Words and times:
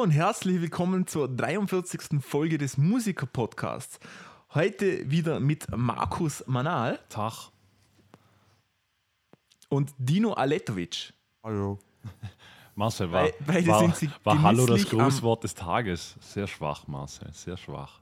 Hallo 0.00 0.06
und 0.06 0.12
herzlich 0.12 0.62
willkommen 0.62 1.06
zur 1.06 1.28
43. 1.28 2.22
Folge 2.22 2.56
des 2.56 2.78
Musiker-Podcasts. 2.78 4.00
Heute 4.54 5.10
wieder 5.10 5.40
mit 5.40 5.66
Markus 5.76 6.42
Manal 6.46 6.98
Tag. 7.10 7.50
und 9.68 9.92
Dino 9.98 10.32
Aletovic. 10.32 11.12
Hallo. 11.44 11.78
Marcel, 12.74 13.12
war, 13.12 13.24
Bei- 13.24 13.34
beide 13.46 13.66
war, 13.66 13.80
sind 13.80 13.94
sie 13.96 14.08
war 14.24 14.40
Hallo 14.40 14.64
das 14.64 14.88
Grußwort 14.88 15.44
des 15.44 15.54
Tages. 15.54 16.14
Sehr 16.20 16.46
schwach, 16.46 16.86
Marcel, 16.88 17.30
sehr 17.34 17.58
schwach. 17.58 18.00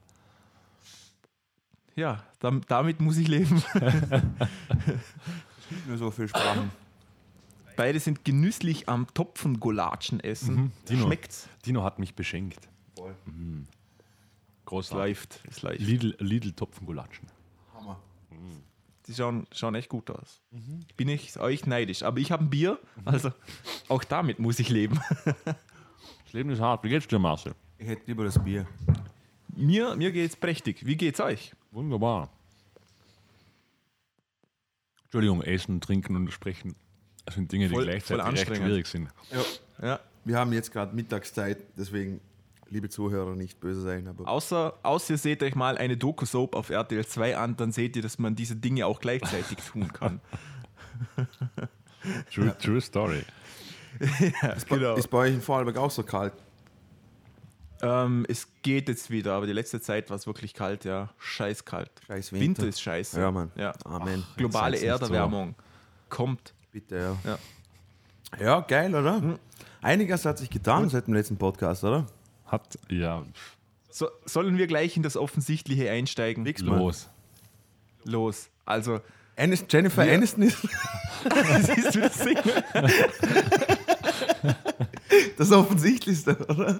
Ja, 1.97 2.23
dam- 2.39 2.61
damit 2.69 3.01
muss 3.01 3.17
ich 3.17 3.27
leben. 3.27 3.61
Nicht 5.69 5.85
mehr 5.85 5.97
so 5.97 6.09
viel 6.11 6.29
Sprachen. 6.29 6.71
Beide 7.79 8.01
sind 8.01 8.25
genüsslich 8.25 8.89
am 8.89 9.07
Topfengolatschen 9.13 10.19
essen. 10.19 10.55
Mhm. 10.55 10.71
Dino. 10.89 11.05
Schmeckt's? 11.05 11.47
Dino 11.65 11.81
hat 11.81 11.97
mich 11.97 12.13
beschenkt. 12.13 12.67
Voll. 12.97 13.15
Mhm. 13.25 13.67
Großartig. 14.65 14.97
läuft. 14.97 15.39
Es 15.49 15.61
läuft. 15.61 15.79
Lidl, 15.79 16.13
Lidl 16.19 16.51
Topfengulatschen. 16.51 17.29
Hammer. 17.73 17.97
Die 19.07 19.13
schauen, 19.13 19.47
schauen 19.53 19.75
echt 19.75 19.87
gut 19.87 20.09
aus. 20.09 20.41
Mhm. 20.51 20.81
Bin 20.97 21.07
ich 21.07 21.39
euch 21.39 21.67
neidisch. 21.67 22.03
Aber 22.03 22.17
ich 22.19 22.33
habe 22.33 22.43
ein 22.43 22.49
Bier, 22.49 22.79
also 23.05 23.31
auch 23.87 24.03
damit 24.03 24.39
muss 24.39 24.59
ich 24.59 24.67
leben. 24.69 24.99
Das 26.25 26.33
Leben 26.33 26.49
ist 26.51 26.59
hart. 26.59 26.83
Wie 26.83 26.89
geht's 26.89 27.07
dir, 27.07 27.17
Marcel? 27.17 27.55
Ich 27.77 27.87
hätte 27.87 28.03
lieber 28.07 28.25
das 28.25 28.43
Bier. 28.43 28.67
Mir, 29.55 29.95
mir 29.95 30.11
geht's 30.11 30.35
prächtig. 30.35 30.85
Wie 30.85 30.97
geht's 30.97 31.21
euch? 31.21 31.53
Wunderbar. 31.71 32.29
Entschuldigung, 35.03 35.41
Essen, 35.41 35.79
Trinken 35.81 36.17
und 36.17 36.29
Sprechen. 36.31 36.75
Das 37.29 37.35
sind 37.35 37.51
Dinge, 37.51 37.67
die 37.67 37.73
Voll- 37.75 37.83
gleichzeitig 37.83 38.23
voll 38.23 38.31
recht 38.31 38.39
anstrengend. 38.49 38.65
schwierig 38.67 38.87
sind. 38.87 39.09
Ja. 39.81 39.99
Wir 40.25 40.37
haben 40.37 40.51
jetzt 40.51 40.71
gerade 40.71 40.95
Mittagszeit, 40.95 41.59
deswegen, 41.77 42.21
liebe 42.69 42.89
Zuhörer, 42.89 43.35
nicht 43.35 43.59
böse 43.59 43.81
sein. 43.81 44.07
Aber 44.07 44.27
Außer, 44.27 44.73
außer 44.81 45.13
ihr 45.13 45.17
seht 45.19 45.43
euch 45.43 45.53
mal 45.53 45.77
eine 45.77 45.95
Doku-Soap 45.95 46.55
auf 46.55 46.71
RTL 46.71 47.05
2 47.05 47.37
an, 47.37 47.55
dann 47.55 47.71
seht 47.71 47.95
ihr, 47.95 48.01
dass 48.01 48.17
man 48.17 48.35
diese 48.35 48.55
Dinge 48.55 48.87
auch 48.87 48.99
gleichzeitig 48.99 49.57
tun 49.59 49.93
kann. 49.93 50.21
True, 52.33 52.57
true 52.57 52.81
Story. 52.81 53.23
genau. 54.67 54.95
ist 54.95 55.07
bei 55.09 55.17
euch 55.19 55.33
in 55.33 55.41
Vorarlberg 55.41 55.77
auch 55.77 55.91
so 55.91 56.03
kalt? 56.03 56.33
Ähm, 57.81 58.25
es 58.27 58.47
geht 58.61 58.89
jetzt 58.89 59.09
wieder, 59.09 59.33
aber 59.33 59.45
die 59.47 59.53
letzte 59.53 59.79
Zeit 59.81 60.09
war 60.09 60.17
es 60.17 60.25
wirklich 60.27 60.53
kalt, 60.53 60.83
ja. 60.83 61.09
Scheiß 61.17 61.63
kalt. 61.65 61.91
Scheiß 62.07 62.33
Winter. 62.33 62.45
Winter. 62.45 62.67
ist 62.67 62.81
scheiße. 62.81 63.19
Ja, 63.19 63.31
Mann. 63.31 63.51
Ja. 63.55 63.73
Amen. 63.85 64.23
Globale 64.35 64.77
Jetzt 64.77 64.81
sag's 64.85 65.01
nicht 65.01 65.07
so. 65.09 65.13
Erderwärmung 65.13 65.55
kommt. 66.09 66.53
Bitte, 66.71 66.97
ja. 66.97 67.17
Ja. 67.31 67.39
Ja, 68.39 68.59
geil, 68.61 68.93
oder? 68.93 69.39
Einiges 69.81 70.25
hat 70.25 70.37
sich 70.37 70.49
getan 70.49 70.89
seit 70.89 71.07
dem 71.07 71.13
letzten 71.15 71.37
Podcast, 71.37 71.83
oder? 71.83 72.05
Hat, 72.45 72.77
ja, 72.89 73.23
So, 73.89 74.07
sollen 74.25 74.57
wir 74.57 74.67
gleich 74.67 74.95
in 74.97 75.03
das 75.03 75.17
Offensichtliche 75.17 75.89
einsteigen? 75.89 76.45
Fix 76.45 76.61
mal. 76.61 76.77
los. 76.77 77.09
Los. 78.03 78.49
Also, 78.65 79.01
Anis 79.35 79.65
Jennifer 79.69 80.05
Ja. 80.05 80.13
Aniston 80.15 80.43
ist 80.43 80.57
siehst 80.61 81.95
du 81.95 82.01
das 82.01 82.17
Single? 82.19 82.63
das 85.37 85.51
Offensichtlichste, 85.51 86.37
oder? 86.49 86.79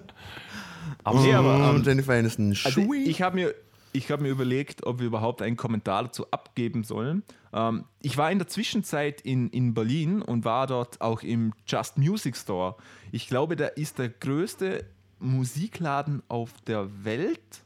Aber 1.03 1.19
Nee, 1.22 1.34
aber, 1.34 1.74
ähm, 1.75 1.84
Jennifer 1.84 2.14
Aniston. 2.14 2.56
Also 2.64 2.94
ich 2.94 3.22
habe 3.22 3.35
mir, 3.35 3.56
ich 3.92 4.12
hab 4.12 4.22
mir 4.22 4.30
überlegt, 4.30 4.86
ob 4.86 5.00
wir 5.00 5.08
überhaupt 5.08 5.42
einen 5.42 5.58
Kommentar 5.58 6.04
dazu 6.04 6.30
abgeben 6.32 6.84
sollen. 6.84 7.24
Ähm, 7.54 7.86
ich 8.02 8.18
war 8.18 8.32
in 8.32 8.38
der 8.40 8.48
Zwischenzeit 8.48 9.22
in, 9.22 9.50
in 9.50 9.74
Berlin 9.74 10.22
und 10.22 10.46
war 10.46 10.68
dort 10.68 11.02
auch 11.02 11.22
im 11.24 11.54
Just 11.68 11.98
Music 11.98 12.36
Store. 12.38 12.76
Ich 13.12 13.28
glaube, 13.28 13.56
der 13.56 13.78
ist 13.78 13.98
der 14.00 14.10
größte 14.10 14.86
Musikladen 15.20 16.22
auf 16.28 16.54
der 16.68 17.04
Welt, 17.04 17.64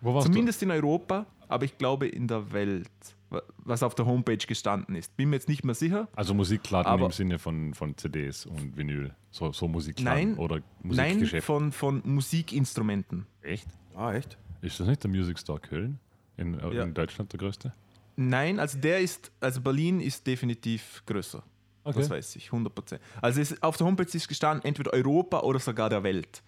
wo 0.00 0.14
warst 0.14 0.26
zumindest 0.26 0.62
in 0.62 0.70
Europa, 0.70 1.26
aber 1.48 1.64
ich 1.64 1.78
glaube 1.78 2.06
in 2.08 2.26
der 2.28 2.52
Welt, 2.52 2.88
wa- 3.30 3.42
was 3.58 3.82
auf 3.82 3.94
der 3.94 4.06
Homepage 4.06 4.36
gestanden 4.38 4.94
ist. 4.96 5.16
Bin 5.16 5.30
mir 5.30 5.36
jetzt 5.36 5.48
nicht 5.48 5.64
mehr 5.64 5.74
sicher. 5.74 6.08
du? 6.12 6.18
Also 6.18 6.34
Musikladen 6.34 6.90
Aber- 6.90 7.06
im 7.06 7.12
Sinne 7.12 7.38
von, 7.38 7.74
von 7.74 7.96
CDs 7.96 8.46
und 8.46 8.76
Vinyl. 8.76 9.14
So, 9.30 9.52
so 9.52 9.68
Musikladen 9.68 10.30
Nein, 10.30 10.38
oder 10.38 10.56
Nein, 10.82 11.10
Musikgeschäft. 11.14 11.46
von, 11.46 11.72
von 11.72 12.02
Musikinstrumenten. 12.04 13.26
Echt? 13.42 13.66
Ah, 13.94 14.12
echt? 14.14 14.36
Ist 14.62 14.80
das 14.80 14.86
nicht 14.86 15.02
der 15.02 15.10
Music 15.10 15.38
Store 15.38 15.60
Köln? 15.60 15.98
In, 16.36 16.58
äh, 16.58 16.74
Ja. 16.74 16.84
in 16.84 16.94
Deutschland 16.94 17.30
der 17.32 17.38
größte? 17.38 17.72
Nein, 18.16 18.58
also 18.58 18.78
der 18.78 19.00
ist, 19.00 19.30
also 19.40 19.60
Berlin 19.60 20.00
ist 20.00 20.26
definitiv 20.26 21.02
größer. 21.06 21.42
Das 21.84 22.08
weiß 22.08 22.36
ich, 22.36 22.50
100%. 22.52 23.00
Also 23.20 23.40
es, 23.40 23.60
auf 23.62 23.76
der 23.76 23.86
Homepage 23.86 24.16
ist 24.16 24.28
gestanden, 24.28 24.64
entweder 24.64 24.92
Europa 24.92 25.40
oder 25.40 25.58
sogar 25.58 25.90
der 25.90 26.02
Welt. 26.04 26.42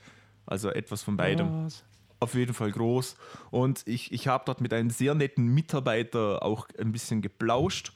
Also 0.47 0.71
etwas 0.71 1.03
von 1.03 1.17
beidem. 1.17 1.65
Was? 1.67 1.85
Auf 2.21 2.35
jeden 2.35 2.55
Fall 2.55 2.71
groß. 2.71 3.17
Und 3.51 3.83
ich, 3.87 4.13
ich 4.13 4.29
habe 4.29 4.45
dort 4.47 4.61
mit 4.61 4.73
einem 4.73 4.91
sehr 4.91 5.15
netten 5.15 5.49
Mitarbeiter 5.53 6.43
auch 6.43 6.69
ein 6.79 6.93
bisschen 6.93 7.21
geplauscht. 7.21 7.93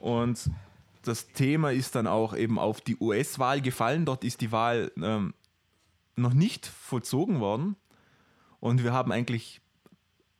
Und 0.00 0.50
das 1.02 1.28
Thema 1.28 1.70
ist 1.70 1.94
dann 1.94 2.06
auch 2.08 2.34
eben 2.36 2.58
auf 2.58 2.80
die 2.80 2.96
US-Wahl 2.98 3.60
gefallen. 3.60 4.04
Dort 4.04 4.24
ist 4.24 4.40
die 4.40 4.50
Wahl 4.50 4.90
ähm, 5.00 5.32
noch 6.16 6.34
nicht 6.34 6.66
vollzogen 6.66 7.38
worden. 7.40 7.76
Und 8.64 8.82
wir 8.82 8.94
haben 8.94 9.12
eigentlich 9.12 9.60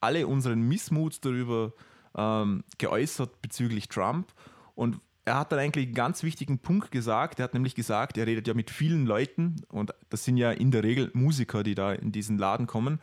alle 0.00 0.26
unseren 0.26 0.62
Missmut 0.62 1.22
darüber 1.26 1.74
ähm, 2.16 2.64
geäußert 2.78 3.42
bezüglich 3.42 3.88
Trump. 3.88 4.32
Und 4.74 4.98
er 5.26 5.36
hat 5.38 5.52
dann 5.52 5.58
eigentlich 5.58 5.86
einen 5.88 5.94
ganz 5.94 6.22
wichtigen 6.22 6.58
Punkt 6.58 6.90
gesagt. 6.90 7.38
Er 7.38 7.44
hat 7.44 7.52
nämlich 7.52 7.74
gesagt, 7.74 8.16
er 8.16 8.26
redet 8.26 8.48
ja 8.48 8.54
mit 8.54 8.70
vielen 8.70 9.04
Leuten 9.04 9.56
und 9.68 9.92
das 10.08 10.24
sind 10.24 10.38
ja 10.38 10.52
in 10.52 10.70
der 10.70 10.82
Regel 10.84 11.10
Musiker, 11.12 11.62
die 11.62 11.74
da 11.74 11.92
in 11.92 12.12
diesen 12.12 12.38
Laden 12.38 12.66
kommen. 12.66 12.98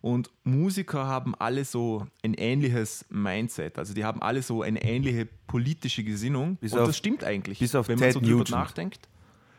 Und 0.00 0.30
Musiker 0.42 1.06
haben 1.06 1.36
alle 1.36 1.64
so 1.64 2.06
ein 2.24 2.34
ähnliches 2.34 3.06
Mindset. 3.10 3.78
Also 3.78 3.94
die 3.94 4.04
haben 4.04 4.20
alle 4.22 4.42
so 4.42 4.62
eine 4.62 4.82
ähnliche 4.82 5.26
politische 5.46 6.02
Gesinnung. 6.02 6.56
Bis 6.56 6.72
und 6.72 6.80
auf- 6.80 6.86
das 6.88 6.96
stimmt 6.96 7.22
eigentlich. 7.22 7.60
bis 7.60 7.76
auf 7.76 7.86
wenn 7.86 8.00
man 8.00 8.06
Ted 8.06 8.14
so 8.14 8.20
drüber 8.20 8.32
Nugent. 8.38 8.50
nachdenkt. 8.50 9.08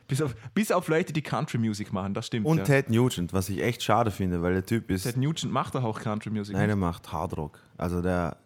Bis 0.08 0.22
auf, 0.22 0.36
bis 0.54 0.72
auf 0.72 0.88
Leute, 0.88 1.14
die 1.14 1.22
Country 1.24 1.58
Music 1.58 1.92
machen, 1.92 2.14
das 2.14 2.28
stimmt. 2.28 2.46
Und 2.46 2.60
ja. 2.60 2.64
Ted 2.64 2.90
Nugent, 2.90 3.34
was 3.34 3.50
ich 3.50 3.62
echt 3.62 3.82
schade 3.82 4.12
finde, 4.12 4.42
weil 4.42 4.54
der 4.54 4.66
Typ 4.66 4.92
ist. 4.92 5.04
Ted 5.04 5.18
Nugent 5.18 5.52
macht 5.52 5.74
doch 5.76 5.84
auch 5.84 6.00
Country 6.00 6.30
Music. 6.30 6.56
Nein, 6.56 6.68
der 6.68 6.76
macht 6.76 7.12
Hardrock. 7.12 7.60
Also 7.78 8.02
der. 8.02 8.38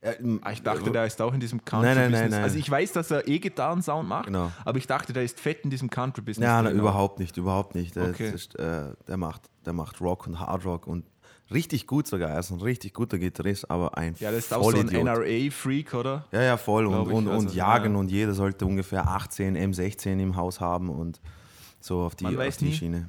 Er, 0.00 0.16
Ah, 0.42 0.52
ich 0.52 0.62
dachte, 0.62 0.90
der 0.90 1.06
ist 1.06 1.20
auch 1.22 1.32
in 1.32 1.40
diesem 1.40 1.64
Country 1.64 1.88
Nein, 1.94 1.96
nein, 1.96 2.12
nein, 2.12 2.30
nein. 2.30 2.42
Also 2.42 2.58
ich 2.58 2.70
weiß, 2.70 2.92
dass 2.92 3.10
er 3.10 3.26
E-Gitarren-Sound 3.26 4.06
macht, 4.06 4.26
Genau. 4.26 4.52
aber 4.66 4.76
ich 4.76 4.86
dachte, 4.86 5.14
der 5.14 5.22
ist 5.24 5.40
fett 5.40 5.60
in 5.64 5.70
diesem 5.70 5.88
Country 5.88 6.20
Business. 6.20 6.46
Ja, 6.46 6.60
na, 6.60 6.68
drin. 6.68 6.78
überhaupt 6.78 7.18
nicht, 7.20 7.36
überhaupt 7.38 7.74
nicht. 7.74 7.96
Der, 7.96 8.10
Okay. 8.10 8.28
ist, 8.30 8.54
äh, 8.58 8.92
der, 9.08 9.16
macht, 9.16 9.48
der 9.64 9.72
macht 9.72 10.02
Rock 10.02 10.26
und 10.26 10.38
Hardrock 10.40 10.86
und 10.86 11.04
richtig 11.50 11.86
gut 11.86 12.06
sogar. 12.06 12.30
Er 12.30 12.40
ist 12.40 12.50
ein 12.50 12.60
richtig 12.60 12.94
guter 12.94 13.18
Gitarrist, 13.18 13.70
aber 13.70 13.96
ein 13.96 14.14
Ja, 14.18 14.30
das 14.30 14.46
ist 14.46 14.54
auch 14.54 14.70
so 14.70 14.78
ein. 14.78 14.86
NRA-Freak, 14.88 15.94
oder? 15.94 16.26
Ja, 16.32 16.42
ja, 16.42 16.56
voll. 16.56 16.86
Und, 16.86 16.92
Glaub 16.92 17.08
ich, 17.08 17.14
und, 17.14 17.28
und 17.28 17.46
also, 17.46 17.56
jagen 17.56 17.94
ja. 17.94 18.00
und 18.00 18.10
jeder 18.10 18.34
sollte 18.34 18.66
ungefähr 18.66 19.06
18 19.08 19.56
M16 19.56 20.18
im 20.20 20.36
Haus 20.36 20.60
haben 20.60 20.88
und 20.88 21.20
so 21.80 22.00
auf 22.00 22.14
die, 22.14 22.24
Man 22.24 22.38
auf 22.38 22.56
die 22.56 22.64
nie. 22.66 22.72
Schiene. 22.72 23.08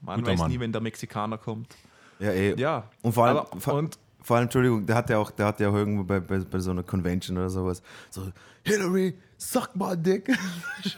Man 0.00 0.20
Guter 0.20 0.32
weiß 0.32 0.38
Mann. 0.40 0.50
nie, 0.50 0.60
wenn 0.60 0.72
der 0.72 0.80
Mexikaner 0.80 1.38
kommt. 1.38 1.76
Ja, 2.18 2.30
eh. 2.30 2.54
Ja. 2.58 2.88
Und 3.02 3.12
vor 3.12 3.26
allem, 3.26 3.38
aber, 3.38 3.60
vor, 3.60 3.74
und 3.74 3.98
vor 4.20 4.36
allem, 4.36 4.44
Entschuldigung, 4.44 4.86
der 4.86 4.96
hat 4.96 5.10
ja 5.10 5.18
auch, 5.18 5.30
der 5.30 5.46
hat 5.46 5.60
ja 5.60 5.70
auch 5.70 5.74
irgendwo 5.74 6.04
bei, 6.04 6.20
bei, 6.20 6.38
bei 6.38 6.58
so 6.58 6.70
einer 6.70 6.82
Convention 6.82 7.36
oder 7.36 7.50
sowas 7.50 7.82
so, 8.10 8.30
Hillary, 8.64 9.14
suck 9.36 9.74
my 9.74 9.96
dick. 9.96 10.28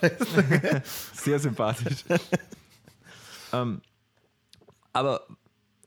sehr 1.15 1.39
sympathisch. 1.39 2.05
ähm, 3.53 3.81
aber 4.93 5.23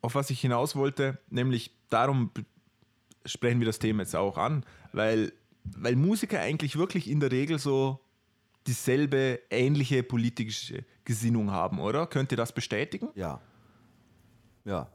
auf 0.07 0.15
was 0.15 0.29
ich 0.29 0.39
hinaus 0.39 0.77
wollte, 0.77 1.17
nämlich 1.29 1.75
darum 1.89 2.31
sprechen 3.25 3.59
wir 3.59 3.65
das 3.65 3.77
Thema 3.77 4.03
jetzt 4.03 4.15
auch 4.15 4.37
an, 4.37 4.65
weil, 4.93 5.33
weil 5.65 5.97
Musiker 5.97 6.39
eigentlich 6.39 6.77
wirklich 6.77 7.09
in 7.09 7.19
der 7.19 7.29
Regel 7.29 7.59
so 7.59 7.99
dieselbe 8.67 9.41
ähnliche 9.49 10.03
politische 10.03 10.85
Gesinnung 11.03 11.51
haben, 11.51 11.81
oder? 11.81 12.07
Könnt 12.07 12.31
ihr 12.31 12.37
das 12.37 12.53
bestätigen? 12.53 13.09
Ja. 13.15 13.41
Ja. 14.63 14.87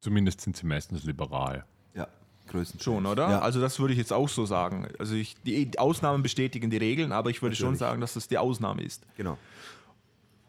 Zumindest 0.00 0.42
sind 0.42 0.54
sie 0.54 0.66
meistens 0.66 1.04
liberal. 1.04 1.64
Ja. 1.94 2.08
Größtenteils. 2.48 2.84
Schon, 2.84 3.06
oder? 3.06 3.30
Ja. 3.30 3.38
Also 3.38 3.58
das 3.58 3.80
würde 3.80 3.94
ich 3.94 3.98
jetzt 3.98 4.12
auch 4.12 4.28
so 4.28 4.44
sagen. 4.44 4.86
Also 4.98 5.14
ich, 5.14 5.34
die, 5.44 5.78
Ausnahmen 5.78 6.22
bestätigen 6.22 6.68
die 6.68 6.76
Regeln, 6.76 7.10
aber 7.10 7.30
ich 7.30 7.40
würde 7.40 7.56
schon 7.56 7.68
Natürlich. 7.68 7.78
sagen, 7.78 8.00
dass 8.02 8.12
das 8.12 8.28
die 8.28 8.36
Ausnahme 8.36 8.82
ist. 8.82 9.06
Genau. 9.16 9.38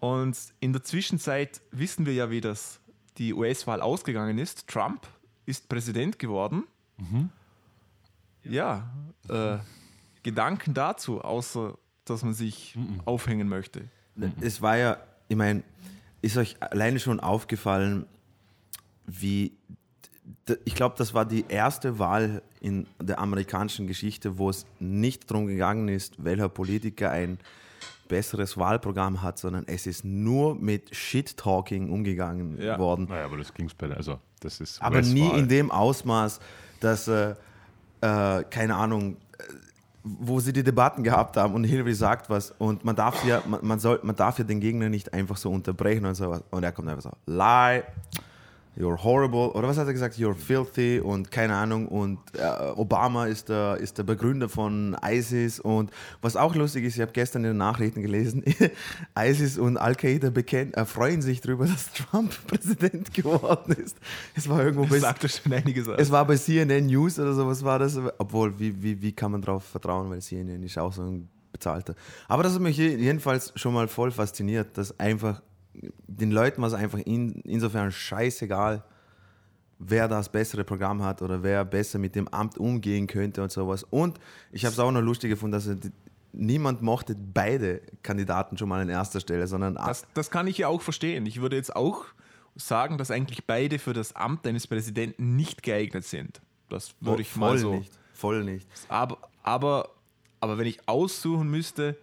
Und 0.02 0.38
in 0.60 0.74
der 0.74 0.84
Zwischenzeit 0.84 1.62
wissen 1.72 2.06
wir 2.06 2.14
ja, 2.14 2.30
wie 2.30 2.42
das 2.42 2.82
die 3.18 3.34
US-Wahl 3.34 3.82
ausgegangen 3.82 4.38
ist. 4.38 4.68
Trump 4.68 5.08
ist 5.46 5.70
Präsident 5.70 6.20
geworden. 6.20 6.64
Ja, 8.44 8.90
äh, 9.30 9.58
Gedanken 10.24 10.74
dazu, 10.74 11.22
außer 11.22 11.78
dass 12.06 12.24
man 12.24 12.34
sich 12.34 12.78
aufhängen 13.06 13.48
möchte. 13.48 13.86
Es 14.42 14.62
war 14.62 14.78
ja, 14.78 14.98
ich 15.28 15.38
meine, 15.38 15.64
ist 16.22 16.38
euch 16.38 16.58
alleine 16.62 17.00
schon 17.00 17.20
aufgefallen, 17.20 18.06
wie, 19.06 19.54
ich 20.66 20.76
glaube, 20.76 20.96
das 20.98 21.14
war 21.14 21.26
die 21.26 21.46
erste 21.48 22.00
Wahl 22.00 22.42
in 22.60 22.88
der 23.02 23.20
amerikanischen 23.20 23.88
Geschichte, 23.88 24.38
wo 24.38 24.50
es 24.50 24.66
nicht 24.80 25.30
darum 25.30 25.48
gegangen 25.48 25.90
ist, 25.90 26.24
welcher 26.24 26.50
Politiker 26.50 27.12
ein 27.12 27.40
besseres 28.08 28.58
Wahlprogramm 28.58 29.22
hat, 29.22 29.38
sondern 29.38 29.64
es 29.68 29.88
ist 29.88 30.04
nur 30.06 30.56
mit 30.56 30.96
Shit-Talking 30.96 31.90
umgegangen 31.92 32.60
Ja. 32.62 32.78
worden. 32.78 33.08
Naja, 33.10 33.26
aber 33.26 33.38
das 33.38 33.54
ging 33.54 33.70
bei 33.78 33.88
der, 33.88 33.98
also 33.98 34.20
das 34.42 34.60
ist 34.60 34.82
Aber 34.82 35.02
nie 35.02 35.22
US-Wahl. 35.22 35.40
in 35.40 35.48
dem 35.48 35.72
Ausmaß, 35.72 36.40
dass, 36.80 37.08
äh, 37.08 37.32
äh, 38.02 38.44
keine 38.50 38.76
Ahnung, 38.76 39.16
äh, 39.38 39.44
wo 40.04 40.40
sie 40.42 40.52
die 40.52 40.64
Debatten 40.64 41.02
gehabt 41.04 41.38
haben 41.38 41.54
und 41.54 41.64
Hillary 41.64 41.94
sagt 41.94 42.30
was 42.30 42.52
und 42.58 42.84
man 42.84 42.96
darf 42.96 43.24
ja, 43.26 43.42
man, 43.48 43.66
man, 43.66 43.80
soll, 43.80 44.02
man 44.04 44.16
darf 44.18 44.38
ja 44.38 44.44
den 44.44 44.60
Gegner 44.60 44.90
nicht 44.90 45.14
einfach 45.14 45.38
so 45.38 45.50
unterbrechen 45.50 46.06
und 46.06 46.16
so 46.16 46.38
und 46.52 46.62
er 46.64 46.72
kommt 46.74 46.90
einfach 46.90 47.04
so, 47.04 47.12
lie, 47.26 47.84
you're 48.78 49.04
horrible 49.04 49.52
oder 49.54 49.68
was 49.68 49.78
hat 49.78 49.88
er 49.88 49.94
gesagt, 49.94 50.16
you're 50.18 50.34
filthy 50.36 51.00
und 51.00 51.30
keine 51.32 51.56
Ahnung 51.56 51.88
und 51.88 52.20
äh, 52.38 52.72
Obama 52.76 53.28
ist 53.28 53.50
der, 53.50 53.78
ist 53.78 53.98
der 53.98 54.04
Begründer 54.04 54.50
von 54.50 54.98
ISIS 55.06 55.60
und 55.60 55.92
was 56.22 56.36
auch 56.36 56.56
lustig 56.56 56.86
ist, 56.86 56.96
ich 56.96 57.02
habe 57.02 57.12
gestern 57.12 57.44
in 57.44 57.52
den 57.52 57.58
Nachrichten 57.58 58.02
gelesen, 58.02 58.44
ISIS 59.18 59.58
und 59.58 59.78
Al-Qaida 59.78 60.30
äh, 60.30 60.86
freuen 60.86 61.22
sich 61.22 61.42
darüber, 61.42 61.66
dass 61.66 61.92
Trump 61.94 62.32
Präsident 62.48 63.14
geworden 63.14 63.74
ist. 63.74 63.98
Es 64.36 64.50
war 64.50 64.64
irgendwo 64.64 64.86
Das 64.86 65.02
bei, 65.04 65.28
schon 65.28 65.54
einiges 65.54 65.88
aus. 65.88 65.96
es 66.00 66.12
war 66.12 66.26
bei 66.26 66.36
CNN 66.36 66.88
News 66.88 67.20
oder 67.20 67.34
sowas 67.34 67.64
war 67.64 67.80
das, 67.80 68.00
obwohl, 68.18 68.58
wie, 68.60 68.82
wie, 68.82 69.02
wie 69.02 69.12
kann 69.12 69.32
man 69.32 69.42
darauf 69.42 69.64
vertrauen, 69.64 70.10
weil 70.10 70.22
CNN 70.22 70.64
ist 70.64 70.78
auch 70.78 70.94
so 70.94 71.04
ein 71.04 71.30
bezahlter. 71.52 71.94
Aber 72.28 72.42
das 72.42 72.54
hat 72.56 72.62
mich 72.62 72.78
je- 72.78 72.96
jedenfalls 72.96 73.54
schon 73.56 73.74
mal 73.76 73.88
voll 73.88 74.10
fasziniert, 74.10 74.76
dass 74.78 75.00
einfach 75.00 75.42
den 76.08 76.32
Leuten 76.32 76.62
war 76.62 76.68
es 76.68 76.74
einfach 76.74 77.00
in, 77.00 77.34
insofern 77.42 77.92
scheißegal, 77.92 78.84
wer 79.80 80.08
das 80.08 80.30
bessere 80.30 80.64
Programm 80.64 81.04
hat 81.04 81.22
oder 81.22 81.44
wer 81.44 81.66
besser 81.66 82.00
mit 82.00 82.16
dem 82.16 82.28
Amt 82.30 82.58
umgehen 82.58 83.08
könnte 83.08 83.42
und 83.42 83.52
sowas. 83.52 83.84
Und 83.84 84.20
ich 84.52 84.66
habe 84.66 84.74
es 84.74 84.80
auch 84.80 84.92
noch 84.92 85.02
lustig 85.02 85.30
gefunden, 85.30 85.54
dass 85.54 85.70
niemand 86.32 86.82
mochte 86.82 87.16
beide 87.16 87.82
Kandidaten 88.02 88.58
schon 88.58 88.70
mal 88.70 88.82
an 88.82 88.90
erster 88.90 89.20
Stelle, 89.20 89.48
sondern 89.48 89.76
Das, 89.76 90.06
das 90.14 90.32
kann 90.32 90.48
ich 90.48 90.58
ja 90.58 90.68
auch 90.68 90.82
verstehen. 90.82 91.26
Ich 91.26 91.42
würde 91.42 91.56
jetzt 91.56 91.76
auch 91.76 92.06
sagen, 92.56 92.98
dass 92.98 93.12
eigentlich 93.12 93.46
beide 93.46 93.80
für 93.80 93.94
das 93.94 94.16
Amt 94.16 94.46
eines 94.48 94.68
Präsidenten 94.68 95.36
nicht 95.36 95.64
geeignet 95.64 96.06
sind. 96.06 96.42
Das 96.70 96.96
würde 97.00 97.22
ich 97.22 97.36
mal 97.36 97.50
voll 97.50 97.58
so. 97.58 97.76
nicht. 97.76 97.94
Voll 98.14 98.44
nicht. 98.44 98.68
Aber, 98.90 99.18
aber, 99.44 99.90
aber 100.40 100.58
wenn 100.58 100.68
ich 100.68 100.88
aussuchen 100.88 101.50
müsste, 101.50 101.98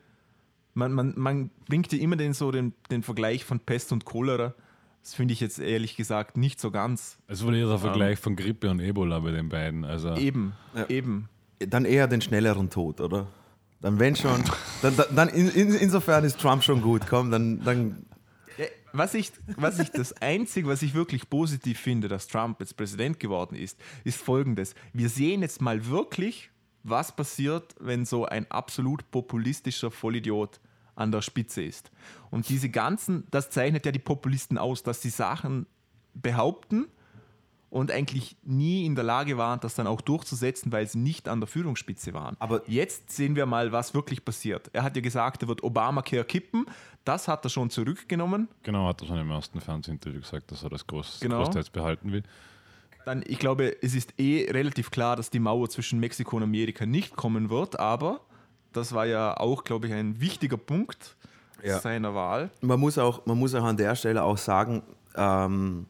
man, 0.81 0.93
man, 0.93 1.15
man 1.17 1.51
bringt 1.69 1.93
ja 1.93 1.99
immer 1.99 2.17
den, 2.17 2.33
so 2.33 2.51
den, 2.51 2.73
den 2.91 3.03
Vergleich 3.03 3.45
von 3.45 3.61
Pest 3.61 3.93
und 3.93 4.05
Cholera. 4.05 4.55
Das 5.03 5.15
finde 5.15 5.33
ich 5.33 5.41
jetzt 5.41 5.59
ehrlich 5.59 5.97
gesagt 5.97 6.37
nicht 6.37 6.61
so 6.61 6.71
ganz. 6.71 7.19
Es 7.27 7.43
wurde 7.45 7.59
jetzt 7.59 7.71
ein 7.71 7.79
Vergleich 7.79 8.19
von 8.19 8.37
Grippe 8.37 8.71
und 8.71 8.81
Ebola 8.81 9.19
bei 9.21 9.31
den 9.31 9.49
beiden. 9.49 9.85
Also 9.85 10.15
Eben, 10.17 10.53
Ja. 10.75 10.89
eben. 10.89 11.29
Dann 11.59 11.85
eher 11.85 12.07
den 12.09 12.21
schnelleren 12.21 12.71
Tod, 12.71 13.01
oder? 13.01 13.27
Dann 13.81 13.99
wenn 13.99 14.17
schon, 14.17 14.43
dann, 14.83 14.95
dann, 15.15 15.29
in, 15.29 15.49
in, 15.51 15.75
insofern 15.75 16.25
ist 16.25 16.39
Trump 16.41 16.63
schon 16.65 16.83
gut, 16.83 17.03
komm, 17.09 17.31
dann, 17.31 17.63
dann 17.65 18.05
Was 18.93 19.15
ich, 19.15 19.33
was 19.57 19.79
ich 19.79 19.91
das 19.91 20.13
Einzige, 20.21 20.69
was 20.69 20.83
ich 20.83 20.95
wirklich 20.95 21.31
positiv 21.31 21.79
finde, 21.79 22.09
dass 22.09 22.27
Trump 22.27 22.61
jetzt 22.61 22.77
Präsident 22.77 23.21
geworden 23.21 23.55
ist, 23.55 23.79
ist 24.05 24.21
folgendes. 24.21 24.75
Wir 24.93 25.09
sehen 25.09 25.43
jetzt 25.43 25.63
mal 25.63 25.87
wirklich, 25.87 26.51
was 26.83 27.15
passiert, 27.15 27.75
wenn 27.79 28.05
so 28.05 28.27
ein 28.27 28.51
absolut 28.51 29.11
populistischer 29.11 29.91
Vollidiot 29.91 30.61
an 31.01 31.11
der 31.13 31.23
Spitze 31.23 31.63
ist. 31.63 31.91
Und 32.31 32.49
diese 32.49 32.69
ganzen, 32.69 33.27
das 33.31 33.51
zeichnet 33.51 33.85
ja 33.87 33.93
die 33.93 33.99
Populisten 33.99 34.59
aus, 34.59 34.83
dass 34.83 35.03
sie 35.03 35.11
Sachen 35.11 35.67
behaupten 36.15 36.87
und 37.71 37.93
eigentlich 37.93 38.37
nie 38.43 38.85
in 38.85 38.97
der 38.97 39.05
Lage 39.05 39.37
waren, 39.39 39.61
das 39.61 39.77
dann 39.77 39.87
auch 39.87 40.01
durchzusetzen, 40.01 40.73
weil 40.73 40.87
sie 40.89 40.99
nicht 40.99 41.29
an 41.29 41.41
der 41.41 41.47
Führungsspitze 41.47 42.13
waren. 42.15 42.37
Aber- 42.41 42.63
jetzt 42.69 43.11
sehen 43.13 43.37
wir 43.37 43.47
mal, 43.47 43.71
was 43.71 43.95
wirklich 43.95 44.25
passiert. 44.25 44.69
Er 44.73 44.83
hat 44.83 44.97
ja 44.97 45.03
gesagt, 45.03 45.43
er 45.43 45.49
wird 45.49 45.63
Obamacare 45.63 46.25
kippen. 46.25 46.67
Das 47.05 47.29
hat 47.29 47.45
er 47.45 47.49
schon 47.49 47.71
zurückgenommen. 47.71 48.49
genau, 48.65 48.89
hat 48.89 49.01
er 49.03 49.07
schon 49.09 49.19
im 49.19 49.31
ersten 49.31 49.61
Fernsehinterview 49.61 50.21
gesagt, 50.21 50.51
dass 50.51 50.63
er 50.65 50.71
das 50.71 50.87
groß, 50.87 51.21
Genau. 51.21 51.39
großteils 51.39 51.71
behalten 51.71 52.13
will. 52.13 52.23
Dann, 53.07 53.23
ich 53.27 53.39
glaube, 53.39 53.77
es 53.83 53.95
ist 53.95 54.13
eh 54.21 54.51
relativ 54.51 54.91
klar, 54.91 55.17
dass 55.17 55.31
die 55.31 55.39
Mauer 55.39 55.69
zwischen 55.71 56.01
Mexiko 56.01 56.37
und 56.37 56.43
Amerika 56.43 56.85
nicht 56.87 57.17
kommen 57.17 57.49
wird, 57.49 57.79
aber 57.81 58.21
das 58.73 58.93
war 58.93 59.07
ja 59.07 59.37
auch, 59.37 59.65
glaube 59.65 59.87
ich, 59.87 59.93
ein 59.93 60.21
wichtiger 60.21 60.57
Punkt 60.57 61.17
Ja. 61.63 61.79
seiner 61.81 62.15
Wahl. 62.15 62.51
man 62.61 62.79
muss 62.81 62.97
auch, 62.99 63.25
man 63.27 63.39
muss 63.39 63.55
auch 63.55 63.65
an 63.65 63.77
der 63.77 63.95
Stelle 63.97 64.23
auch 64.23 64.39
sagen, 64.39 64.83
ähm, 65.15 65.87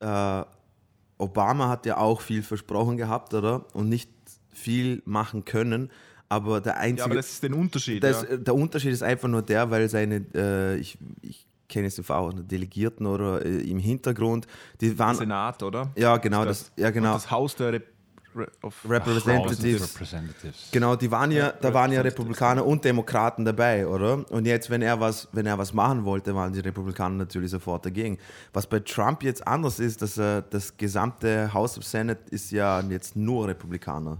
äh, 0.00 0.42
Obama 1.18 1.68
hat 1.68 1.86
ja 1.86 1.98
auch 1.98 2.20
viel 2.20 2.42
versprochen 2.42 2.96
gehabt, 2.96 3.32
oder? 3.34 3.64
Und 3.74 3.88
nicht 3.88 4.10
viel 4.52 5.02
machen 5.04 5.44
können. 5.44 5.90
Aber 6.28 6.60
der 6.60 6.74
Ja, 6.74 6.78
einzige. 6.80 7.04
aber 7.04 7.14
das 7.16 7.30
ist 7.30 7.44
ein 7.44 7.52
Unterschied. 7.54 8.02
Das, 8.02 8.22
ja. 8.28 8.36
Der 8.38 8.54
Unterschied 8.54 8.92
ist 8.92 9.02
einfach 9.02 9.28
nur 9.28 9.42
der, 9.42 9.70
weil 9.70 9.88
seine, 9.88 10.24
äh, 10.34 10.76
ich, 10.76 10.96
ich 11.20 11.46
kenne 11.68 11.86
jetzt 11.86 12.10
auch 12.10 12.32
Delegierten 12.34 13.06
oder 13.06 13.44
äh, 13.44 13.58
im 13.70 13.78
Hintergrund, 13.78 14.46
die 14.80 14.98
waren. 14.98 15.14
Senat, 15.16 15.62
oder? 15.62 15.90
Ja, 15.96 16.16
genau, 16.16 16.44
das, 16.44 16.72
ja, 16.76 16.90
genau. 16.90 17.12
Das 17.14 17.30
Haus 17.30 17.54
der 17.56 17.72
Rep 17.74 17.82
Re 17.84 17.92
of 18.62 18.74
Representatives. 18.88 19.94
Representatives. 19.94 20.68
Genau, 20.70 20.96
die 20.96 21.10
waren 21.10 21.30
ja, 21.30 21.52
da 21.52 21.72
waren 21.72 21.92
ja. 21.92 22.00
Republikaner 22.00 22.64
und 22.64 22.84
Demokraten 22.84 23.44
dabei, 23.44 23.86
oder? 23.86 24.30
Und 24.30 24.46
jetzt, 24.46 24.70
wenn 24.70 24.82
er 24.82 25.00
was, 25.00 25.28
wenn 25.32 25.46
er 25.46 25.58
was 25.58 25.72
machen 25.72 26.04
wollte, 26.04 26.34
waren 26.34 26.52
die 26.52 26.60
Republikaner 26.60 27.16
natürlich 27.16 27.50
sofort 27.50 27.86
dagegen. 27.86 28.18
Was 28.52 28.66
bei 28.66 28.80
Trump 28.80 29.22
jetzt 29.22 29.46
anders 29.46 29.78
ist, 29.78 30.02
dass 30.02 30.18
er 30.18 30.42
das 30.42 30.76
gesamte 30.76 31.52
House 31.52 31.78
of 31.78 31.84
Senate 31.84 32.20
ist 32.30 32.50
ja 32.50 32.80
jetzt 32.80 33.16
nur 33.16 33.48
Republikaner. 33.48 34.18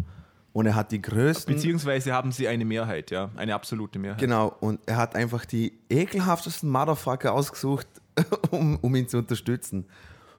Und 0.53 0.67
er 0.67 0.75
hat 0.75 0.93
die 0.93 1.01
größten. 1.01 1.55
Beziehungsweise 1.55 2.13
haben 2.13 2.31
sie 2.31 2.47
eine 2.47 2.65
Mehrheit, 2.65 3.11
ja, 3.11 3.31
eine 3.37 3.55
absolute 3.55 3.99
Mehrheit. 3.99 4.21
Genau, 4.21 4.55
und 4.61 4.81
er 4.87 4.97
hat 4.97 5.17
einfach 5.17 5.47
die 5.47 5.73
ekelhaftesten 5.89 6.69
Motherfucker 6.69 7.33
ausgesucht, 7.33 7.87
um, 8.51 8.79
um 8.81 8.95
ihn 8.95 9.09
zu 9.09 9.19
unterstützen. 9.19 9.87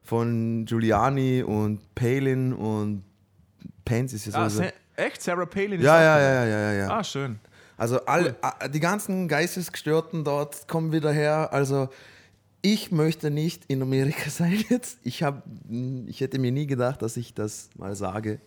Von 0.03 0.65
Giuliani 0.65 1.44
und 1.44 1.96
Palin 1.96 2.53
und 2.53 3.03
Pence 3.86 4.13
ist 4.13 4.28
ja 4.28 4.34
Ah, 4.34 4.50
sowieso. 4.50 4.72
Echt? 4.96 5.22
Sarah 5.22 5.46
Palin 5.46 5.80
ist 5.80 5.86
Ja, 5.86 6.02
ja, 6.02 6.20
ja, 6.20 6.46
ja, 6.46 6.46
ja, 6.46 6.74
ja. 6.74 6.90
Ah, 6.98 7.04
schön. 7.04 7.40
Also 7.78 8.06
all, 8.06 8.36
a- 8.42 8.68
die 8.68 8.80
ganzen 8.80 9.28
Geistesgestörten 9.28 10.24
dort 10.24 10.68
kommen 10.68 10.92
wieder 10.92 11.12
her. 11.12 11.52
Also 11.52 11.90
ich 12.62 12.92
möchte 12.92 13.30
nicht 13.32 13.66
in 13.68 13.82
Amerika 13.82 14.30
sein 14.30 14.63
jetzt. 14.70 15.00
Ich, 15.04 15.24
hab, 15.24 15.44
ich 16.08 16.22
hätte 16.22 16.40
mir 16.40 16.52
nie 16.52 16.68
gedacht, 16.68 17.02
dass 17.02 17.18
ich 17.18 17.34
das 17.34 17.70
mal 17.75 17.96
sage. 17.96 18.40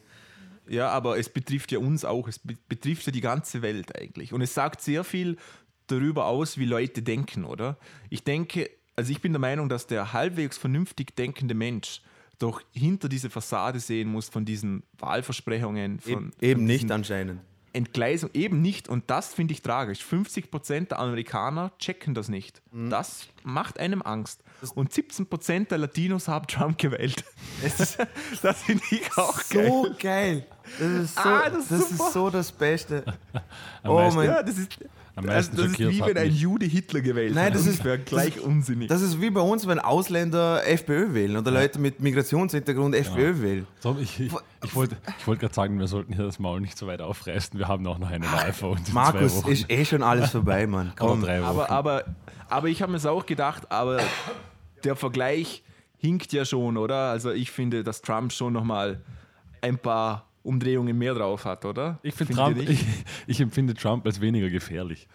Ja, 0.68 0.88
aber 0.88 1.18
es 1.18 1.28
betrifft 1.28 1.70
ja 1.72 1.78
uns 1.78 2.04
auch. 2.04 2.26
Es 2.28 2.38
be- 2.38 2.56
betrifft 2.68 3.06
ja 3.06 3.12
die 3.12 3.20
ganze 3.20 3.62
Welt 3.62 3.96
eigentlich. 4.00 4.32
Und 4.32 4.40
es 4.40 4.54
sagt 4.54 4.80
sehr 4.80 5.04
viel 5.04 5.36
darüber 5.88 6.26
aus, 6.26 6.58
wie 6.58 6.64
Leute 6.64 7.02
denken, 7.02 7.44
oder? 7.44 7.76
Ich 8.10 8.24
denke, 8.24 8.70
also 8.96 9.12
ich 9.12 9.20
bin 9.20 9.32
der 9.32 9.40
Meinung, 9.40 9.68
dass 9.68 9.86
der 9.86 10.12
halbwegs 10.12 10.56
vernünftig 10.58 11.14
denkende 11.16 11.54
Mensch 11.54 12.00
doch 12.38 12.60
hinter 12.72 13.08
diese 13.08 13.30
Fassade 13.30 13.80
sehen 13.80 14.08
muss 14.10 14.28
von 14.28 14.44
diesen 14.44 14.82
Wahlversprechungen, 14.98 16.00
von, 16.00 16.12
Eben, 16.12 16.32
eben 16.40 16.60
von 16.60 16.66
nicht 16.66 16.90
anscheinend. 16.90 17.40
Entgleisung, 17.72 18.30
eben 18.32 18.62
nicht. 18.62 18.88
Und 18.88 19.04
das 19.10 19.34
finde 19.34 19.52
ich 19.52 19.60
tragisch. 19.60 20.00
50% 20.02 20.88
der 20.88 20.98
Amerikaner 20.98 21.72
checken 21.78 22.14
das 22.14 22.28
nicht. 22.30 22.62
Mhm. 22.72 22.88
Das 22.88 23.26
macht 23.44 23.78
einem 23.78 24.00
Angst. 24.00 24.42
Und 24.74 24.90
17% 24.92 25.68
der 25.68 25.76
Latinos 25.76 26.26
haben 26.26 26.46
Trump 26.46 26.78
gewählt. 26.78 27.22
das 28.42 28.62
finde 28.62 28.82
ich 28.90 29.02
auch 29.18 29.38
geil. 29.50 29.66
So 29.68 29.86
geil. 29.98 30.46
Das 30.78 30.88
ist 30.90 31.14
so 31.16 31.20
Ah, 31.20 31.50
das 31.50 31.68
das 31.68 31.80
ist 31.80 31.90
ist 31.90 31.98
super. 31.98 32.10
so 32.12 32.30
das 32.30 32.50
Beste. 32.52 33.04
Oh 33.84 34.10
mein 34.14 34.26
Ja, 34.26 34.42
das 34.42 34.56
ist, 34.56 34.78
Am 34.82 34.88
also 35.16 35.28
meisten 35.28 35.56
das 35.56 35.64
ist 35.66 35.70
schockiert 35.72 35.90
wie 35.92 36.02
hat 36.02 36.08
wenn 36.10 36.18
ein 36.18 36.28
mich- 36.28 36.40
Jude 36.40 36.66
Hitler 36.66 37.00
gewählt 37.00 37.34
Nein, 37.34 37.52
das 37.52 37.66
ist- 37.66 37.84
wäre 37.84 37.98
gleich 37.98 38.34
das 38.34 38.44
unsinnig. 38.44 38.88
Das 38.88 39.00
ist 39.02 39.20
wie 39.20 39.30
bei 39.30 39.40
uns, 39.40 39.66
wenn 39.66 39.78
Ausländer 39.78 40.66
FPÖ 40.66 41.14
wählen 41.14 41.36
oder 41.36 41.50
Leute 41.50 41.78
mit 41.78 42.00
Migrationshintergrund 42.00 42.94
FPÖ 42.94 43.40
wählen. 43.42 43.66
So, 43.80 43.96
ich 44.00 44.20
ich, 44.20 44.32
ich 44.64 44.74
wollte 44.74 44.96
ich 45.18 45.26
wollt 45.26 45.40
gerade 45.40 45.54
sagen, 45.54 45.78
wir 45.78 45.86
sollten 45.88 46.12
hier 46.14 46.24
das 46.24 46.38
Maul 46.38 46.60
nicht 46.60 46.76
so 46.76 46.86
weit 46.86 47.00
aufreißen. 47.00 47.58
Wir 47.58 47.66
haben 47.68 47.86
auch 47.86 47.98
noch 47.98 48.10
eine 48.10 48.30
Wahl 48.30 48.52
vor 48.52 48.70
uns. 48.72 48.92
Markus, 48.92 49.42
ist 49.48 49.70
eh 49.70 49.84
schon 49.84 50.02
alles 50.02 50.30
vorbei, 50.30 50.66
Mann. 50.66 50.92
Aber 50.98 51.08
Komm. 51.10 51.22
drei 51.22 51.40
Wochen. 51.40 51.48
aber, 51.48 51.70
aber, 51.70 52.04
aber 52.48 52.68
ich 52.68 52.82
habe 52.82 52.92
mir 52.92 52.98
es 52.98 53.06
auch 53.06 53.24
gedacht, 53.26 53.70
aber 53.72 54.00
der 54.84 54.96
Vergleich 54.96 55.62
hinkt 55.98 56.32
ja 56.32 56.44
schon, 56.44 56.76
oder? 56.76 57.10
Also 57.10 57.32
ich 57.32 57.50
finde, 57.50 57.82
dass 57.82 58.02
Trump 58.02 58.32
schon 58.32 58.52
nochmal 58.52 59.00
ein 59.62 59.78
paar 59.78 60.26
Umdrehungen 60.46 60.96
mehr 60.96 61.14
drauf 61.14 61.44
hat, 61.44 61.64
oder? 61.64 61.98
ich, 62.02 62.14
find 62.14 62.32
Trump, 62.32 62.56
ich, 62.58 62.84
ich 63.26 63.40
empfinde 63.40 63.74
Trump 63.74 64.06
als 64.06 64.20
weniger 64.20 64.48
gefährlich. 64.50 65.08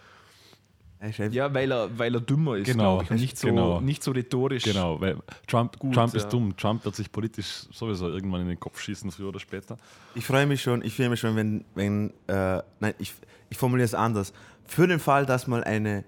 Ja, 1.31 1.51
weil 1.51 1.71
er, 1.71 1.89
weil 1.97 2.13
er 2.13 2.21
dümmer 2.21 2.57
ist, 2.57 2.67
Genau, 2.67 2.97
glaube 2.97 3.03
ich, 3.05 3.11
und 3.11 3.19
nicht 3.19 3.37
so, 3.37 3.47
genau. 3.47 3.81
nicht 3.81 4.03
so 4.03 4.11
rhetorisch. 4.11 4.63
Genau, 4.63 5.01
weil 5.01 5.17
Trump, 5.47 5.79
Gut, 5.79 5.95
Trump 5.95 6.13
ja. 6.13 6.19
ist 6.19 6.29
dumm. 6.29 6.55
Trump 6.55 6.85
wird 6.85 6.95
sich 6.95 7.11
politisch 7.11 7.65
sowieso 7.71 8.07
irgendwann 8.09 8.41
in 8.41 8.49
den 8.49 8.59
Kopf 8.59 8.79
schießen, 8.79 9.09
früher 9.09 9.29
oder 9.29 9.39
später. 9.39 9.77
Ich 10.13 10.25
freue 10.25 10.45
mich 10.45 10.61
schon, 10.61 10.83
ich 10.83 10.95
freue 10.95 11.09
mich 11.09 11.19
schon, 11.19 11.35
wenn, 11.35 11.65
wenn 11.73 12.11
äh, 12.27 12.61
nein, 12.79 12.93
ich, 12.99 13.15
ich 13.49 13.57
formuliere 13.57 13.85
es 13.85 13.95
anders. 13.95 14.31
Für 14.65 14.85
den 14.87 14.99
Fall, 14.99 15.25
dass 15.25 15.47
mal 15.47 15.63
eine, 15.63 16.03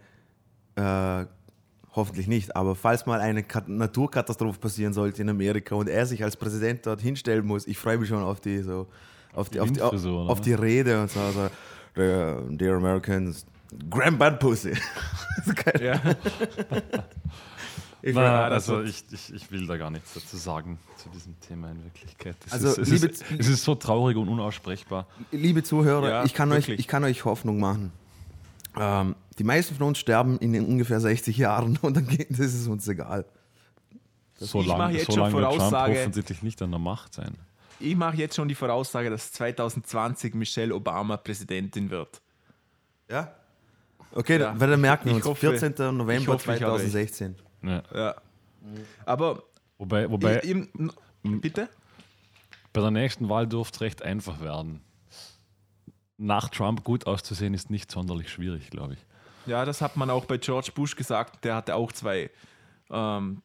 äh, 0.76 1.26
hoffentlich 1.96 2.28
nicht, 2.28 2.56
aber 2.56 2.76
falls 2.76 3.08
mal 3.08 3.20
eine 3.20 3.42
Kat 3.42 3.68
Naturkatastrophe 3.68 4.60
passieren 4.60 4.94
sollte 4.94 5.24
in 5.24 5.30
Amerika 5.30 5.74
und 5.74 5.90
er 5.90 6.06
sich 6.06 6.24
als 6.24 6.38
Präsident 6.38 6.86
dort 6.86 7.02
hinstellen 7.02 7.48
muss, 7.48 7.66
ich 7.66 7.80
freue 7.80 7.98
mich 7.98 8.10
schon 8.10 8.22
auf 8.22 8.42
die, 8.42 8.60
so, 8.60 8.88
auf 9.34 9.50
die, 9.50 9.60
auf 9.60 9.72
die, 9.72 9.82
auf, 9.82 9.94
auf 10.30 10.42
die 10.42 10.54
Rede 10.54 11.02
und 11.02 11.12
so. 11.12 11.20
Also, 11.20 11.50
dear, 11.96 12.42
dear 12.50 12.78
Americans, 12.78 13.46
Grand 13.90 14.18
Bad 14.20 14.40
Pussy. 14.40 14.74
Ja. 15.82 16.00
Ich 18.06 18.14
Na, 18.16 18.46
also 18.48 18.82
das- 18.82 18.90
ich, 18.90 19.04
ich, 19.14 19.34
ich 19.34 19.52
will 19.52 19.66
da 19.66 19.78
gar 19.78 19.90
nichts 19.90 20.14
dazu 20.14 20.36
sagen 20.36 20.78
zu 20.98 21.08
diesem 21.10 21.40
Thema 21.40 21.72
in 21.72 21.84
Wirklichkeit. 21.86 22.36
Es, 22.46 22.52
Also, 22.54 22.68
ist, 22.70 22.78
es, 22.80 22.90
liebe 22.90 23.08
ist, 23.08 23.24
es 23.40 23.48
ist 23.48 23.64
so 23.64 23.76
traurig 23.76 24.18
und 24.18 24.28
unaussprechbar. 24.28 25.08
Liebe 25.32 25.64
Zuhörer, 25.64 26.10
Ja, 26.10 26.24
ich, 26.26 26.34
kann 26.34 26.52
euch, 26.52 26.68
ich 26.68 26.88
kann 26.88 27.04
euch 27.06 27.24
Hoffnung 27.24 27.60
machen. 27.62 27.94
Ähm, 28.78 29.16
die 29.40 29.46
meisten 29.46 29.76
von 29.76 29.88
uns 29.88 30.00
sterben 30.00 30.38
in 30.40 30.52
den 30.52 30.66
ungefähr 30.66 31.00
60 31.00 31.38
Jahren 31.38 31.80
und 31.82 31.96
dann 31.96 32.06
geht, 32.08 32.30
das 32.32 32.40
ist 32.54 32.68
uns 32.68 32.86
egal. 32.90 33.26
So 34.36 34.60
ich 34.62 34.68
mache 34.68 34.78
lange 34.80 34.94
jetzt 34.98 35.06
so 35.06 35.14
schon 35.14 35.22
lang 35.22 35.34
wird 35.34 35.44
Trump 35.46 35.62
Voraussage- 35.74 35.92
offensichtlich 35.94 36.44
nicht 36.44 36.62
an 36.62 36.72
der 36.72 36.80
Macht 36.80 37.14
sein. 37.14 37.36
Ich 37.80 37.96
mache 37.96 38.18
jetzt 38.18 38.36
schon 38.36 38.48
die 38.48 38.56
Voraussage, 38.56 39.10
dass 39.10 39.32
2020 39.34 40.34
Michelle 40.36 40.74
Obama 40.74 41.18
Präsidentin 41.18 41.90
wird. 41.90 42.22
Ja? 43.10 43.34
Okay, 44.12 44.40
Ja. 44.40 44.58
weil 44.60 44.70
dann 44.70 44.82
merken 44.82 45.06
wir 45.06 45.12
Ich 45.12 45.18
uns. 45.18 45.26
hoffe- 45.26 45.40
14. 45.58 45.72
ich 45.74 45.80
November 45.98 46.34
hoffe, 46.34 46.54
ich 46.56 46.62
habe 46.62 46.74
recht. 46.74 46.92
2016. 46.92 47.36
Ja. 47.64 47.84
Ja. 47.94 48.16
Aber 49.06 49.44
Wobei, 49.78 50.10
wobei 50.10 50.38
ich, 50.42 50.50
im- 50.50 50.92
bitte? 51.42 51.68
bei 52.72 52.82
der 52.82 52.92
nächsten 52.92 53.28
Wahl 53.30 53.48
dürfte 53.48 53.76
es 53.78 53.82
recht 53.82 54.02
einfach 54.04 54.40
werden. 54.40 54.82
Nach 56.18 56.48
Trump 56.50 56.84
gut 56.84 57.08
auszusehen 57.08 57.54
ist 57.54 57.70
nicht 57.70 57.92
sonderlich 57.92 58.30
schwierig, 58.32 58.70
glaube 58.70 58.94
ich. 58.94 59.00
Ja, 59.46 59.66
das 59.66 59.82
hat 59.82 59.98
man 59.98 60.10
auch 60.10 60.26
bei 60.26 60.38
George 60.38 60.72
Bush 60.74 60.96
gesagt. 60.96 61.44
Der 61.44 61.56
hatte 61.56 61.76
auch 61.76 61.92
zwei, 61.92 62.30
ähm, 62.90 63.42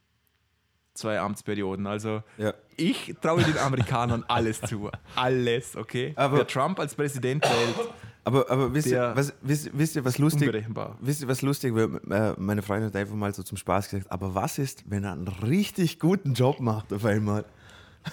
zwei 0.98 1.18
Amtsperioden. 1.20 1.86
Also 1.86 2.22
Ja. 2.36 2.52
ich 2.76 3.14
traue 3.20 3.42
den 3.42 3.56
Amerikanern 3.58 4.24
alles 4.28 4.60
zu. 4.60 4.90
Alles, 5.16 5.76
okay? 5.76 6.12
Aber- 6.16 6.38
Wer 6.38 6.46
Trump 6.46 6.78
als 6.80 6.94
Präsident 6.94 7.44
wählt, 7.44 7.88
Aber, 8.24 8.50
aber 8.50 8.74
wisst, 8.74 8.88
ihr, 8.88 9.12
was, 9.14 9.32
wisst, 9.40 9.70
wisst 9.72 9.96
ihr, 9.96 10.04
was 10.04 10.18
lustig. 10.18 10.52
Wisst 11.00 11.22
ihr, 11.22 11.28
was 11.28 11.40
lustig 11.40 11.74
wird? 11.74 12.02
Äh, 12.10 12.34
Meine 12.36 12.60
Freundin 12.62 12.88
hat 12.88 12.96
einfach 12.96 13.14
mal 13.14 13.32
so 13.32 13.42
zum 13.42 13.56
Spaß 13.56 13.88
gesagt, 13.88 14.12
aber 14.12 14.34
was 14.34 14.58
ist, 14.58 14.84
wenn 14.90 15.04
er 15.04 15.12
einen 15.12 15.28
richtig 15.28 15.98
guten 15.98 16.34
Job 16.34 16.60
macht 16.60 16.92
auf 16.92 17.04
einmal? 17.06 17.46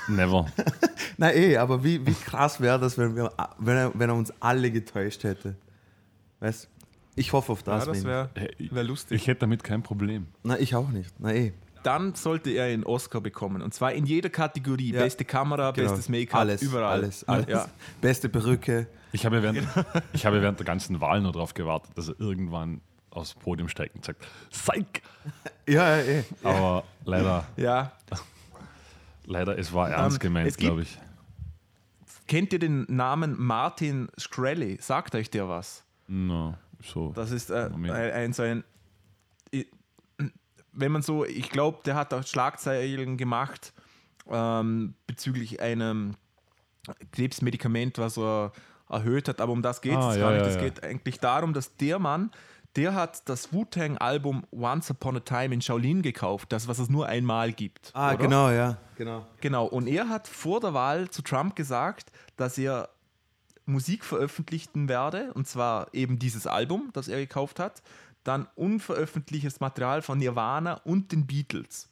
Never. 0.07 0.45
Na 1.17 1.33
eh, 1.33 1.57
aber 1.57 1.83
wie, 1.83 2.05
wie 2.05 2.13
krass 2.13 2.59
wäre 2.61 2.79
das, 2.79 2.97
wenn, 2.97 3.15
wir, 3.15 3.31
wenn, 3.59 3.75
er, 3.77 3.91
wenn 3.93 4.09
er 4.09 4.15
uns 4.15 4.31
alle 4.39 4.71
getäuscht 4.71 5.23
hätte? 5.23 5.55
Weißt 6.39 6.69
Ich 7.15 7.31
hoffe 7.33 7.51
auf 7.51 7.63
das. 7.63 7.85
ja, 7.85 7.91
das 7.93 8.03
wäre 8.05 8.29
Ich, 8.57 8.73
wär 8.73 8.83
lustig. 8.83 9.21
ich 9.21 9.27
hätte 9.27 9.41
damit 9.41 9.63
kein 9.63 9.83
Problem. 9.83 10.27
Na, 10.43 10.57
ich 10.59 10.75
auch 10.75 10.89
nicht. 10.89 11.13
Na 11.19 11.33
eh. 11.33 11.53
Dann 11.85 12.15
sollte 12.15 12.49
er 12.51 12.65
einen 12.65 12.83
Oscar 12.83 13.21
bekommen. 13.21 13.61
Und 13.61 13.73
zwar 13.73 13.93
in 13.93 14.05
jeder 14.05 14.29
Kategorie. 14.29 14.91
Ja. 14.93 15.01
Beste 15.01 15.23
Kamera, 15.25 15.71
Genau. 15.71 15.89
bestes 15.89 16.09
Make-up, 16.09 16.39
alles, 16.41 16.61
überall. 16.61 16.91
Alles, 17.03 17.23
alles. 17.27 17.47
Ja. 17.47 17.67
Beste 18.01 18.27
Perücke. 18.29 18.87
Ich 19.11 19.25
habe, 19.25 19.41
während, 19.43 19.67
ich 20.13 20.25
habe 20.25 20.41
während 20.41 20.59
der 20.59 20.65
ganzen 20.65 20.99
Wahl 20.99 21.21
nur 21.21 21.31
darauf 21.31 21.53
gewartet, 21.53 21.91
dass 21.95 22.09
er 22.09 22.19
irgendwann 22.19 22.81
aufs 23.11 23.33
Podium 23.33 23.69
steigt 23.69 23.95
und 23.95 24.03
sagt, 24.03 24.25
Psych! 24.51 25.01
Ja, 25.67 25.97
ja, 25.97 26.03
eh. 26.03 26.23
Aber 26.43 26.83
leider, 27.05 27.47
ja. 27.55 27.91
leider, 29.25 29.57
es 29.57 29.71
war 29.73 29.89
ernst 29.89 30.17
Ähm, 30.17 30.19
gemeint, 30.19 30.47
gibt- 30.49 30.59
glaube 30.59 30.81
ich. 30.81 30.97
Kennt 32.27 32.51
ihr 32.53 32.59
den 32.59 32.85
Namen 32.89 33.35
Martin 33.39 34.09
Shkreli? 34.17 34.77
Sagt 34.81 35.13
euch 35.15 35.29
der 35.29 35.47
was? 35.47 35.83
No, 36.07 36.55
so. 36.83 37.11
Das 37.13 37.29
ist 37.31 37.51
äh, 37.51 37.69
ein, 37.71 37.89
ein 37.91 38.33
so 38.33 38.41
ein. 38.43 38.63
Wenn 40.75 40.91
man 40.91 41.01
so, 41.01 41.25
ich 41.25 41.49
glaube, 41.49 41.79
der 41.85 41.95
hat 41.95 42.13
auch 42.13 42.25
Schlagzeilen 42.25 43.17
gemacht 43.17 43.73
ähm, 44.29 44.93
bezüglich 45.07 45.61
einem 45.61 46.15
Krebsmedikament, 47.11 47.97
was 47.97 48.17
er 48.17 48.51
erhöht 48.89 49.27
hat, 49.27 49.41
aber 49.41 49.51
um 49.51 49.61
das 49.61 49.81
geht 49.81 49.93
es 49.93 49.97
Ah, 49.97 50.15
gar 50.15 50.31
ja, 50.31 50.31
nicht. 50.31 50.41
ja, 50.41 50.47
Es 50.47 50.55
ja. 50.55 50.61
geht 50.61 50.83
eigentlich 50.83 51.19
darum, 51.19 51.53
dass 51.53 51.75
der 51.77 51.97
Mann, 51.99 52.31
der 52.75 52.93
hat 52.93 53.27
das 53.29 53.51
Wu-Tang-Album 53.53 54.43
Once 54.51 54.91
Upon 54.91 55.17
a 55.17 55.19
Time 55.21 55.53
in 55.55 55.61
Shaolin 55.61 56.01
gekauft, 56.01 56.51
das, 56.51 56.67
was 56.67 56.77
es 56.79 56.89
nur 56.89 57.07
einmal 57.07 57.51
gibt. 57.53 57.91
Ah, 57.93 58.09
oder? 58.09 58.17
genau, 58.17 58.49
ja. 58.51 58.77
Genau. 58.97 59.25
Genau, 59.41 59.65
und 59.65 59.87
er 59.87 60.09
hat 60.09 60.27
vor 60.27 60.59
der 60.59 60.73
Wahl 60.73 61.09
zu 61.09 61.21
Trump 61.21 61.55
gesagt, 61.55 62.11
dass 62.37 62.57
er 62.57 62.89
Musik 63.65 64.05
veröffentlichen 64.05 64.87
werde, 64.87 65.33
und 65.33 65.47
zwar 65.47 65.87
eben 65.93 66.19
dieses 66.19 66.45
Album, 66.45 66.91
das 66.93 67.07
er 67.07 67.17
gekauft 67.17 67.59
hat, 67.59 67.81
dann 68.27 68.47
unveröffentlichtes 68.55 69.59
Material 69.61 70.01
von 70.01 70.17
Nirvana 70.17 70.73
und 70.83 71.11
den 71.11 71.25
Beatles. 71.25 71.89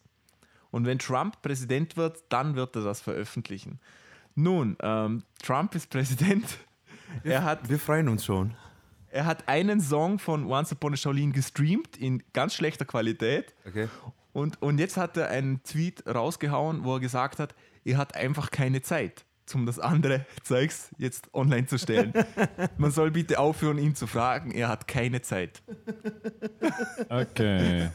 Und 0.72 0.86
wenn 0.86 1.00
Trump 1.00 1.42
Präsident 1.42 1.96
wird, 1.96 2.24
dann 2.30 2.56
wird 2.56 2.76
er 2.76 2.84
das 2.84 3.00
veröffentlichen. 3.02 3.80
Nun, 4.36 4.76
ähm, 4.82 5.24
Trump 5.42 5.76
ist 5.76 5.90
Präsident. 5.90 6.58
Er 7.24 7.44
hat, 7.44 7.70
Wir 7.70 7.78
freuen 7.80 8.10
uns 8.10 8.26
schon. 8.26 8.56
er 9.12 9.26
hat 9.26 9.48
einen 9.48 9.80
Song 9.80 10.18
von 10.18 10.46
Once 10.48 10.72
Upon 10.72 10.94
a 10.94 10.98
Shaolin 10.98 11.32
gestreamt 11.32 11.96
in 11.98 12.24
ganz 12.34 12.56
schlechter 12.56 12.86
Qualität. 12.86 13.54
Okay. 13.68 13.88
Und, 14.32 14.60
und 14.64 14.80
jetzt 14.80 14.98
hat 14.98 15.16
er 15.18 15.30
einen 15.30 15.62
Tweet 15.62 16.04
rausgehauen, 16.08 16.84
wo 16.84 16.96
er 16.96 17.00
gesagt 17.00 17.38
hat, 17.38 17.54
er 17.86 17.98
hat 17.98 18.16
einfach 18.16 18.50
keine 18.50 18.82
Zeit, 18.82 19.26
um 19.56 19.66
das 19.66 19.80
andere 19.80 20.26
Zeugs 20.44 20.90
jetzt 20.98 21.34
online 21.34 21.66
zu 21.66 21.78
stellen. 21.78 22.14
Man 22.78 22.92
soll 22.92 23.12
bitte 23.12 23.40
aufhören, 23.40 23.78
ihn 23.78 23.96
zu 23.96 24.08
fragen, 24.08 24.52
er 24.52 24.68
hat 24.70 24.88
keine 24.88 25.22
Zeit. 25.22 25.62
Okay. 27.10 27.90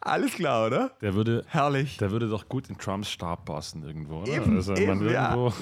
Alles 0.00 0.34
klar, 0.34 0.66
oder? 0.66 0.90
Der 1.00 1.14
würde, 1.14 1.44
Herrlich. 1.46 1.96
der 1.98 2.10
würde 2.10 2.28
doch 2.28 2.48
gut 2.48 2.68
in 2.68 2.76
Trumps 2.76 3.10
Stab 3.10 3.44
passen 3.44 3.82
irgendwo, 3.84 4.22
oder? 4.22 4.32
Eben, 4.32 4.56
also 4.56 4.74
eben, 4.74 4.98
man 4.98 5.08
ja. 5.08 5.34
irgendwo 5.34 5.52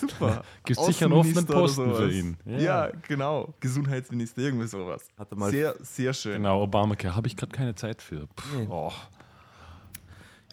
Super. 0.00 0.42
Gibt 0.64 0.80
sicher 0.80 1.06
einen 1.06 1.14
offenen 1.14 1.46
Posten 1.46 1.94
für 1.94 2.10
ihn. 2.10 2.36
Ja. 2.44 2.90
genau. 3.08 3.54
Gesundheitsminister, 3.60 4.42
irgendwie 4.42 4.66
sowas. 4.66 5.08
Hat 5.18 5.30
er 5.30 5.36
mal- 5.36 5.50
sehr, 5.50 5.74
sehr 5.80 6.12
schön. 6.12 6.34
Genau, 6.34 6.62
Obamacare 6.62 7.14
habe 7.14 7.26
ich 7.26 7.36
gerade 7.36 7.52
keine 7.52 7.74
Zeit 7.74 8.02
für. 8.02 8.28
Pff, 8.28 8.68
oh. 8.68 8.92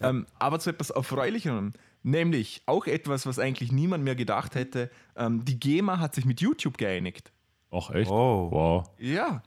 Ähm, 0.00 0.26
aber 0.38 0.58
zu 0.58 0.70
etwas 0.70 0.90
Erfreulicherem. 0.90 1.72
Nämlich 2.06 2.62
auch 2.66 2.86
etwas, 2.86 3.24
was 3.26 3.38
eigentlich 3.38 3.72
niemand 3.72 4.04
mehr 4.04 4.14
gedacht 4.14 4.54
hätte. 4.54 4.90
Ähm, 5.16 5.44
die 5.44 5.58
GEMA 5.58 5.98
hat 5.98 6.14
sich 6.14 6.26
mit 6.26 6.40
YouTube 6.40 6.76
geeinigt. 6.78 7.32
Ach 7.72 7.90
echt? 7.90 8.10
Oh. 8.10 8.50
Wow. 8.50 8.90
Ja. 8.98 9.42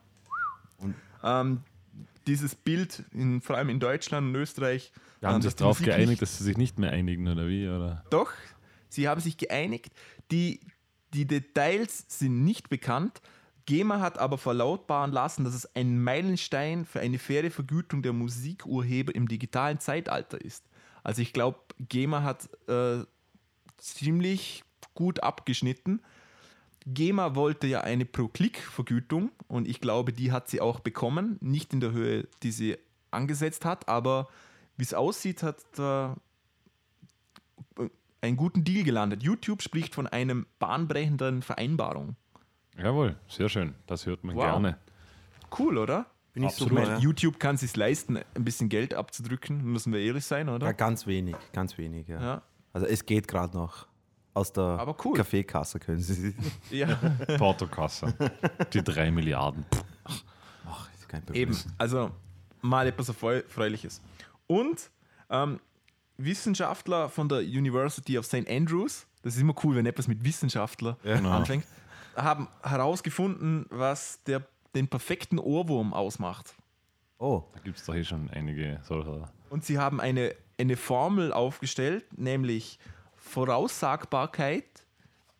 Ähm, 1.23 1.61
dieses 2.25 2.55
Bild, 2.55 3.03
in, 3.13 3.41
vor 3.41 3.57
allem 3.57 3.69
in 3.69 3.79
Deutschland 3.79 4.27
und 4.27 4.35
Österreich. 4.35 4.91
Wir 5.19 5.29
haben 5.29 5.35
ähm, 5.35 5.41
sich 5.43 5.55
darauf 5.55 5.81
geeinigt, 5.81 6.09
nicht- 6.09 6.21
dass 6.21 6.37
sie 6.39 6.43
sich 6.43 6.57
nicht 6.57 6.77
mehr 6.79 6.91
einigen, 6.91 7.27
oder 7.27 7.47
wie? 7.47 7.67
Oder? 7.69 8.03
Doch, 8.09 8.31
sie 8.89 9.07
haben 9.07 9.21
sich 9.21 9.37
geeinigt. 9.37 9.91
Die, 10.31 10.59
die 11.13 11.25
Details 11.25 12.05
sind 12.07 12.43
nicht 12.43 12.69
bekannt. 12.69 13.21
GEMA 13.67 13.99
hat 13.99 14.17
aber 14.17 14.37
verlautbaren 14.37 15.11
lassen, 15.11 15.43
dass 15.43 15.53
es 15.53 15.75
ein 15.75 16.01
Meilenstein 16.01 16.85
für 16.85 17.01
eine 17.01 17.19
faire 17.19 17.51
Vergütung 17.51 18.01
der 18.01 18.13
Musikurheber 18.13 19.13
im 19.13 19.27
digitalen 19.27 19.79
Zeitalter 19.79 20.39
ist. 20.41 20.63
Also 21.03 21.21
ich 21.21 21.33
glaube, 21.33 21.59
GEMA 21.79 22.23
hat 22.23 22.49
äh, 22.67 23.03
ziemlich 23.77 24.63
gut 24.93 25.21
abgeschnitten. 25.23 26.01
GEMA 26.85 27.35
wollte 27.35 27.67
ja 27.67 27.81
eine 27.81 28.05
Pro-Klick-Vergütung 28.05 29.31
und 29.47 29.67
ich 29.67 29.81
glaube, 29.81 30.13
die 30.13 30.31
hat 30.31 30.47
sie 30.49 30.61
auch 30.61 30.79
bekommen. 30.79 31.37
Nicht 31.41 31.73
in 31.73 31.81
der 31.81 31.91
Höhe, 31.91 32.27
die 32.43 32.51
sie 32.51 32.77
angesetzt 33.11 33.65
hat, 33.65 33.89
aber 33.89 34.27
wie 34.77 34.83
es 34.83 34.93
aussieht, 34.93 35.43
hat 35.43 35.57
da 35.75 36.15
einen 38.21 38.37
guten 38.37 38.63
Deal 38.63 38.83
gelandet. 38.83 39.21
YouTube 39.23 39.61
spricht 39.61 39.93
von 39.95 40.07
einem 40.07 40.45
bahnbrechenden 40.59 41.41
Vereinbarung. 41.41 42.15
Jawohl, 42.77 43.15
sehr 43.27 43.49
schön. 43.49 43.75
Das 43.85 44.05
hört 44.05 44.23
man 44.23 44.35
Wow. 44.35 44.43
gerne. 44.43 44.77
Cool, 45.57 45.77
oder? 45.77 46.05
Bin 46.37 46.43
ich 46.43 46.49
Absolut. 46.51 46.73
meine, 46.73 46.87
Ja. 46.91 46.97
YouTube 46.99 47.39
kann 47.39 47.55
es 47.55 47.61
sich 47.61 47.75
leisten, 47.75 48.17
ein 48.35 48.43
bisschen 48.45 48.69
Geld 48.69 48.93
abzudrücken, 48.93 49.63
müssen 49.63 49.91
wir 49.91 49.99
ehrlich 50.01 50.23
sein, 50.23 50.45
Ja, 50.47 50.53
oder? 50.53 50.71
ganz 50.75 51.07
wenig, 51.07 51.35
ganz 51.51 51.79
wenig, 51.79 52.07
ja. 52.07 52.21
Ja. 52.21 52.41
Also 52.73 52.85
es 52.85 53.03
geht 53.07 53.27
gerade 53.27 53.57
noch. 53.57 53.87
Aus 54.35 54.53
der 54.53 54.63
Aber 54.63 54.95
cool. 55.03 55.17
Kaffeekasse 55.17 55.79
können 55.79 55.99
Sie. 55.99 56.35
ja. 56.69 56.93
Portokasse. 57.39 58.13
Die 58.71 58.83
drei 58.83 59.09
Milliarden. 59.09 59.65
Ach, 60.05 60.89
ist 60.93 61.09
kein 61.09 61.23
Problem. 61.25 61.49
Eben, 61.49 61.57
also 61.79 62.11
mal 62.61 62.85
etwas 62.85 63.09
Erfreuliches. 63.09 63.99
Und 64.45 64.91
ähm, 65.31 65.59
Wissenschaftler 66.17 67.09
von 67.09 67.29
der 67.29 67.39
University 67.39 68.15
of 68.19 68.25
St. 68.27 68.47
Andrews, 68.47 69.07
das 69.23 69.33
ist 69.35 69.41
immer 69.41 69.55
cool, 69.63 69.75
wenn 69.75 69.87
etwas 69.87 70.07
mit 70.07 70.23
Wissenschaftler 70.23 70.97
Genau. 71.01 71.31
anfängt, 71.31 71.65
haben 72.15 72.47
herausgefunden, 72.61 73.65
was 73.69 74.21
der, 74.25 74.43
den 74.77 74.87
perfekten 74.87 75.39
Ohrwurm 75.39 75.93
ausmacht. 75.93 76.55
Oh, 77.17 77.43
Da 77.53 77.59
gibt 77.59 77.77
es 77.77 77.85
doch 77.85 77.95
eh 77.95 78.03
schon 78.03 78.29
einige 78.29 78.79
solcher. 78.83 79.31
Und 79.49 79.65
sie 79.65 79.79
haben 79.79 79.99
eine, 79.99 80.35
eine 80.57 80.77
Formel 80.77 81.33
aufgestellt, 81.33 82.05
nämlich 82.17 82.79
Voraussagbarkeit 83.15 84.85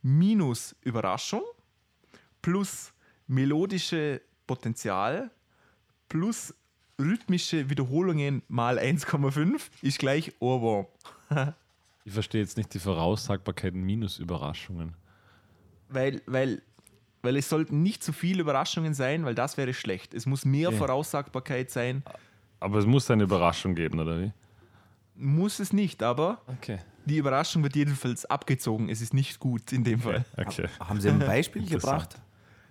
minus 0.02 0.76
Überraschung 0.82 1.44
plus 2.42 2.94
melodische 3.28 4.22
Potenzial 4.46 5.30
plus 6.10 6.54
rhythmische 7.00 7.70
Wiederholungen 7.70 8.42
mal 8.48 8.80
1,5 8.80 9.62
ist 9.82 10.00
gleich 10.00 10.34
Ohrwurm. 10.40 10.88
Ich 12.06 12.14
verstehe 12.14 12.40
jetzt 12.40 12.56
nicht 12.56 12.74
die 12.74 12.80
Voraussagbarkeiten 12.80 13.82
minus 13.84 14.18
Überraschungen. 14.18 14.94
Weil, 15.90 16.22
weil, 16.26 16.62
weil 17.28 17.36
es 17.36 17.50
sollten 17.50 17.84
nicht 17.84 18.02
zu 18.02 18.14
viele 18.14 18.40
Überraschungen 18.42 18.94
sein, 18.94 19.26
weil 19.26 19.36
das 19.36 19.58
wäre 19.58 19.74
schlecht. 19.74 20.14
Es 20.14 20.26
muss 20.26 20.46
mehr 20.46 20.72
Ja. 20.72 20.78
Voraussagbarkeit 20.78 21.70
sein. 21.70 22.02
Aber 22.62 22.80
es 22.80 22.86
muss 22.86 23.12
eine 23.12 23.24
Überraschung 23.24 23.76
geben, 23.76 24.00
oder 24.00 24.22
wie? 24.22 24.32
Muss 25.16 25.60
es 25.60 25.74
nicht, 25.74 26.02
aber 26.04 26.40
Okay. 26.48 26.78
die 27.06 27.18
Überraschung 27.18 27.64
wird 27.64 27.76
jedenfalls 27.76 28.24
abgezogen. 28.26 28.88
Es 28.88 29.02
ist 29.02 29.14
nicht 29.14 29.40
gut 29.42 29.74
in 29.74 29.84
dem 29.84 30.00
Fall. 30.00 30.24
Okay. 30.38 30.70
Haben 30.80 31.02
Sie 31.02 31.10
ein 31.10 31.20
Beispiel 31.20 31.66
gebracht? 31.68 32.16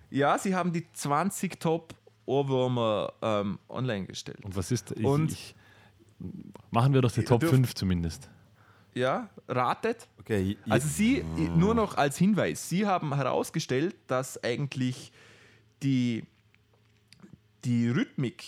Ja, 0.09 0.39
sie 0.39 0.55
haben 0.55 0.73
die 0.73 0.91
20 0.91 1.59
Top-Ohrwürmer 1.59 3.13
ähm, 3.21 3.59
online 3.69 4.07
gestellt. 4.07 4.43
Und 4.43 4.55
was 4.55 4.71
ist. 4.71 4.91
Ich, 4.97 5.05
Und- 5.05 5.31
ich, 5.31 5.55
machen 6.71 6.93
wir 6.93 7.01
doch 7.03 7.11
die 7.11 7.23
Top 7.23 7.41
dürft- 7.41 7.53
5 7.53 7.75
zumindest. 7.75 8.27
Ja, 8.97 9.29
ratet. 9.47 10.07
Okay, 10.19 10.57
Also 10.67 10.87
Sie, 10.87 11.23
nur 11.55 11.73
noch 11.75 11.95
als 11.95 12.17
Hinweis, 12.17 12.67
Sie 12.67 12.85
haben 12.85 13.13
herausgestellt, 13.15 13.95
dass 14.07 14.43
eigentlich 14.43 15.11
die, 15.83 16.23
die 17.63 17.87
Rhythmik 17.89 18.43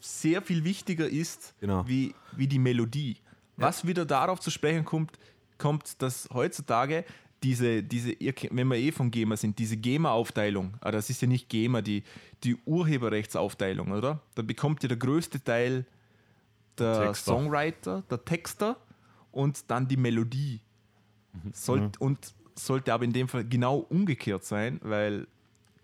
sehr 0.00 0.42
viel 0.42 0.64
wichtiger 0.64 1.08
ist 1.08 1.54
Genau. 1.60 1.86
wie, 1.86 2.14
wie 2.36 2.46
die 2.46 2.58
Melodie. 2.58 3.16
Was 3.56 3.84
wieder 3.86 4.04
darauf 4.04 4.38
zu 4.38 4.50
sprechen 4.50 4.84
kommt, 4.84 5.18
kommt, 5.58 6.00
dass 6.00 6.28
heutzutage 6.32 7.04
diese, 7.42 7.82
diese, 7.82 8.12
ihr 8.12 8.34
wenn 8.50 8.68
wir 8.68 8.76
eh 8.76 8.92
von 8.92 9.10
GEMA 9.10 9.36
sind, 9.36 9.58
diese 9.58 9.76
GEMA-Aufteilung, 9.76 10.74
ah, 10.80 10.90
das 10.92 11.10
ist 11.10 11.22
ja 11.22 11.28
nicht 11.28 11.48
GEMA, 11.48 11.82
die, 11.82 12.02
die 12.44 12.56
Urheberrechtsaufteilung, 12.66 13.90
oder? 13.92 14.20
Da 14.34 14.42
bekommt 14.42 14.82
ja 14.82 14.88
der 14.88 14.96
größte 14.96 15.42
Teil 15.42 15.86
der 16.78 17.06
Texter. 17.06 17.32
Songwriter, 17.32 18.02
der 18.10 18.24
Texter 18.24 18.76
und 19.32 19.70
dann 19.70 19.88
die 19.88 19.96
Melodie. 19.96 20.60
Sollt, 21.52 22.00
Und 22.00 22.34
sollte 22.54 22.92
aber 22.92 23.04
in 23.04 23.12
dem 23.12 23.28
Fall 23.28 23.44
genau 23.44 23.76
umgekehrt 23.78 24.44
sein, 24.44 24.80
weil 24.82 25.26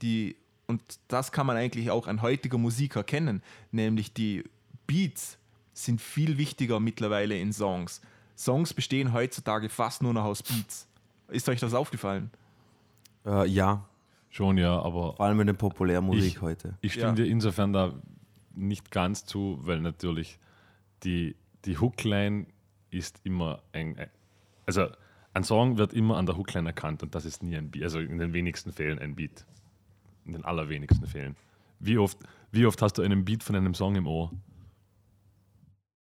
die, 0.02 0.36
und 0.66 0.82
das 1.08 1.30
kann 1.30 1.46
man 1.46 1.56
eigentlich 1.56 1.90
auch 1.90 2.06
an 2.08 2.22
heutiger 2.22 2.58
Musik 2.58 2.96
erkennen, 2.96 3.42
nämlich 3.70 4.12
die 4.12 4.44
Beats 4.86 5.38
sind 5.72 6.00
viel 6.00 6.38
wichtiger 6.38 6.80
mittlerweile 6.80 7.38
in 7.38 7.52
Songs. 7.52 8.00
Songs 8.36 8.74
bestehen 8.74 9.12
heutzutage 9.12 9.68
fast 9.68 10.02
nur 10.02 10.12
noch 10.12 10.24
aus 10.24 10.42
Beats. 10.42 10.88
Ist 11.28 11.48
euch 11.48 11.60
das 11.60 11.74
aufgefallen? 11.74 12.30
äh, 13.26 13.46
ja, 13.48 13.84
Schon, 14.30 14.58
ja, 14.58 14.76
aber 14.82 15.14
vor 15.14 15.20
allem 15.24 15.38
in 15.40 15.46
der 15.46 15.54
Populärmusik 15.54 16.24
Ich- 16.24 16.40
heute. 16.42 16.76
ich 16.80 16.92
stimme 16.94 17.10
Ja. 17.10 17.14
dir 17.14 17.26
insofern 17.26 17.72
da 17.72 17.94
nicht 18.56 18.90
ganz 18.90 19.24
zu, 19.24 19.60
weil 19.62 19.80
natürlich 19.80 20.40
die, 21.04 21.36
die 21.64 21.78
Hookline 21.78 22.46
ist 22.94 23.20
immer 23.24 23.62
ein. 23.72 23.96
Also 24.66 24.88
ein 25.34 25.44
Song 25.44 25.78
wird 25.78 25.92
immer 25.92 26.16
an 26.16 26.26
der 26.26 26.36
Hookline 26.36 26.68
erkannt 26.68 27.02
und 27.02 27.14
das 27.14 27.24
ist 27.24 27.42
nie 27.42 27.56
ein 27.56 27.70
Beat. 27.70 27.82
Also 27.84 27.98
in 27.98 28.18
den 28.18 28.32
wenigsten 28.32 28.72
Fällen 28.72 28.98
ein 28.98 29.14
Beat. 29.16 29.44
In 30.24 30.32
den 30.32 30.44
allerwenigsten 30.44 31.06
Fällen. 31.06 31.36
Wie 31.80 31.98
oft, 31.98 32.18
wie 32.52 32.64
oft 32.66 32.80
hast 32.80 32.98
du 32.98 33.02
einen 33.02 33.24
Beat 33.24 33.42
von 33.42 33.56
einem 33.56 33.74
Song 33.74 33.96
im 33.96 34.06
Ohr? 34.06 34.30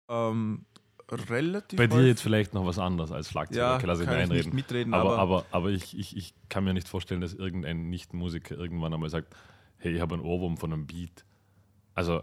Ähm, 0.09 0.64
relativ 1.11 1.76
Bei 1.78 1.86
dir 1.86 2.06
jetzt 2.06 2.21
vielleicht 2.23 2.54
noch 2.54 2.67
was 2.67 2.78
anderes 2.78 3.10
als 3.10 3.30
Schlagzeuger. 3.30 3.60
ja, 3.60 3.76
okay, 3.76 3.86
lass 3.86 4.00
ich 4.00 4.06
kann 4.06 4.17
mir 4.17 4.23
ich 4.25 4.28
nicht 4.28 4.39
einreden. 4.39 4.54
mitreden, 4.54 4.95
Aber, 4.95 5.19
aber, 5.19 5.39
aber, 5.39 5.47
aber 5.50 5.71
ich, 5.71 5.99
ich, 5.99 6.17
ich 6.17 6.34
kann 6.49 6.65
mir 6.65 6.75
nicht 6.75 6.89
vorstellen, 6.89 7.21
dass 7.21 7.34
irgendein 7.34 7.89
Nicht-Musiker 7.89 8.56
irgendwann 8.56 8.93
einmal 8.95 9.10
sagt, 9.10 9.34
hey, 9.78 9.93
ich 9.95 10.00
habe 10.00 10.15
einen 10.15 10.25
Ohrwurm 10.25 10.56
von 10.56 10.73
einem 10.73 10.86
Beat. 10.86 11.25
Also 11.95 12.23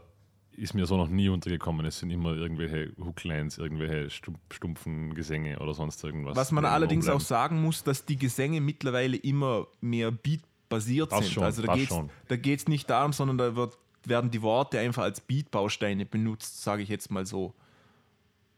ist 0.55 0.73
mir 0.73 0.85
so 0.85 0.97
noch 0.97 1.09
nie 1.09 1.29
untergekommen. 1.29 1.85
Es 1.85 1.99
sind 1.99 2.09
immer 2.11 2.33
irgendwelche 2.35 2.91
Hooklines, 3.03 3.57
irgendwelche 3.57 4.09
stumpf, 4.09 4.39
stumpfen 4.51 5.13
Gesänge 5.13 5.59
oder 5.59 5.73
sonst 5.73 6.03
irgendwas. 6.03 6.35
Was 6.35 6.51
man 6.51 6.65
allerdings 6.65 7.07
auch 7.09 7.19
sagen 7.19 7.61
muss, 7.61 7.83
dass 7.83 8.05
die 8.05 8.17
Gesänge 8.17 8.61
mittlerweile 8.61 9.17
immer 9.17 9.67
mehr 9.81 10.11
Beat-basiert 10.11 11.11
Das 11.11 11.19
sind. 11.25 11.33
schon, 11.33 11.43
also 11.43 11.61
da 11.63 11.75
geht 11.75 11.89
es 11.91 11.97
da 12.27 12.35
geht's 12.35 12.67
nicht 12.67 12.89
darum, 12.89 13.13
sondern 13.13 13.37
da 13.37 13.55
wird, 13.55 13.77
werden 14.05 14.31
die 14.31 14.41
Worte 14.41 14.79
einfach 14.79 15.03
als 15.03 15.21
Beat-Bausteine 15.21 16.05
benutzt, 16.05 16.61
sage 16.63 16.83
ich 16.83 16.89
jetzt 16.89 17.09
mal 17.11 17.25
so. 17.25 17.53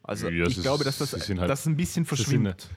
Also 0.04 0.30
Ja, 0.30 0.46
ich 0.48 0.62
glaube, 0.62 0.84
dass 0.84 0.98
das, 1.00 1.14
halt- 1.14 1.50
das 1.50 1.66
ein 1.66 1.76
bisschen 1.78 2.06
sie 2.06 2.16
sind-. 2.16 2.70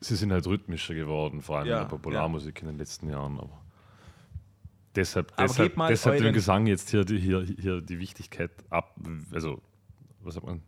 Sie 0.00 0.16
sind 0.16 0.32
halt 0.32 0.46
rhythmischer 0.46 0.94
geworden, 0.94 1.40
vor 1.40 1.58
allem 1.58 1.68
Ja, 1.68 1.76
in 1.76 1.82
der 1.84 1.88
Popularmusik 1.88 2.60
in 2.60 2.68
den 2.68 2.76
letzten 2.76 3.08
Jahren. 3.08 3.38
Aber 3.38 3.63
deshalb, 4.94 5.32
Aber 5.36 5.48
deshalb, 5.48 5.74
deshalb 5.88 6.18
dem 6.18 6.32
Gesang 6.32 6.66
jetzt 6.66 6.90
hier 6.90 7.04
die, 7.04 7.18
hier, 7.18 7.42
hier 7.42 7.80
die 7.80 7.98
Wichtigkeit 7.98 8.50
ab, 8.70 8.94
also 9.32 9.60
was 10.20 10.34
sagt 10.34 10.46
man, 10.46 10.62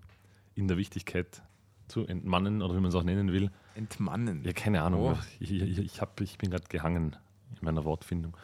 in 0.55 0.69
der 0.69 0.77
Wichtigkeit 0.77 1.43
zu 1.89 2.07
entmannen 2.07 2.63
oder 2.63 2.75
wie 2.75 2.81
man 2.81 2.89
es 2.89 2.95
auch 2.95 3.05
nennen 3.05 3.33
will. 3.33 3.51
Entmannen. 3.75 4.43
Ja, 4.45 4.53
keine 4.53 4.83
Ahnung. 4.83 5.01
Oh. 5.01 5.19
Ich, 5.39 5.53
ich, 5.53 5.79
ich, 5.79 6.01
hab, 6.01 6.21
ich 6.21 6.39
bin 6.39 6.51
gerade 6.51 6.65
gehangen 6.69 7.17
in 7.51 7.59
meiner 7.65 7.85
Wortfindung. 7.85 8.37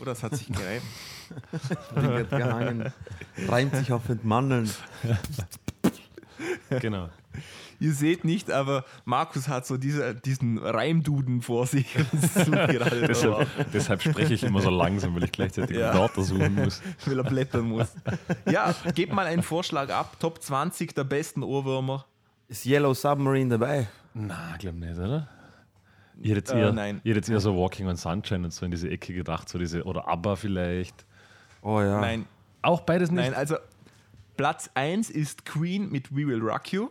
Oh, 0.00 0.04
das 0.04 0.22
hat 0.22 0.34
sich 0.34 0.48
gereimt. 0.48 0.82
Ding 1.96 2.04
hat 2.04 2.30
gehangen. 2.30 2.92
Reimt 3.48 3.74
sich 3.74 3.92
auf 3.92 4.08
Entmannen. 4.08 4.70
genau. 6.80 7.08
Ihr 7.80 7.92
seht 7.92 8.24
nicht, 8.24 8.50
aber 8.50 8.84
Markus 9.04 9.46
hat 9.48 9.66
so 9.66 9.76
diese, 9.76 10.14
diesen 10.14 10.58
Reimduden 10.58 11.42
vor 11.42 11.66
sich. 11.66 11.94
und 11.96 12.20
sucht 12.20 12.46
gerade, 12.68 13.06
Deshalb, 13.06 13.46
deshalb 13.72 14.02
spreche 14.02 14.34
ich 14.34 14.42
immer 14.42 14.60
so 14.60 14.70
langsam, 14.70 15.14
weil 15.14 15.24
ich 15.24 15.32
gleichzeitig 15.32 15.76
Ja. 15.76 15.94
Wörter 15.94 16.22
suchen 16.22 16.54
muss. 16.56 16.82
weil 17.06 17.18
er 17.18 17.24
blättern 17.24 17.68
muss. 17.68 17.88
Ja, 18.50 18.74
gebt 18.94 19.12
mal 19.12 19.26
einen 19.26 19.42
Vorschlag 19.42 19.90
ab. 19.90 20.16
Top 20.18 20.42
20 20.42 20.94
der 20.94 21.04
besten 21.04 21.42
Ohrwürmer. 21.42 22.04
Ist 22.48 22.64
Yellow 22.66 22.94
Submarine 22.94 23.50
dabei? 23.58 23.88
Na, 24.14 24.56
glaub 24.58 24.74
nicht, 24.74 24.98
oder? 24.98 25.28
Ihr 26.20 26.34
hättet 26.34 26.54
Äh, 26.56 26.60
eher, 26.62 26.72
nein. 26.72 27.00
ihr 27.04 27.14
hättet 27.14 27.30
eher 27.30 27.38
so 27.40 27.56
Walking 27.56 27.86
on 27.86 27.94
Sunshine 27.96 28.44
und 28.44 28.52
so 28.52 28.64
in 28.64 28.72
diese 28.72 28.90
Ecke 28.90 29.14
gedacht, 29.14 29.48
so 29.48 29.56
diese, 29.58 29.84
oder 29.84 30.08
ABBA 30.08 30.34
vielleicht. 30.34 31.04
Oh 31.62 31.80
ja. 31.80 32.00
Nein, 32.00 32.26
Auch 32.62 32.80
beides 32.80 33.10
nicht. 33.12 33.22
nein, 33.22 33.34
also 33.34 33.56
Platz 34.36 34.70
1 34.74 35.10
ist 35.10 35.44
Queen 35.44 35.90
mit 35.90 36.10
We 36.10 36.26
Will 36.26 36.40
Rock 36.40 36.72
You. 36.72 36.88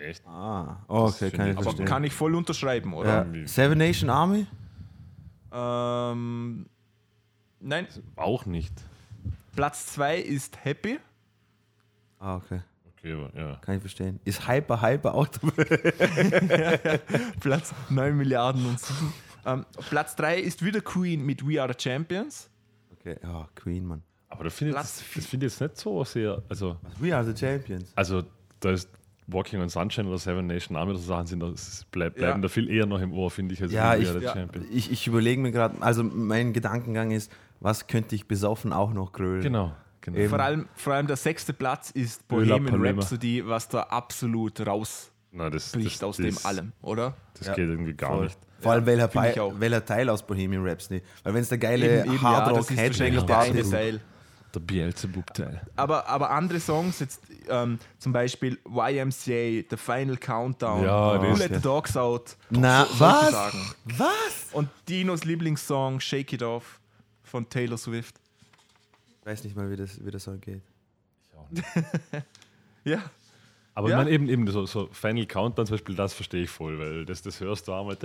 Echt? 0.00 0.26
Ah, 0.26 0.78
okay, 0.88 1.30
kann 1.30 1.50
ich 1.50 1.58
ich 1.60 1.66
Aber 1.66 1.84
kann 1.84 2.04
ich 2.04 2.12
voll 2.14 2.34
unterschreiben, 2.34 2.94
oder? 2.94 3.26
ja. 3.26 3.46
Seven 3.46 3.76
Nation 3.78 4.08
Army? 4.10 4.46
Ähm, 5.52 6.66
nein, 7.60 7.86
Auch 8.16 8.46
nicht. 8.46 8.72
Platz 9.54 9.86
2 9.94 10.18
ist 10.18 10.64
Happy. 10.64 10.98
Ah, 12.18 12.36
okay. 12.36 12.60
Okay, 12.96 13.12
aber 13.12 13.30
ja. 13.38 13.56
Kann 13.56 13.74
ich 13.76 13.80
verstehen. 13.80 14.20
Ist 14.24 14.46
Hyper 14.46 14.80
Hyper 14.80 15.14
auch 15.14 15.26
dabei? 15.26 15.64
Platz 17.40 17.74
9 17.88 18.16
Milliarden 18.16 18.64
und 18.66 18.78
7. 18.80 19.12
Ähm, 19.46 19.66
Platz 19.88 20.16
3 20.16 20.38
ist 20.38 20.64
wieder 20.64 20.80
Queen 20.80 21.24
mit 21.24 21.46
We 21.46 21.60
Are 21.62 21.72
the 21.72 21.78
Champions. 21.82 22.48
Okay, 22.92 23.16
ja, 23.22 23.48
Queen, 23.54 23.84
Mann. 23.86 24.02
Aber 24.28 24.44
das 24.44 24.54
finde 24.54 24.78
ich, 24.80 24.86
finde 25.26 25.46
ich 25.46 25.52
jetzt 25.52 25.60
nicht 25.60 25.76
so 25.78 26.04
sehr. 26.04 26.42
Also, 26.48 26.76
We 26.98 27.14
are 27.14 27.24
the 27.24 27.36
Champions. 27.36 27.90
also 27.96 28.22
da 28.60 28.70
ist 28.70 28.88
Walking 29.32 29.60
on 29.60 29.68
Sunshine 29.68 30.08
oder 30.08 30.18
Seven 30.18 30.46
Nation 30.46 30.76
Army 30.76 30.90
oder 30.92 30.98
so 31.00 31.06
Sachen 31.06 31.26
sind, 31.26 31.40
das 31.40 31.86
bleib, 31.90 32.16
Ja. 32.18 32.26
bleiben 32.26 32.42
da 32.42 32.48
viel 32.48 32.70
eher 32.70 32.86
noch 32.86 33.00
im 33.00 33.12
Ohr, 33.12 33.30
finde 33.30 33.54
ich, 33.54 33.62
als 33.62 33.72
Ja, 33.72 33.94
ich- 33.94 34.12
ja. 34.12 34.32
Champion. 34.34 34.66
Ich, 34.72 34.90
ich 34.90 35.06
überlege 35.06 35.40
mir 35.40 35.52
gerade, 35.52 35.80
also 35.80 36.02
mein 36.02 36.52
Gedankengang 36.52 37.10
ist, 37.10 37.30
was 37.60 37.86
könnte 37.86 38.14
ich 38.14 38.26
besoffen 38.26 38.72
auch 38.72 38.92
noch 38.92 39.12
grölen? 39.12 39.42
Genau. 39.42 39.72
genau. 40.00 40.18
Eben. 40.18 40.28
Vor 40.30 40.40
allem, 40.40 40.68
vor 40.74 40.94
allem 40.94 41.06
der 41.06 41.16
sechste 41.16 41.52
Platz 41.52 41.90
ist 41.90 42.26
Bohemian. 42.28 42.82
Rhapsody, 42.82 43.46
was 43.46 43.68
da 43.68 43.82
absolut 43.82 44.60
rausbricht 44.66 45.10
Nein, 45.32 45.52
das, 45.52 45.72
das, 45.72 46.02
aus 46.02 46.16
das, 46.16 46.26
dem 46.26 46.38
allem, 46.46 46.72
oder? 46.82 47.14
Das 47.38 47.46
Ja, 47.48 47.54
geht 47.54 47.68
irgendwie 47.68 47.94
gar 47.94 48.10
Voll. 48.14 48.24
nicht. 48.24 48.38
Vor 48.60 48.72
allem 48.72 48.84
welcher, 48.84 49.42
auch. 49.42 49.54
welcher 49.58 49.84
Teil 49.84 50.08
aus 50.10 50.26
Bohemian 50.26 50.66
Rhapsody? 50.66 51.00
Weil 51.22 51.34
wenn 51.34 51.42
es 51.42 51.48
der 51.48 51.58
geile 51.58 52.00
Eben, 52.00 52.12
eben, 52.12 52.14
ja, 52.16 52.22
Hardrock 52.22 52.58
das 52.58 52.70
ist 52.70 53.72
der. 54.54 54.60
Der 54.60 54.66
Beelzebub-Teil. 54.66 55.60
Aber, 55.76 56.06
aber 56.08 56.30
andere 56.30 56.60
Songs, 56.60 57.00
jetzt 57.00 57.22
ähm, 57.48 57.78
zum 57.98 58.12
Beispiel 58.12 58.58
YMCA, 58.66 59.64
The 59.70 59.76
Final 59.76 60.16
Countdown, 60.16 60.82
Ja, 60.84 61.20
Who 61.22 61.36
Let 61.36 61.54
the 61.54 61.60
Dogs 61.60 61.96
Out 61.96 62.36
Na, 62.50 62.84
solche 62.86 63.32
was? 63.32 63.52
Was? 63.84 64.46
und 64.52 64.68
Dinos 64.88 65.24
Lieblingssong 65.24 66.00
Shake 66.00 66.32
It 66.32 66.42
Off 66.42 66.80
von 67.22 67.48
Taylor 67.48 67.78
Swift. 67.78 68.16
Ich 69.20 69.26
weiß 69.26 69.44
nicht 69.44 69.54
mal, 69.56 69.70
wie 69.70 69.76
das, 69.76 70.04
wie 70.04 70.10
das 70.10 70.24
so 70.24 70.32
geht. 70.36 70.62
Ja, 72.84 73.02
Aber 73.80 73.88
Ja. 73.88 73.96
ich 73.96 74.04
meine 74.04 74.10
eben, 74.10 74.28
eben 74.28 74.46
so, 74.50 74.66
so 74.66 74.90
Final 74.92 75.24
Countdown 75.24 75.64
zum 75.64 75.74
Beispiel, 75.74 75.94
das 75.94 76.12
verstehe 76.12 76.42
ich 76.42 76.50
voll, 76.50 76.78
weil 76.78 77.06
das, 77.06 77.22
das 77.22 77.40
hörst 77.40 77.66
du 77.66 77.72
einmal 77.72 77.96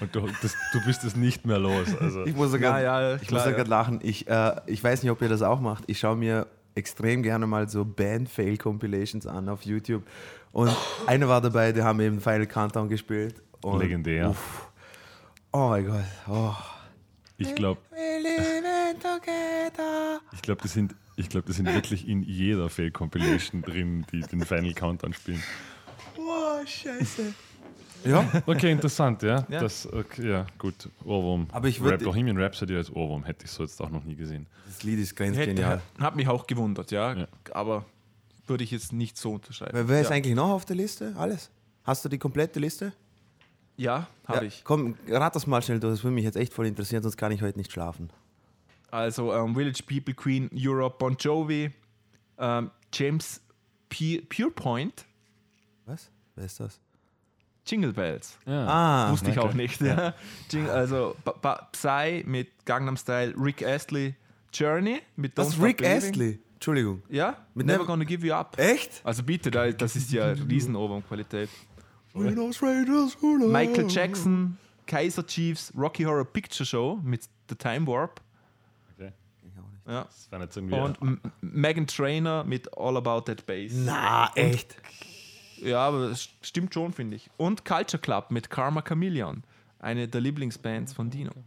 und 0.00 0.14
du, 0.14 0.26
das, 0.40 0.56
du 0.72 0.82
bist 0.86 1.04
es 1.04 1.14
nicht 1.14 1.44
mehr 1.44 1.58
los. 1.58 1.94
Also, 2.00 2.24
Ich 2.24 2.34
muss 2.34 2.50
sogar, 2.52 2.80
Ja, 2.80 3.00
ja, 3.10 3.16
ich 3.16 3.28
klar, 3.28 3.46
muss 3.46 3.56
ja. 3.58 3.64
lachen. 3.64 4.00
Ich, 4.02 4.26
äh, 4.28 4.56
ich 4.64 4.82
weiß 4.82 5.02
nicht, 5.02 5.12
ob 5.12 5.20
ihr 5.20 5.28
das 5.28 5.42
auch 5.42 5.60
macht. 5.60 5.84
Ich 5.88 5.98
schaue 5.98 6.16
mir 6.16 6.46
extrem 6.74 7.22
gerne 7.22 7.46
mal 7.46 7.68
so 7.68 7.84
Band-Fail-Compilations 7.84 9.26
an 9.26 9.50
auf 9.50 9.62
YouTube. 9.66 10.04
Und 10.52 10.74
eine 11.06 11.28
war 11.28 11.42
dabei, 11.42 11.72
die 11.72 11.82
haben 11.82 12.00
eben 12.00 12.18
Final 12.18 12.46
Countdown 12.46 12.88
gespielt. 12.88 13.42
Und, 13.60 13.78
Legendär. 13.80 14.30
Uff. 14.30 14.68
Oh 15.52 15.68
mein 15.68 15.86
Gott. 15.86 16.04
Oh. 16.30 16.54
ich 17.36 17.54
glaube, 17.54 17.78
ich 20.32 20.42
glaube, 20.42 20.62
die 20.62 20.68
sind, 20.68 20.94
ich 21.22 21.28
glaube, 21.28 21.46
die 21.46 21.52
sind 21.52 21.66
wirklich 21.72 22.06
in 22.08 22.22
jeder 22.22 22.68
Fail 22.68 22.90
Compilation 22.90 23.62
drin, 23.62 24.04
die 24.12 24.20
den 24.20 24.44
Final 24.44 24.74
Countdown 24.74 25.12
spielen. 25.12 25.42
Boah, 26.16 26.60
scheiße. 26.66 27.32
Ja, 28.04 28.28
Okay, 28.46 28.72
interessant, 28.72 29.22
ja. 29.22 29.46
Ja. 29.48 29.60
Das, 29.60 29.86
okay, 29.92 30.28
ja, 30.28 30.46
gut. 30.58 30.88
Ohrwurm. 31.04 31.46
Aber 31.52 31.68
ich 31.68 31.78
würd- 31.80 31.90
Rap, 31.92 32.02
Bohemian 32.02 32.36
Rhapsody 32.36 32.74
als 32.76 32.90
Ohrwurm 32.90 33.22
hätte 33.24 33.44
ich 33.44 33.50
so 33.52 33.62
jetzt 33.62 33.80
auch 33.80 33.90
noch 33.90 34.02
nie 34.02 34.16
gesehen. 34.16 34.46
das 34.66 34.82
Lied 34.82 34.98
ist 34.98 35.10
Hätte, 35.18 35.32
grenzgenial. 35.32 35.80
hat 36.00 36.16
mich 36.16 36.26
auch 36.26 36.46
gewundert, 36.46 36.90
ja. 36.90 37.14
Ja. 37.14 37.28
Aber 37.52 37.84
würde 38.48 38.64
ich 38.64 38.72
jetzt 38.72 38.92
nicht 38.92 39.16
so 39.16 39.34
unterscheiden. 39.34 39.72
Wer, 39.74 39.88
wer 39.88 40.00
ist 40.00 40.10
ja. 40.10 40.16
eigentlich 40.16 40.34
noch 40.34 40.50
auf 40.50 40.64
der 40.64 40.74
Liste? 40.76 41.14
Alles? 41.16 41.48
Hast 41.84 42.04
du 42.04 42.08
die 42.08 42.18
komplette 42.18 42.58
Liste? 42.58 42.92
Ja, 43.76 44.08
habe 44.26 44.38
ja. 44.40 44.44
ich. 44.46 44.62
Komm, 44.64 44.96
rat 45.08 45.34
das 45.36 45.46
mal 45.46 45.62
schnell 45.62 45.78
durch, 45.78 45.94
das 45.94 46.04
würde 46.04 46.14
mich 46.14 46.24
jetzt 46.24 46.36
echt 46.36 46.52
voll 46.52 46.66
interessieren, 46.66 47.02
sonst 47.04 47.16
kann 47.16 47.30
ich 47.30 47.40
heute 47.40 47.56
nicht 47.58 47.70
schlafen. 47.70 48.10
Also 48.92 49.32
ähm, 49.34 49.54
Village 49.54 49.82
People, 49.86 50.14
Queen, 50.14 50.48
Europe, 50.54 50.96
Bon 50.98 51.16
Jovi, 51.18 51.70
ähm, 52.38 52.70
James 52.92 53.40
P 53.88 54.20
Purepoint, 54.20 55.04
Was? 55.86 56.10
Wer 56.36 56.44
ist 56.44 56.60
das? 56.60 56.78
Jingle 57.66 57.92
Bells. 57.92 58.38
Ja. 58.44 58.66
Ah, 58.66 59.10
Wusste 59.12 59.30
ich 59.30 59.38
auch 59.38 59.54
nicht. 59.54 59.80
Ja. 59.80 60.14
Also 60.68 61.16
Ba- 61.24 61.34
Ba- 61.40 61.68
Psy 61.72 62.22
mit 62.26 62.48
Gangnam 62.66 62.96
Style, 62.96 63.34
Rick 63.38 63.64
Astley, 63.64 64.14
Journey 64.52 65.00
mit 65.16 65.38
das 65.38 65.46
Don't 65.46 65.48
ist 65.48 65.54
Stop 65.54 65.66
Rick 65.66 65.76
Believing. 65.78 65.96
Astley. 66.10 66.38
Entschuldigung. 66.54 67.02
Ja, 67.08 67.36
Mit 67.54 67.66
Never 67.66 67.78
Never- 67.78 67.86
Gonna 67.86 68.04
Give 68.04 68.26
You 68.26 68.34
Up. 68.34 68.58
Echt? 68.58 69.00
Also 69.04 69.22
bitte, 69.22 69.50
da- 69.50 69.70
das 69.72 69.96
ist 69.96 70.12
ja 70.12 70.26
Riesenoberqualität. 70.32 71.48
Michael 72.14 73.48
Michael 73.48 73.86
Jackson, 73.88 74.58
Kaiser 74.86 75.26
Chiefs, 75.26 75.72
Rocky 75.76 76.02
Horror 76.04 76.24
Picture 76.26 76.66
Show 76.66 77.00
mit 77.02 77.22
The 77.48 77.54
Time 77.54 77.86
Warp. 77.86 78.20
Ja. 79.86 80.04
Das 80.04 80.30
war 80.30 80.38
nicht 80.38 80.56
irgendwie. 80.56 80.74
Und 80.76 81.00
M- 81.02 81.20
Megan 81.40 81.86
Trainer 81.86 82.44
mit 82.44 82.76
All 82.76 82.96
About 82.96 83.22
That 83.22 83.44
Bass. 83.46 83.72
Na, 83.74 84.30
echt? 84.34 84.76
Ja, 85.56 85.86
aber 85.88 86.08
das 86.10 86.28
stimmt 86.42 86.72
schon, 86.74 86.92
finde 86.92 87.16
ich. 87.16 87.30
Und 87.36 87.64
Culture 87.64 88.00
Club 88.00 88.30
mit 88.30 88.50
Karma 88.50 88.82
Chameleon. 88.82 89.42
Eine 89.78 90.06
der 90.08 90.20
Lieblingsbands 90.20 90.92
von 90.92 91.10
Dino. 91.10 91.32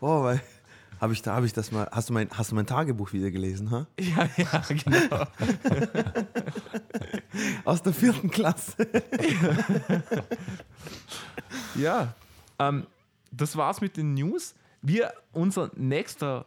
Oh, 0.00 0.22
weil. 0.22 0.40
Habe 1.00 1.14
ich, 1.14 1.22
da, 1.22 1.34
hab 1.34 1.44
ich 1.44 1.52
das 1.54 1.72
mal. 1.72 1.88
Hast 1.92 2.10
du, 2.10 2.12
mein, 2.12 2.28
hast 2.30 2.50
du 2.50 2.54
mein 2.54 2.66
Tagebuch 2.66 3.12
wieder 3.14 3.30
gelesen, 3.30 3.70
ha? 3.70 3.86
Ja, 4.00 4.28
ja, 4.36 4.62
genau. 4.68 5.26
Aus 7.64 7.82
der 7.82 7.94
vierten 7.94 8.30
Klasse. 8.30 8.74
Ja, 11.74 12.14
ähm, 12.58 12.86
das 13.30 13.56
war's 13.56 13.80
mit 13.80 13.96
den 13.96 14.14
News. 14.14 14.54
Wir, 14.82 15.12
unser 15.32 15.70
nächster 15.76 16.46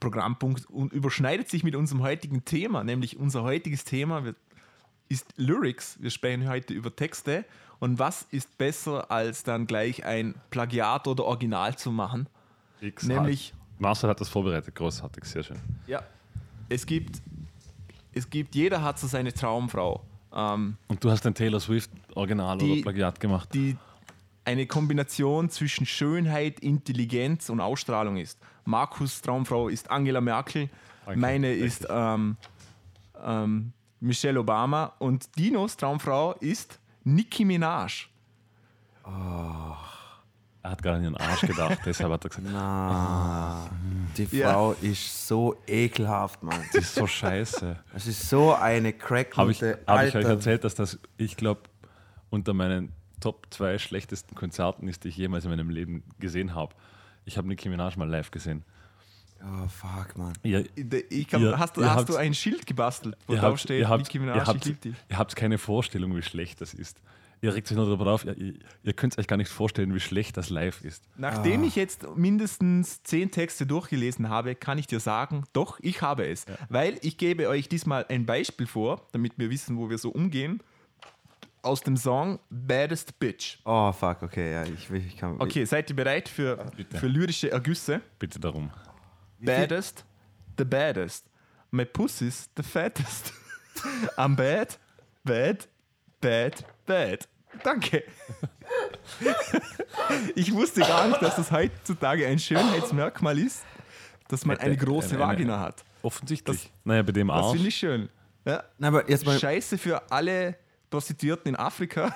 Programmpunkt 0.00 0.68
un- 0.70 0.90
überschneidet 0.90 1.48
sich 1.48 1.64
mit 1.64 1.74
unserem 1.74 2.02
heutigen 2.02 2.44
Thema, 2.44 2.84
nämlich 2.84 3.18
unser 3.18 3.42
heutiges 3.42 3.84
Thema 3.84 4.22
ist 5.08 5.26
Lyrics. 5.36 5.98
Wir 6.00 6.10
sprechen 6.10 6.48
heute 6.48 6.72
über 6.72 6.94
Texte. 6.94 7.44
Und 7.80 7.98
was 7.98 8.22
ist 8.30 8.56
besser, 8.58 9.10
als 9.10 9.42
dann 9.42 9.66
gleich 9.66 10.04
ein 10.04 10.36
Plagiat 10.50 11.08
oder 11.08 11.24
Original 11.24 11.76
zu 11.76 11.90
machen? 11.90 12.28
X 12.80 13.04
nämlich- 13.04 13.52
Hat. 13.52 13.58
Marcel 13.80 14.10
hat 14.10 14.20
das 14.20 14.28
vorbereitet, 14.28 14.74
großartig, 14.76 15.24
sehr 15.24 15.42
schön. 15.42 15.58
Ja. 15.88 16.02
Es 16.68 16.86
gibt, 16.86 17.20
es 18.12 18.30
gibt, 18.30 18.54
jeder 18.54 18.82
hat 18.82 19.00
so 19.00 19.08
seine 19.08 19.32
Traumfrau. 19.34 20.04
Ähm, 20.32 20.76
Und 20.86 21.02
du 21.02 21.10
hast 21.10 21.26
ein 21.26 21.34
Taylor 21.34 21.58
Swift 21.58 21.90
Original 22.14 22.56
Die- 22.58 22.70
oder 22.72 22.82
Plagiat 22.82 23.18
gemacht. 23.18 23.48
die 23.52 23.76
eine 24.44 24.66
Kombination 24.66 25.50
zwischen 25.50 25.86
Schönheit, 25.86 26.60
Intelligenz 26.60 27.48
und 27.48 27.60
Ausstrahlung 27.60 28.16
ist. 28.16 28.38
Markus' 28.64 29.20
Traumfrau 29.22 29.68
ist 29.68 29.90
Angela 29.90 30.20
Merkel, 30.20 30.68
Danke, 31.06 31.20
meine 31.20 31.48
richtig. 31.48 31.66
ist 31.66 31.86
ähm, 31.90 32.36
ähm, 33.24 33.72
Michelle 34.00 34.40
Obama 34.40 34.92
und 34.98 35.36
Dinos 35.38 35.76
Traumfrau 35.76 36.32
ist 36.34 36.78
Nicki 37.04 37.44
Minaj. 37.44 38.08
Er 40.64 40.70
hat 40.70 40.80
gerade 40.82 40.98
an 40.98 41.02
ihren 41.04 41.16
Arsch 41.16 41.40
gedacht, 41.40 41.80
deshalb 41.84 42.12
hat 42.12 42.24
er 42.24 42.28
gesagt, 42.30 42.46
Na, 42.52 43.68
die 44.16 44.24
Ja. 44.36 44.52
Frau 44.52 44.72
ist 44.80 45.26
so 45.26 45.56
ekelhaft, 45.66 46.42
Mann. 46.44 46.60
das 46.72 46.84
ist 46.84 46.94
so 46.94 47.06
scheiße. 47.06 47.76
Das 47.92 48.06
ist 48.06 48.28
so 48.28 48.54
eine 48.54 48.92
crackgute, 48.92 49.40
Habe 49.40 49.50
ich, 49.52 49.62
hab 49.86 50.04
ich 50.06 50.14
euch 50.14 50.24
erzählt, 50.24 50.62
dass 50.62 50.76
das, 50.76 50.98
ich 51.16 51.36
glaube, 51.36 51.62
unter 52.30 52.54
meinen 52.54 52.92
Top 53.22 53.46
2 53.50 53.78
schlechtesten 53.78 54.34
Konzerten 54.34 54.88
ist, 54.88 55.04
die 55.04 55.08
ich 55.08 55.16
jemals 55.16 55.44
in 55.44 55.50
meinem 55.50 55.70
Leben 55.70 56.02
gesehen 56.18 56.54
habe. 56.54 56.74
Ich 57.24 57.38
habe 57.38 57.48
Nicki 57.48 57.68
Minaj 57.68 57.96
mal 57.96 58.08
live 58.08 58.30
gesehen. 58.30 58.64
Oh, 59.44 59.66
fuck, 59.68 60.16
Mann. 60.16 60.34
Ihr, 60.42 60.66
Ich 61.10 61.32
hab, 61.32 61.40
Ihr- 61.40 61.58
hast 61.58 61.76
hast 61.76 62.08
du 62.08 62.16
ein 62.16 62.32
Schild 62.34 62.66
gebastelt, 62.66 63.16
wo 63.26 63.34
drauf 63.34 63.42
habt, 63.42 63.60
steht, 63.60 63.80
ihr 63.80 63.88
habt, 63.88 64.04
Nicki 64.04 64.18
Minaj, 64.20 64.36
ihr 64.36 64.42
ich 64.42 64.48
habt, 64.48 64.64
lieb 64.66 64.80
dich. 64.80 64.94
ihr 65.08 65.18
habt 65.18 65.34
keine 65.34 65.58
Vorstellung, 65.58 66.14
wie 66.16 66.22
schlecht 66.22 66.60
das 66.60 66.74
ist. 66.74 66.98
Ihr 67.44 67.52
regt 67.52 67.66
sich 67.66 67.76
nur 67.76 67.86
darüber 67.86 68.12
auf, 68.12 68.24
ihr, 68.24 68.36
ihr, 68.84 68.92
könnt 68.92 69.18
euch 69.18 69.26
gar 69.26 69.36
nicht 69.36 69.50
vorstellen, 69.50 69.92
wie 69.94 69.98
schlecht 69.98 70.36
das 70.36 70.48
live 70.50 70.80
ist. 70.84 71.02
Nachdem 71.16 71.62
Ah. 71.62 71.66
ich 71.66 71.74
jetzt 71.74 72.06
mindestens 72.16 73.02
zehn 73.02 73.32
Texte 73.32 73.66
durchgelesen 73.66 74.28
habe, 74.28 74.54
kann 74.54 74.78
ich 74.78 74.86
dir 74.86 75.00
sagen, 75.00 75.42
doch, 75.52 75.80
ich 75.82 76.02
habe 76.02 76.24
es. 76.28 76.44
Weil 76.68 76.98
ich 77.02 77.18
gebe 77.18 77.48
euch 77.48 77.68
diesmal 77.68 78.06
ein 78.08 78.26
Beispiel 78.26 78.68
vor, 78.68 79.08
damit 79.10 79.32
wir 79.38 79.50
wissen, 79.50 79.76
wo 79.76 79.90
wir 79.90 79.98
so 79.98 80.10
umgehen. 80.10 80.60
Aus 81.62 81.80
dem 81.80 81.96
Song 81.96 82.40
Baddest 82.50 83.18
Bitch. 83.20 83.58
Oh, 83.64 83.92
fuck, 83.92 84.22
okay, 84.22 84.52
ja, 84.52 84.64
ich, 84.64 84.90
ich 84.90 85.16
kann. 85.16 85.40
Okay, 85.40 85.64
seid 85.64 85.88
ihr 85.90 85.96
bereit 85.96 86.28
für, 86.28 86.56
Bitte. 86.76 86.98
für 86.98 87.06
lyrische 87.06 87.50
Ergüsse? 87.52 88.00
Bitte 88.18 88.40
darum. 88.40 88.70
Baddest, 89.38 90.04
the 90.58 90.64
baddest. 90.64 91.26
My 91.70 91.84
pussy's 91.84 92.50
the 92.56 92.62
fattest. 92.62 93.32
I'm 94.16 94.34
bad, 94.36 94.78
bad, 95.24 95.68
bad, 96.20 96.64
bad. 96.86 97.28
Danke. 97.62 98.04
Ich 100.34 100.52
wusste 100.52 100.80
gar 100.80 101.06
nicht, 101.08 101.20
dass 101.22 101.36
das 101.36 101.50
heutzutage 101.50 102.26
ein 102.26 102.38
Schönheitsmerkmal 102.38 103.38
ist, 103.38 103.64
dass 104.28 104.44
man 104.46 104.58
eine 104.58 104.76
große 104.76 105.18
Vagina 105.18 105.58
hat. 105.60 105.84
Offensichtlich. 106.02 106.70
naja, 106.84 107.02
bei 107.02 107.12
dem 107.12 107.28
Das 107.28 107.36
Arsch. 107.36 107.52
finde 107.52 107.68
ich 107.68 107.76
schön. 107.76 108.08
Ja. 108.44 108.64
Na, 108.78 108.88
aber 108.88 109.08
jetzt 109.08 109.24
mal, 109.26 109.38
Scheiße 109.38 109.78
für 109.78 110.10
alle 110.10 110.56
Prostituierten 110.92 111.48
in 111.48 111.56
Afrika. 111.56 112.14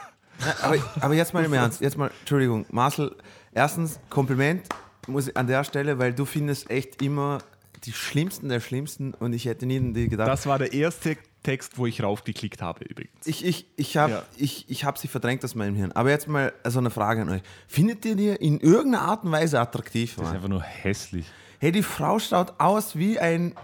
aber, 0.63 0.77
aber 1.01 1.15
jetzt 1.15 1.35
mal 1.35 1.45
im 1.45 1.53
Ernst. 1.53 1.81
Jetzt 1.81 1.97
mal, 1.97 2.11
Entschuldigung, 2.21 2.67
Marcel, 2.71 3.17
erstens 3.53 3.99
Kompliment 4.11 4.69
muss 5.09 5.29
ich 5.29 5.37
an 5.37 5.47
der 5.47 5.65
Stelle, 5.65 5.99
weil 5.99 6.13
du 6.13 6.25
findest 6.25 6.71
echt 6.71 7.01
immer 7.03 7.39
die 7.85 7.93
schlimmsten 7.93 8.49
der 8.49 8.61
schlimmsten 8.61 9.15
und 9.15 9.33
ich 9.33 9.45
hätte 9.47 9.65
nie 9.67 9.79
an 9.79 9.95
die 9.95 10.09
gedacht. 10.09 10.29
Das 10.29 10.47
war 10.47 10.59
der 10.59 10.73
erste 10.73 11.17
Text, 11.43 11.79
wo 11.79 11.87
ich 11.87 12.03
raufgeklickt 12.03 12.61
habe 12.61 12.85
übrigens. 12.85 13.25
Ich, 13.27 13.45
ich, 13.45 13.67
ich 13.77 13.97
habe 13.97 14.13
Ja. 14.13 14.23
ich, 14.37 14.69
ich 14.69 14.85
hab 14.85 14.99
sie 14.99 15.07
verdrängt 15.09 15.45
aus 15.45 15.55
meinem 15.55 15.77
Hirn. 15.77 15.93
Aber 15.93 16.11
jetzt 16.11 16.27
mal 16.29 16.53
so 16.65 16.81
eine 16.81 16.91
Frage 16.91 17.23
an 17.23 17.29
euch. 17.31 17.43
Findet 17.69 18.05
ihr 18.05 18.17
die 18.17 18.29
in 18.29 18.59
irgendeiner 18.61 19.05
Art 19.05 19.25
und 19.25 19.31
Weise 19.33 19.61
attraktiv? 19.61 20.11
Das 20.17 20.23
ist 20.23 20.27
Mann? 20.27 20.37
einfach 20.37 20.49
nur 20.49 20.63
hässlich. 20.63 21.27
Hey, 21.61 21.71
die 21.73 21.83
Frau 21.83 22.19
schaut 22.19 22.55
aus 22.59 22.97
wie 22.97 23.19
ein 23.19 23.55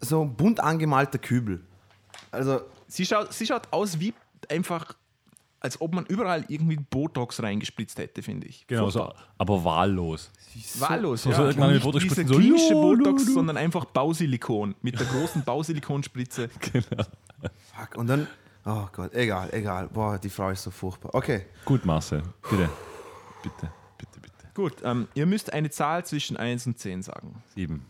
so 0.00 0.24
bunt 0.24 0.60
angemalter 0.60 1.18
Kübel. 1.18 1.60
Also, 2.30 2.60
Sie 2.88 3.06
schaut, 3.06 3.32
sie 3.32 3.46
schaut 3.46 3.68
aus 3.70 4.00
wie 4.00 4.12
einfach, 4.50 4.96
als 5.60 5.80
ob 5.80 5.94
man 5.94 6.06
überall 6.06 6.44
irgendwie 6.48 6.76
Botox 6.76 7.42
reingespritzt 7.42 7.98
hätte, 7.98 8.22
finde 8.22 8.46
ich. 8.46 8.66
Genau, 8.66 8.88
so, 8.90 9.12
aber 9.36 9.62
wahllos. 9.64 10.30
Wahllos, 10.78 11.22
so- 11.22 11.30
ja. 11.30 11.36
so 11.36 11.42
irgendwann 11.44 11.68
mit 11.72 11.74
Nicht 11.76 11.84
Botox 11.84 12.04
diese 12.04 12.26
so, 12.26 12.34
klinische 12.36 12.74
ja, 12.74 12.80
Botox, 12.80 13.22
du, 13.24 13.28
du. 13.28 13.34
sondern 13.34 13.56
einfach 13.56 13.84
Bausilikon. 13.84 14.74
Mit 14.82 14.98
der 14.98 15.06
großen 15.06 15.44
Bausilikonspritze. 15.44 16.48
Genau. 16.72 17.04
fuck. 17.76 17.96
Und 17.96 18.06
dann, 18.08 18.26
oh 18.64 18.86
Gott, 18.92 19.12
egal, 19.14 19.48
egal. 19.52 19.88
Boah, 19.88 20.18
die 20.18 20.30
Frau 20.30 20.50
ist 20.50 20.62
so 20.62 20.70
furchtbar. 20.70 21.14
Okay. 21.14 21.46
Gut, 21.64 21.84
Marcel. 21.84 22.22
Bitte. 22.50 22.68
Bitte, 23.42 23.72
bitte, 23.98 24.20
bitte. 24.20 24.34
Gut, 24.54 24.74
ähm, 24.82 25.06
ihr 25.14 25.26
müsst 25.26 25.52
eine 25.52 25.70
Zahl 25.70 26.04
zwischen 26.06 26.36
1 26.36 26.66
und 26.66 26.78
10 26.78 27.02
sagen. 27.02 27.42
Sieben. 27.54 27.86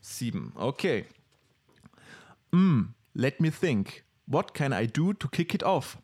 7. 0.00 0.52
Okay. 0.56 1.04
Mm, 2.52 2.86
let 3.14 3.40
me 3.40 3.50
think. 3.50 4.04
What 4.26 4.54
can 4.54 4.72
I 4.72 4.86
do 4.86 5.12
to 5.14 5.28
kick 5.28 5.54
it 5.54 5.62
off? 5.62 5.96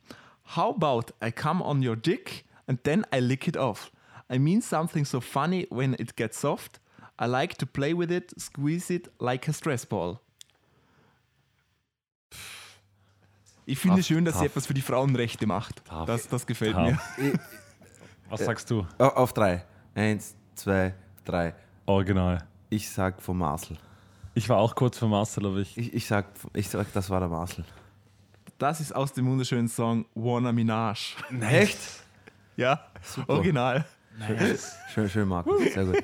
How 0.57 0.71
about 0.71 1.13
I 1.21 1.31
come 1.31 1.63
on 1.63 1.83
your 1.83 1.97
dick 1.97 2.45
and 2.67 2.79
then 2.85 3.05
I 3.13 3.21
lick 3.21 3.47
it 3.49 3.57
off? 3.57 3.91
I 4.29 4.39
mean 4.39 4.61
something 4.63 5.05
so 5.05 5.21
funny 5.21 5.67
when 5.71 5.95
it 5.99 6.17
gets 6.17 6.39
soft. 6.39 6.81
I 7.19 7.27
like 7.27 7.55
to 7.59 7.67
play 7.67 7.95
with 7.95 8.11
it, 8.11 8.33
squeeze 8.39 8.91
it 8.91 9.09
like 9.21 9.49
a 9.49 9.53
stress 9.53 9.85
ball. 9.87 10.19
Ich 13.65 13.79
finde 13.79 13.97
Tough, 14.01 14.07
schön, 14.07 14.25
dass 14.25 14.35
sie 14.35 14.41
tough. 14.41 14.51
etwas 14.53 14.67
für 14.67 14.75
die 14.75 14.81
Frauenrechte 14.83 15.47
macht. 15.47 15.85
Tough, 15.85 16.07
Das, 16.07 16.29
das 16.29 16.47
gefällt 16.47 16.75
tough. 16.75 17.19
mir. 17.19 17.33
Was 18.29 18.41
sagst 18.45 18.71
du? 18.71 18.87
Au- 18.99 19.09
Auf 19.09 19.33
drei. 19.33 19.65
Eins, 19.95 20.35
zwei, 20.55 20.95
drei. 21.25 21.55
Original. 21.87 22.47
Ich 22.71 22.89
sag 22.91 23.21
von 23.23 23.39
Marcel. 23.39 23.77
Ich 24.37 24.49
war 24.51 24.59
auch 24.59 24.75
kurz 24.75 24.99
für 24.99 25.09
Marcel, 25.09 25.47
aber 25.47 25.57
ich. 25.57 25.77
Ich, 25.79 25.95
ich, 25.95 26.07
sag, 26.07 26.27
ich 26.53 26.69
sag, 26.69 26.93
das 26.93 27.09
war 27.09 27.21
der 27.21 27.29
Marcel. 27.31 27.65
Das 28.59 28.81
ist 28.81 28.95
aus 28.95 29.13
dem 29.15 29.27
wunderschönen 29.27 29.67
Song 29.69 30.05
Wanna 30.15 30.53
Minaj. 30.53 31.15
Echt? 31.41 31.79
Ja, 32.57 32.87
original. 33.29 33.87
Schön, 34.93 35.09
schön, 35.09 35.27
Marco. 35.29 35.57
Sehr 35.59 35.85
gut. 35.87 35.97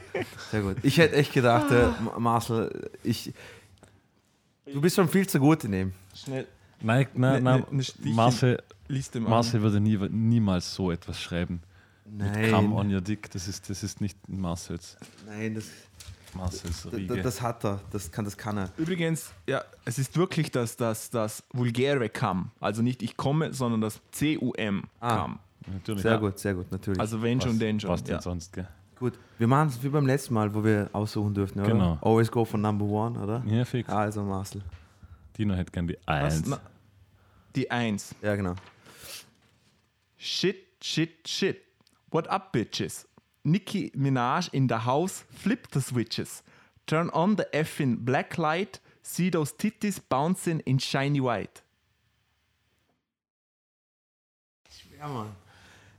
Sehr 0.50 0.62
gut. 0.62 0.76
Ich 0.82 0.96
hätte 0.98 1.14
echt 1.16 1.32
gedacht, 1.34 1.70
äh, 1.70 1.88
Ma- 2.02 2.18
Marcel, 2.18 2.90
ich. 3.02 3.32
Du 4.66 4.80
bist 4.80 4.96
schon 4.96 5.08
viel 5.08 5.26
zu 5.26 5.38
gut 5.38 5.64
in 5.64 5.72
dem. 5.72 5.92
Schnell. 6.14 6.46
Nein, 6.80 7.08
nein, 7.14 7.42
Ne- 7.42 7.50
nein. 7.50 7.60
ne- 7.70 7.76
ne 7.76 7.82
Stichchen- 7.82 8.14
Marcel. 8.14 8.62
Marcel 9.20 9.62
würde 9.62 9.80
nie, 9.80 9.96
niemals 10.10 10.74
so 10.74 10.90
etwas 10.90 11.20
schreiben. 11.20 11.62
Mit 12.04 12.32
Come 12.50 12.74
on 12.74 12.86
Nein, 12.88 12.94
your 12.96 13.00
dick, 13.02 13.30
das 13.30 13.46
ist, 13.48 13.68
das 13.70 13.82
ist 13.82 14.00
nicht 14.00 14.18
Marcels. 14.28 14.96
nein 15.26 15.54
das, 15.54 15.66
Marcels 16.34 16.82
das, 16.84 16.92
Riege. 16.92 17.22
das 17.22 17.40
hat 17.42 17.64
er. 17.64 17.80
Das 17.90 18.10
kann, 18.10 18.24
das 18.24 18.36
kann 18.36 18.56
er. 18.58 18.70
Übrigens, 18.76 19.32
ja, 19.46 19.62
es 19.84 19.98
ist 19.98 20.16
wirklich 20.16 20.50
das, 20.50 20.76
das, 20.76 21.10
das 21.10 21.42
vulgäre 21.52 22.08
Come. 22.08 22.50
Also 22.60 22.82
nicht 22.82 23.02
ich 23.02 23.16
komme, 23.16 23.52
sondern 23.52 23.80
das 23.80 24.00
C-U-M 24.12 24.84
Ah. 25.00 25.22
Come. 25.22 25.38
Natürlich. 25.72 26.02
Sehr 26.02 26.12
Ja. 26.12 26.16
gut, 26.18 26.38
sehr 26.38 26.54
gut, 26.54 26.70
natürlich. 26.72 26.98
Also 27.00 27.22
wenn 27.22 27.38
Was, 27.38 27.44
schon, 27.44 27.58
denn 27.58 27.78
schon. 27.80 27.90
was 27.90 28.02
denn 28.02 28.16
Ja. 28.16 28.22
sonst, 28.22 28.52
gell? 28.52 28.66
gut, 28.98 29.18
wir 29.38 29.46
machen 29.48 29.68
es 29.68 29.82
wie 29.82 29.88
beim 29.88 30.06
letzten 30.06 30.34
Mal, 30.34 30.52
wo 30.54 30.62
wir 30.64 30.88
aussuchen 30.92 31.34
dürfen, 31.34 31.60
oder? 31.60 31.70
Genau. 31.70 31.98
Always 32.02 32.30
go 32.30 32.44
for 32.44 32.58
number 32.58 32.84
one, 32.84 33.18
oder? 33.18 33.42
Ja, 33.46 33.64
fix. 33.64 33.88
Also 33.88 34.22
Marcel. 34.22 34.62
Dino 35.36 35.54
hätte 35.54 35.70
gern 35.72 35.86
die 35.88 35.96
Was? 36.06 36.34
Eins. 36.34 36.46
Na, 36.46 36.60
die 37.56 37.70
Eins. 37.70 38.14
Ja, 38.22 38.34
genau. 38.36 38.54
Shit, 40.16 40.56
shit, 40.82 41.26
shit. 41.28 41.60
What 42.10 42.28
up, 42.28 42.52
bitches? 42.52 43.06
Nicki 43.44 43.90
Minaj 43.96 44.48
in 44.52 44.68
the 44.68 44.84
house, 44.86 45.24
flip 45.30 45.68
the 45.72 45.80
switches. 45.80 46.42
Turn 46.86 47.10
on 47.10 47.36
the 47.36 47.46
effing 47.52 48.04
black 48.04 48.38
light, 48.38 48.80
see 49.02 49.30
those 49.30 49.52
titties 49.52 50.00
bouncing 50.08 50.60
in 50.60 50.78
shiny 50.78 51.20
white. 51.20 51.62
Ja, 54.98 55.08
Mann. 55.08 55.34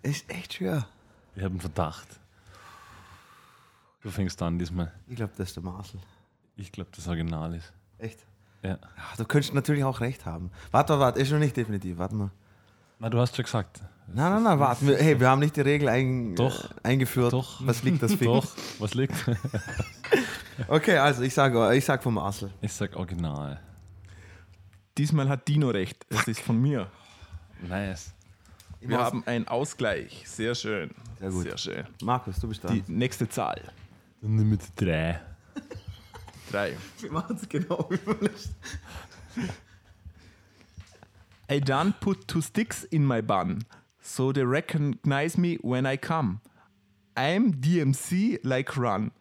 Ist 0.02 0.30
echt 0.30 0.54
schwer. 0.54 0.88
Ich 1.36 1.44
habe 1.44 1.52
einen 1.52 1.60
Verdacht. 1.60 2.08
Du 4.02 4.10
fängst 4.10 4.42
an 4.42 4.58
diesmal. 4.60 4.94
Ich 5.08 5.16
glaube, 5.16 5.34
das 5.38 5.50
ist 5.50 5.56
der 5.56 5.64
Marcel. 5.64 6.00
Ich 6.56 6.72
glaube, 6.72 6.90
das 6.96 7.08
Original 7.08 7.54
ist. 7.56 7.74
Echt? 7.98 8.26
Ja. 8.62 8.72
Ja, 8.72 8.80
du 9.18 9.26
könntest 9.26 9.54
natürlich 9.54 9.84
auch 9.84 10.00
recht 10.00 10.26
haben. 10.26 10.52
Warte, 10.72 11.00
warte, 11.00 11.20
ist 11.20 11.32
noch 11.32 11.40
nicht 11.40 11.58
definitiv. 11.58 11.98
Warte 11.98 12.16
mal. 12.16 12.32
Na, 13.00 13.10
du 13.10 13.20
hast 13.20 13.36
schon 13.36 13.44
gesagt. 13.44 13.82
Nein, 14.08 14.34
nein, 14.34 14.44
nein, 14.44 14.60
warte. 14.60 14.86
Wir, 14.86 14.98
hey, 14.98 15.20
wir 15.20 15.30
haben 15.30 15.40
nicht 15.40 15.56
die 15.56 15.62
Regel 15.62 15.90
ein, 15.90 16.36
Doch. 16.36 16.70
eingeführt. 16.84 17.34
Doch. 17.34 17.66
Was 17.66 17.84
liegt 17.84 18.04
das 18.04 18.14
Fick? 18.14 18.28
Doch, 18.28 18.48
was 18.80 18.94
liegt? 18.94 19.14
Okay, 20.68 20.98
also 20.98 21.24
ich 21.24 21.34
sage 21.34 21.76
ich 21.76 21.84
sag 21.84 22.04
von 22.04 22.14
Marcel. 22.14 22.52
Ich 22.62 22.72
sag 22.72 22.96
Original. 22.96 23.60
Diesmal 24.98 25.28
hat 25.28 25.48
Dino 25.48 25.70
recht. 25.70 26.06
Es 26.10 26.28
ist 26.28 26.42
von 26.42 26.62
mir. 26.62 26.92
Nice. 27.68 28.14
Wir 28.80 29.00
haben 29.00 29.24
einen 29.26 29.48
Ausgleich. 29.48 30.24
Sehr 30.28 30.54
schön. 30.54 30.92
Sehr 31.20 31.30
gut. 31.32 31.44
Sehr 31.44 31.58
schön. 31.58 31.88
Markus, 32.04 32.40
du 32.40 32.48
bist 32.50 32.64
dran. 32.64 32.84
Die 32.86 32.92
nächste 32.92 33.28
Zahl. 33.28 33.62
Dann 34.22 34.36
nimm 34.36 34.52
mit 34.52 34.62
drei. 34.76 35.22
Drei. 36.52 36.78
wir 37.00 37.12
machen 37.12 37.36
es 37.42 37.50
genau 37.50 37.90
wie. 37.90 37.98
I 41.52 41.60
done 41.60 41.94
put 42.00 42.28
two 42.28 42.42
sticks 42.42 42.84
in 42.84 43.06
my 43.06 43.22
bun, 43.22 43.66
so 44.04 44.32
they 44.32 44.44
recognize 44.44 45.38
me 45.38 45.58
when 45.64 45.86
I 45.86 45.98
come. 45.98 46.42
I'm 47.16 47.54
DMC 47.54 48.40
like 48.44 48.76
run. 48.78 49.12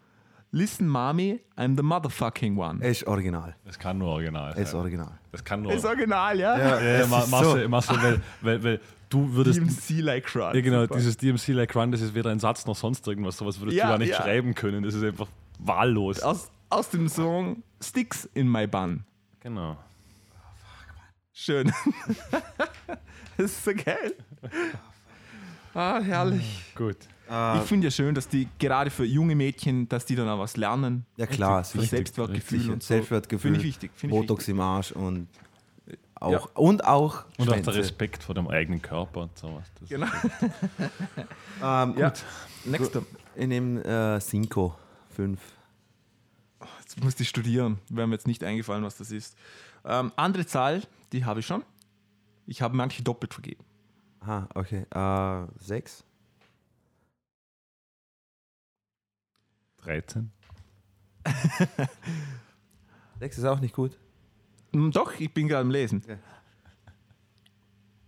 Listen, 0.54 0.86
mommy, 0.86 1.40
I'm 1.56 1.76
the 1.76 1.82
motherfucking 1.82 2.56
one. 2.56 2.82
Ist 2.82 3.06
original. 3.06 3.54
Das 3.64 3.78
kann 3.78 3.96
nur 3.98 4.08
Original 4.10 4.52
ist 4.58 4.72
sein. 4.72 4.80
original. 4.80 5.18
Das 5.30 5.42
kann 5.42 5.62
nur. 5.62 5.72
Ist 5.72 5.84
original, 5.86 6.38
ja? 6.38 6.58
ja, 6.58 6.68
ja, 6.68 6.78
es 6.80 7.04
ist 7.06 7.30
Marcel, 7.30 7.62
so. 7.62 7.68
Marcel 7.70 7.96
weil, 8.02 8.20
weil, 8.42 8.62
weil 8.64 8.80
du 9.08 9.32
würdest. 9.32 9.58
DMC 9.60 10.02
like 10.02 10.34
run. 10.36 10.54
Ja, 10.54 10.60
genau, 10.60 10.82
Super. 10.82 10.96
dieses 10.96 11.16
DMC 11.16 11.48
Like 11.54 11.74
Run, 11.74 11.90
das 11.92 12.02
ist 12.02 12.14
weder 12.14 12.30
ein 12.30 12.38
Satz 12.38 12.66
noch 12.66 12.76
sonst 12.76 13.06
irgendwas. 13.06 13.38
Sowas 13.38 13.60
würdest 13.60 13.78
Ja, 13.78 13.84
du 13.84 13.90
gar 13.92 13.98
nicht 13.98 14.10
ja. 14.10 14.16
schreiben 14.16 14.54
können. 14.54 14.82
Das 14.82 14.94
ist 14.94 15.02
einfach 15.04 15.28
wahllos. 15.58 16.20
aus, 16.20 16.50
aus 16.68 16.90
dem 16.90 17.08
Song 17.08 17.62
Sticks 17.80 18.28
in 18.34 18.50
my 18.50 18.66
bun. 18.66 19.04
Genau. 19.40 19.78
Schön. 21.32 21.72
das 23.38 23.46
ist 23.52 23.64
so 23.64 23.72
geil. 23.74 24.14
Ah, 25.74 26.00
herrlich. 26.02 26.62
Gut. 26.74 26.96
Ich 27.56 27.62
finde 27.62 27.86
ja 27.86 27.90
schön, 27.90 28.14
dass 28.14 28.28
die 28.28 28.46
gerade 28.58 28.90
für 28.90 29.04
junge 29.06 29.34
Mädchen, 29.34 29.88
dass 29.88 30.04
die 30.04 30.14
dann 30.16 30.28
auch 30.28 30.38
was 30.38 30.56
lernen. 30.58 31.06
Ja 31.16 31.26
klar, 31.26 31.64
sicher. 31.64 31.84
Selbstwertgefühl 31.86 32.58
Sicher. 32.60 32.72
und 32.74 32.82
so. 32.82 32.88
Selbstwertgefühl. 32.88 33.52
Finde 33.52 33.60
ich 33.60 33.64
wichtig. 33.66 33.90
Finde 33.94 34.14
ich 34.14 34.20
Botox 34.20 34.48
im 34.48 34.60
Arsch 34.60 34.92
und 34.92 35.28
auch, 36.16 36.30
Ja. 36.30 36.38
und 36.54 36.84
auch 36.84 37.24
Und 37.38 37.48
auch 37.48 37.54
Schwänze. 37.54 37.70
der 37.70 37.80
Respekt 37.80 38.22
vor 38.22 38.34
dem 38.34 38.48
eigenen 38.48 38.82
Körper 38.82 39.22
und 39.22 39.38
sowas. 39.38 39.64
Das 39.80 39.88
Genau. 39.88 40.06
Ähm, 41.62 41.94
Ja. 41.96 42.08
Gut, 42.10 42.24
Nächster. 42.66 43.02
ich 43.34 43.46
nehme 43.46 43.82
äh, 44.16 44.20
Cinco. 44.20 44.74
Fünf. 45.16 45.40
Jetzt 46.80 47.02
musste 47.02 47.22
ich 47.22 47.28
studieren. 47.30 47.78
Wäre 47.88 48.06
mir 48.06 48.14
jetzt 48.14 48.26
nicht 48.26 48.44
eingefallen, 48.44 48.84
was 48.84 48.96
das 48.98 49.10
ist. 49.10 49.36
Ähm, 49.84 50.12
andere 50.16 50.44
Zahl, 50.46 50.82
die 51.12 51.24
habe 51.24 51.40
ich 51.40 51.46
schon. 51.46 51.64
Ich 52.46 52.60
habe 52.62 52.76
manche 52.76 53.02
doppelt 53.02 53.32
vergeben. 53.32 53.64
Aha, 54.22 54.48
okay. 54.54 54.86
Äh, 54.90 55.46
sechs. 55.58 56.04
13. 59.82 60.30
Sechs 63.18 63.38
ist 63.38 63.44
auch 63.44 63.60
nicht 63.60 63.74
gut. 63.74 63.98
Hm, 64.72 64.90
Doch, 64.90 65.18
ich 65.18 65.32
bin 65.32 65.48
gerade 65.48 65.62
am 65.62 65.70
Lesen. 65.70 66.02
Okay. 66.04 66.18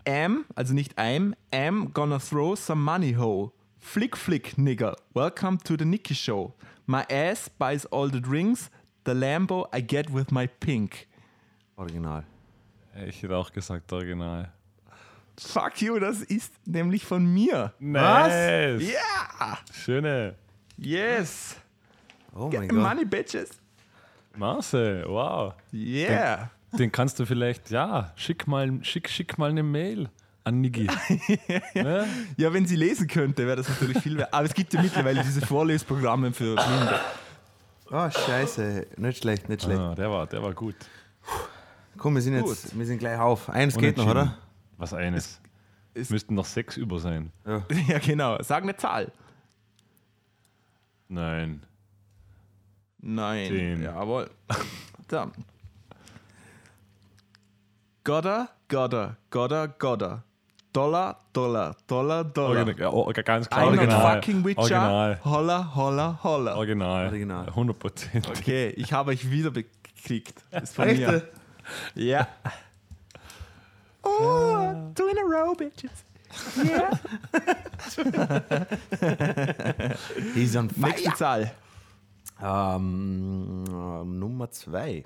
Am, 0.07 0.44
also 0.55 0.74
nicht 0.74 0.96
I'm, 0.98 1.35
am 1.53 1.92
gonna 1.92 2.18
throw 2.18 2.57
some 2.57 2.81
money 2.81 3.14
ho. 3.14 3.53
Flick, 3.79 4.16
flick, 4.16 4.57
nigger. 4.59 4.96
Welcome 5.14 5.59
to 5.64 5.77
the 5.77 5.85
Nicky 5.85 6.14
Show. 6.14 6.55
My 6.87 7.05
ass 7.11 7.48
buys 7.48 7.87
all 7.87 8.09
the 8.11 8.20
drinks. 8.20 8.70
The 9.05 9.14
Lambo 9.14 9.66
I 9.72 9.81
get 9.81 10.12
with 10.12 10.31
my 10.31 10.46
pink. 10.46 11.07
Original. 11.77 12.24
Ich 13.07 13.22
hätte 13.22 13.37
auch 13.37 13.53
gesagt 13.53 13.92
Original. 13.92 14.53
Fuck 15.38 15.83
you, 15.83 15.99
das 15.99 16.23
ist 16.23 16.53
nämlich 16.66 17.05
von 17.05 17.25
mir. 17.27 17.73
Nice. 17.79 18.83
Ja! 18.83 19.59
Schöne. 19.73 20.35
Yes! 20.77 21.57
Oh 22.35 22.49
Get 22.49 22.61
mein 22.61 22.68
Gott. 22.68 22.79
money, 22.79 23.05
bitches! 23.05 23.51
Marcel, 24.37 25.05
wow. 25.09 25.55
Yeah! 25.73 26.51
Den 26.73 26.90
kannst 26.90 27.18
du 27.20 27.27
vielleicht, 27.27 27.70
ja, 27.70 28.12
schick 28.16 28.47
mal, 28.49 28.81
schick, 28.83 29.09
schick 29.09 29.38
mal 29.38 29.51
eine 29.51 29.62
Mail 29.62 30.09
an 30.42 30.61
Niki. 30.61 30.88
ja? 31.75 32.05
Ja, 32.37 32.53
wenn 32.53 32.66
sie 32.66 32.77
lesen 32.77 33.07
könnte, 33.07 33.47
wäre 33.47 33.57
das 33.57 33.68
natürlich 33.68 33.99
viel 33.99 34.18
wert. 34.18 34.33
Aber 34.35 34.44
es 34.44 34.55
gibt 34.55 34.73
ja 34.75 34.83
mittlerweile 34.83 35.23
diese 35.23 35.40
Vorlesprogramme 35.47 36.33
für 36.33 36.57
Blinde. 36.57 37.01
Oh, 37.90 38.11
scheiße. 38.11 38.87
Nicht 38.97 39.18
schlecht, 39.18 39.49
nicht 39.49 39.62
schlecht. 39.62 39.81
Ah, 39.81 39.94
der, 39.94 40.11
war, 40.11 40.27
der 40.27 40.42
war 40.42 40.53
gut. 40.53 40.75
Komm, 41.97 42.16
wir 42.16 42.23
sind 42.23 42.35
jetzt, 42.35 42.44
Gut. 42.64 42.79
wir 42.79 42.87
sind 42.87 42.99
gleich 42.99 43.18
auf. 43.18 43.49
Eins 43.49 43.77
geht 43.77 43.97
noch, 43.97 44.07
oder? 44.09 44.37
Was 44.78 44.92
eines. 44.94 45.40
es- 45.94 46.10
Müssten 46.10 46.34
noch 46.34 46.44
sechs 46.46 46.76
über 46.76 46.98
sein. 46.98 47.32
Ja, 47.88 47.98
genau. 47.98 48.40
Sag 48.42 48.62
eine 48.62 48.76
Zahl. 48.76 49.12
Nein. 51.08 51.62
Nein. 53.00 53.48
Zehn. 53.48 53.82
Jawohl. 53.82 54.30
Da. 55.08 55.30
Gotta, 58.04 58.48
gotta, 58.68 59.16
gotta, 59.30 59.66
gotta. 59.66 60.22
Dollar, 60.72 61.18
Dollar, 61.32 61.76
Dollar, 61.87 62.24
Dollar. 62.24 62.48
Original, 62.66 62.80
ja, 62.80 62.90
oh, 62.90 63.10
ganz 63.24 63.48
klar. 63.48 63.62
I'm 63.62 63.78
Original. 63.78 64.14
fucking 64.16 64.44
Witcher. 64.44 64.60
Original. 64.60 65.20
Holla, 65.24 65.74
holla, 65.76 66.18
holla. 66.22 66.56
Original. 66.56 67.06
Original. 67.06 67.46
100 67.46 67.78
Prozent. 67.78 68.28
Okay, 68.28 68.70
ich 68.70 68.92
habe 68.92 69.12
euch 69.12 69.30
wieder 69.30 69.52
gekriegt. 69.52 70.42
Ist 70.50 70.74
von 70.74 70.87
mir. 70.88 71.22
Ja. 71.94 72.26
Oh, 74.20 74.92
two 74.94 75.09
in 75.09 75.18
a 75.18 75.24
row, 75.24 75.55
bitches. 75.55 76.05
Yeah. 76.57 76.90
He's 80.35 80.57
on 80.57 80.68
Nächste 80.77 81.11
fire. 81.12 81.16
Zahl. 81.16 81.50
Ähm, 82.42 83.64
äh, 83.68 84.05
Nummer 84.05 84.50
zwei. 84.50 85.05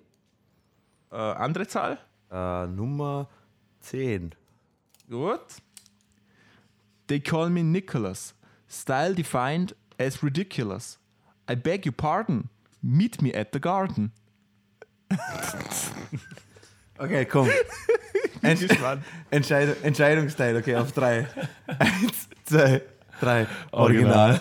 Äh, 1.10 1.16
andere 1.16 1.66
Zahl. 1.66 1.98
Äh, 2.30 2.66
Nummer 2.66 3.28
zehn. 3.80 4.34
Gut. 5.08 5.62
They 7.06 7.20
call 7.20 7.50
me 7.50 7.62
Nicholas. 7.62 8.34
Style 8.68 9.14
defined 9.14 9.74
as 9.98 10.22
ridiculous. 10.22 10.98
I 11.48 11.54
beg 11.54 11.86
your 11.86 11.94
pardon. 11.94 12.50
Meet 12.82 13.22
me 13.22 13.32
at 13.34 13.52
the 13.52 13.60
garden. 13.60 14.12
Okay, 16.98 17.24
komm. 17.24 17.48
Ent 18.42 18.60
gespannt. 18.68 19.04
Entscheidung, 19.30 19.74
Entscheidungsteil, 19.82 20.56
okay, 20.56 20.76
auf 20.76 20.92
drei. 20.92 21.26
Eins, 21.78 22.28
zwei, 22.44 22.82
drei. 23.20 23.46
Original. 23.72 24.40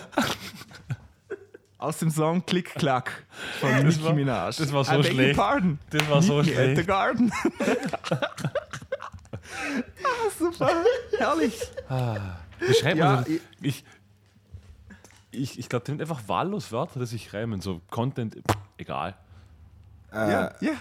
Aus 1.80 1.98
dem 1.98 2.10
Song 2.10 2.44
Click 2.44 2.74
Clack 2.74 3.24
von 3.60 3.70
Das 3.70 3.82
Nicki 3.84 4.04
war- 4.04 4.12
Minaj. 4.12 4.56
das 4.58 4.72
war 4.72 4.84
so 4.84 4.98
I 4.98 5.04
schlecht. 5.04 5.36
Pardon. 5.36 5.78
Das 5.90 6.10
war 6.10 6.20
so 6.22 6.38
Meet 6.42 6.46
me 6.46 6.52
at 6.52 6.66
the 6.66 6.72
schlecht. 6.74 6.88
garden. 6.88 7.32
ah, 10.02 10.30
super. 10.38 10.70
Herrlich. 11.18 11.60
Schreibt 12.80 12.96
Ja, 12.96 13.16
das? 13.18 13.28
Ich, 13.60 13.84
ich, 15.30 15.58
ich 15.58 15.68
glaube, 15.68 15.84
der 15.84 15.92
nimmt 15.94 16.02
einfach 16.02 16.22
wahllos 16.26 16.72
Wörter, 16.72 17.00
die 17.00 17.06
sich 17.06 17.32
reimen. 17.32 17.60
So 17.60 17.80
Content, 17.90 18.36
egal. 18.76 19.14
Äh, 20.12 20.16
Ja, 20.32 20.54
ja. 20.60 20.72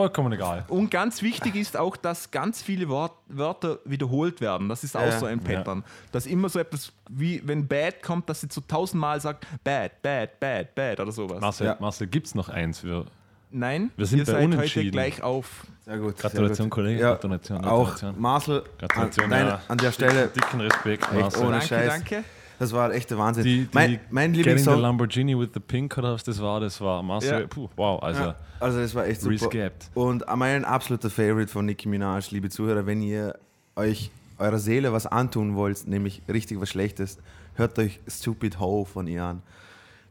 Vollkommen 0.00 0.32
egal. 0.32 0.64
Und 0.68 0.90
ganz 0.90 1.22
wichtig 1.22 1.54
ist 1.56 1.76
auch, 1.76 1.96
dass 1.96 2.30
ganz 2.30 2.62
viele 2.62 2.88
Wort, 2.88 3.12
Wörter 3.28 3.78
wiederholt 3.84 4.40
werden. 4.40 4.68
Das 4.68 4.82
ist 4.84 4.96
auch 4.96 5.02
Ja. 5.02 5.18
so 5.18 5.26
ein 5.26 5.40
Pattern. 5.40 5.84
Dass 6.12 6.26
immer 6.26 6.48
so 6.48 6.58
etwas 6.58 6.92
wie, 7.08 7.42
wenn 7.46 7.66
bad 7.68 8.02
kommt, 8.02 8.28
dass 8.28 8.40
sie 8.40 8.48
so 8.50 8.60
tausendmal 8.60 9.20
sagt, 9.20 9.46
bad, 9.64 10.00
bad, 10.02 10.38
bad, 10.40 10.74
bad 10.74 11.00
oder 11.00 11.12
sowas. 11.12 11.40
Marcel, 11.40 11.66
Ja. 11.66 11.76
Marcel 11.80 12.06
gibt 12.06 12.26
es 12.26 12.34
noch 12.34 12.48
eins? 12.48 12.82
Wir, 12.84 13.04
Nein, 13.52 13.90
Wir 13.96 14.06
sind 14.06 14.20
ihr 14.20 14.24
bei 14.26 14.32
seid 14.32 14.42
heute 14.42 14.54
Unentschieden. 14.56 14.92
gleich 14.92 15.22
auf. 15.24 15.66
Sehr 15.84 15.98
gut. 15.98 16.16
Gratulation, 16.16 16.54
sehr 16.56 16.64
gut. 16.66 16.70
Kollege, 16.72 17.00
Ja, 17.00 17.10
Gratulation, 17.14 17.64
Auch 17.64 17.88
Gratulation. 17.90 18.20
Marcel, 18.22 18.62
Gratulation, 18.78 19.24
an, 19.24 19.30
nein, 19.30 19.46
ja. 19.46 19.60
an 19.66 19.78
der 19.78 19.90
Stelle, 19.92 20.28
Dicken 20.28 20.60
Respekt, 20.60 21.12
Marcel. 21.12 21.42
ohne 21.42 21.50
Danke, 21.52 21.66
Scheiß. 21.66 21.88
danke. 21.88 22.24
Das 22.60 22.74
war 22.74 22.92
echt 22.92 23.10
der 23.10 23.16
Wahnsinn. 23.16 23.42
Die, 23.44 23.60
die 23.62 23.68
mein, 23.72 24.00
mein 24.10 24.32
Getting 24.32 24.34
the 24.34 24.50
Lieblingssong. 24.50 24.80
Lamborghini 24.82 25.36
with 25.36 25.48
the 25.54 25.60
Pink 25.60 25.96
oder 25.96 26.12
was 26.12 26.24
das 26.24 26.42
war, 26.42 26.60
das 26.60 26.78
war 26.82 27.02
Marcel. 27.02 27.40
Ja. 27.40 27.46
Puh, 27.46 27.70
wow, 27.74 28.02
also 28.02 28.20
Ja, 28.20 28.36
also 28.60 28.80
das 28.80 28.94
war 28.94 29.06
echt 29.06 29.22
super. 29.22 29.70
Und 29.94 30.26
mein 30.36 30.66
absoluter 30.66 31.08
Favorite 31.08 31.50
von 31.50 31.64
Nicki 31.64 31.88
Minaj, 31.88 32.30
liebe 32.32 32.50
Zuhörer, 32.50 32.84
wenn 32.84 33.00
ihr 33.00 33.38
euch 33.76 34.10
eurer 34.36 34.58
Seele 34.58 34.92
was 34.92 35.06
antun 35.06 35.56
wollt, 35.56 35.86
nämlich 35.86 36.20
richtig 36.28 36.60
was 36.60 36.68
Schlechtes, 36.68 37.16
hört 37.54 37.78
euch 37.78 37.98
Stupid 38.06 38.60
Ho 38.60 38.84
von 38.84 39.06
ihr 39.06 39.24
an. 39.24 39.42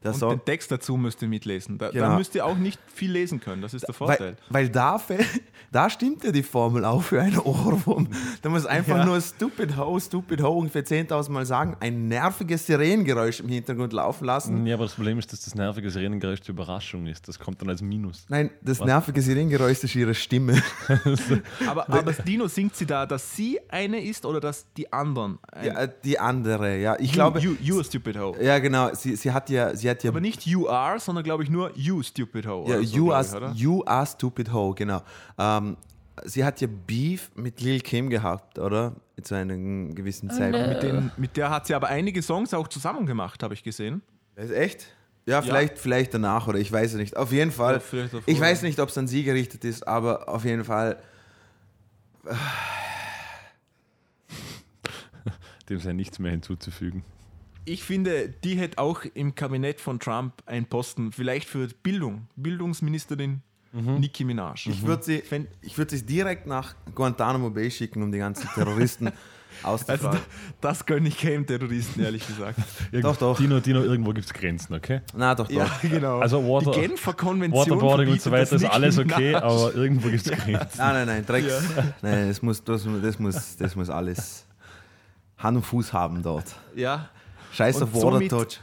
Der 0.03 0.11
Und 0.13 0.17
Song, 0.17 0.29
den 0.31 0.45
Text 0.45 0.71
dazu 0.71 0.95
müsst 0.97 1.21
ihr 1.21 1.27
mitlesen. 1.27 1.77
Da, 1.77 1.89
Genau. 1.89 2.09
da 2.09 2.17
müsst 2.17 2.33
ihr 2.35 2.45
auch 2.45 2.57
nicht 2.57 2.79
viel 2.93 3.11
lesen 3.11 3.39
können. 3.41 3.61
Das 3.61 3.73
ist 3.73 3.85
der 3.87 3.93
Vorteil. 3.93 4.37
weil, 4.49 4.67
weil 4.67 4.69
da, 4.69 5.01
da 5.71 5.89
stimmt 5.89 6.23
ja 6.23 6.31
die 6.31 6.43
Formel 6.43 6.85
auch 6.85 7.03
für 7.03 7.21
einen 7.21 7.37
Ohrwurm. 7.39 8.07
Da 8.41 8.49
muss 8.49 8.65
einfach 8.65 8.97
Ja. 8.99 9.05
nur 9.05 9.19
Stupid 9.19 9.75
Ho, 9.77 9.99
Stupid 9.99 10.41
Ho 10.41 10.49
ungefähr 10.57 10.85
10.000 10.85 11.29
Mal 11.31 11.45
sagen, 11.45 11.75
ein 11.81 12.07
nerviges 12.07 12.65
Sirenengeräusch 12.65 13.41
im 13.41 13.49
Hintergrund 13.49 13.91
laufen 13.93 14.23
lassen. 14.25 14.65
Ja, 14.65 14.75
aber 14.75 14.85
das 14.85 14.95
Problem 14.95 15.19
ist, 15.19 15.33
dass 15.33 15.41
das 15.43 15.53
nervige 15.55 15.89
Sirenengeräusch 15.89 16.41
die 16.41 16.51
Überraschung 16.51 17.05
ist. 17.07 17.27
Das 17.27 17.37
kommt 17.37 17.61
dann 17.61 17.69
als 17.69 17.81
Minus. 17.81 18.25
Nein, 18.29 18.51
das 18.61 18.79
nervige 18.79 19.21
Sirenengeräusch 19.21 19.83
ist 19.83 19.95
ihre 19.95 20.13
Stimme. 20.15 20.61
Aber, 21.67 21.89
aber 21.89 22.13
Dino 22.13 22.47
singt 22.47 22.75
sie 22.75 22.85
da, 22.85 23.05
dass 23.05 23.35
sie 23.35 23.59
eine 23.69 24.01
ist 24.03 24.25
oder 24.25 24.39
dass 24.39 24.65
die 24.73 24.91
anderen? 24.91 25.39
Ja, 25.63 25.81
äh, 25.83 25.89
die 26.03 26.17
andere, 26.19 26.77
ja. 26.77 26.95
Ich 26.99 27.09
you, 27.09 27.13
glaube, 27.13 27.39
you, 27.39 27.55
you 27.61 27.79
a 27.79 27.83
stupid 27.83 28.17
hoe. 28.17 28.35
ja 28.41 28.59
genau, 28.59 28.93
sie, 28.93 29.15
sie 29.15 29.31
hat 29.31 29.49
ja, 29.49 29.75
sie 29.75 29.88
hat 29.89 30.03
ja 30.03 30.11
Aber 30.11 30.21
nicht 30.21 30.45
you 30.45 30.67
are, 30.67 30.99
sondern 30.99 31.23
glaube 31.23 31.43
ich 31.43 31.49
nur 31.49 31.75
you 31.75 32.01
stupid 32.03 32.47
hoe. 32.47 32.69
Ja, 32.69 32.77
so, 32.77 32.95
you, 32.97 33.11
are, 33.11 33.25
ich, 33.25 33.33
oder? 33.33 33.51
you 33.55 33.83
are 33.85 34.05
stupid 34.05 34.51
ho, 34.51 34.73
genau. 34.73 35.01
Ähm, 35.37 35.77
sie 36.25 36.43
hat 36.43 36.61
ja 36.61 36.67
Beef 36.67 37.31
mit 37.35 37.61
Lil 37.61 37.81
Kim 37.81 38.09
gehabt, 38.09 38.59
oder? 38.59 38.95
Zu 39.21 39.35
einem 39.35 39.93
gewissen 39.95 40.29
Zeitpunkt. 40.29 40.69
Mit, 40.69 40.83
den, 40.83 41.11
mit 41.17 41.35
der 41.35 41.49
hat 41.49 41.67
sie 41.67 41.75
aber 41.75 41.87
einige 41.87 42.21
Songs 42.21 42.53
auch 42.53 42.67
zusammen 42.67 43.05
gemacht, 43.05 43.43
habe 43.43 43.53
ich 43.53 43.63
gesehen. 43.63 44.01
Ist 44.35 44.51
echt? 44.51 44.87
Ja, 45.25 45.41
vielleicht, 45.41 45.77
vielleicht 45.77 46.13
danach 46.13 46.47
oder 46.47 46.57
ich 46.57 46.71
weiß 46.71 46.93
es 46.93 46.97
nicht. 46.97 47.17
Auf 47.17 47.31
jeden 47.31 47.51
Fall. 47.51 47.81
Ja, 47.91 48.05
ich 48.25 48.39
weiß 48.39 48.61
ja. 48.61 48.67
nicht, 48.67 48.79
ob 48.79 48.89
es 48.89 48.97
an 48.97 49.07
sie 49.07 49.23
gerichtet 49.23 49.63
ist, 49.63 49.87
aber 49.87 50.27
auf 50.27 50.43
jeden 50.45 50.63
Fall. 50.63 50.97
Dem 55.69 55.79
sei 55.79 55.93
nichts 55.93 56.17
mehr 56.17 56.31
hinzuzufügen. 56.31 57.03
Ich 57.65 57.83
finde, 57.83 58.29
die 58.43 58.55
hätte 58.57 58.77
auch 58.79 59.01
im 59.13 59.35
Kabinett 59.35 59.79
von 59.79 59.99
Trump 59.99 60.41
einen 60.45 60.65
Posten, 60.65 61.11
vielleicht 61.11 61.47
für 61.47 61.67
Bildung, 61.83 62.27
Bildungsministerin 62.35 63.41
Nicki 63.71 64.23
Minaj. 64.23 64.67
Ich 64.67 64.83
würde 64.83 65.03
sie, 65.03 65.21
ich 65.61 65.77
würd 65.77 65.91
sie 65.91 66.03
direkt 66.03 66.47
nach 66.47 66.73
Guantanamo 66.95 67.51
Bay 67.51 67.69
schicken, 67.69 68.01
um 68.01 68.11
die 68.11 68.17
ganzen 68.17 68.47
Terroristen 68.55 69.11
Also 69.61 69.91
auszufragen. 69.91 70.19
da- 70.61 70.69
das 70.69 70.85
gönne 70.85 71.09
ich 71.09 71.17
keinem 71.19 71.45
Terroristen, 71.45 72.01
ehrlich 72.01 72.25
gesagt. 72.25 72.57
Doch, 72.93 73.17
doch. 73.17 73.37
Dino, 73.37 73.59
Dino, 73.59 73.81
irgendwo 73.83 74.13
gibt 74.13 74.25
es 74.27 74.33
Grenzen, 74.33 74.73
okay? 74.75 75.01
Na 75.13 75.35
doch, 75.35 75.47
doch. 75.47 75.53
ja, 75.53 75.69
genau. 75.81 76.19
Also 76.19 76.41
Water, 76.47 76.71
die 76.71 76.79
Genfer 76.79 77.13
Konvention 77.13 77.59
Waterboarding 77.59 78.09
und 78.09 78.21
so 78.21 78.31
weiter 78.31 78.43
ist 78.55 78.63
das 78.63 78.71
alles 78.71 78.97
okay, 78.97 79.33
Minaj. 79.33 79.43
aber 79.43 79.75
irgendwo 79.75 80.09
gibt 80.09 80.25
es 80.25 80.31
Grenzen. 80.45 80.77
Nein, 80.77 80.93
nein, 80.93 81.07
nein, 81.07 81.25
Drecks. 81.25 81.53
Nein, 82.01 82.27
das 82.29 82.41
muss, 82.41 82.63
das, 82.63 82.87
das, 83.01 83.19
muss, 83.19 83.57
das 83.57 83.75
muss 83.75 83.89
alles 83.89 84.45
Hand 85.37 85.57
und 85.57 85.63
Fuß 85.65 85.91
haben 85.91 86.23
dort. 86.23 86.55
Ja, 86.75 87.09
Scheiß 87.53 87.81
auf 87.81 87.93
Water 87.93 88.11
somit- 88.11 88.29
Touch. 88.31 88.59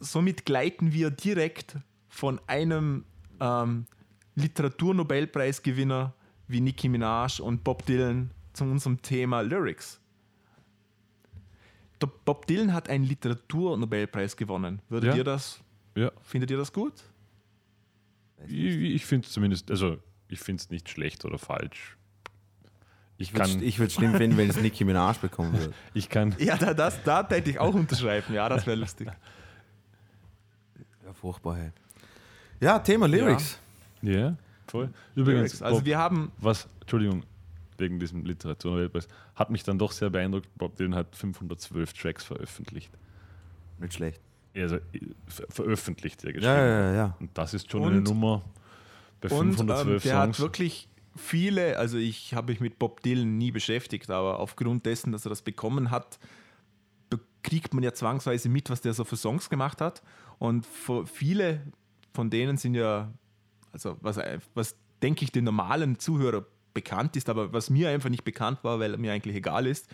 somit 0.00 0.44
gleiten 0.46 0.92
wir 0.92 1.10
direkt 1.10 1.76
von 2.08 2.40
einem 2.46 3.04
ähm, 3.40 3.86
Literaturnobelpreisgewinner 4.36 6.14
wie 6.46 6.60
Nicki 6.60 6.88
Minaj 6.88 7.40
und 7.40 7.64
Bob 7.64 7.84
Dylan 7.86 8.30
zu 8.52 8.64
unserem 8.64 9.02
Thema 9.02 9.40
Lyrics. 9.42 10.00
Der 12.00 12.06
Bob 12.24 12.46
Dylan 12.46 12.72
hat 12.72 12.88
einen 12.88 13.04
Literaturnobelpreis 13.04 14.36
gewonnen. 14.36 14.80
Würdet 14.88 15.10
Ja. 15.10 15.16
ihr 15.16 15.24
das, 15.24 15.60
Ja, 15.96 16.12
findet 16.22 16.50
ihr 16.50 16.56
das 16.56 16.72
gut? 16.72 16.94
ich, 18.46 18.54
ich 18.54 19.04
finde 19.04 19.26
es 19.26 19.32
zumindest, 19.32 19.70
also 19.70 19.98
ich 20.28 20.38
finde 20.40 20.60
es 20.62 20.70
nicht 20.70 20.88
schlecht 20.88 21.24
oder 21.24 21.38
falsch. 21.38 21.97
Ich 23.20 23.34
würde 23.34 23.64
ich 23.64 23.78
würd 23.80 23.90
schlimm 23.92 24.14
finden, 24.14 24.36
wenn 24.36 24.48
es 24.48 24.56
Nicki 24.60 24.84
Minaj 24.84 25.18
bekommen 25.20 25.52
würde. 25.52 25.74
ich 25.94 26.08
kann, 26.08 26.34
Ja, 26.38 26.56
da, 26.56 26.72
das, 26.72 27.02
da 27.02 27.28
hätte 27.28 27.50
ich 27.50 27.58
auch 27.58 27.74
unterschreiben. 27.74 28.32
Ja, 28.32 28.48
das 28.48 28.64
wäre 28.66 28.76
lustig. 28.76 29.08
Ja, 31.04 31.12
furchtbar, 31.12 31.56
hey. 31.56 31.70
Ja, 32.60 32.78
Thema 32.78 33.06
Lyrics. 33.06 33.58
ja, 34.02 34.36
voll. 34.66 34.90
Übrigens, 35.14 35.40
Lyrics. 35.52 35.62
Also 35.62 35.78
Bob, 35.78 35.86
wir 35.86 35.98
haben 35.98 36.30
was, 36.38 36.68
Entschuldigung, 36.80 37.22
wegen 37.76 37.98
diesem 38.00 38.24
Literaturnobelpreis, 38.24 39.08
hat 39.34 39.50
mich 39.50 39.62
dann 39.62 39.78
doch 39.78 39.92
sehr 39.92 40.10
beeindruckt. 40.10 40.48
Bob 40.56 40.76
Dylan 40.76 40.94
hat 40.94 41.14
512 41.14 41.92
Tracks 41.92 42.24
veröffentlicht. 42.24 42.92
Nicht 43.78 43.94
schlecht. 43.94 44.20
Also 44.56 44.76
äh, 44.76 44.80
ver 45.28 45.46
veröffentlicht, 45.48 46.22
ja, 46.24 46.32
geschrieben. 46.32 46.46
Ja, 46.52 46.66
ja, 46.66 46.80
ja, 46.80 46.92
ja. 46.94 47.16
Und 47.20 47.30
das 47.38 47.54
ist 47.54 47.70
schon 47.70 47.82
Und- 47.82 47.92
eine 47.92 48.00
Nummer 48.00 48.42
bei 49.20 49.28
Und 49.28 49.48
ähm, 49.50 49.56
512 49.56 50.02
der 50.02 50.12
Songs. 50.12 50.36
hat 50.38 50.40
wirklich 50.42 50.88
viele, 51.18 51.78
also 51.78 51.98
ich 51.98 52.34
habe 52.34 52.52
mich 52.52 52.60
mit 52.60 52.78
Bob 52.78 53.02
Dylan 53.02 53.36
nie 53.38 53.50
beschäftigt, 53.50 54.10
aber 54.10 54.38
aufgrund 54.40 54.86
dessen, 54.86 55.12
dass 55.12 55.26
er 55.26 55.30
das 55.30 55.42
bekommen 55.42 55.90
hat, 55.90 56.18
kriegt 57.42 57.72
man 57.72 57.82
ja 57.82 57.92
zwangsweise 57.92 58.48
mit, 58.48 58.68
was 58.70 58.80
der 58.80 58.94
so 58.94 59.04
für 59.04 59.16
Songs 59.16 59.48
gemacht 59.48 59.80
hat. 59.80 60.02
Und 60.38 60.66
viele 61.06 61.62
von 62.12 62.30
denen 62.30 62.56
sind 62.56 62.74
ja, 62.74 63.12
also 63.72 63.96
was, 64.00 64.18
was 64.54 64.76
denke 65.02 65.24
ich 65.24 65.32
den 65.32 65.44
normalen 65.44 65.98
Zuhörer 65.98 66.44
bekannt 66.74 67.16
ist, 67.16 67.28
aber 67.28 67.52
was 67.52 67.70
mir 67.70 67.90
einfach 67.90 68.10
nicht 68.10 68.24
bekannt 68.24 68.62
war, 68.62 68.80
weil 68.80 68.96
mir 68.98 69.12
eigentlich 69.12 69.36
egal 69.36 69.66
ist, 69.66 69.88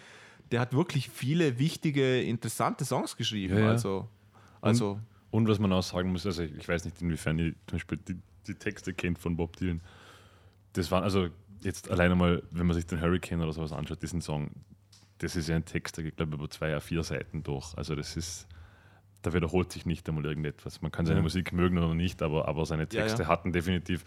der 0.51 0.61
hat 0.61 0.73
wirklich 0.73 1.11
viele 1.11 1.59
wichtige, 1.59 2.23
interessante 2.23 2.85
Songs 2.85 3.17
geschrieben. 3.17 3.59
Ja, 3.59 3.65
ja. 3.65 3.71
Also, 3.71 4.09
also 4.61 5.01
Und 5.31 5.49
was 5.49 5.59
man 5.59 5.73
auch 5.73 5.83
sagen 5.83 6.13
muss, 6.13 6.27
also 6.27 6.43
ich 6.43 6.69
weiß 6.69 6.85
nicht, 6.85 7.01
inwiefern 7.01 7.39
ihr 7.39 7.53
zum 7.67 7.77
Beispiel 7.77 7.99
die, 7.99 8.17
die 8.47 8.55
Texte 8.55 8.93
kennt 8.95 9.19
von 9.19 9.37
Bob 9.37 9.57
Dylan. 9.57 9.81
Das 10.75 10.91
waren 10.91 11.03
also 11.03 11.29
jetzt 11.63 11.91
alleine 11.91 12.15
mal, 12.15 12.43
wenn 12.51 12.67
man 12.67 12.75
sich 12.75 12.87
den 12.87 13.01
Hurricane 13.01 13.41
oder 13.43 13.53
sowas 13.53 13.73
anschaut, 13.73 14.03
diesen 14.03 14.21
Song, 14.21 14.51
das 15.19 15.35
ist 15.37 15.49
ja 15.49 15.57
ein 15.57 15.65
Text, 15.65 15.97
der 15.97 16.05
geht, 16.05 16.17
glaube 16.17 16.33
ich, 16.35 16.39
über 16.39 16.51
zwei, 16.51 16.79
vier 16.81 17.03
Seiten 17.03 17.43
durch. 17.43 17.75
Also 17.77 17.95
das 17.95 18.17
ist, 18.17 18.47
da 19.23 19.33
wiederholt 19.33 19.73
sich 19.73 19.87
nicht 19.87 20.07
einmal 20.09 20.25
irgendetwas. 20.27 20.83
Man 20.83 20.93
kann 20.93 21.07
seine 21.07 21.21
Ja. 21.21 21.23
Musik 21.23 21.53
mögen 21.53 21.79
oder 21.79 21.95
nicht, 21.95 22.21
aber, 22.23 22.47
aber 22.49 22.67
seine 22.67 22.83
Ja, 22.83 22.89
Texte 22.89 23.23
ja. 23.23 23.29
hatten 23.29 23.53
definitiv 23.53 24.05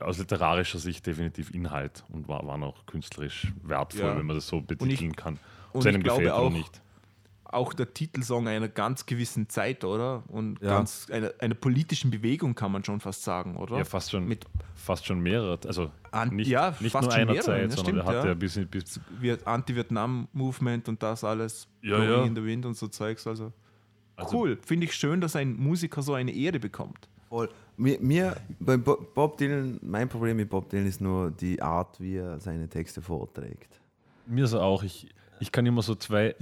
aus 0.00 0.16
literarischer 0.18 0.78
Sicht 0.78 1.04
definitiv 1.06 1.52
Inhalt 1.52 2.04
und 2.10 2.28
war, 2.28 2.46
waren 2.46 2.62
auch 2.62 2.86
künstlerisch 2.86 3.52
wertvoll, 3.62 4.00
Ja. 4.02 4.16
wenn 4.16 4.26
man 4.26 4.36
das 4.36 4.46
so 4.46 4.60
betiteln 4.60 5.14
kann. 5.16 5.38
und 5.72 5.80
Ob 5.80 5.86
einem 5.86 5.96
ich 5.96 6.04
glaube 6.04 6.20
gefällt 6.22 6.34
auch- 6.34 6.46
oder 6.46 6.56
nicht. 6.56 6.80
Auch 7.48 7.72
der 7.72 7.92
Titelsong 7.94 8.46
einer 8.48 8.68
ganz 8.68 9.06
gewissen 9.06 9.48
Zeit, 9.48 9.82
oder? 9.84 10.22
Und 10.28 10.60
Ja. 10.60 10.68
ganz 10.76 11.08
einer, 11.10 11.32
einer 11.38 11.54
politischen 11.54 12.10
Bewegung 12.10 12.54
kann 12.54 12.70
man 12.72 12.84
schon 12.84 13.00
fast 13.00 13.22
sagen, 13.24 13.56
oder? 13.56 13.78
Ja, 13.78 13.84
fast 13.84 14.10
schon, 14.10 14.26
Mit 14.26 14.44
fast 14.74 15.06
schon 15.06 15.20
mehrere. 15.20 15.58
Also 15.66 15.90
An- 16.10 16.36
nicht, 16.36 16.48
ja, 16.48 16.74
nicht 16.80 16.92
fast 16.92 17.04
nur 17.04 17.12
schon 17.12 17.20
einer 17.22 17.32
mehrere, 17.32 17.44
Zeit, 17.46 17.62
ja, 17.62 17.68
sondern 17.70 17.84
stimmt, 17.84 17.98
er 18.00 18.04
hat 18.04 18.14
ja. 18.24 18.26
ja 18.26 18.34
bis, 18.34 18.60
bis 18.70 19.00
wie 19.20 19.32
Anti-Vietnam-Movement 19.44 20.88
und 20.88 21.02
das 21.02 21.24
alles. 21.24 21.68
Ja, 21.82 22.02
ja. 22.02 22.24
in 22.24 22.34
the 22.34 22.44
Wind 22.44 22.66
und 22.66 22.76
so 22.76 22.88
Zeugs. 22.88 23.26
Also, 23.26 23.52
Also- 24.16 24.36
cool. 24.36 24.58
Finde 24.64 24.86
ich 24.86 24.94
schön, 24.94 25.20
dass 25.20 25.36
ein 25.36 25.54
Musiker 25.56 26.02
so 26.02 26.14
eine 26.14 26.32
Ehre 26.32 26.58
bekommt. 26.58 27.08
Voll. 27.28 27.48
Mir, 27.76 27.98
mir 28.00 28.36
bei 28.58 28.76
Bo- 28.76 29.06
Bob 29.14 29.36
Dylan, 29.36 29.78
mein 29.82 30.08
Problem 30.08 30.36
mit 30.38 30.48
Bob 30.48 30.68
Dylan 30.70 30.86
ist 30.86 31.00
nur 31.00 31.30
die 31.30 31.60
Art, 31.62 32.00
wie 32.00 32.16
er 32.16 32.40
seine 32.40 32.68
Texte 32.68 33.02
vorträgt. 33.02 33.80
mir 34.26 34.46
so 34.46 34.60
auch. 34.60 34.82
Ich, 34.82 35.08
ich 35.40 35.52
kann 35.52 35.64
immer 35.66 35.82
so 35.82 35.94
zwei, 35.94 36.34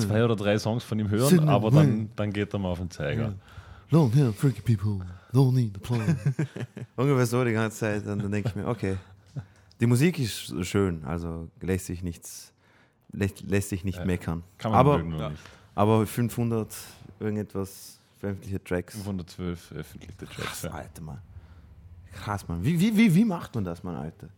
zwei 0.00 0.24
oder 0.24 0.36
drei 0.36 0.58
Songs 0.58 0.84
von 0.84 0.98
ihm 0.98 1.08
hören, 1.10 1.48
aber 1.48 1.70
dann, 1.70 2.10
dann 2.16 2.32
geht 2.32 2.52
er 2.52 2.58
mal 2.58 2.70
auf 2.70 2.78
den 2.78 2.90
Zeiger. 2.90 3.34
Long 3.90 4.12
hair, 4.12 4.32
freaky 4.32 4.60
people, 4.76 5.04
don't 5.32 5.54
need 5.54 5.74
a 5.76 5.78
plan. 5.80 6.18
Ungefähr 6.96 7.26
so 7.26 7.42
die 7.44 7.52
ganze 7.52 7.78
Zeit. 7.78 8.06
Und 8.06 8.22
dann 8.22 8.30
denke 8.30 8.50
ich 8.50 8.54
mir, 8.56 8.66
okay. 8.66 8.96
Die 9.80 9.86
Musik 9.86 10.18
ist 10.18 10.52
schön, 10.66 11.04
also 11.04 11.48
lässt 11.60 11.86
sich 11.86 12.02
nichts, 12.02 12.52
lässt, 13.12 13.40
lässt 13.42 13.68
sich 13.70 13.84
nicht 13.84 13.98
Ja. 13.98 14.04
meckern. 14.04 14.42
Kann 14.58 14.72
man 14.72 14.80
aber, 14.80 14.98
mögen 14.98 15.18
ja. 15.18 15.30
nicht. 15.30 15.42
aber 15.74 16.06
500 16.06 16.74
irgendetwas 17.20 17.98
veröffentlichte 18.18 18.62
Tracks. 18.64 18.94
512 18.96 19.60
veröffentlichte 19.60 20.26
Tracks. 20.26 20.36
Krass, 20.40 20.62
Ja. 20.64 20.70
Alter, 20.70 21.02
Mann. 21.02 21.18
Krass, 22.12 22.48
Mann. 22.48 22.62
Wie, 22.64 22.78
wie, 22.80 22.96
wie, 22.96 23.14
wie 23.14 23.24
macht 23.24 23.54
man 23.54 23.64
das, 23.64 23.82
Mann, 23.84 23.94
Alter? 23.96 24.28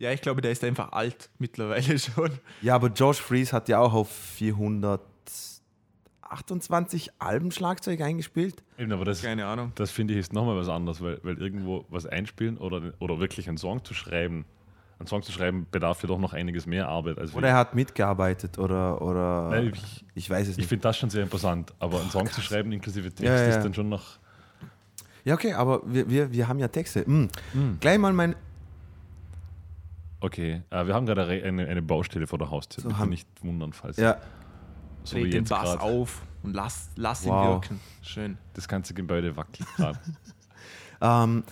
Ja, 0.00 0.10
ich 0.12 0.20
glaube, 0.22 0.40
der 0.40 0.50
ist 0.50 0.64
einfach 0.64 0.92
alt 0.92 1.28
mittlerweile 1.38 1.98
schon. 1.98 2.30
Ja, 2.62 2.74
aber 2.74 2.88
Josh 2.88 3.20
Fries 3.20 3.52
hat 3.52 3.68
ja 3.68 3.78
auch 3.78 3.92
auf 3.92 4.10
480 4.10 5.08
28 6.22 7.10
Alben 7.18 7.50
Schlagzeug 7.50 8.00
eingespielt? 8.02 8.62
Eben, 8.78 8.92
aber 8.92 9.04
das, 9.04 9.20
Keine 9.22 9.46
Ahnung. 9.46 9.72
das 9.74 9.90
finde 9.90 10.14
ich 10.14 10.20
ist 10.20 10.32
nochmal 10.32 10.56
was 10.56 10.68
anderes, 10.68 11.00
weil, 11.02 11.18
weil 11.24 11.36
irgendwo 11.38 11.84
was 11.90 12.06
einspielen 12.06 12.56
oder, 12.56 12.92
oder 13.00 13.18
wirklich 13.18 13.48
einen 13.48 13.58
Song 13.58 13.84
zu 13.84 13.94
schreiben, 13.94 14.44
einen 15.00 15.08
Song 15.08 15.22
zu 15.22 15.32
schreiben 15.32 15.66
bedarf 15.72 16.02
ja 16.02 16.06
doch 16.06 16.18
noch 16.20 16.32
einiges 16.32 16.66
mehr 16.66 16.88
Arbeit. 16.88 17.18
Als 17.18 17.34
Oder 17.34 17.48
er 17.48 17.56
hat 17.56 17.74
mitgearbeitet 17.74 18.58
oder, 18.58 19.02
oder 19.02 19.48
Nein, 19.50 19.72
ich- 19.74 20.04
ich 20.14 20.30
weiß 20.30 20.46
es 20.46 20.52
ich 20.52 20.58
nicht. 20.58 20.68
finde 20.68 20.82
das 20.84 20.96
schon 20.98 21.10
sehr 21.10 21.24
imposant, 21.24 21.74
aber 21.80 22.00
einen 22.00 22.10
Song 22.10 22.26
zu 22.30 22.40
schreiben 22.40 22.70
inklusive 22.70 23.08
Text 23.08 23.22
Ja, 23.24 23.34
ja, 23.34 23.42
ja. 23.42 23.48
ist 23.56 23.64
dann 23.64 23.74
schon 23.74 23.88
noch. 23.88 24.18
Ja, 25.24 25.34
okay, 25.34 25.52
aber 25.54 25.82
wir, 25.84 26.08
wir, 26.08 26.32
wir 26.32 26.46
haben 26.48 26.60
ja 26.60 26.68
Texte. 26.68 27.04
Hm. 27.04 27.28
Gleich 27.80 27.98
mal 27.98 28.12
mein. 28.12 28.36
Okay, 30.20 30.62
äh, 30.70 30.86
wir 30.86 30.94
haben 30.94 31.06
gerade 31.06 31.24
eine, 31.26 31.66
eine, 31.66 31.82
Baustelle 31.82 32.26
vor 32.26 32.38
der 32.38 32.50
Haustür. 32.50 32.82
So 32.82 32.88
Bitte 32.88 33.00
haben- 33.00 33.10
nicht 33.10 33.28
wundern, 33.42 33.72
falls 33.72 33.96
Ja, 33.96 34.18
so 35.02 35.16
wie 35.16 35.22
Dreh 35.22 35.30
den 35.30 35.44
Bass 35.44 35.62
grad 35.62 35.80
auf 35.80 36.22
und 36.42 36.54
lass, 36.54 36.90
lass 36.96 37.24
ihn 37.24 37.30
Wow. 37.30 37.46
wirken. 37.62 37.80
Schön. 38.02 38.38
das 38.54 38.68
ganze 38.68 38.92
Gebäude 38.94 39.36
wackelt 39.36 39.66
gerade. 39.76 39.98
ähm, 41.00 41.44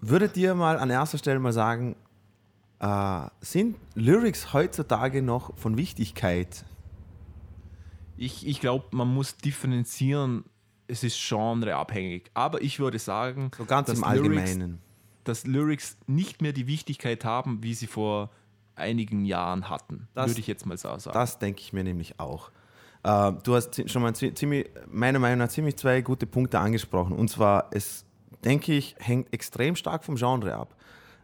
würdet 0.00 0.36
ihr 0.36 0.54
mal 0.54 0.78
an 0.78 0.90
erster 0.90 1.18
Stelle 1.18 1.38
mal 1.40 1.52
sagen, 1.52 1.96
äh, 2.78 3.26
sind 3.40 3.76
Lyrics 3.94 4.52
heutzutage 4.52 5.22
noch 5.22 5.56
von 5.56 5.76
Wichtigkeit? 5.76 6.64
Ich, 8.16 8.46
ich 8.46 8.60
glaube, 8.60 8.84
man 8.92 9.12
muss 9.12 9.36
differenzieren. 9.36 10.44
Es 10.86 11.02
ist 11.02 11.16
genreabhängig. 11.28 12.30
Aber 12.34 12.62
ich 12.62 12.78
würde 12.78 12.98
sagen, 12.98 13.50
So 13.56 13.64
ganz 13.64 13.88
im 13.88 13.96
Lyrics, 13.96 14.08
Allgemeinen. 14.50 14.78
Dass 15.24 15.46
Lyrics 15.46 15.96
nicht 16.06 16.42
mehr 16.42 16.52
die 16.52 16.66
Wichtigkeit 16.66 17.24
haben, 17.24 17.62
wie 17.62 17.74
sie 17.74 17.86
vor 17.86 18.30
einigen 18.76 19.24
Jahren 19.24 19.68
hatten. 19.68 20.08
Das- 20.14 20.30
würde 20.30 20.40
ich 20.40 20.46
jetzt 20.46 20.66
mal 20.66 20.76
so 20.76 20.96
sagen. 20.98 21.14
Das 21.14 21.38
denke 21.38 21.60
ich 21.60 21.72
mir 21.72 21.84
nämlich 21.84 22.18
auch. 22.20 22.50
Äh, 23.02 23.32
du 23.42 23.54
hast 23.54 23.88
schon 23.90 24.02
mal 24.02 24.14
zi- 24.14 24.32
ziemlich, 24.34 24.70
meiner 24.90 25.18
Meinung 25.18 25.38
nach 25.38 25.48
ziemlich 25.48 25.76
zwei 25.76 26.00
gute 26.00 26.26
Punkte 26.26 26.58
angesprochen. 26.58 27.14
Und 27.16 27.28
zwar, 27.30 27.68
es, 27.72 28.04
denke 28.44 28.72
ich, 28.72 28.96
hängt 28.98 29.32
extrem 29.32 29.76
stark 29.76 30.04
vom 30.04 30.16
Genre 30.16 30.54
ab. 30.54 30.74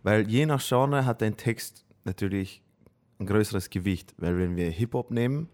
Weil 0.03 0.29
je 0.29 0.47
nach 0.47 0.63
Genre 0.67 1.05
hat 1.07 1.23
ein 1.23 1.37
Text 1.37 1.85
natürlich 2.05 2.63
ein 3.19 3.27
größeres 3.27 3.71
Gewicht. 3.71 4.15
Weil 4.19 4.39
wenn 4.39 4.57
wir 4.57 4.71
Hip-Hop 4.71 5.11
nehmen, 5.11 5.49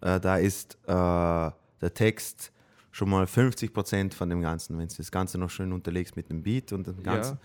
äh, 0.00 0.18
da 0.18 0.36
ist 0.36 0.76
äh, 0.86 0.90
der 0.90 1.94
Text 1.94 2.52
schon 2.94 3.10
mal 3.10 3.24
50% 3.24 4.14
von 4.14 4.30
dem 4.30 4.40
Ganzen, 4.40 4.78
wenn 4.78 4.86
du 4.86 4.94
das 4.96 5.10
Ganze 5.10 5.36
noch 5.36 5.50
schön 5.50 5.72
unterlegst 5.72 6.14
mit 6.14 6.30
dem 6.30 6.44
Beat 6.44 6.72
und 6.72 6.86
dem 6.86 6.96
Ja. 7.04 7.14
Ganzen. 7.14 7.38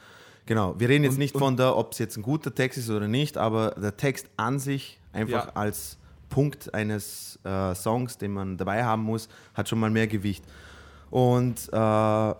Genau, 0.45 0.79
wir 0.79 0.87
reden 0.89 1.03
jetzt 1.03 1.13
Und- 1.13 1.19
nicht 1.19 1.35
von 1.35 1.57
der, 1.57 1.75
ob 1.75 1.93
es 1.93 1.97
jetzt 1.97 2.17
ein 2.17 2.21
guter 2.21 2.53
Text 2.53 2.77
ist 2.77 2.89
oder 2.91 3.07
nicht, 3.07 3.35
aber 3.35 3.71
der 3.71 3.97
Text 3.97 4.29
an 4.37 4.59
sich 4.59 4.99
einfach 5.11 5.47
Ja. 5.47 5.51
als 5.55 5.97
Punkt 6.29 6.71
eines 6.75 7.39
äh, 7.43 7.73
Songs, 7.73 8.19
den 8.19 8.31
man 8.31 8.57
dabei 8.57 8.83
haben 8.83 9.01
muss, 9.01 9.27
hat 9.55 9.67
schon 9.67 9.79
mal 9.79 9.89
mehr 9.89 10.05
Gewicht. 10.05 10.43
Und 11.09 11.67
äh, 11.69 11.71
du 11.71 12.35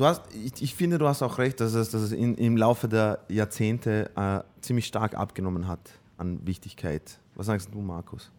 hast, 0.00 0.22
ich, 0.34 0.62
ich 0.62 0.74
finde, 0.74 0.96
du 0.96 1.06
hast 1.06 1.20
auch 1.22 1.36
recht, 1.36 1.60
dass 1.60 1.74
es, 1.74 1.90
dass 1.90 2.00
es 2.00 2.12
in, 2.12 2.34
im 2.36 2.56
Laufe 2.56 2.88
der 2.88 3.18
Jahrzehnte 3.28 4.10
äh, 4.16 4.40
ziemlich 4.62 4.86
stark 4.86 5.14
abgenommen 5.14 5.68
hat 5.68 5.90
an 6.16 6.40
Wichtigkeit. 6.46 7.18
Was 7.34 7.46
sagst 7.46 7.68
du, 7.74 7.80
Markus? 7.82 8.30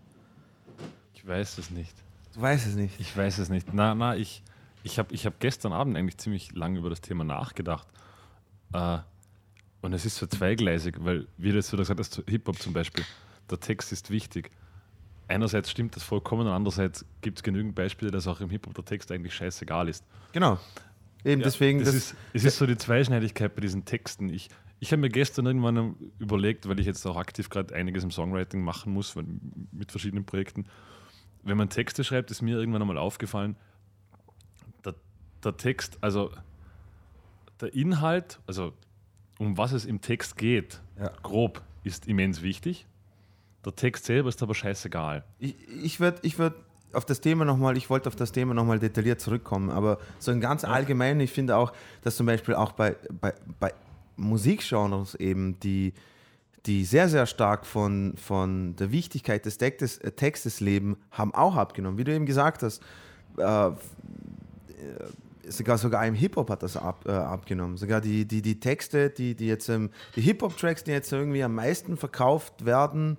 Ich 1.13 1.27
weiß 1.27 1.59
es 1.59 1.69
nicht. 1.69 1.93
Du 2.33 2.41
weißt 2.41 2.67
es 2.67 2.75
nicht. 2.75 2.99
Ich 2.99 3.15
weiß 3.15 3.37
es 3.37 3.49
nicht. 3.49 3.73
Na, 3.73 3.93
na, 3.95 4.15
ich, 4.15 4.43
ich 4.83 4.99
habe 4.99 5.13
ich 5.13 5.25
hab 5.25 5.39
gestern 5.39 5.71
Abend 5.71 5.97
eigentlich 5.97 6.17
ziemlich 6.17 6.51
lange 6.53 6.79
über 6.79 6.89
das 6.89 7.01
Thema 7.01 7.23
nachgedacht. 7.23 7.87
Äh, 8.73 8.99
und 9.81 9.93
es 9.93 10.05
ist 10.05 10.15
so 10.15 10.25
zweigleisig, 10.25 10.95
weil, 10.99 11.27
wie 11.37 11.49
du 11.49 11.55
jetzt 11.55 11.71
wieder 11.71 11.83
gesagt 11.83 11.99
hast, 11.99 12.23
Hip-Hop 12.27 12.57
zum 12.57 12.73
Beispiel, 12.73 13.03
der 13.49 13.59
Text 13.59 13.91
ist 13.91 14.09
wichtig. 14.09 14.49
Einerseits 15.27 15.69
stimmt 15.69 15.95
das 15.95 16.03
vollkommen, 16.03 16.47
und 16.47 16.53
andererseits 16.53 17.05
gibt 17.21 17.39
es 17.39 17.43
genügend 17.43 17.75
Beispiele, 17.75 18.09
dass 18.09 18.27
auch 18.27 18.41
im 18.41 18.49
Hip-Hop 18.49 18.73
der 18.73 18.85
Text 18.85 19.11
eigentlich 19.11 19.33
scheißegal 19.33 19.89
ist. 19.89 20.05
Genau. 20.31 20.57
Eben 21.25 21.41
Ja, 21.41 21.45
deswegen, 21.45 21.79
Das 21.79 21.87
das, 21.87 21.95
ist, 21.95 22.15
es 22.33 22.43
ist 22.45 22.57
so 22.57 22.65
die 22.65 22.77
Zweischneidigkeit 22.77 23.53
bei 23.55 23.61
diesen 23.61 23.85
Texten. 23.85 24.29
Ich, 24.29 24.49
ich 24.79 24.91
habe 24.91 25.01
mir 25.01 25.09
gestern 25.09 25.45
irgendwann 25.45 25.95
überlegt, 26.19 26.67
weil 26.67 26.79
ich 26.79 26.85
jetzt 26.85 27.05
auch 27.05 27.15
aktiv 27.15 27.49
gerade 27.49 27.73
einiges 27.75 28.03
im 28.03 28.11
Songwriting 28.11 28.61
machen 28.61 28.93
muss, 28.93 29.15
mit 29.71 29.91
verschiedenen 29.91 30.25
Projekten. 30.25 30.65
Wenn 31.43 31.57
man 31.57 31.69
Texte 31.69 32.03
schreibt, 32.03 32.31
ist 32.31 32.41
mir 32.41 32.57
irgendwann 32.57 32.81
einmal 32.81 32.97
aufgefallen, 32.97 33.55
der, 34.85 34.95
der 35.43 35.57
Text, 35.57 35.97
also 36.01 36.31
der 37.61 37.73
Inhalt, 37.73 38.39
also 38.47 38.73
um 39.39 39.57
was 39.57 39.71
es 39.73 39.85
im 39.85 40.01
Text 40.01 40.37
geht, 40.37 40.81
Ja. 40.99 41.11
grob, 41.21 41.61
ist 41.83 42.07
immens 42.07 42.41
wichtig. 42.41 42.85
Der 43.65 43.75
Text 43.75 44.05
selber 44.05 44.29
ist 44.29 44.41
aber 44.43 44.55
scheißegal. 44.55 45.23
Ich, 45.39 45.55
ich 45.69 45.99
würde 45.99 46.19
ich 46.23 46.37
würd 46.37 46.53
auf 46.93 47.05
das 47.05 47.21
Thema 47.21 47.43
nochmal, 47.43 47.75
ich 47.77 47.89
wollte 47.89 48.07
auf 48.07 48.15
das 48.15 48.31
Thema 48.31 48.53
nochmal 48.53 48.79
detailliert 48.79 49.19
zurückkommen, 49.19 49.69
aber 49.69 49.97
so 50.19 50.31
ein 50.31 50.39
ganz 50.41 50.63
allgemein, 50.63 51.19
ich 51.19 51.31
finde 51.31 51.57
auch, 51.57 51.73
dass 52.03 52.15
zum 52.17 52.25
Beispiel 52.25 52.55
auch 52.55 52.73
bei, 52.73 52.95
bei, 53.19 53.33
bei 53.59 53.73
Musikgenres 54.15 55.15
eben, 55.15 55.59
die, 55.61 55.93
die 56.65 56.85
sehr, 56.85 57.09
sehr 57.09 57.25
stark 57.25 57.65
von, 57.65 58.15
von 58.15 58.75
der 58.77 58.91
Wichtigkeit 58.91 59.45
des 59.45 59.57
Textes, 59.57 59.97
äh, 59.97 60.11
Textes 60.11 60.59
leben, 60.61 60.97
haben 61.11 61.33
auch 61.33 61.55
abgenommen. 61.55 61.97
Wie 61.97 62.03
du 62.05 62.13
eben 62.13 62.25
gesagt 62.25 62.63
hast, 62.63 62.81
äh, 63.37 63.71
sogar, 65.47 65.77
sogar 65.77 66.05
im 66.07 66.13
Hip-Hop 66.15 66.49
hat 66.49 66.63
das 66.63 66.77
ab, 66.77 67.03
äh, 67.07 67.11
abgenommen. 67.11 67.77
Sogar 67.77 68.01
die, 68.01 68.25
die, 68.25 68.41
die 68.41 68.59
Texte, 68.59 69.09
die, 69.09 69.35
die 69.35 69.47
jetzt, 69.47 69.69
ähm, 69.69 69.89
die 70.15 70.21
Hip-Hop-Tracks, 70.21 70.83
die 70.83 70.91
jetzt 70.91 71.11
irgendwie 71.11 71.43
am 71.43 71.55
meisten 71.55 71.97
verkauft 71.97 72.65
werden, 72.65 73.17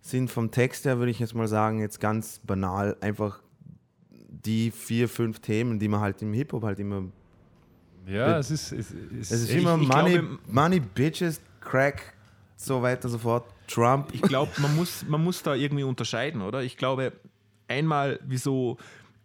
sind 0.00 0.30
vom 0.30 0.50
Text 0.50 0.84
her, 0.84 0.98
würde 0.98 1.10
ich 1.10 1.18
jetzt 1.18 1.34
mal 1.34 1.48
sagen, 1.48 1.80
jetzt 1.80 2.00
ganz 2.00 2.40
banal 2.40 2.96
einfach 3.00 3.40
die 4.10 4.70
vier, 4.70 5.08
fünf 5.08 5.40
Themen, 5.40 5.78
die 5.78 5.88
man 5.88 6.00
halt 6.00 6.22
im 6.22 6.32
Hip-Hop 6.32 6.62
halt 6.62 6.78
immer. 6.78 7.04
Ja, 8.06 8.38
es 8.38 8.50
ist. 8.50 8.72
Es, 8.72 8.86
Es 9.20 9.30
ist 9.32 9.50
Ich- 9.50 9.56
immer 9.62 9.76
Money, 9.76 10.12
glaube- 10.18 10.38
Money, 10.46 10.80
Bitches, 10.80 11.40
Crack, 11.60 12.14
so 12.58 12.82
weiter 12.82 13.06
und 13.06 13.12
so 13.12 13.18
fort. 13.18 13.46
Trump. 13.68 14.12
Ich 14.12 14.20
glaube, 14.20 14.50
man 14.58 14.74
muss, 14.74 15.06
man 15.06 15.22
muss 15.22 15.42
da 15.42 15.54
irgendwie 15.54 15.84
unterscheiden, 15.84 16.42
oder? 16.42 16.62
Ich 16.62 16.76
glaube, 16.76 17.12
einmal, 17.68 18.18
wieso 18.24 18.78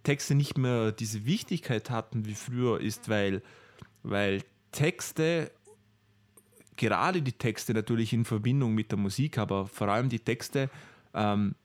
Texte 0.04 0.36
nicht 0.36 0.58
mehr 0.58 0.92
diese 0.92 1.26
Wichtigkeit 1.26 1.90
hatten 1.90 2.26
wie 2.26 2.36
früher, 2.36 2.80
ist, 2.80 3.10
weil, 3.10 3.42
weil 4.04 4.44
Texte, 4.72 5.52
gerade 6.78 7.22
die 7.22 7.32
Texte 7.32 7.74
natürlich 7.74 8.14
in 8.14 8.24
Verbindung 8.24 8.76
mit 8.76 8.92
der 8.92 9.00
Musik, 9.00 9.38
aber 9.38 9.66
vor 9.66 9.88
allem 9.88 10.10
die 10.10 10.20
Texte, 10.20 10.70
ähm, 11.14 11.56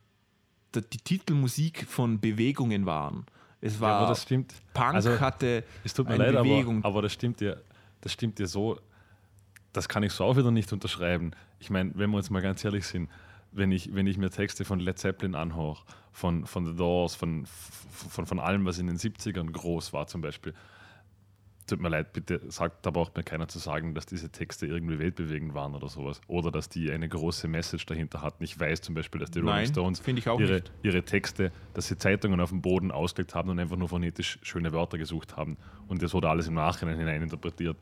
die, 0.74 0.80
die 0.80 0.98
Titelmusik 0.98 1.86
von 1.86 2.18
Bewegungen 2.20 2.86
waren. 2.86 3.26
Es 3.60 3.74
ja, 3.74 3.80
war 3.80 3.92
aber 4.00 4.08
das 4.08 4.22
stimmt. 4.22 4.54
Punk 4.72 4.94
Also, 4.94 5.20
hatte 5.20 5.64
Es 5.84 5.92
tut 5.92 6.06
mir 6.06 6.14
eine 6.14 6.24
leid, 6.24 6.36
aber, 6.36 6.44
Bewegung. 6.44 6.84
aber 6.84 7.02
das 7.02 7.12
stimmt 7.12 7.40
dir, 7.40 7.60
das 8.00 8.12
stimmt 8.12 8.38
dir 8.38 8.46
so, 8.46 8.78
das 9.78 9.88
kann 9.88 10.02
ich 10.02 10.12
so 10.12 10.24
auch 10.24 10.36
wieder 10.36 10.50
nicht 10.50 10.72
unterschreiben. 10.72 11.30
Ich 11.60 11.70
meine, 11.70 11.92
wenn 11.94 12.10
wir 12.10 12.16
uns 12.16 12.30
mal 12.30 12.42
ganz 12.42 12.64
ehrlich 12.64 12.84
sind, 12.84 13.08
wenn 13.52 13.70
ich, 13.70 13.94
wenn 13.94 14.08
ich 14.08 14.18
mir 14.18 14.28
Texte 14.28 14.64
von 14.64 14.80
Led 14.80 14.98
Zeppelin 14.98 15.36
anhöre, 15.36 15.78
von, 16.10 16.46
von 16.46 16.66
The 16.66 16.74
Doors, 16.74 17.14
von, 17.14 17.46
von, 17.46 18.26
von 18.26 18.40
allem, 18.40 18.66
was 18.66 18.78
in 18.78 18.88
den 18.88 18.98
70ern 18.98 19.50
groß 19.52 19.92
war 19.92 20.08
zum 20.08 20.20
Beispiel, 20.20 20.52
tut 21.68 21.80
mir 21.80 21.90
leid, 21.90 22.12
bitte 22.12 22.40
sagt, 22.48 22.84
da 22.84 22.90
braucht 22.90 23.16
mir 23.16 23.22
keiner 23.22 23.46
zu 23.46 23.60
sagen, 23.60 23.94
dass 23.94 24.06
diese 24.06 24.30
Texte 24.30 24.66
irgendwie 24.66 24.98
weltbewegend 24.98 25.54
waren 25.54 25.76
oder 25.76 25.88
sowas. 25.88 26.20
Oder 26.26 26.50
dass 26.50 26.68
die 26.68 26.90
eine 26.90 27.08
große 27.08 27.46
Message 27.46 27.86
dahinter 27.86 28.20
hatten. 28.20 28.42
Ich 28.42 28.58
weiß 28.58 28.80
zum 28.80 28.96
Beispiel, 28.96 29.20
dass 29.20 29.30
die 29.30 29.38
Rolling 29.38 29.54
Nein, 29.54 29.66
Stones 29.66 30.02
ihre, 30.40 30.62
ihre 30.82 31.02
Texte, 31.04 31.52
dass 31.74 31.86
sie 31.86 31.96
Zeitungen 31.96 32.40
auf 32.40 32.48
dem 32.50 32.62
Boden 32.62 32.90
ausgelegt 32.90 33.34
haben 33.34 33.50
und 33.50 33.60
einfach 33.60 33.76
nur 33.76 33.88
phonetisch 33.88 34.40
schöne 34.42 34.72
Wörter 34.72 34.98
gesucht 34.98 35.36
haben. 35.36 35.56
Und 35.86 36.02
das 36.02 36.14
wurde 36.14 36.28
alles 36.28 36.48
im 36.48 36.54
Nachhinein 36.54 36.98
hineininterpretiert. 36.98 37.76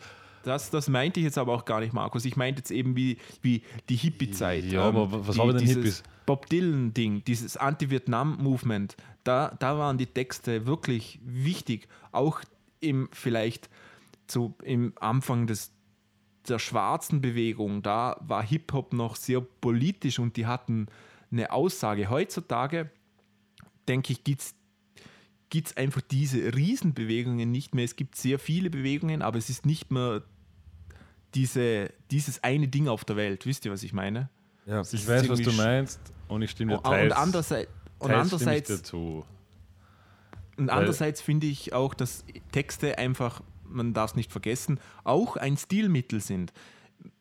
Das, 0.46 0.70
das 0.70 0.88
meinte 0.88 1.18
ich 1.18 1.24
jetzt 1.24 1.38
aber 1.38 1.52
auch 1.54 1.64
gar 1.64 1.80
nicht, 1.80 1.92
Markus. 1.92 2.24
Ich 2.24 2.36
meinte 2.36 2.60
jetzt 2.60 2.70
eben 2.70 2.94
wie, 2.94 3.18
wie 3.42 3.62
die 3.88 3.96
Hippie-Zeit. 3.96 4.64
Ähm, 4.64 4.70
Ja, 4.70 4.82
aber 4.82 5.26
was 5.26 5.34
die, 5.34 5.40
war 5.40 5.52
denn 5.52 5.66
Hippies? 5.66 6.04
Bob 6.24 6.48
Dylan-Ding, 6.48 7.24
dieses 7.24 7.56
Anti-Vietnam-Movement, 7.56 8.96
da, 9.24 9.56
da 9.58 9.76
waren 9.76 9.98
die 9.98 10.06
Texte 10.06 10.66
wirklich 10.66 11.18
wichtig. 11.24 11.88
Auch 12.12 12.42
im 12.78 13.08
vielleicht 13.10 13.68
so 14.28 14.54
im 14.62 14.92
Anfang 15.00 15.48
des, 15.48 15.72
der 16.48 16.60
schwarzen 16.60 17.20
Bewegung, 17.20 17.82
da 17.82 18.16
war 18.20 18.44
Hip-Hop 18.44 18.92
noch 18.92 19.16
sehr 19.16 19.40
politisch 19.40 20.20
und 20.20 20.36
die 20.36 20.46
hatten 20.46 20.86
eine 21.32 21.50
Aussage. 21.50 22.08
Heutzutage, 22.08 22.88
denke 23.88 24.12
ich, 24.12 24.22
gibt 24.22 24.42
es 24.42 24.54
gibt 25.48 25.68
es 25.68 25.76
einfach 25.76 26.00
diese 26.00 26.54
Riesenbewegungen 26.54 27.50
nicht 27.50 27.74
mehr. 27.74 27.84
Es 27.84 27.94
gibt 27.96 28.16
sehr 28.16 28.38
viele 28.38 28.68
Bewegungen, 28.68 29.22
aber 29.22 29.38
es 29.38 29.48
ist 29.48 29.64
nicht 29.64 29.92
mehr 29.92 30.22
diese, 31.36 31.90
dieses 32.10 32.42
eine 32.42 32.66
Ding 32.66 32.88
auf 32.88 33.04
der 33.04 33.16
Welt. 33.16 33.46
Wisst 33.46 33.64
ihr, 33.64 33.70
was 33.70 33.82
ich 33.82 33.92
meine? 33.92 34.30
Ja. 34.64 34.80
Es 34.80 34.92
Ich 34.92 35.06
weiß, 35.06 35.28
was 35.28 35.40
du 35.40 35.52
meinst 35.52 36.00
und 36.28 36.42
ich 36.42 36.50
stimme 36.50 36.72
dir 36.72 36.78
Und, 36.78 36.84
teils, 36.84 37.12
und 37.12 37.18
andererseits, 37.18 37.70
und 37.98 38.08
teils 38.08 38.26
stimme 38.26 38.42
ich 38.42 38.48
andererseits, 38.48 38.68
dir 38.68 38.82
zu. 38.82 39.24
und 40.56 40.70
andererseits 40.70 41.20
finde 41.20 41.46
ich 41.46 41.72
auch, 41.72 41.94
dass 41.94 42.24
Texte 42.50 42.98
einfach, 42.98 43.42
man 43.64 43.94
darf 43.94 44.10
es 44.10 44.16
nicht 44.16 44.32
vergessen, 44.32 44.80
auch 45.04 45.36
ein 45.36 45.56
Stilmittel 45.56 46.20
sind. 46.20 46.52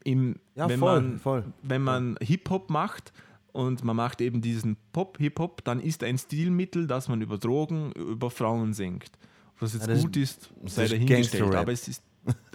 Im, 0.03 0.39
Ja, 0.55 0.69
wenn 0.69 0.79
voll, 0.79 1.01
man, 1.01 1.19
voll. 1.19 1.43
Wenn 1.61 1.81
man 1.83 2.17
Hip-Hop 2.21 2.69
macht 2.69 3.13
und 3.51 3.83
man 3.83 3.95
macht 3.95 4.21
eben 4.21 4.41
diesen 4.41 4.77
Pop, 4.93 5.17
Hip-Hop, 5.19 5.63
dann 5.65 5.79
ist 5.79 6.03
ein 6.03 6.17
Stilmittel, 6.17 6.87
dass 6.87 7.07
man 7.09 7.21
über 7.21 7.37
Drogen, 7.37 7.91
über 7.91 8.31
Frauen 8.31 8.73
singt. 8.73 9.11
Ob 9.53 9.59
das 9.59 9.73
jetzt 9.73 9.87
Ja, 9.87 9.93
das 9.93 10.01
gut 10.03 10.17
ist, 10.17 10.49
das 10.63 10.75
sei 10.75 10.83
ist 10.85 10.93
dahingestellt. 10.93 11.55
Aber, 11.55 11.71
es 11.71 11.87
ist, 11.87 12.03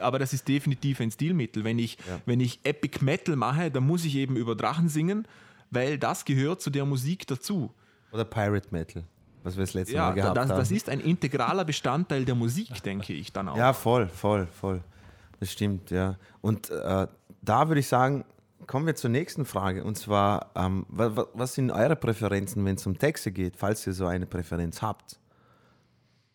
aber 0.00 0.18
das 0.18 0.32
ist 0.32 0.46
definitiv 0.48 1.00
ein 1.00 1.10
Stilmittel. 1.10 1.64
Wenn 1.64 1.78
ich, 1.78 1.96
Ja. 2.08 2.20
wenn 2.26 2.40
ich 2.40 2.60
Epic 2.64 3.04
Metal 3.04 3.36
mache, 3.36 3.70
dann 3.70 3.86
muss 3.86 4.04
ich 4.04 4.16
eben 4.16 4.36
über 4.36 4.54
Drachen 4.54 4.88
singen, 4.88 5.26
weil 5.70 5.98
das 5.98 6.24
gehört 6.24 6.60
zu 6.60 6.70
der 6.70 6.84
Musik 6.84 7.26
dazu. 7.26 7.72
Oder 8.12 8.24
Pirate 8.24 8.68
Metal, 8.70 9.04
was 9.42 9.56
wir 9.56 9.62
das 9.64 9.74
letzte 9.74 9.94
Ja, 9.94 10.08
Mal 10.08 10.14
gehabt 10.14 10.36
das, 10.36 10.50
haben. 10.50 10.58
das 10.58 10.70
ist 10.70 10.88
ein 10.88 11.00
integraler 11.00 11.64
Bestandteil 11.64 12.24
der 12.24 12.34
Musik, 12.34 12.82
denke 12.82 13.12
ich 13.12 13.32
dann 13.32 13.48
auch. 13.48 13.56
Ja, 13.56 13.72
voll, 13.72 14.08
voll, 14.08 14.46
voll. 14.48 14.82
Das 15.38 15.52
stimmt, 15.52 15.90
ja. 15.90 16.16
Und 16.40 16.70
äh, 16.70 17.06
da 17.42 17.68
würde 17.68 17.80
ich 17.80 17.86
sagen, 17.86 18.24
kommen 18.66 18.86
wir 18.86 18.94
zur 18.94 19.10
nächsten 19.10 19.44
Frage. 19.46 19.84
Und 19.84 19.96
zwar, 19.96 20.50
ähm, 20.54 20.84
wa, 20.88 21.16
wa, 21.16 21.26
was 21.34 21.54
sind 21.54 21.70
eure 21.70 21.96
Präferenzen, 21.96 22.64
wenn 22.64 22.74
es 22.76 22.86
um 22.86 22.98
Texte 22.98 23.32
geht, 23.32 23.56
falls 23.56 23.86
ihr 23.86 23.94
so 23.94 24.06
eine 24.06 24.26
Präferenz 24.26 24.82
habt? 24.82 25.18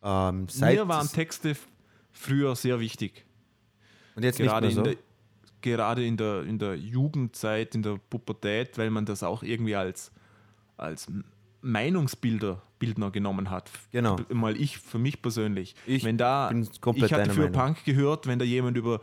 Ähm, 0.03 0.47
Mir 0.59 0.87
waren 0.87 1.07
Texte 1.07 1.55
früher 2.15 2.55
sehr 2.55 2.79
wichtig. 2.79 3.25
und 4.15 4.23
jetzt 4.23 4.37
Gerade, 4.37 4.67
nicht 4.67 4.77
in 4.77 4.83
mehr 4.83 4.93
der, 4.93 5.03
gerade 5.61 6.05
in, 6.05 6.17
der, 6.17 6.43
in 6.43 6.57
der 6.57 6.75
Jugendzeit, 6.75 7.75
in 7.75 7.83
der 7.83 7.99
Pubertät, 8.09 8.77
weil 8.77 8.89
man 8.89 9.05
das 9.05 9.23
auch 9.23 9.43
irgendwie 9.43 9.75
als, 9.75 10.11
als 10.77 11.07
Meinungsbilder 11.61 12.61
Bildner 12.79 13.11
genommen 13.11 13.49
hat. 13.49 13.71
Genau. 13.91 14.17
Mal 14.29 14.59
ich, 14.59 14.77
für 14.77 14.99
mich 14.99 15.21
persönlich. 15.21 15.75
Ich 15.85 16.03
wenn 16.03 16.17
da, 16.17 16.49
bin 16.49 16.67
komplett 16.81 17.11
ich 17.11 17.17
hatte 17.17 17.31
früher. 17.31 17.49
Punk 17.49 17.83
gehört, 17.85 18.27
wenn 18.27 18.37
da 18.37 18.45
jemand 18.45 18.77
über 18.77 19.01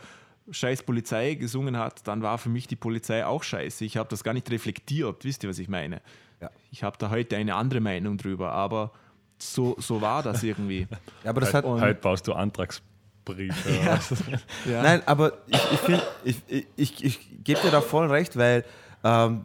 scheiß 0.51 0.83
Polizei 0.83 1.35
gesungen 1.35 1.77
hat, 1.77 2.07
dann 2.07 2.23
war 2.23 2.39
für 2.39 2.49
mich 2.49 2.67
die 2.67 2.77
Polizei 2.77 3.25
auch 3.25 3.43
scheiße. 3.43 3.85
Ich 3.85 3.97
habe 3.97 4.09
das 4.09 4.25
gar 4.25 4.35
nicht 4.35 4.51
reflektiert, 4.51 5.25
wisst 5.25 5.43
ihr, 5.43 5.49
was 5.49 5.59
ich 5.59 5.69
meine? 5.69 6.03
Ja. 6.41 6.51
Ich 6.71 6.83
habe 6.83 6.99
da 6.99 7.11
heute 7.11 7.37
eine 7.37 7.55
andere 7.55 7.81
Meinung 7.81 8.19
drüber, 8.19 8.53
aber 8.53 8.93
so, 9.39 9.77
so 9.79 10.01
war 10.01 10.23
das 10.23 10.43
irgendwie. 10.43 10.87
Ja, 11.25 11.31
aber 11.31 11.41
das 11.41 11.55
hat, 11.55 11.65
Heute 11.65 12.01
baust 12.01 12.27
du 12.27 12.33
Antragsbriefe. 12.33 12.92
Oder 13.29 13.39
was? 13.87 14.13
Ja. 14.71 14.83
Nein, 14.83 15.03
aber 15.07 15.39
ich, 15.47 15.61
ich, 15.73 15.79
find, 15.81 16.03
ich, 16.25 16.43
ich, 16.49 16.67
ich, 16.77 17.05
ich 17.05 17.45
gebe 17.45 17.61
dir 17.61 17.71
da 17.71 17.81
voll 17.81 18.07
recht, 18.07 18.37
weil 18.37 18.65
ähm, 19.05 19.45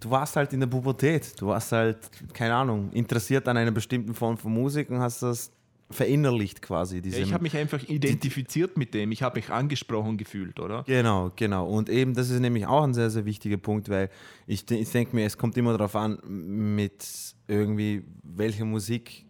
du 0.00 0.10
warst 0.10 0.36
halt 0.36 0.52
in 0.52 0.60
der 0.60 0.66
Pubertät. 0.66 1.40
Du 1.40 1.48
warst 1.48 1.72
halt, 1.72 1.98
keine 2.32 2.54
Ahnung, 2.54 2.90
interessiert 2.92 3.46
an 3.48 3.56
einer 3.56 3.70
bestimmten 3.70 4.14
Form 4.14 4.38
von 4.38 4.52
Musik 4.52 4.90
und 4.90 4.98
hast 5.00 5.22
das 5.22 5.50
verinnerlicht 5.90 6.62
quasi. 6.62 7.00
Diese, 7.00 7.18
Ja, 7.18 7.24
ich 7.24 7.32
habe 7.32 7.42
mich 7.42 7.56
einfach 7.56 7.82
identifiziert 7.84 8.76
mit 8.76 8.92
dem, 8.94 9.12
ich 9.12 9.22
habe 9.22 9.38
mich 9.38 9.50
angesprochen 9.50 10.16
gefühlt, 10.16 10.58
oder? 10.58 10.82
Genau, 10.84 11.30
genau. 11.36 11.66
Und 11.68 11.88
eben, 11.88 12.14
das 12.14 12.30
ist 12.30 12.40
nämlich 12.40 12.66
auch 12.66 12.82
ein 12.82 12.94
sehr, 12.94 13.10
sehr 13.10 13.24
wichtiger 13.24 13.56
Punkt, 13.56 13.88
weil 13.88 14.10
ich, 14.46 14.68
ich 14.70 14.90
denke 14.90 15.14
mir, 15.14 15.26
es 15.26 15.38
kommt 15.38 15.56
immer 15.56 15.72
darauf 15.76 15.94
an, 15.94 16.18
mit 16.26 17.06
irgendwie, 17.46 18.02
welche 18.24 18.64
Musik, 18.64 19.24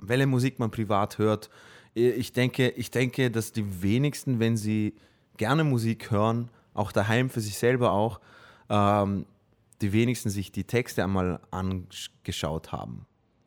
welche 0.00 0.26
Musik 0.26 0.58
man 0.58 0.70
privat 0.70 1.18
hört. 1.18 1.48
Ich 1.98 2.32
denke, 2.32 2.70
ich 2.70 2.90
denke, 2.90 3.30
dass 3.30 3.52
die 3.52 3.82
wenigsten, 3.82 4.38
wenn 4.38 4.56
sie 4.56 4.94
gerne 5.36 5.64
Musik 5.64 6.10
hören, 6.10 6.48
auch 6.74 6.92
daheim 6.92 7.30
für 7.30 7.40
sich 7.40 7.58
selber 7.58 7.92
auch, 7.92 8.20
ähm, 8.68 9.26
die 9.80 9.92
wenigsten 9.92 10.30
sich 10.30 10.52
die 10.52 10.64
Texte 10.64 11.02
einmal 11.02 11.40
angeschaut 11.50 12.72
haben. 12.72 13.06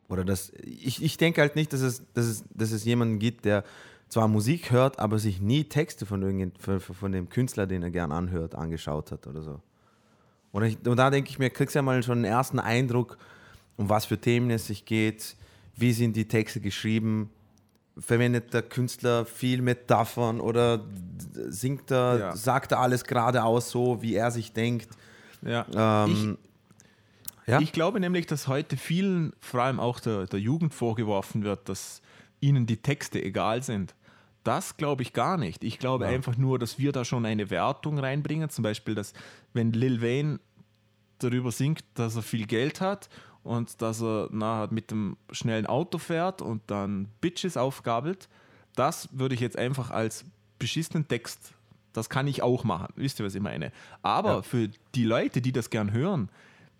Oder 0.09 0.25
das, 0.25 0.51
ich, 0.63 1.01
ich 1.01 1.17
denke 1.17 1.41
halt 1.41 1.55
nicht, 1.55 1.71
dass 1.71 1.81
es, 1.81 2.03
dass, 2.13 2.25
es, 2.25 2.43
dass 2.53 2.71
es 2.71 2.83
jemanden 2.83 3.19
gibt, 3.19 3.45
der 3.45 3.63
zwar 4.09 4.27
Musik 4.27 4.71
hört, 4.71 4.99
aber 4.99 5.19
sich 5.19 5.39
nie 5.39 5.63
Texte 5.63 6.05
von, 6.05 6.21
irgend, 6.21 6.61
von, 6.61 6.81
von 6.81 7.11
dem 7.11 7.29
Künstler, 7.29 7.65
den 7.65 7.81
er 7.81 7.91
gern 7.91 8.11
anhört, 8.11 8.55
angeschaut 8.55 9.11
hat 9.11 9.25
oder 9.25 9.41
so. 9.41 9.61
Oder 10.51 10.65
ich, 10.65 10.77
und 10.85 10.97
da 10.97 11.09
denke 11.09 11.29
ich 11.29 11.39
mir, 11.39 11.49
kriegst 11.49 11.75
ja 11.75 11.81
mal 11.81 12.03
schon 12.03 12.19
einen 12.19 12.25
ersten 12.25 12.59
Eindruck, 12.59 13.17
um 13.77 13.87
was 13.87 14.05
für 14.05 14.17
Themen 14.17 14.49
es 14.49 14.67
sich 14.67 14.83
geht, 14.83 15.37
wie 15.75 15.93
sind 15.93 16.17
die 16.17 16.27
Texte 16.27 16.59
geschrieben, 16.59 17.29
verwendet 17.97 18.53
der 18.53 18.61
Künstler 18.61 19.25
viel 19.25 19.61
Metaphern 19.61 20.39
oder 20.39 20.85
singt 21.33 21.91
er, 21.91 22.17
Ja. 22.19 22.35
sagt 22.35 22.71
er 22.71 22.79
alles 22.79 23.03
geradeaus 23.03 23.69
so, 23.71 24.01
wie 24.01 24.15
er 24.15 24.31
sich 24.31 24.53
denkt. 24.53 24.89
Ja. 25.41 25.65
Ähm, 26.05 26.37
ja? 27.47 27.59
Ich 27.59 27.71
glaube 27.73 27.99
nämlich, 27.99 28.27
dass 28.27 28.47
heute 28.47 28.77
vielen, 28.77 29.33
vor 29.39 29.61
allem 29.61 29.79
auch 29.79 29.99
der, 29.99 30.25
der 30.25 30.39
Jugend 30.39 30.73
vorgeworfen 30.73 31.43
wird, 31.43 31.67
dass 31.67 32.01
ihnen 32.39 32.65
die 32.65 32.77
Texte 32.77 33.21
egal 33.21 33.61
sind. 33.63 33.95
Das 34.43 34.77
glaube 34.77 35.03
ich 35.03 35.13
gar 35.13 35.37
nicht. 35.37 35.63
Ich 35.63 35.77
glaube 35.77 36.07
einfach 36.07 36.35
nur, 36.37 36.57
dass 36.57 36.79
wir 36.79 36.91
da 36.91 37.05
schon 37.05 37.25
eine 37.25 37.49
Wertung 37.51 37.99
reinbringen. 37.99 38.49
Zum 38.49 38.63
Beispiel, 38.63 38.95
dass 38.95 39.13
wenn 39.53 39.71
Lil 39.73 40.01
Wayne 40.01 40.39
darüber 41.19 41.51
singt, 41.51 41.83
dass 41.93 42.15
er 42.15 42.23
viel 42.23 42.47
Geld 42.47 42.81
hat 42.81 43.09
und 43.43 43.81
dass 43.81 44.01
er 44.01 44.29
nachher 44.31 44.71
mit 44.73 44.91
dem 44.91 45.17
schnellen 45.31 45.65
Auto 45.65 45.97
fährt 45.97 46.41
und 46.41 46.61
dann 46.67 47.07
Bitches 47.21 47.57
aufgabelt, 47.57 48.29
das 48.75 49.09
würde 49.11 49.35
ich 49.35 49.41
jetzt 49.41 49.57
einfach 49.57 49.91
als 49.91 50.25
beschissenen 50.59 51.07
Text, 51.07 51.53
das 51.93 52.09
kann 52.09 52.27
ich 52.27 52.41
auch 52.41 52.63
machen. 52.63 52.87
Wisst 52.95 53.19
ihr, 53.19 53.25
was 53.25 53.35
ich 53.35 53.41
meine? 53.41 53.71
Aber 54.01 54.35
Ja. 54.35 54.41
für 54.43 54.69
die 54.95 55.03
Leute, 55.03 55.41
die 55.41 55.51
das 55.51 55.69
gern 55.69 55.91
hören, 55.91 56.29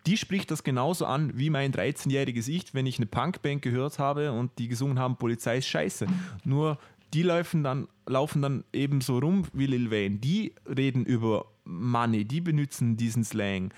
die 0.07 0.17
spricht 0.17 0.49
das 0.49 0.63
genauso 0.63 1.05
an 1.05 1.37
wie 1.37 1.49
mein 1.49 1.71
13-jähriges 1.73 2.47
Ich, 2.47 2.73
wenn 2.73 2.85
ich 2.87 2.97
eine 2.97 3.05
Punkband 3.05 3.61
gehört 3.61 3.99
habe 3.99 4.31
und 4.31 4.51
die 4.57 4.67
gesungen 4.67 4.97
haben, 4.97 5.15
Polizei 5.17 5.57
ist 5.57 5.67
scheiße. 5.67 6.07
Nur 6.43 6.77
die 7.13 7.23
laufen 7.23 7.63
dann, 7.63 7.87
laufen 8.07 8.41
dann 8.41 8.63
eben 8.73 9.01
so 9.01 9.19
rum 9.19 9.45
wie 9.53 9.67
Lil 9.67 9.91
Wayne. 9.91 10.17
Die 10.17 10.55
reden 10.65 11.05
über 11.05 11.45
Money, 11.65 12.25
die 12.25 12.41
benutzen 12.41 12.97
diesen 12.97 13.23
Slang, 13.23 13.71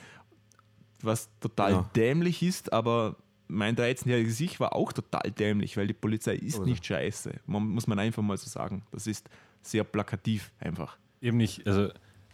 was 1.06 1.30
total 1.40 1.72
Ja. 1.72 1.90
dämlich 1.96 2.42
ist, 2.44 2.72
aber 2.74 3.16
mein 3.48 3.76
13-jähriges 3.76 4.40
Ich 4.42 4.60
war 4.60 4.74
auch 4.76 4.94
total 4.94 5.30
dämlich, 5.32 5.78
weil 5.78 5.88
die 5.88 5.94
Polizei 5.94 6.36
ist 6.36 6.56
Also. 6.56 6.66
nicht 6.66 6.86
scheiße. 6.86 7.34
Man, 7.46 7.68
muss 7.70 7.88
man 7.88 8.00
einfach 8.00 8.24
mal 8.24 8.38
so 8.38 8.50
sagen. 8.50 8.84
Das 8.92 9.06
ist 9.08 9.30
sehr 9.62 9.84
plakativ 9.84 10.52
einfach. 10.60 10.98
Eben 11.22 11.38
nicht, 11.38 11.68
also 11.68 11.90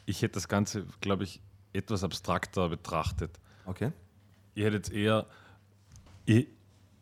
ich 0.05 0.21
hätte 0.21 0.35
das 0.35 0.47
Ganze, 0.47 0.85
glaube 1.01 1.23
ich, 1.23 1.41
etwas 1.73 2.03
abstrakter 2.03 2.69
betrachtet. 2.69 3.39
Okay. 3.65 3.91
Ich 4.55 4.63
hätte 4.63 4.77
jetzt 4.77 4.91
eher, 4.91 5.25
ich, 6.25 6.47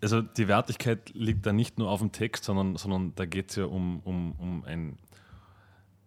also 0.02 0.22
die 0.22 0.48
Wertigkeit 0.48 1.10
liegt 1.14 1.46
da 1.46 1.54
nicht 1.54 1.78
nur 1.80 1.90
auf 1.90 2.00
dem 2.00 2.12
Text, 2.12 2.44
sondern, 2.44 2.76
sondern 2.76 3.14
da 3.16 3.26
geht 3.26 3.50
es 3.52 3.56
ja 3.56 3.66
um, 3.66 4.00
um, 4.02 4.34
um 4.34 4.64
ein, 4.66 4.98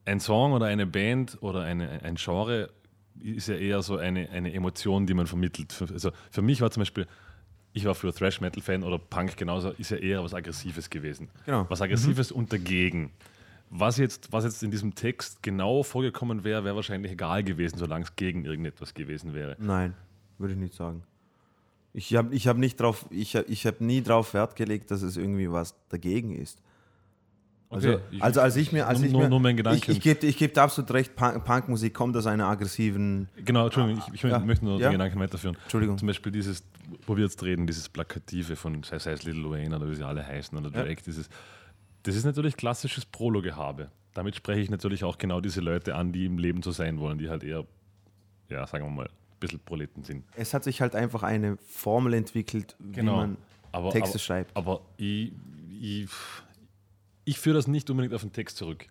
ein 0.04 0.20
Song 0.20 0.52
oder 0.52 0.66
eine 0.66 0.86
Band 0.86 1.38
oder 1.42 1.62
eine, 1.62 2.02
ein 2.02 2.16
Genre 2.16 2.70
ist 3.18 3.48
ja 3.48 3.56
eher 3.56 3.82
so 3.82 3.96
eine, 3.96 4.30
eine 4.30 4.52
Emotion, 4.52 5.06
die 5.06 5.14
man 5.14 5.26
vermittelt. 5.26 5.72
Für, 5.72 5.88
also 5.88 6.10
für 6.30 6.42
mich 6.42 6.60
war 6.60 6.70
zum 6.70 6.82
Beispiel, 6.82 7.06
ich 7.72 7.84
war 7.84 7.94
früher 7.94 8.14
Thrash-Metal-Fan 8.14 8.82
oder 8.82 8.98
Punk 8.98 9.36
genauso, 9.36 9.70
ist 9.70 9.90
ja 9.90 9.96
eher 9.96 10.24
was 10.24 10.34
Aggressives 10.34 10.90
gewesen. 10.90 11.28
Genau. 11.46 11.66
Was 11.68 11.80
Aggressives 11.80 12.32
und 12.32 12.52
dagegen. 12.52 13.12
Was 13.70 13.98
jetzt, 13.98 14.32
was 14.32 14.44
jetzt 14.44 14.62
in 14.64 14.72
diesem 14.72 14.96
Text 14.96 15.42
genau 15.42 15.84
vorgekommen 15.84 16.42
wäre, 16.42 16.64
wäre 16.64 16.74
wahrscheinlich 16.74 17.12
egal 17.12 17.44
gewesen, 17.44 17.78
solange 17.78 18.04
es 18.04 18.16
gegen 18.16 18.44
irgendetwas 18.44 18.94
gewesen 18.94 19.32
wäre. 19.32 19.56
Nein, 19.60 19.94
würde 20.38 20.54
ich 20.54 20.60
nicht 20.60 20.74
sagen. 20.74 21.04
Ich 21.92 22.14
habe 22.14 22.34
ich 22.34 22.48
hab 22.48 22.56
nicht 22.56 22.80
drauf, 22.80 23.06
ich 23.10 23.36
hab, 23.36 23.48
ich 23.48 23.66
hab 23.66 23.80
nie 23.80 24.00
darauf 24.00 24.34
Wert 24.34 24.56
gelegt, 24.56 24.90
dass 24.90 25.02
es 25.02 25.16
irgendwie 25.16 25.50
was 25.50 25.74
dagegen 25.88 26.34
ist. 26.34 26.60
Also, 27.72 27.88
Okay, 27.94 28.02
ich- 28.10 28.22
also 28.22 28.40
als 28.40 28.56
ich 28.56 28.72
mir, 28.72 28.88
als 28.88 28.98
nur- 28.98 29.06
ich 29.06 29.12
nur- 29.12 29.22
mir, 29.22 29.28
nur 29.28 29.38
mein 29.40 29.52
ich, 29.52 29.56
Gedanke. 29.58 29.92
ich 29.92 30.00
gebe 30.00 30.26
ich 30.26 30.36
geb 30.36 30.54
dir 30.54 30.62
absolut 30.62 30.90
recht, 30.90 31.14
Punk, 31.14 31.44
Punkmusik 31.44 31.94
kommt 31.94 32.16
aus 32.16 32.26
einer 32.26 32.48
aggressiven, 32.48 33.28
Genau, 33.44 33.66
Entschuldigung, 33.66 34.02
ich, 34.08 34.14
ich 34.14 34.22
Ja. 34.28 34.40
möchte 34.40 34.64
nur 34.64 34.80
Ja. 34.80 34.88
den 34.88 34.92
Gedanken 34.98 35.20
weiterführen. 35.20 35.56
Entschuldigung. 35.62 35.96
Zum 35.96 36.08
Beispiel 36.08 36.32
dieses, 36.32 36.64
wo 37.06 37.16
wir 37.16 37.22
jetzt 37.24 37.40
reden, 37.44 37.68
dieses 37.68 37.88
Plakative 37.88 38.56
von, 38.56 38.82
sei, 38.82 38.98
sei 38.98 39.12
es 39.12 39.22
Little 39.22 39.48
Wayne 39.50 39.76
oder 39.76 39.88
wie 39.88 39.94
sie 39.94 40.04
alle 40.04 40.26
heißen 40.26 40.58
oder 40.58 40.70
Ja. 40.76 40.82
Drake, 40.84 41.00
dieses, 41.04 41.28
das 42.02 42.16
ist 42.16 42.24
natürlich 42.24 42.56
klassisches 42.56 43.06
Prolo-Gehabe. 43.06 43.90
Damit 44.14 44.34
spreche 44.34 44.60
ich 44.60 44.70
natürlich 44.70 45.04
auch 45.04 45.16
genau 45.18 45.40
diese 45.40 45.60
Leute 45.60 45.94
an, 45.94 46.10
die 46.10 46.24
im 46.26 46.38
Leben 46.38 46.62
so 46.64 46.72
sein 46.72 46.98
wollen, 46.98 47.18
die 47.18 47.28
halt 47.30 47.44
eher, 47.44 47.64
ja, 48.48 48.66
sagen 48.66 48.84
wir 48.84 48.90
mal, 48.90 49.06
ein 49.06 49.10
bisschen 49.38 49.60
Proleten 49.60 50.02
sind. 50.02 50.24
es 50.34 50.52
hat 50.54 50.64
sich 50.64 50.80
halt 50.80 50.96
einfach 50.96 51.22
eine 51.22 51.56
Formel 51.68 52.14
entwickelt, 52.14 52.74
wie 52.80 52.90
Genau. 52.96 53.16
man 53.18 53.36
Aber, 53.70 53.90
Texte 53.90 54.14
aber, 54.14 54.18
schreibt. 54.18 54.56
Aber 54.56 54.80
ich, 54.96 55.30
ich, 55.80 56.08
ich 57.30 57.38
führe 57.38 57.54
das 57.54 57.68
nicht 57.68 57.88
unbedingt 57.90 58.12
auf 58.12 58.22
den 58.22 58.32
Text 58.32 58.56
zurück. 58.56 58.86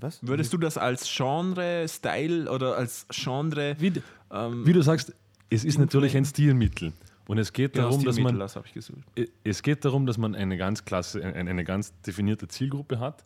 Was? 0.00 0.26
Würdest 0.26 0.52
du 0.52 0.58
das 0.58 0.76
als 0.76 1.08
Genre, 1.14 1.86
Style 1.88 2.50
oder 2.50 2.76
als 2.76 3.06
Genre 3.10 3.76
Wie, 3.78 3.92
ähm, 4.32 4.66
wie 4.66 4.72
du 4.72 4.82
sagst, 4.82 5.14
es 5.48 5.64
ist 5.64 5.78
natürlich 5.78 6.16
ein 6.16 6.24
Stilmittel. 6.24 6.92
Und 7.28 7.38
es 7.38 7.52
geht 7.52 7.74
genau, 7.74 7.90
darum, 7.90 8.04
dass 8.04 8.18
man 8.18 8.38
das 8.38 8.56
habe 8.56 8.66
ich 8.66 8.72
gesucht. 8.72 9.04
es 9.44 9.62
geht 9.62 9.84
darum, 9.84 10.06
dass 10.06 10.18
man 10.18 10.34
eine 10.34 10.56
ganz 10.56 10.84
klasse, 10.84 11.22
eine, 11.22 11.50
eine 11.50 11.64
ganz 11.64 11.92
definierte 12.00 12.48
Zielgruppe 12.48 12.98
hat. 12.98 13.24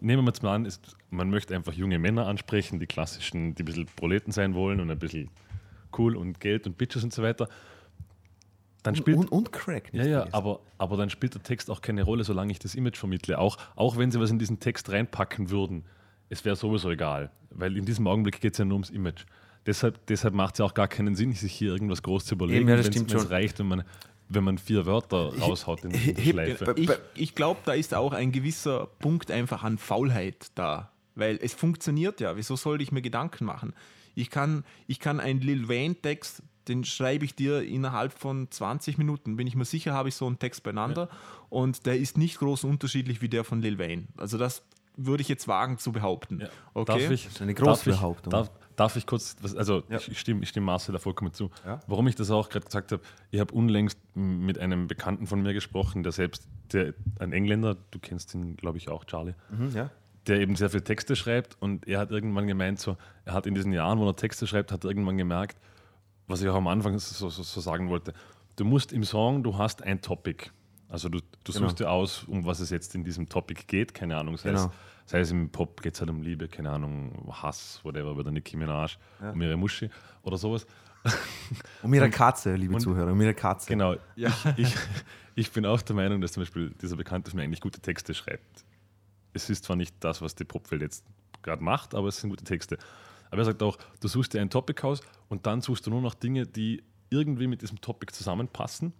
Nehmen 0.00 0.24
wir 0.24 0.28
jetzt 0.28 0.42
mal 0.42 0.54
an, 0.54 0.66
ist, 0.66 0.96
man 1.10 1.30
möchte 1.30 1.54
einfach 1.56 1.72
junge 1.72 1.98
Männer 1.98 2.26
ansprechen, 2.26 2.78
die 2.78 2.86
klassischen, 2.86 3.54
die 3.54 3.62
ein 3.62 3.66
bisschen 3.66 3.86
Proleten 3.86 4.32
sein 4.32 4.54
wollen 4.54 4.80
und 4.80 4.90
ein 4.90 4.98
bisschen 4.98 5.30
cool 5.98 6.16
und 6.16 6.38
Geld 6.40 6.66
und 6.66 6.76
Bitches 6.78 7.02
und 7.02 7.12
so 7.12 7.22
weiter. 7.22 7.48
Dann 8.84 8.94
spielt, 8.94 9.16
und, 9.16 9.32
und 9.32 9.50
Crack. 9.50 9.92
nicht 9.92 10.04
ja, 10.04 10.08
ja, 10.08 10.16
vergessen. 10.18 10.34
aber, 10.34 10.60
aber 10.78 10.96
dann 10.96 11.10
spielt 11.10 11.34
der 11.34 11.42
Text 11.42 11.70
auch 11.70 11.80
keine 11.80 12.04
Rolle, 12.04 12.22
solange 12.22 12.52
ich 12.52 12.60
das 12.60 12.74
Image 12.76 12.96
vermittle. 12.96 13.38
Auch, 13.38 13.56
auch 13.74 13.96
wenn 13.96 14.12
sie 14.12 14.20
was 14.20 14.30
in 14.30 14.38
diesen 14.38 14.60
Text 14.60 14.92
reinpacken 14.92 15.50
würden, 15.50 15.84
es 16.28 16.44
wäre 16.44 16.54
sowieso 16.54 16.90
egal, 16.90 17.30
weil 17.50 17.76
in 17.76 17.84
diesem 17.84 18.06
Augenblick 18.06 18.40
geht 18.40 18.52
es 18.52 18.58
ja 18.58 18.64
nur 18.64 18.76
ums 18.76 18.90
Image. 18.90 19.24
deshalb, 19.66 20.06
deshalb 20.06 20.34
macht 20.34 20.54
es 20.54 20.58
ja 20.58 20.66
auch 20.66 20.74
gar 20.74 20.88
keinen 20.88 21.16
Sinn, 21.16 21.32
sich 21.32 21.52
hier 21.52 21.72
irgendwas 21.72 22.02
groß 22.02 22.26
zu 22.26 22.34
überlegen, 22.34 22.68
ja, 22.68 22.76
das 22.76 22.86
wenn 22.86 22.92
stimmt 22.92 23.12
es 23.12 23.22
schon. 23.22 23.30
reicht, 23.30 23.58
wenn 23.58 23.68
man, 23.68 23.84
wenn 24.28 24.44
man 24.44 24.58
vier 24.58 24.86
Wörter 24.86 25.32
raushaut 25.38 25.84
in, 25.84 25.90
in 25.90 26.14
der 26.16 26.22
Schleife. 26.22 26.74
Ich, 26.76 26.90
ich 27.14 27.34
glaube, 27.34 27.60
da 27.64 27.72
ist 27.72 27.94
auch 27.94 28.12
ein 28.12 28.32
gewisser 28.32 28.86
Punkt 28.98 29.30
einfach 29.30 29.62
an 29.64 29.78
Faulheit 29.78 30.48
da. 30.54 30.90
Weil 31.14 31.38
es 31.40 31.54
funktioniert 31.54 32.20
ja. 32.20 32.36
Wieso 32.36 32.56
sollte 32.56 32.82
ich 32.82 32.92
mir 32.92 33.02
Gedanken 33.02 33.44
machen? 33.44 33.72
Ich 34.14 34.30
kann, 34.30 34.64
ich 34.86 35.00
kann 35.00 35.20
einen 35.20 35.40
Lil 35.40 35.68
Wayne-Text, 35.68 36.42
den 36.68 36.84
schreibe 36.84 37.24
ich 37.24 37.34
dir 37.34 37.62
innerhalb 37.62 38.12
von 38.12 38.50
20 38.50 38.98
Minuten. 38.98 39.36
Bin 39.36 39.46
ich 39.46 39.54
mir 39.56 39.64
sicher, 39.64 39.92
habe 39.94 40.08
ich 40.08 40.14
so 40.14 40.26
einen 40.26 40.38
Text 40.38 40.62
beieinander. 40.62 41.08
Und 41.50 41.86
der 41.86 41.98
ist 41.98 42.16
nicht 42.18 42.38
groß 42.38 42.64
unterschiedlich 42.64 43.22
wie 43.22 43.28
der 43.28 43.44
von 43.44 43.60
Lil 43.62 43.78
Wayne. 43.78 44.04
Also 44.16 44.38
das 44.38 44.62
würde 44.96 45.22
ich 45.22 45.28
jetzt 45.28 45.48
wagen 45.48 45.78
zu 45.78 45.90
behaupten. 45.90 46.40
Ja. 46.40 46.48
Okay? 46.72 46.92
Darf 47.00 47.10
ich, 47.10 47.26
ist 47.26 47.42
eine 47.42 47.52
darf 47.54 47.64
große 47.66 47.90
ich, 47.90 47.96
Behauptung. 47.96 48.30
Darf, 48.30 48.50
darf 48.76 48.94
ich 48.96 49.06
kurz, 49.06 49.36
was, 49.42 49.56
also 49.56 49.82
Ja. 49.88 49.96
ich, 49.98 50.08
ich 50.12 50.20
stimme, 50.20 50.42
ich 50.44 50.50
stimme 50.50 50.66
Marcel 50.66 50.92
da 50.92 50.98
vollkommen 51.00 51.32
zu. 51.32 51.50
Ja. 51.66 51.80
Warum 51.88 52.06
ich 52.06 52.14
das 52.14 52.30
auch 52.30 52.48
gerade 52.48 52.64
gesagt 52.64 52.92
habe, 52.92 53.02
ich 53.32 53.40
habe 53.40 53.52
unlängst 53.54 53.98
mit 54.14 54.58
einem 54.58 54.86
Bekannten 54.86 55.26
von 55.26 55.42
mir 55.42 55.52
gesprochen, 55.52 56.04
der 56.04 56.12
selbst, 56.12 56.46
der, 56.72 56.94
ein 57.18 57.32
Engländer, 57.32 57.76
du 57.90 57.98
kennst 57.98 58.34
ihn, 58.34 58.56
glaube 58.56 58.78
ich, 58.78 58.88
auch, 58.88 59.04
Charlie, 59.04 59.34
Mhm, 59.50 59.70
ja. 59.74 59.90
der 60.28 60.38
eben 60.40 60.54
sehr 60.54 60.70
viele 60.70 60.84
Texte 60.84 61.16
schreibt 61.16 61.56
und 61.60 61.88
er 61.88 61.98
hat 61.98 62.12
irgendwann 62.12 62.46
gemeint, 62.46 62.78
so, 62.78 62.96
er 63.24 63.32
hat 63.34 63.46
in 63.48 63.54
diesen 63.56 63.72
Jahren, 63.72 63.98
wo 63.98 64.06
er 64.06 64.14
Texte 64.14 64.46
schreibt, 64.46 64.70
hat 64.70 64.84
er 64.84 64.90
irgendwann 64.90 65.18
gemerkt, 65.18 65.58
was 66.26 66.40
ich 66.42 66.48
auch 66.48 66.54
am 66.56 66.68
Anfang 66.68 66.98
so, 66.98 67.28
so, 67.28 67.42
so 67.42 67.60
sagen 67.60 67.88
wollte, 67.88 68.12
du 68.56 68.64
musst 68.64 68.92
im 68.92 69.04
Song, 69.04 69.42
du 69.42 69.58
hast 69.58 69.82
ein 69.82 70.00
Topic. 70.00 70.50
Also 70.88 71.08
du, 71.08 71.18
du 71.18 71.52
Genau. 71.52 71.66
suchst 71.66 71.80
dir 71.80 71.90
aus, 71.90 72.24
um 72.24 72.44
was 72.44 72.60
es 72.60 72.70
jetzt 72.70 72.94
in 72.94 73.04
diesem 73.04 73.28
Topic 73.28 73.64
geht, 73.66 73.94
keine 73.94 74.16
Ahnung, 74.16 74.36
sei, 74.36 74.50
Genau. 74.50 74.66
es, 74.66 74.70
sei 75.10 75.20
es 75.20 75.30
im 75.30 75.50
Pop 75.50 75.82
geht 75.82 75.94
es 75.94 76.00
halt 76.00 76.10
um 76.10 76.22
Liebe, 76.22 76.46
keine 76.48 76.70
Ahnung, 76.70 77.28
Hass, 77.32 77.80
whatever, 77.82 78.10
über 78.12 78.30
Nicki 78.30 78.56
Minaj, 78.56 78.96
um 79.20 79.40
ihre 79.42 79.56
Muschi 79.56 79.90
oder 80.22 80.36
sowas. 80.36 80.66
Um 81.82 81.92
ihre 81.92 82.08
Katze, 82.08 82.54
liebe 82.54 82.78
Zuhörer, 82.78 83.12
um 83.12 83.20
ihre 83.20 83.34
Katze. 83.34 83.68
Genau. 83.68 83.94
Ich, 84.16 84.32
ich, 84.56 84.74
ich 85.34 85.52
bin 85.52 85.66
auch 85.66 85.82
der 85.82 85.94
Meinung, 85.94 86.22
dass 86.22 86.32
zum 86.32 86.40
Beispiel 86.42 86.70
dieser 86.80 86.96
Bekannte 86.96 87.36
mir 87.36 87.42
eigentlich 87.42 87.60
gute 87.60 87.78
Texte 87.80 88.14
schreibt. 88.14 88.64
Es 89.34 89.50
ist 89.50 89.64
zwar 89.64 89.76
nicht 89.76 89.94
das, 90.00 90.22
was 90.22 90.34
die 90.34 90.44
Popwelt 90.44 90.80
jetzt 90.80 91.04
gerade 91.42 91.62
macht, 91.62 91.94
aber 91.94 92.08
es 92.08 92.16
sind 92.22 92.30
gute 92.30 92.44
Texte. 92.44 92.78
Aber 93.34 93.42
er 93.42 93.46
sagt 93.46 93.64
auch, 93.64 93.76
du 93.98 94.06
suchst 94.06 94.32
dir 94.32 94.40
ein 94.40 94.48
Topic 94.48 94.80
aus 94.86 95.00
und 95.28 95.44
dann 95.44 95.60
suchst 95.60 95.84
du 95.88 95.90
nur 95.90 96.00
noch 96.00 96.14
Dinge, 96.14 96.46
die 96.46 96.84
irgendwie 97.10 97.48
mit 97.48 97.62
diesem 97.62 97.80
Topic 97.80 98.12
zusammenpassen 98.14 98.92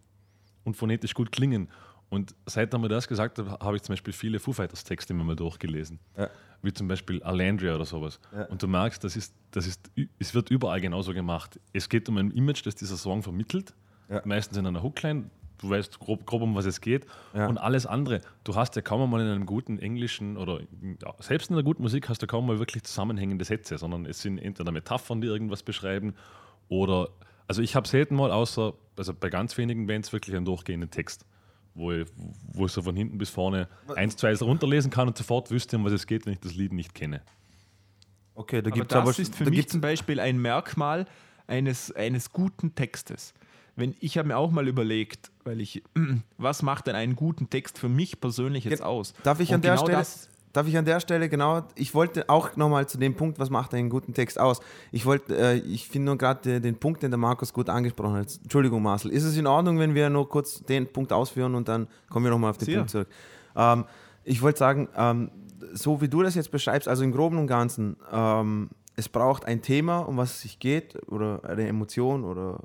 und 0.65 0.77
phonetisch 0.77 1.15
gut 1.15 1.31
klingen. 1.31 1.69
Und 2.09 2.35
seit 2.45 2.73
er 2.73 2.81
mir 2.81 2.89
das 2.89 3.07
gesagt 3.07 3.39
hat, 3.39 3.47
habe 3.61 3.77
ich 3.77 3.83
zum 3.83 3.93
Beispiel 3.93 4.13
viele 4.13 4.41
Foo 4.41 4.53
Fighters 4.53 4.83
Texte 4.83 5.15
mir 5.15 5.23
mal 5.23 5.37
durchgelesen. 5.37 6.01
Ja. 6.17 6.31
Wie 6.63 6.73
zum 6.73 6.89
Beispiel 6.89 7.23
Alandria 7.23 7.77
oder 7.77 7.85
sowas. 7.85 8.19
Ja. 8.33 8.47
Und 8.47 8.61
du 8.61 8.67
merkst, 8.67 9.05
das 9.05 9.15
ist, 9.15 9.37
das 9.53 9.69
ist, 9.69 9.89
es 10.19 10.35
wird 10.35 10.51
überall 10.51 10.81
genauso 10.81 11.15
gemacht. 11.15 11.61
Es 11.73 11.89
geht 11.89 12.09
um 12.09 12.17
ein 12.17 12.33
Image, 12.33 12.67
das 12.67 12.75
dieser 12.75 12.97
Song 12.97 13.23
vermittelt. 13.23 13.73
Ja. 14.09 14.21
Meistens 14.25 14.59
in 14.59 14.67
einer 14.67 14.83
Hookline. 14.83 15.31
Du 15.65 15.71
weißt 15.71 15.99
grob, 15.99 16.27
grob 16.27 16.43
um 16.43 16.55
was 16.55 16.67
es 16.67 16.81
geht. 16.81 17.07
Ja. 17.33 17.47
Und 17.47 17.57
alles 17.57 17.87
andere. 17.87 18.21
Du 18.45 18.55
hast 18.55 18.77
ja 18.77 18.83
kaum 18.83 19.01
einmal 19.01 19.23
in 19.23 19.29
einem 19.29 19.47
guten 19.47 19.79
englischen 19.79 20.37
oder 20.37 20.61
ja, 20.61 21.15
selbst 21.21 21.49
in 21.49 21.57
einer 21.57 21.63
guten 21.63 21.83
Musik 21.83 22.09
hast 22.11 22.21
du 22.23 22.27
kaum 22.27 22.47
mal 22.47 22.59
wirklich 22.59 22.85
zusammenhängende 22.85 23.45
Sätze, 23.47 23.79
sondern 23.79 24.05
es 24.05 24.21
sind 24.21 24.39
entweder 24.39 24.73
Metaphern, 24.73 25.23
die 25.23 25.27
irgendwas 25.27 25.63
beschreiben 25.63 26.15
oder, 26.69 27.09
also 27.49 27.63
ich 27.63 27.75
habe 27.77 27.89
selten 27.89 28.15
mal 28.15 28.31
außer, 28.31 28.75
also 28.97 29.15
bei 29.15 29.31
ganz 29.31 29.57
wenigen 29.57 29.87
Bands 29.87 30.13
wirklich 30.13 30.37
einen 30.37 30.45
durchgehenden 30.45 30.91
Text, 30.91 31.25
wo 31.75 31.93
ich, 31.93 32.07
wo 32.53 32.67
ich 32.67 32.73
so 32.73 32.83
von 32.83 32.95
hinten 32.95 33.17
bis 33.17 33.31
vorne 33.31 33.69
eins, 33.95 34.17
zwei 34.17 34.35
runterlesen 34.35 34.91
kann 34.91 35.09
und 35.09 35.17
sofort 35.17 35.51
wüsste, 35.51 35.77
um 35.77 35.85
was 35.85 35.93
es 35.93 36.07
geht, 36.07 36.27
wenn 36.27 36.35
ich 36.35 36.41
das 36.41 36.55
Lied 36.55 36.73
nicht 36.73 36.95
kenne. 36.95 37.23
Okay, 38.35 38.61
da 38.61 38.69
Aber 38.69 38.75
gibt 38.75 38.93
es 38.93 38.95
das 38.95 39.03
aber, 39.03 39.19
ist 39.19 39.35
für 39.35 39.45
da 39.45 39.51
mich 39.51 39.61
gibt's, 39.61 39.73
zum 39.73 39.81
Beispiel 39.81 40.21
ein 40.21 40.39
Merkmal 40.39 41.07
eines, 41.47 41.91
eines 41.93 42.33
guten 42.33 42.75
Textes. 42.75 43.33
Wenn 43.77 43.95
ich 44.01 44.19
habe 44.19 44.29
mir 44.29 44.37
auch 44.37 44.51
mal 44.51 44.69
überlegt, 44.69 45.31
weil 45.45 45.61
ich, 45.61 45.83
was 46.39 46.63
macht 46.63 46.87
denn 46.87 46.95
einen 46.95 47.17
guten 47.17 47.51
Text 47.51 47.79
für 47.79 47.89
mich 47.89 48.21
persönlich 48.21 48.65
jetzt 48.65 48.83
aus? 48.83 49.15
Darf 49.23 49.41
ich 49.41 49.49
Und 49.51 49.57
an 49.57 49.63
der 49.63 49.73
genau 49.73 49.83
Stelle, 49.85 49.99
das- 49.99 50.29
darf 50.53 50.69
ich 50.69 50.77
an 50.79 50.85
der 50.85 51.01
Stelle 51.01 51.29
genau, 51.29 51.65
ich 51.75 51.95
wollte 51.95 52.29
auch 52.29 52.55
nochmal 52.57 52.87
zu 52.89 52.97
dem 52.99 53.17
Punkt, 53.17 53.41
was 53.41 53.51
macht 53.51 53.75
einen 53.75 53.91
guten 53.91 54.15
Text 54.15 54.39
aus? 54.39 54.61
Ich 54.93 55.05
wollte, 55.05 55.37
äh, 55.37 55.57
ich 55.59 55.89
finde 55.89 56.07
nur 56.07 56.19
gerade 56.19 56.41
den, 56.43 56.63
den 56.63 56.77
Punkt, 56.77 57.03
den 57.03 57.11
der 57.11 57.19
Markus 57.19 57.53
gut 57.53 57.69
angesprochen 57.69 58.15
hat. 58.15 58.39
Entschuldigung, 58.43 58.81
Marcel. 58.83 59.11
Ist 59.11 59.25
es 59.25 59.37
in 59.37 59.49
Ordnung, 59.49 59.81
wenn 59.81 59.95
wir 59.97 60.09
nur 60.11 60.29
kurz 60.29 60.61
den 60.63 60.87
Punkt 60.87 61.13
ausführen 61.13 61.57
und 61.57 61.67
dann 61.69 61.89
kommen 62.09 62.25
wir 62.27 62.31
nochmal 62.31 62.51
auf 62.51 62.59
den 62.59 62.67
Sicher. 62.67 62.79
Punkt 62.79 62.91
zurück? 62.93 63.09
Ähm, 63.57 63.85
ich 64.23 64.41
wollte 64.41 64.61
sagen, 64.61 64.89
ähm, 64.97 65.31
so 65.73 66.01
wie 66.01 66.09
du 66.09 66.23
das 66.23 66.37
jetzt 66.37 66.53
beschreibst, 66.53 66.87
also 66.89 67.03
im 67.03 67.11
Groben 67.11 67.39
und 67.39 67.49
Ganzen, 67.49 67.97
ähm, 68.13 68.71
es 68.95 69.09
braucht 69.09 69.45
ein 69.47 69.61
Thema, 69.61 69.99
um 70.01 70.17
was 70.19 70.35
es 70.35 70.41
sich 70.43 70.61
geht, 70.61 70.97
oder 71.11 71.41
eine 71.43 71.67
Emotion, 71.67 72.23
oder 72.23 72.61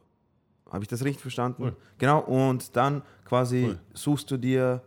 habe 0.72 0.84
ich 0.84 0.88
das 0.88 1.04
richtig 1.04 1.22
verstanden? 1.22 1.64
Cool. 1.64 1.76
Genau, 1.98 2.20
und 2.20 2.76
dann 2.76 3.02
quasi 3.26 3.66
Cool. 3.68 3.80
suchst 3.94 4.32
du 4.32 4.38
dir 4.38 4.82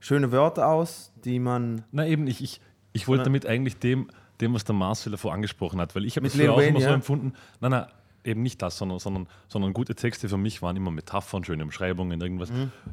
schöne 0.00 0.32
Wörter 0.32 0.68
aus, 0.68 1.12
die 1.24 1.38
man 1.38 1.84
Na 1.92 2.06
eben, 2.06 2.26
ich, 2.26 2.42
ich, 2.42 2.60
ich 2.92 3.08
wollte 3.08 3.24
damit 3.24 3.46
eigentlich 3.46 3.78
dem, 3.78 4.08
dem, 4.40 4.54
was 4.54 4.64
der 4.64 4.74
Marcel 4.74 5.10
davor 5.10 5.32
angesprochen 5.32 5.80
hat, 5.80 5.94
weil 5.94 6.04
ich 6.04 6.16
habe 6.16 6.26
das 6.26 6.36
früher 6.36 6.52
auch 6.52 6.60
immer 6.60 6.80
so 6.80 6.86
ja. 6.86 6.94
empfunden, 6.94 7.32
nein, 7.60 7.72
nein, 7.72 7.86
eben 8.24 8.42
nicht 8.42 8.60
das, 8.62 8.76
sondern, 8.78 8.98
sondern, 8.98 9.26
sondern 9.48 9.72
gute 9.72 9.94
Texte 9.94 10.28
für 10.28 10.36
mich 10.36 10.60
waren 10.62 10.76
immer 10.76 10.90
Metaphern, 10.90 11.44
schöne 11.44 11.62
Umschreibungen, 11.62 12.20
irgendwas. 12.20 12.50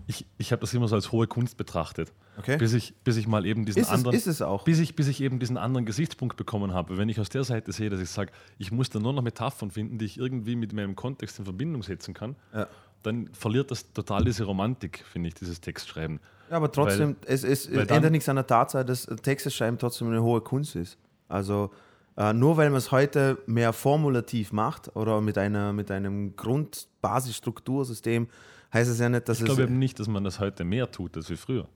Ich, 0.08 0.26
ich 0.38 0.52
habe 0.52 0.62
das 0.62 0.74
immer 0.74 0.88
so 0.88 0.96
als 0.96 1.12
hohe 1.12 1.28
Kunst 1.28 1.58
betrachtet, 1.58 2.10
Mhm. 2.10 2.40
Okay. 2.40 2.58
bis, 2.58 2.74
ich, 2.74 2.94
bis 3.04 3.16
ich 3.18 3.28
mal 3.28 3.46
eben 3.46 3.66
diesen 3.66 3.80
Ist 3.82 3.88
es- 3.88 3.94
anderen... 3.94 4.16
ist 4.16 4.28
es 4.28 4.42
auch. 4.42 4.64
Bis 4.66 4.80
ich, 4.80 4.96
bis 4.96 5.08
ich 5.08 5.22
eben 5.22 5.40
diesen 5.40 5.58
anderen 5.58 5.86
Gesichtspunkt 5.86 6.36
bekommen 6.36 6.74
habe. 6.74 6.98
Wenn 6.98 7.08
ich 7.08 7.20
aus 7.20 7.30
der 7.30 7.44
Seite 7.46 7.72
sehe, 7.72 7.90
dass 7.90 8.02
ich 8.02 8.10
sage, 8.10 8.32
ich 8.58 8.72
muss 8.74 8.90
da 8.90 9.00
nur 9.00 9.14
noch 9.14 9.22
Metaphern 9.24 9.72
finden, 9.72 9.98
die 9.98 10.06
ich 10.06 10.18
irgendwie 10.18 10.56
mit 10.58 10.74
meinem 10.74 10.96
Kontext 10.98 11.40
in 11.40 11.46
Verbindung 11.46 11.82
setzen 11.82 12.14
kann, 12.14 12.36
Ja. 12.54 12.68
dann 13.04 13.30
verliert 13.34 13.72
das 13.72 13.92
total 13.94 14.26
diese 14.26 14.44
Romantik, 14.44 15.06
finde 15.12 15.30
ich, 15.30 15.34
dieses 15.36 15.62
Textschreiben. 15.62 16.20
Ja, 16.50 16.58
aber 16.58 16.72
trotzdem, 16.72 17.16
es, 17.26 17.44
es, 17.46 17.72
weil 17.72 17.80
es 17.84 17.88
dann- 17.88 17.98
ändert 17.98 18.12
nichts 18.12 18.28
an 18.30 18.36
der 18.36 18.46
Tatsache, 18.48 18.84
dass 18.86 19.06
Texte 19.24 19.50
schreiben 19.50 19.78
trotzdem 19.78 20.08
eine 20.10 20.22
hohe 20.22 20.42
Kunst 20.42 20.76
ist. 20.76 20.98
Also 21.30 21.72
äh, 22.18 22.34
nur 22.34 22.58
weil 22.58 22.70
man 22.70 22.78
es 22.78 22.92
heute 22.92 23.38
mehr 23.46 23.74
formulativ 23.74 24.52
macht 24.52 24.96
oder 24.96 25.22
mit, 25.22 25.38
einer, 25.38 25.74
mit 25.74 25.92
einem 25.92 26.36
Grundbasisstruktursystem, 26.36 28.28
heißt 28.74 28.90
es 28.90 29.00
ja 29.00 29.10
nicht, 29.10 29.28
dass 29.30 29.38
Ich 29.38 29.44
es. 29.44 29.48
glaube 29.48 29.64
eben 29.64 29.80
nicht, 29.80 30.00
dass 30.00 30.08
man 30.08 30.24
das 30.24 30.40
heute 30.40 30.64
mehr 30.64 30.92
tut 30.92 31.16
als 31.18 31.30
wie 31.30 31.38
früher. 31.38 31.68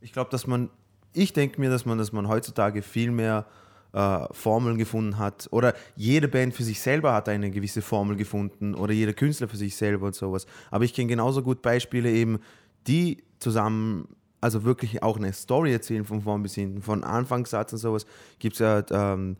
Ich 0.00 0.12
glaube, 0.12 0.30
dass 0.30 0.46
man, 0.46 0.70
ich 1.12 1.32
denke 1.32 1.60
mir, 1.60 1.70
dass 1.70 1.84
man, 1.86 1.98
dass 1.98 2.12
man 2.12 2.28
heutzutage 2.28 2.82
viel 2.82 3.10
mehr 3.10 3.46
äh, 3.92 4.26
Formeln 4.32 4.76
gefunden 4.78 5.18
hat 5.18 5.48
oder 5.50 5.74
jede 5.96 6.28
Band 6.28 6.54
für 6.54 6.62
sich 6.62 6.80
selber 6.80 7.14
hat 7.14 7.28
eine 7.28 7.50
gewisse 7.50 7.82
Formel 7.82 8.16
gefunden 8.16 8.74
oder 8.74 8.92
jeder 8.92 9.14
Künstler 9.14 9.48
für 9.48 9.56
sich 9.56 9.76
selber 9.76 10.06
und 10.06 10.14
sowas. 10.14 10.46
Aber 10.70 10.84
ich 10.84 10.92
kenne 10.94 11.08
genauso 11.08 11.42
gut 11.42 11.62
Beispiele 11.62 12.10
eben, 12.10 12.38
die 12.86 13.24
zusammen, 13.38 14.06
also 14.40 14.64
wirklich 14.64 15.02
auch 15.02 15.16
eine 15.16 15.32
Story 15.32 15.72
erzählen 15.72 16.04
von 16.04 16.20
vorn 16.22 16.42
bis 16.42 16.54
hinten, 16.54 16.82
von 16.82 17.02
Anfangssatz 17.02 17.72
und 17.72 17.78
sowas. 17.78 18.06
Gibt 18.38 18.54
es 18.54 18.60
ja, 18.60 18.82
ähm, 18.90 19.36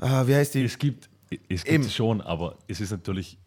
äh, 0.00 0.26
wie 0.26 0.34
heißt 0.34 0.54
die? 0.54 0.64
Es 0.64 0.78
gibt 0.78 1.08
es 1.48 1.64
Eben. 1.64 1.82
gibt 1.82 1.92
schon, 1.94 2.20
aber 2.20 2.56
es 2.66 2.80
ist 2.80 2.90
natürlich 2.90 3.38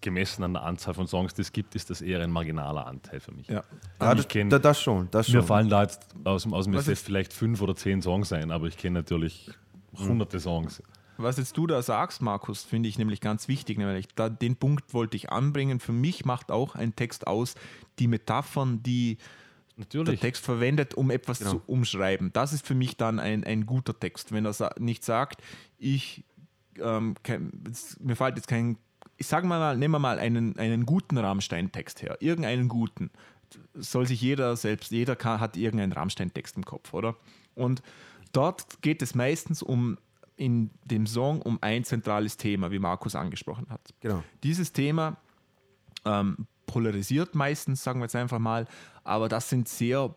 gemessen 0.00 0.44
an 0.44 0.52
der 0.52 0.62
Anzahl 0.62 0.94
von 0.94 1.08
Songs, 1.08 1.34
die 1.34 1.42
es 1.42 1.50
gibt, 1.50 1.74
ist 1.74 1.90
das 1.90 2.00
eher 2.02 2.20
ein 2.22 2.30
marginaler 2.30 2.86
Anteil 2.86 3.18
für 3.18 3.32
mich. 3.32 3.48
Ja. 3.48 3.64
Ja, 4.00 4.12
ich 4.12 4.18
das, 4.18 4.28
kenn- 4.30 4.48
da, 4.48 4.58
das 4.60 4.80
schon, 4.80 5.08
das 5.10 5.26
Mir 5.28 5.38
schon. 5.40 5.46
fallen 5.46 5.68
da 5.68 5.82
jetzt 5.82 6.06
aus, 6.22 6.44
dem- 6.44 6.54
aus 6.54 6.66
dem 6.66 6.74
SF 6.74 7.00
vielleicht 7.00 7.32
fünf 7.32 7.60
oder 7.62 7.74
zehn 7.74 8.00
Songs 8.02 8.32
ein, 8.32 8.50
aber 8.52 8.66
ich 8.68 8.76
kenne 8.76 9.00
natürlich 9.00 9.50
hunderte 9.98 10.38
Songs. 10.38 10.82
Was 11.18 11.38
jetzt 11.38 11.56
du 11.56 11.66
da 11.66 11.80
sagst, 11.82 12.20
Markus, 12.20 12.62
finde 12.62 12.88
ich 12.90 12.98
nämlich 12.98 13.20
ganz 13.22 13.48
wichtig. 13.48 13.78
Nämlich 13.78 14.06
da, 14.14 14.28
den 14.28 14.54
Punkt 14.56 14.92
wollte 14.92 15.16
ich 15.16 15.30
anbringen. 15.32 15.80
Für 15.80 15.92
mich 15.92 16.26
macht 16.26 16.50
auch 16.52 16.74
ein 16.74 16.94
Text 16.94 17.26
aus 17.26 17.54
die 17.98 18.06
Metaphern, 18.06 18.82
die 18.82 19.16
der 19.76 19.84
Natürlich. 19.84 20.20
Text 20.20 20.44
verwendet, 20.44 20.94
um 20.94 21.10
etwas 21.10 21.38
Genau. 21.40 21.50
zu 21.52 21.62
umschreiben. 21.66 22.32
Das 22.32 22.52
ist 22.52 22.66
für 22.66 22.74
mich 22.74 22.96
dann 22.96 23.18
ein, 23.20 23.44
ein 23.44 23.66
guter 23.66 23.98
Text. 23.98 24.32
Wenn 24.32 24.44
er 24.46 24.52
sa 24.52 24.70
nicht 24.78 25.04
sagt, 25.04 25.42
ich, 25.78 26.24
ähm, 26.80 27.14
kein, 27.22 27.52
mir 28.00 28.16
fällt 28.16 28.36
jetzt 28.36 28.48
kein, 28.48 28.78
ich 29.18 29.26
sage 29.26 29.46
mal, 29.46 29.76
nehmen 29.76 29.92
wir 29.92 29.98
mal 29.98 30.18
einen, 30.18 30.58
einen 30.58 30.86
guten 30.86 31.18
Rammstein-Text 31.18 32.02
her. 32.02 32.16
Irgendeinen 32.20 32.68
guten. 32.68 33.10
Soll 33.74 34.06
sich 34.06 34.20
jeder 34.20 34.56
selbst, 34.56 34.90
jeder 34.90 35.14
kann, 35.14 35.40
hat 35.40 35.56
irgendeinen 35.56 35.92
Rammstein-Text 35.92 36.56
im 36.56 36.64
Kopf, 36.64 36.94
oder? 36.94 37.16
Und 37.54 37.82
dort 38.32 38.82
geht 38.82 39.02
es 39.02 39.14
meistens 39.14 39.62
um 39.62 39.98
in 40.36 40.70
dem 40.84 41.06
Song 41.06 41.40
um 41.42 41.58
ein 41.62 41.84
zentrales 41.84 42.36
Thema, 42.36 42.70
wie 42.70 42.78
Markus 42.78 43.14
angesprochen 43.14 43.66
hat. 43.70 43.94
Genau. 44.00 44.22
Dieses 44.42 44.72
Thema 44.72 45.16
ähm, 46.04 46.46
polarisiert 46.66 47.34
meistens, 47.34 47.82
sagen 47.82 48.00
wir 48.00 48.04
jetzt 48.04 48.16
einfach 48.16 48.38
mal, 48.38 48.66
aber 49.06 49.28
das 49.28 49.48
sind 49.48 49.68
sehr 49.68 50.14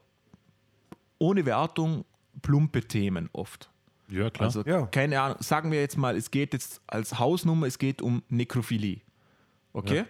ohne 1.18 1.46
Wertung 1.46 2.06
plumpe 2.42 2.82
Themen 2.82 3.30
oft. 3.34 3.70
Ja, 4.10 4.30
klar. 4.30 4.48
Also 4.48 4.64
Ja. 4.64 4.88
keine 4.88 5.22
Ahnung, 5.22 5.38
sagen 5.42 5.72
wir 5.72 5.80
jetzt 5.80 5.98
mal, 5.98 6.16
es 6.16 6.32
geht 6.32 6.54
jetzt 6.54 6.82
als 6.88 7.20
Hausnummer, 7.20 7.68
es 7.68 7.78
geht 7.78 8.02
um 8.02 8.24
Nekrophilie. 8.30 9.02
Okay? 9.74 9.98
Ja. 9.98 10.06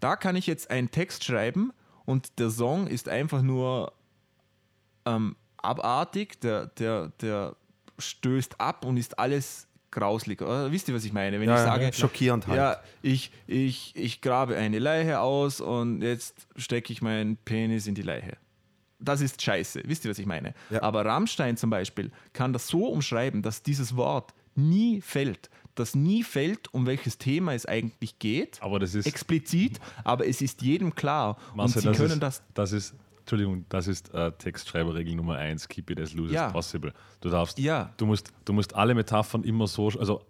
Da 0.00 0.16
kann 0.16 0.36
ich 0.36 0.46
jetzt 0.46 0.70
einen 0.70 0.90
Text 0.90 1.24
schreiben 1.24 1.72
und 2.04 2.38
der 2.38 2.50
Song 2.50 2.86
ist 2.86 3.08
einfach 3.08 3.40
nur 3.40 3.92
ähm, 5.06 5.36
abartig, 5.56 6.40
der, 6.40 6.66
der, 6.66 7.08
der 7.20 7.56
stößt 7.98 8.60
ab 8.60 8.84
und 8.84 8.98
ist 8.98 9.18
alles 9.18 9.65
grauslig. 9.96 10.42
Oder? 10.42 10.70
Wisst 10.70 10.88
ihr, 10.88 10.94
was 10.94 11.04
ich 11.04 11.12
meine? 11.12 11.40
Wenn 11.40 11.48
Ja, 11.48 11.56
ich 11.56 11.62
sage, 11.62 11.84
ja, 11.84 11.92
schockierend 11.92 12.46
halt. 12.46 12.56
Ja, 12.56 12.76
ich, 13.02 13.30
ich, 13.46 13.92
ich 13.96 14.20
grabe 14.20 14.56
eine 14.56 14.78
Leiche 14.78 15.20
aus 15.20 15.60
und 15.60 16.02
jetzt 16.02 16.46
stecke 16.56 16.92
ich 16.92 17.00
meinen 17.00 17.36
Penis 17.38 17.86
in 17.86 17.94
die 17.94 18.02
Leiche. 18.02 18.36
Das 18.98 19.20
ist 19.20 19.40
scheiße. 19.42 19.82
Wisst 19.86 20.04
ihr, 20.04 20.10
was 20.10 20.18
ich 20.18 20.26
meine? 20.26 20.54
Ja. 20.70 20.82
Aber 20.82 21.04
Rammstein 21.04 21.56
zum 21.56 21.70
Beispiel 21.70 22.10
kann 22.32 22.52
das 22.52 22.68
so 22.68 22.86
umschreiben, 22.86 23.42
dass 23.42 23.62
dieses 23.62 23.96
Wort 23.96 24.34
nie 24.54 25.00
fällt. 25.00 25.50
Dass 25.74 25.94
nie 25.94 26.22
fällt, 26.22 26.72
um 26.72 26.86
welches 26.86 27.18
Thema 27.18 27.54
es 27.54 27.66
eigentlich 27.66 28.18
geht. 28.18 28.58
Aber 28.62 28.78
das 28.78 28.94
ist, 28.94 29.06
Explizit, 29.06 29.78
aber 30.04 30.26
es 30.26 30.40
ist 30.40 30.62
jedem 30.62 30.94
klar. 30.94 31.36
Marcel, 31.54 31.76
und 31.76 31.82
sie 31.82 31.88
das 31.88 31.96
können 31.96 32.12
ist, 32.12 32.22
das 32.22 32.42
das 32.54 32.72
ist, 32.72 32.94
Entschuldigung, 33.26 33.66
das 33.70 33.88
ist 33.88 34.14
äh, 34.14 34.30
Textschreiberregel 34.30 35.16
Nummer 35.16 35.34
eins, 35.34 35.66
keep 35.66 35.90
it 35.90 35.98
as 35.98 36.14
loose 36.14 36.32
Ja. 36.32 36.46
as 36.46 36.52
possible. 36.52 36.92
Du 37.20 37.28
darfst, 37.28 37.58
Ja. 37.58 37.92
du 37.96 38.06
musst, 38.06 38.32
du 38.44 38.52
musst 38.52 38.76
alle 38.76 38.94
Metaphern 38.94 39.42
immer 39.42 39.66
so, 39.66 39.88
also 39.98 40.22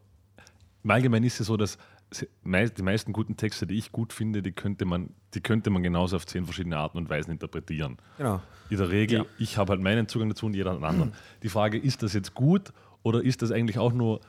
im 0.83 0.91
Allgemeinen 0.91 1.27
ist 1.27 1.39
es 1.39 1.47
so, 1.49 1.59
dass 1.59 1.77
die 2.11 2.83
meisten 2.83 3.13
guten 3.13 3.37
Texte, 3.37 3.67
die 3.67 3.77
ich 3.77 3.93
gut 3.93 4.15
finde, 4.15 4.41
die 4.41 4.53
könnte 4.53 4.87
man, 4.87 5.11
die 5.35 5.43
könnte 5.43 5.69
man 5.69 5.83
genauso 5.83 6.17
auf 6.17 6.25
zehn 6.25 6.47
verschiedene 6.47 6.79
Arten 6.79 6.97
und 6.97 7.11
Weisen 7.11 7.33
interpretieren. 7.33 7.99
Genau. 8.17 8.41
In 8.71 8.79
der 8.79 8.89
Regel, 8.89 9.19
Ja. 9.19 9.25
ich 9.39 9.59
habe 9.59 9.73
halt 9.73 9.83
meinen 9.83 10.09
Zugang 10.09 10.31
dazu 10.31 10.47
und 10.47 10.55
jeder 10.55 10.71
einen 10.71 10.85
anderen. 10.85 11.13
Die 11.43 11.51
Frage, 11.51 11.77
ist 11.77 12.03
das 12.03 12.15
jetzt 12.15 12.33
gut 12.33 12.73
oder 13.03 13.23
ist 13.23 13.43
das 13.43 13.51
eigentlich 13.53 13.79
auch 13.79 13.93
nur 13.93 14.21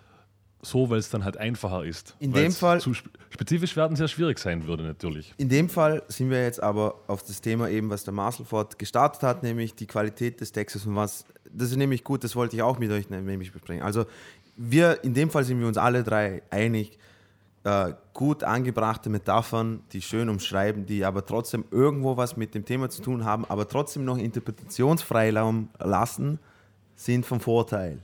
so, 0.68 0.90
weil 0.90 1.00
es 1.00 1.10
dann 1.10 1.24
halt 1.24 1.38
einfacher 1.38 1.84
ist? 1.84 2.16
In 2.20 2.34
dem 2.34 2.52
Fall- 2.52 2.80
Zu 2.82 2.94
spe- 2.94 3.10
spezifisch 3.30 3.76
werden 3.76 3.96
sehr 3.96 4.08
schwierig 4.08 4.40
sein 4.40 4.68
würde, 4.68 4.84
natürlich. 4.84 5.34
In 5.38 5.50
dem 5.50 5.70
Fall 5.70 6.04
sind 6.08 6.30
wir 6.30 6.44
jetzt 6.44 6.62
aber 6.62 6.96
auf 7.08 7.24
das 7.24 7.42
Thema 7.42 7.70
eben, 7.70 7.90
was 7.90 8.04
der 8.04 8.14
Marcel 8.14 8.46
Ford 8.46 8.78
gestartet 8.78 9.24
hat, 9.24 9.44
nämlich 9.44 9.76
die 9.76 9.88
Qualität 9.88 10.40
des 10.42 10.52
Textes 10.52 10.86
und 10.86 10.96
was, 10.96 11.26
das 11.52 11.72
ist 11.72 11.78
nämlich 11.78 12.04
gut, 12.04 12.24
das 12.24 12.36
wollte 12.36 12.56
ich 12.56 12.62
auch 12.62 12.78
mit 12.80 12.92
euch 12.92 13.10
nämlich 13.10 13.52
besprechen. 13.52 13.82
Also 13.84 14.06
wir, 14.56 15.04
in 15.04 15.14
dem 15.14 15.30
Fall 15.30 15.44
sind 15.44 15.60
wir 15.60 15.68
uns 15.68 15.78
alle 15.78 16.04
drei 16.04 16.42
einig, 16.50 16.98
äh, 17.64 17.94
gut 18.14 18.44
angebrachte 18.44 19.10
Metaphern, 19.10 19.82
die 19.92 20.02
schön 20.02 20.30
umschreiben, 20.30 20.86
die 20.86 21.04
aber 21.06 21.26
trotzdem 21.26 21.66
irgendwo 21.72 22.16
was 22.18 22.38
mit 22.38 22.56
dem 22.56 22.66
Thema 22.66 22.90
zu 22.90 23.02
tun 23.02 23.26
haben, 23.26 23.46
aber 23.46 23.68
trotzdem 23.68 24.06
noch 24.06 24.18
Interpretationsfreiraum 24.18 25.70
lassen, 25.80 26.40
sind 26.96 27.26
vom 27.26 27.40
Vorteil. 27.40 28.00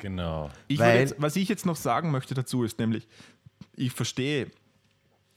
Genau. 0.00 0.50
Ich 0.66 0.78
jetzt, 0.80 1.14
was 1.18 1.36
ich 1.36 1.48
jetzt 1.48 1.66
noch 1.66 1.76
sagen 1.76 2.10
möchte 2.10 2.34
dazu 2.34 2.64
ist 2.64 2.78
nämlich, 2.78 3.06
ich 3.76 3.92
verstehe, 3.92 4.50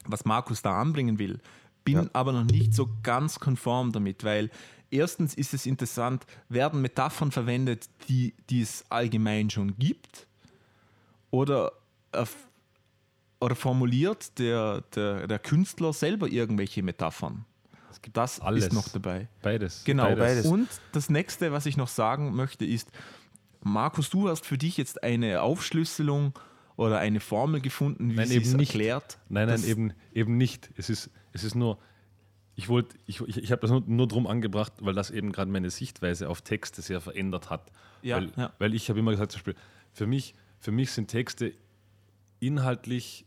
was 0.06 0.24
Markus 0.24 0.62
da 0.62 0.80
anbringen 0.80 1.18
will, 1.18 1.40
bin 1.84 1.94
Ja. 1.94 2.10
aber 2.12 2.32
noch 2.32 2.44
nicht 2.44 2.74
so 2.74 2.88
ganz 3.02 3.38
konform 3.38 3.92
damit, 3.92 4.24
weil 4.24 4.50
erstens 4.90 5.34
ist 5.34 5.54
es 5.54 5.66
interessant, 5.66 6.26
werden 6.48 6.80
Metaphern 6.80 7.30
verwendet, 7.30 7.88
die, 8.08 8.34
die 8.50 8.62
es 8.62 8.84
allgemein 8.90 9.50
schon 9.50 9.76
gibt 9.78 10.26
oder, 11.30 11.72
erf- 12.12 12.48
oder 13.40 13.54
formuliert 13.54 14.38
der, 14.38 14.82
der, 14.94 15.26
der 15.26 15.38
Künstler 15.38 15.92
selber 15.92 16.28
irgendwelche 16.28 16.82
Metaphern. 16.82 17.44
Das 18.12 18.40
alles. 18.40 18.66
ist 18.66 18.72
noch 18.74 18.88
dabei. 18.88 19.28
Beides. 19.40 19.82
Genau. 19.84 20.14
beides. 20.14 20.44
Und 20.44 20.68
das 20.92 21.08
nächste, 21.08 21.52
was 21.52 21.64
ich 21.64 21.76
noch 21.78 21.88
sagen 21.88 22.34
möchte, 22.34 22.64
ist, 22.66 22.90
Markus, 23.64 24.10
du 24.10 24.28
hast 24.28 24.46
für 24.46 24.58
dich 24.58 24.76
jetzt 24.76 25.02
eine 25.02 25.42
Aufschlüsselung 25.42 26.38
oder 26.76 26.98
eine 26.98 27.18
Formel 27.20 27.60
gefunden, 27.60 28.10
wie 28.10 28.16
Nein, 28.16 28.28
sie 28.28 28.36
eben 28.36 28.44
es 28.44 28.54
nicht. 28.54 28.70
erklärt. 28.70 29.18
Nein, 29.28 29.48
nein, 29.48 29.64
eben, 29.64 29.92
eben 30.12 30.36
nicht. 30.36 30.70
Es 30.76 30.90
ist, 30.90 31.10
es 31.32 31.44
ist 31.44 31.54
nur, 31.54 31.78
ich 32.56 32.68
wollte, 32.68 32.96
ich, 33.06 33.20
ich, 33.22 33.38
ich 33.38 33.52
habe 33.52 33.62
das 33.62 33.70
nur, 33.70 33.82
nur 33.86 34.06
drum 34.06 34.26
angebracht, 34.26 34.72
weil 34.80 34.94
das 34.94 35.10
eben 35.10 35.32
gerade 35.32 35.50
meine 35.50 35.70
Sichtweise 35.70 36.28
auf 36.28 36.42
Texte 36.42 36.82
sehr 36.82 37.00
verändert 37.00 37.48
hat. 37.50 37.72
Ja, 38.02 38.16
weil, 38.16 38.32
ja. 38.36 38.52
weil 38.58 38.74
ich 38.74 38.88
habe 38.90 38.98
immer 38.98 39.12
gesagt, 39.12 39.32
zum 39.32 39.38
Beispiel, 39.38 39.56
für 39.92 40.06
mich, 40.06 40.34
für 40.58 40.72
mich 40.72 40.90
sind 40.92 41.08
Texte 41.08 41.54
inhaltlich, 42.40 43.24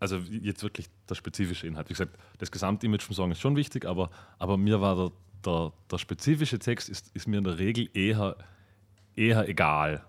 also 0.00 0.16
jetzt 0.18 0.62
wirklich 0.62 0.86
der 1.08 1.16
spezifische 1.16 1.66
Inhalt. 1.66 1.90
Wie 1.90 1.94
gesagt, 1.94 2.16
das 2.38 2.50
Gesamtimage 2.50 3.04
vom 3.04 3.14
Song 3.14 3.30
ist 3.30 3.40
schon 3.40 3.56
wichtig, 3.56 3.84
aber, 3.84 4.10
aber 4.38 4.56
mir 4.56 4.80
war 4.80 4.96
der, 4.96 5.12
der, 5.44 5.72
der 5.90 5.98
spezifische 5.98 6.58
Text 6.58 6.88
ist, 6.88 7.10
ist 7.14 7.28
mir 7.28 7.38
in 7.38 7.44
der 7.44 7.58
Regel 7.58 7.90
eher, 7.92 8.36
eher 9.16 9.48
egal, 9.48 10.04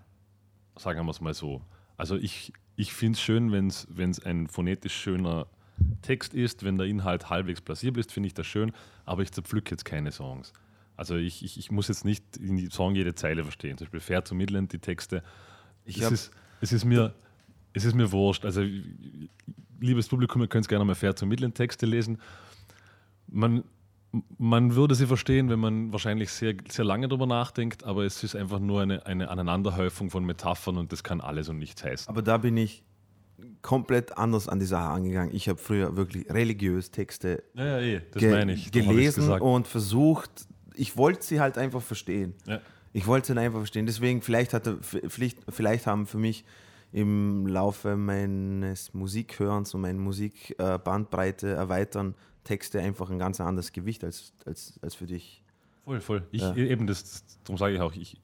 sagen 0.76 1.04
wir 1.04 1.10
es 1.10 1.20
mal 1.20 1.34
so. 1.34 1.62
Also 1.96 2.16
ich, 2.16 2.52
ich 2.76 2.92
finde 2.92 3.16
es 3.16 3.20
schön, 3.20 3.50
wenn 3.50 3.66
es 4.10 4.24
ein 4.24 4.46
phonetisch 4.46 4.94
schöner 4.94 5.46
Text 6.02 6.34
ist, 6.34 6.64
wenn 6.64 6.76
der 6.76 6.86
Inhalt 6.86 7.30
halbwegs 7.30 7.60
plausibel 7.60 8.00
ist, 8.00 8.12
finde 8.12 8.28
ich 8.28 8.34
das 8.34 8.46
schön, 8.46 8.72
aber 9.04 9.22
ich 9.22 9.32
zerpflücke 9.32 9.70
jetzt 9.72 9.84
keine 9.84 10.12
Songs. 10.12 10.52
Also 10.96 11.16
ich, 11.16 11.44
ich, 11.44 11.58
ich 11.58 11.70
muss 11.70 11.88
jetzt 11.88 12.04
nicht 12.04 12.36
in 12.36 12.56
die 12.56 12.70
Song 12.70 12.94
jede 12.94 13.14
Zeile 13.14 13.44
verstehen. 13.44 13.78
Zum 13.78 13.86
Beispiel 13.86 14.00
Fair 14.00 14.24
to 14.24 14.34
Midland, 14.34 14.72
die 14.72 14.80
Texte. 14.80 15.22
Ich 15.84 16.00
es, 16.00 16.10
ist, 16.10 16.30
es, 16.60 16.72
ist 16.72 16.84
mir, 16.84 17.14
es 17.72 17.84
ist 17.84 17.94
mir 17.94 18.10
wurscht. 18.10 18.44
Also 18.44 18.62
liebes 19.80 20.08
Publikum, 20.08 20.42
ihr 20.42 20.48
könnt 20.48 20.68
gerne 20.68 20.84
mal 20.84 20.96
Fair 20.96 21.14
to 21.14 21.24
Midland 21.24 21.54
Texte 21.54 21.86
lesen. 21.86 22.20
Man, 23.28 23.62
man 24.38 24.74
würde 24.74 24.94
sie 24.94 25.06
verstehen, 25.06 25.50
wenn 25.50 25.58
man 25.58 25.92
wahrscheinlich 25.92 26.30
sehr, 26.30 26.54
sehr 26.68 26.84
lange 26.84 27.08
darüber 27.08 27.26
nachdenkt, 27.26 27.84
aber 27.84 28.04
es 28.04 28.22
ist 28.24 28.34
einfach 28.34 28.58
nur 28.58 28.82
eine, 28.82 29.04
eine 29.06 29.28
Aneinanderhäufung 29.28 30.10
von 30.10 30.24
Metaphern 30.24 30.78
und 30.78 30.92
das 30.92 31.04
kann 31.04 31.20
alles 31.20 31.48
und 31.48 31.58
nichts 31.58 31.84
heißen. 31.84 32.08
Aber 32.08 32.22
da 32.22 32.38
bin 32.38 32.56
ich 32.56 32.84
komplett 33.60 34.16
anders 34.16 34.48
an 34.48 34.60
die 34.60 34.66
Sache 34.66 34.88
angegangen. 34.88 35.34
Ich 35.34 35.48
habe 35.48 35.58
früher 35.58 35.96
wirklich 35.96 36.30
religiös 36.30 36.90
Texte 36.90 37.42
Ja, 37.54 37.78
ja, 37.80 37.98
eh, 37.98 38.00
ge 38.14 38.54
gelesen 38.70 39.30
und 39.30 39.68
versucht, 39.68 40.48
ich 40.74 40.96
wollte 40.96 41.24
sie 41.24 41.40
halt 41.40 41.58
einfach 41.58 41.82
verstehen. 41.82 42.34
Ja. 42.46 42.60
Ich 42.92 43.06
wollte 43.06 43.32
sie 43.32 43.38
einfach 43.38 43.58
verstehen. 43.58 43.86
Deswegen, 43.86 44.22
vielleicht, 44.22 44.54
hatte, 44.54 44.78
vielleicht, 44.80 45.38
vielleicht 45.48 45.86
haben 45.86 46.06
für 46.06 46.18
mich 46.18 46.44
im 46.92 47.46
Laufe 47.46 47.96
meines 47.96 48.94
Musikhörens 48.94 49.74
und 49.74 49.82
meine 49.82 49.98
Musikbandbreite 49.98 51.48
erweitern 51.48 52.14
Texte 52.48 52.80
einfach 52.80 53.10
ein 53.10 53.18
ganz 53.18 53.40
anderes 53.40 53.72
Gewicht 53.72 54.02
als, 54.04 54.32
als, 54.46 54.78
als 54.82 54.94
für 54.94 55.06
dich. 55.06 55.42
Voll, 55.84 56.00
voll. 56.00 56.26
Ich, 56.30 56.40
Ja. 56.42 56.54
Eben, 56.56 56.86
das, 56.86 57.24
darum 57.44 57.58
sage 57.58 57.74
ich 57.74 57.80
auch, 57.80 57.94
ich, 57.94 58.20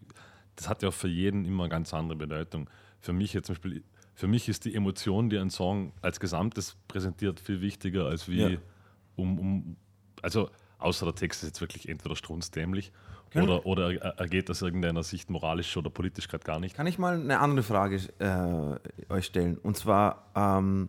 das 0.57 0.68
hat 0.68 0.83
ja 0.83 0.89
auch 0.89 0.95
für 0.95 1.09
jeden 1.09 1.45
immer 1.45 1.64
eine 1.64 1.70
ganz 1.70 1.93
andere 1.93 2.16
Bedeutung. 2.16 2.70
Für 3.01 3.12
mich 3.12 3.35
jetzt 3.35 3.47
zum 3.47 3.55
Beispiel, 3.57 3.83
für 4.14 4.27
mich 4.27 4.49
ist 4.49 4.64
die 4.64 4.75
Emotion, 4.75 5.29
die 5.29 5.39
ein 5.39 5.51
Song 5.51 5.93
als 6.01 6.20
Gesamtes 6.20 6.77
präsentiert, 6.89 7.39
viel 7.39 7.61
wichtiger 7.61 8.07
als 8.07 8.29
wie 8.29 8.41
Ja. 8.55 8.59
um, 9.16 9.39
um, 9.39 9.77
also 10.22 10.49
außer 10.79 11.05
der 11.07 11.14
Text 11.14 11.43
ist 11.43 11.49
jetzt 11.51 11.61
wirklich 11.61 11.89
entweder 11.89 12.16
strunzdämlich 12.16 12.93
Genau. 13.31 13.57
oder, 13.59 13.66
oder 13.66 13.93
er, 14.03 14.18
er 14.18 14.29
geht 14.29 14.49
aus 14.51 14.62
irgendeiner 14.62 15.03
Sicht 15.03 15.29
moralisch 15.29 15.77
oder 15.77 15.91
politisch 15.91 16.29
gerade 16.29 16.45
gar 16.45 16.61
nicht. 16.61 16.77
Kann 16.77 16.87
ich 16.87 16.99
mal 16.99 17.14
eine 17.20 17.41
andere 17.41 17.62
Frage 17.64 17.97
äh, 18.20 19.12
euch 19.12 19.27
stellen? 19.27 19.59
Und 19.59 19.77
zwar, 19.77 20.31
ähm, 20.37 20.89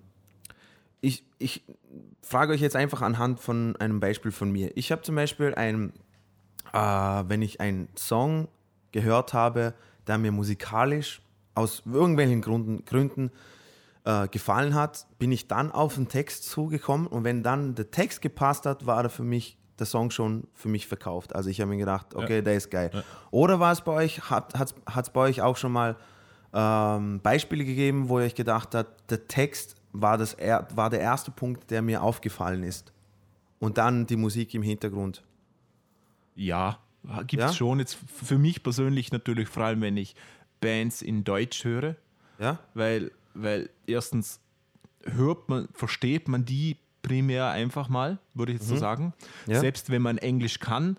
ich, 1.02 1.24
ich 1.38 1.64
frage 2.22 2.54
euch 2.54 2.62
jetzt 2.62 2.76
einfach 2.76 3.02
anhand 3.02 3.40
von 3.40 3.76
einem 3.78 4.00
Beispiel 4.00 4.32
von 4.32 4.52
mir. 4.52 4.76
Ich 4.76 4.92
habe 4.92 5.02
zum 5.02 5.16
Beispiel 5.16 5.54
ein, 5.56 5.94
äh, 6.74 6.78
wenn 6.78 7.42
ich 7.42 7.62
einen 7.62 7.90
Song 7.96 8.48
gehört 8.92 9.34
habe, 9.34 9.74
der 10.08 10.18
mir 10.18 10.32
musikalisch 10.32 11.22
aus 11.54 11.84
irgendwelchen 11.86 12.42
Gründen, 12.42 12.86
Gründen 12.86 13.32
äh, 14.04 14.28
gefallen 14.28 14.76
hat, 14.76 15.08
bin 15.20 15.32
ich 15.32 15.48
dann 15.48 15.72
auf 15.72 15.96
den 15.96 16.08
Text 16.08 16.50
zugekommen 16.50 17.08
und 17.08 17.24
wenn 17.24 17.44
dann 17.44 17.76
der 17.76 17.92
Text 17.92 18.22
gepasst 18.22 18.66
hat, 18.66 18.86
war 18.86 19.04
er 19.04 19.10
für 19.10 19.24
mich 19.24 19.58
der 19.80 19.86
Song 19.86 20.10
schon 20.10 20.48
für 20.54 20.70
mich 20.70 20.88
verkauft. 20.88 21.36
Also 21.36 21.50
ich 21.50 21.60
habe 21.60 21.70
mir 21.72 21.78
gedacht, 21.78 22.16
okay, 22.16 22.42
der 22.42 22.56
ist 22.56 22.72
geil. 22.72 23.04
Oder 23.32 23.60
war 23.60 23.74
es 23.74 23.82
bei 23.82 23.92
euch, 23.92 24.30
hat 24.30 24.54
es 24.96 25.10
bei 25.10 25.22
euch 25.22 25.42
auch 25.42 25.58
schon 25.58 25.74
mal 25.74 25.98
ähm, 26.54 27.20
Beispiele 27.22 27.66
gegeben, 27.66 28.08
wo 28.08 28.20
ihr 28.20 28.26
euch 28.26 28.36
gedacht 28.36 28.74
habt, 28.74 29.12
der 29.12 29.28
Text 29.28 29.75
war, 30.02 30.18
das, 30.18 30.38
war 30.38 30.90
der 30.90 31.00
erste 31.00 31.32
Punkt, 31.32 31.70
der 31.72 31.82
mir 31.82 32.02
aufgefallen 32.02 32.64
ist. 32.64 32.92
Und 33.60 33.78
dann 33.78 34.06
die 34.06 34.16
Musik 34.18 34.54
im 34.54 34.62
Hintergrund. 34.62 35.24
Ja, 36.36 36.80
gibt 37.28 37.42
es 37.44 37.52
Ja? 37.52 37.54
schon. 37.54 37.80
Jetzt 37.80 37.98
für 38.08 38.38
mich 38.38 38.64
persönlich 38.64 39.12
natürlich, 39.12 39.48
vor 39.48 39.64
allem 39.64 39.82
wenn 39.82 39.98
ich 39.98 40.16
Bands 40.62 41.02
in 41.02 41.24
Deutsch 41.24 41.64
höre, 41.64 41.96
Ja? 42.40 42.60
weil, 42.74 43.12
weil 43.34 43.70
erstens 43.88 44.40
hört 45.06 45.48
man, 45.50 45.68
versteht 45.74 46.28
man 46.28 46.46
die 46.46 46.78
primär 47.02 47.50
einfach 47.50 47.88
mal, 47.90 48.18
würde 48.34 48.52
ich 48.54 48.60
jetzt 48.60 48.68
so 48.68 48.76
sagen. 48.78 49.14
Mhm. 49.46 49.54
Ja. 49.54 49.60
Selbst 49.60 49.90
wenn 49.90 50.02
man 50.02 50.18
Englisch 50.18 50.60
kann, 50.60 50.98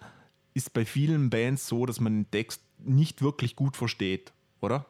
ist 0.54 0.72
bei 0.72 0.84
vielen 0.86 1.28
Bands 1.28 1.66
so, 1.66 1.84
dass 1.84 2.00
man 2.00 2.12
den 2.24 2.30
Text 2.30 2.62
nicht 2.78 3.20
wirklich 3.22 3.56
gut 3.56 3.76
versteht, 3.76 4.32
oder? 4.60 4.86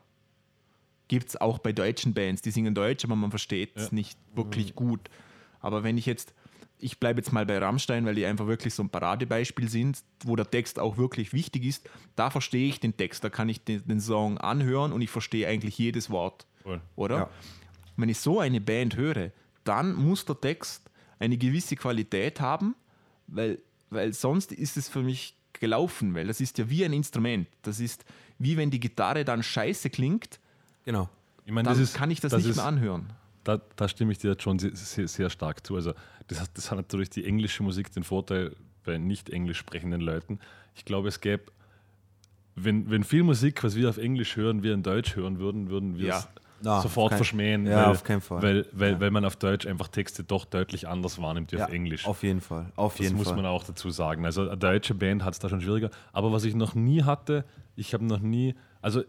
Gibt 1.09 1.29
es 1.29 1.41
auch 1.41 1.59
bei 1.59 1.73
deutschen 1.73 2.15
Bands, 2.15 2.43
die 2.43 2.51
singen 2.51 2.75
Deutsch, 2.75 3.05
aber 3.05 3.17
man 3.17 3.31
versteht 3.31 3.77
es 3.77 3.93
nicht 3.93 4.19
wirklich 4.35 4.75
gut. 4.75 5.09
Aber 5.61 5.85
wenn 5.85 5.99
ich 5.99 6.07
jetzt, 6.07 6.35
ich 6.79 6.99
bleibe 6.99 7.21
jetzt 7.21 7.33
mal 7.33 7.47
bei 7.47 7.59
Rammstein, 7.59 8.05
weil 8.07 8.17
die 8.17 8.27
einfach 8.27 8.47
wirklich 8.47 8.75
so 8.75 8.83
ein 8.83 8.91
Paradebeispiel 8.91 9.69
sind, 9.69 10.03
wo 10.25 10.35
der 10.35 10.51
Text 10.51 10.79
auch 10.79 10.97
wirklich 10.97 11.33
wichtig 11.33 11.65
ist, 11.65 11.89
da 12.17 12.31
verstehe 12.31 12.69
ich 12.69 12.81
den 12.81 12.97
Text, 12.97 13.23
da 13.23 13.31
kann 13.31 13.49
ich 13.49 13.63
den, 13.63 13.87
den 13.87 14.01
Song 14.01 14.39
anhören 14.39 14.93
und 14.93 15.01
ich 15.01 15.11
verstehe 15.11 15.47
eigentlich 15.47 15.79
jedes 15.79 16.11
Wort, 16.11 16.47
Voll. 16.63 16.81
oder? 16.97 17.17
Ja. 17.17 17.31
Wenn 17.97 18.09
ich 18.09 18.19
so 18.19 18.41
eine 18.41 18.61
Band 18.61 18.97
höre, 18.97 19.31
dann 19.65 19.95
muss 19.95 20.25
der 20.25 20.41
Text 20.41 20.91
eine 21.19 21.39
gewisse 21.39 21.77
Qualität 21.77 22.41
haben, 22.41 22.75
weil, 23.27 23.59
weil 23.91 24.13
sonst 24.13 24.53
ist 24.53 24.77
es 24.77 24.89
für 24.89 25.03
mich 25.03 25.37
gelaufen, 25.53 26.15
weil 26.15 26.27
das 26.27 26.41
ist 26.41 26.59
ja 26.59 26.69
wie 26.69 26.85
ein 26.85 26.93
Instrument. 26.93 27.49
Das 27.63 27.81
ist 27.81 28.05
wie 28.39 28.57
wenn 28.57 28.71
die 28.71 28.81
Gitarre 28.81 29.25
dann 29.25 29.43
scheiße 29.43 29.91
klingt, 29.91 30.39
Genau. 30.87 31.11
Ich 31.45 31.53
meine, 31.53 31.69
dann 31.69 31.75
das 31.79 31.91
ist- 31.91 31.95
kann 31.95 32.11
ich 32.11 32.21
das, 32.21 32.31
das 32.31 32.41
nicht 32.43 32.51
ist- 32.53 32.57
mehr 32.57 32.65
anhören. 32.65 33.11
Da, 33.45 33.61
da 33.77 33.87
stimme 33.89 34.11
ich 34.13 34.19
dir 34.19 34.31
jetzt 34.31 34.43
schon 34.43 34.59
sehr, 34.59 34.75
sehr, 34.75 35.07
sehr 35.07 35.29
stark 35.31 35.65
zu. 35.67 35.77
Also 35.77 35.93
das 36.29 36.41
hat, 36.41 36.51
das 36.55 36.71
hat 36.71 36.79
natürlich 36.79 37.11
die 37.11 37.25
englische 37.27 37.63
Musik 37.63 37.93
den 37.93 38.03
Vorteil 38.03 38.57
bei 38.85 38.97
nicht 38.99 39.29
englisch 39.31 39.59
sprechenden 39.59 40.01
Leuten. 40.01 40.41
Ich 40.75 40.85
glaube, 40.85 41.09
es 41.09 41.21
gäbe, 41.21 41.45
wenn, 42.55 42.91
wenn 42.91 43.05
viel 43.05 43.23
Musik, 43.23 43.63
was 43.63 43.77
wir 43.77 43.89
auf 43.91 43.99
Englisch 43.99 44.37
hören, 44.37 44.63
wir 44.63 44.73
in 44.75 44.83
Deutsch 44.83 45.15
hören 45.17 45.39
würden, 45.39 45.69
würden 45.69 45.99
wir 45.99 46.07
Ja. 46.09 46.19
es 46.19 46.29
Na, 46.63 46.81
sofort 46.81 47.11
kein- 47.11 47.19
verschmähen. 47.19 47.67
Ja, 47.67 47.77
weil, 47.77 47.85
auf 47.93 48.03
keinen 48.03 48.21
Fall. 48.23 48.43
Weil, 48.43 48.67
weil, 48.73 48.99
weil 49.01 49.11
man 49.11 49.25
auf 49.25 49.37
Deutsch 49.37 49.67
einfach 49.67 49.89
Texte 49.89 50.25
doch 50.25 50.45
deutlich 50.47 50.89
anders 50.89 51.21
wahrnimmt 51.21 51.53
wie 51.53 51.57
Ja, 51.57 51.67
auf 51.67 51.73
Englisch. 51.73 52.07
Auf 52.07 52.23
jeden 52.23 52.41
Fall. 52.41 52.73
Auf 52.77 52.95
Das 52.97 53.05
jeden 53.05 53.17
muss 53.17 53.29
Fall. 53.29 53.37
man 53.37 53.47
auch 53.47 53.63
dazu 53.65 53.91
sagen. 53.91 54.25
Also 54.25 54.43
eine 54.49 54.57
deutsche 54.57 54.95
Band 54.95 55.23
hat 55.23 55.35
es 55.35 55.39
da 55.39 55.49
schon 55.49 55.61
schwieriger. 55.61 55.91
Aber 56.13 56.33
was 56.33 56.45
ich 56.45 56.55
noch 56.55 56.75
nie 56.75 57.03
hatte, 57.03 57.45
ich 57.77 57.93
habe 57.95 58.05
noch 58.07 58.21
nie, 58.21 58.55
also 58.81 59.05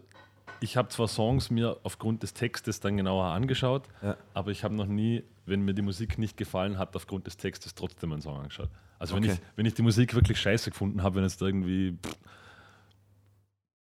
ich 0.60 0.76
habe 0.76 0.88
zwar 0.88 1.08
Songs 1.08 1.50
mir 1.50 1.76
aufgrund 1.82 2.22
des 2.22 2.34
Textes 2.34 2.80
dann 2.80 2.96
genauer 2.96 3.24
angeschaut, 3.26 3.88
Ja. 4.02 4.16
aber 4.34 4.50
ich 4.50 4.64
habe 4.64 4.74
noch 4.74 4.86
nie, 4.86 5.22
wenn 5.46 5.62
mir 5.62 5.74
die 5.74 5.82
Musik 5.82 6.18
nicht 6.18 6.36
gefallen 6.36 6.78
hat, 6.78 6.94
aufgrund 6.96 7.26
des 7.26 7.36
Textes 7.36 7.74
trotzdem 7.74 8.12
einen 8.12 8.22
Song 8.22 8.36
angeschaut. 8.38 8.68
Also 8.98 9.14
wenn, 9.14 9.24
Okay. 9.24 9.34
ich, 9.34 9.40
wenn 9.56 9.66
ich 9.66 9.74
die 9.74 9.82
Musik 9.82 10.14
wirklich 10.14 10.40
scheiße 10.40 10.70
gefunden 10.70 11.02
habe, 11.02 11.16
wenn 11.16 11.22
jetzt 11.22 11.40
irgendwie 11.40 11.96
pff, 12.04 12.16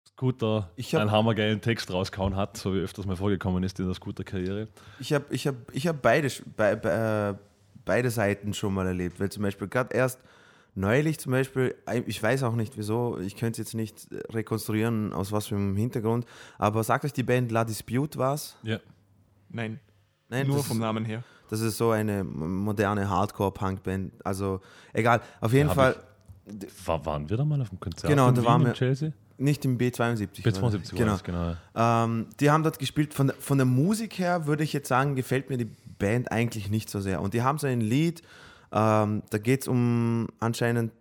Scooter 0.07 0.69
Ich 0.76 0.93
hab- 0.93 1.01
einen 1.01 1.11
hammergeilen 1.11 1.61
Text 1.61 1.91
rausgehauen 1.91 2.36
hat, 2.36 2.55
so 2.57 2.74
wie 2.76 2.80
öfters 2.80 3.05
mal 3.05 3.15
vorgekommen 3.15 3.63
ist 3.63 3.80
in 3.80 3.86
der 3.86 3.95
Scooter-Karriere. 3.95 4.67
Ich 4.99 5.13
habe 5.13 5.26
ich 5.32 5.47
hab, 5.47 5.55
ich 5.74 5.88
hab 5.88 6.01
beide, 6.01 6.30
bei, 6.55 6.76
bei, 6.76 7.30
äh, 7.30 7.36
beide 7.86 8.09
Seiten 8.11 8.53
schon 8.53 8.74
mal 8.74 8.86
erlebt. 8.86 9.19
Weil 9.19 9.32
zum 9.32 9.41
Beispiel 9.43 9.67
gerade 9.67 9.95
erst 9.95 10.19
neulich 10.76 11.19
zum 11.19 11.32
Beispiel, 11.34 11.76
ich 12.05 12.22
weiß 12.22 12.43
auch 12.43 12.55
nicht 12.55 12.78
wieso, 12.78 13.17
ich 13.19 13.36
könnte 13.36 13.61
es 13.61 13.67
jetzt 13.69 13.74
nicht 13.74 14.07
rekonstruieren, 14.30 15.13
aus 15.13 15.32
was 15.32 15.47
für 15.47 15.55
einem 15.55 15.76
Hintergrund, 15.76 16.26
aber 16.57 16.84
sagt 16.84 17.05
euch 17.05 17.13
die 17.13 17.24
Band 17.24 17.51
La 17.51 17.63
Dispute 17.65 18.17
was? 18.17 18.55
Ja. 18.63 18.80
Nein, 19.49 19.80
Nein, 20.30 20.47
nur 20.47 20.63
vom 20.63 20.80
Namen 20.80 21.03
her. 21.05 21.24
Das 21.49 21.59
ist 21.59 21.78
so 21.78 21.91
eine 21.91 22.24
moderne 22.24 23.09
Hardcore-Punk-Band. 23.09 24.13
Also 24.26 24.61
egal, 24.93 25.19
auf 25.41 25.51
jeden 25.51 25.67
hab 25.67 25.76
Fall 25.76 25.95
War, 26.86 27.05
waren 27.05 27.30
wir 27.30 27.36
da 27.36 27.43
mal 27.43 27.61
auf 27.61 27.69
dem 27.69 27.80
Konzert 27.80 28.09
Genau, 28.09 28.30
in 28.30 28.36
da 28.36 28.45
waren 28.45 28.61
in 28.61 28.67
wir- 28.67 28.74
Chelsea? 28.74 29.11
nicht 29.38 29.65
im 29.65 29.78
B72. 29.78 30.45
war 30.45 30.51
das. 30.51 30.59
B72 30.61 30.91
war 30.93 30.97
genau. 30.99 31.11
das, 31.11 31.24
genau. 31.24 31.55
Ähm, 31.76 32.28
die 32.39 32.49
haben 32.51 32.63
dort 32.63 32.80
gespielt. 32.80 33.13
Von, 33.13 33.28
der- 33.28 33.36
von 33.38 33.57
der 33.57 33.65
Musik 33.65 34.17
her 34.19 34.45
würde 34.45 34.63
ich 34.63 34.72
jetzt 34.72 34.88
sagen, 34.88 35.15
gefällt 35.15 35.49
mir 35.49 35.57
die 35.57 35.69
Band 35.99 36.32
eigentlich 36.32 36.69
nicht 36.69 36.89
so 36.89 37.01
sehr. 37.01 37.22
Und 37.22 37.34
die 37.34 37.41
haben 37.41 37.57
so 37.57 37.67
ein 37.67 37.82
Lied, 37.82 38.22
ähm, 38.72 39.24
da 39.30 39.38
geht 39.38 39.61
es 39.61 39.67
um 39.67 40.28
anscheinend, 40.39 40.91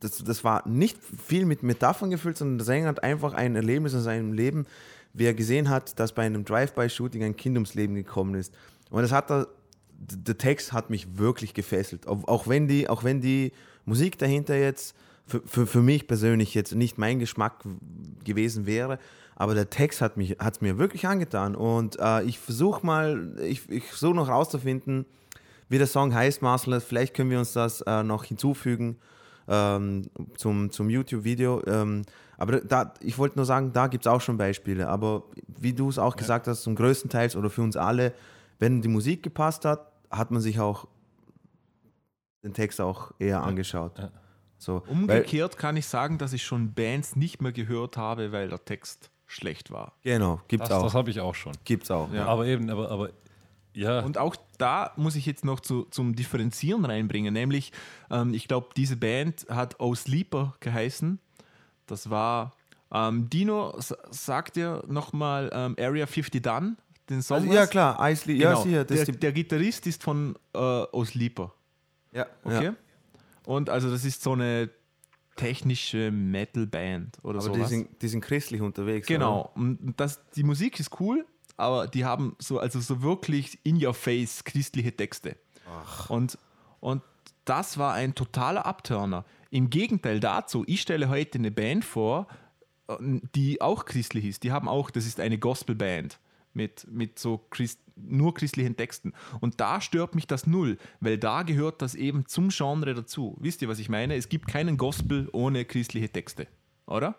das, 0.00 0.18
das 0.18 0.44
war 0.44 0.66
nicht 0.68 0.98
viel 1.02 1.46
mit 1.46 1.62
Metaphern 1.62 2.10
gefüllt, 2.10 2.36
sondern 2.36 2.58
der 2.58 2.64
Sänger 2.64 2.88
hat 2.88 3.02
einfach 3.02 3.32
ein 3.32 3.56
Erlebnis 3.56 3.94
in 3.94 4.00
seinem 4.00 4.32
Leben, 4.32 4.66
wie 5.12 5.24
er 5.24 5.34
gesehen 5.34 5.68
hat, 5.68 5.98
dass 5.98 6.12
bei 6.12 6.24
einem 6.24 6.44
Drive-By-Shooting 6.44 7.22
ein 7.22 7.36
Kind 7.36 7.56
ums 7.56 7.74
Leben 7.74 7.94
gekommen 7.94 8.34
ist. 8.34 8.52
Und 8.90 9.02
das 9.02 9.12
hat 9.12 9.30
er, 9.30 9.48
der 9.96 10.36
Text 10.36 10.72
hat 10.72 10.90
mich 10.90 11.16
wirklich 11.16 11.54
gefesselt. 11.54 12.06
Auch, 12.06 12.48
wenn, 12.48 12.66
die, 12.66 12.88
auch 12.88 13.04
wenn 13.04 13.20
die 13.20 13.52
Musik 13.84 14.18
dahinter 14.18 14.56
jetzt 14.56 14.96
für, 15.26 15.40
für, 15.46 15.66
für 15.66 15.80
mich 15.82 16.06
persönlich 16.06 16.54
jetzt 16.54 16.74
nicht 16.74 16.98
mein 16.98 17.20
Geschmack 17.20 17.64
gewesen 18.24 18.66
wäre, 18.66 18.98
aber 19.36 19.54
der 19.54 19.70
Text 19.70 20.00
hat 20.00 20.14
hat's 20.38 20.60
mir 20.60 20.78
wirklich 20.78 21.06
angetan. 21.06 21.54
Und 21.56 21.98
äh, 21.98 22.22
ich 22.24 22.38
versuche 22.38 22.84
mal, 22.84 23.36
ich, 23.40 23.68
ich 23.70 23.84
versuche 23.84 24.14
noch 24.14 24.28
rauszufinden, 24.28 25.06
wie 25.68 25.78
der 25.78 25.86
Song 25.86 26.14
heißt, 26.14 26.42
Marcel. 26.42 26.80
Vielleicht 26.80 27.14
können 27.14 27.30
wir 27.30 27.38
uns 27.38 27.52
das 27.52 27.80
äh, 27.82 28.02
noch 28.02 28.24
hinzufügen 28.24 28.98
ähm, 29.48 30.02
zum, 30.36 30.70
zum 30.70 30.90
YouTube-Video. 30.90 31.62
Ähm, 31.66 32.02
aber 32.36 32.60
da, 32.60 32.94
ich 33.00 33.18
wollte 33.18 33.36
nur 33.36 33.46
sagen, 33.46 33.72
da 33.72 33.86
gibt 33.86 34.06
es 34.06 34.12
auch 34.12 34.20
schon 34.20 34.36
Beispiele. 34.36 34.88
Aber 34.88 35.24
wie 35.46 35.72
du 35.72 35.88
es 35.88 35.98
auch 35.98 36.16
gesagt 36.16 36.48
hast, 36.48 36.62
zum 36.62 36.74
größten 36.74 37.10
Teil 37.10 37.34
oder 37.36 37.50
für 37.50 37.62
uns 37.62 37.76
alle, 37.76 38.12
wenn 38.58 38.82
die 38.82 38.88
Musik 38.88 39.22
gepasst 39.22 39.64
hat, 39.64 39.92
hat 40.10 40.30
man 40.30 40.40
sich 40.40 40.60
auch 40.60 40.86
den 42.42 42.52
Text 42.52 42.80
auch 42.80 43.12
eher 43.18 43.42
angeschaut. 43.42 43.98
Ja. 43.98 44.10
So, 44.58 44.82
weil, 44.86 44.92
Umgekehrt 44.92 45.58
kann 45.58 45.76
ich 45.76 45.86
sagen, 45.86 46.18
dass 46.18 46.32
ich 46.32 46.44
schon 46.44 46.72
Bands 46.74 47.16
nicht 47.16 47.42
mehr 47.42 47.52
gehört 47.52 47.96
habe, 47.96 48.32
weil 48.32 48.48
der 48.48 48.64
Text 48.64 49.10
schlecht 49.26 49.70
war. 49.70 49.92
genau, 50.02 50.40
gibt's 50.48 50.68
Das, 50.68 50.78
auch. 50.78 50.82
das 50.84 50.94
habe 50.94 51.10
ich 51.10 51.20
auch 51.20 51.34
schon. 51.34 51.52
gibt's 51.64 51.90
auch. 51.90 52.12
Ja. 52.12 52.26
Aber 52.26 52.46
eben, 52.46 52.70
aber, 52.70 52.90
aber 52.90 53.10
ja, 53.74 54.00
Und 54.00 54.18
auch 54.18 54.36
da 54.58 54.92
muss 54.96 55.16
ich 55.16 55.26
jetzt 55.26 55.44
noch 55.44 55.60
zu, 55.60 55.84
zum 55.90 56.14
Differenzieren 56.14 56.84
reinbringen, 56.84 57.32
nämlich 57.34 57.72
ähm, 58.10 58.32
ich 58.34 58.48
glaube, 58.48 58.68
diese 58.76 58.96
Band 58.96 59.46
hat 59.50 59.80
Oh 59.80 59.94
Sleeper 59.94 60.54
geheißen. 60.60 61.18
Das 61.86 62.08
war 62.10 62.52
ähm, 62.92 63.28
Dino, 63.28 63.74
sagt 64.10 64.56
dir 64.56 64.82
nochmal 64.86 65.50
ähm, 65.52 65.76
Area 65.78 66.06
50 66.06 66.42
Done, 66.42 66.76
den 67.10 67.20
Song? 67.22 67.38
Also, 67.42 67.52
ja, 67.52 67.66
klar, 67.66 67.98
Isley, 68.10 68.36
ja, 68.40 68.50
Genau. 68.50 68.62
sicher. 68.62 68.84
Das 68.84 69.04
der, 69.04 69.14
der 69.16 69.32
Gitarrist 69.32 69.86
ist 69.86 70.02
von 70.02 70.36
äh, 70.54 70.58
Oh 70.58 71.04
Sleeper. 71.04 71.52
ja, 72.12 72.26
Okay? 72.44 72.64
Ja. 72.64 72.74
Und 73.46 73.68
also 73.68 73.90
das 73.90 74.04
ist 74.06 74.22
so 74.22 74.32
eine 74.32 74.70
technische 75.36 76.10
Metal-Band 76.12 77.18
oder 77.22 77.38
Aber 77.40 77.42
sowas. 77.54 77.68
die 77.68 77.74
sind, 77.76 78.02
die 78.02 78.08
sind 78.08 78.20
christlich 78.20 78.60
unterwegs. 78.60 79.06
Genau. 79.06 79.50
Und 79.54 79.94
das, 79.96 80.20
die 80.36 80.44
Musik 80.44 80.78
ist 80.80 80.98
cool, 81.00 81.26
aber 81.56 81.86
die 81.86 82.04
haben 82.04 82.36
so, 82.38 82.58
also 82.58 82.80
so 82.80 83.02
wirklich 83.02 83.58
in 83.62 83.84
your 83.84 83.94
face 83.94 84.44
christliche 84.44 84.94
Texte. 84.94 85.36
Und, 86.08 86.38
und 86.80 87.02
das 87.44 87.78
war 87.78 87.94
ein 87.94 88.14
totaler 88.14 88.66
Abturner. 88.66 89.24
Im 89.50 89.70
Gegenteil 89.70 90.20
dazu, 90.20 90.64
ich 90.66 90.80
stelle 90.80 91.08
heute 91.08 91.38
eine 91.38 91.50
Band 91.50 91.84
vor, 91.84 92.26
äh, 92.88 92.96
die 93.34 93.60
auch 93.60 93.84
christlich 93.84 94.24
ist. 94.24 94.42
Die 94.42 94.52
haben 94.52 94.68
auch, 94.68 94.90
das 94.90 95.06
ist 95.06 95.20
eine 95.20 95.38
Gospelband 95.38 96.18
mit, 96.54 96.86
mit 96.90 97.18
so 97.18 97.38
Christ, 97.50 97.80
nur 97.96 98.34
christlichen 98.34 98.76
Texten. 98.76 99.12
Und 99.40 99.60
da 99.60 99.80
stört 99.80 100.14
mich 100.14 100.26
das 100.26 100.46
null, 100.46 100.78
weil 101.00 101.18
da 101.18 101.42
gehört 101.42 101.82
das 101.82 101.94
eben 101.94 102.26
zum 102.26 102.48
Genre 102.48 102.94
dazu. 102.94 103.36
Wisst 103.40 103.62
ihr, 103.62 103.68
was 103.68 103.78
ich 103.78 103.88
meine? 103.88 104.16
Es 104.16 104.28
gibt 104.28 104.48
keinen 104.48 104.76
Gospel 104.76 105.28
ohne 105.32 105.64
christliche 105.64 106.08
Texte, 106.08 106.46
oder? 106.86 107.16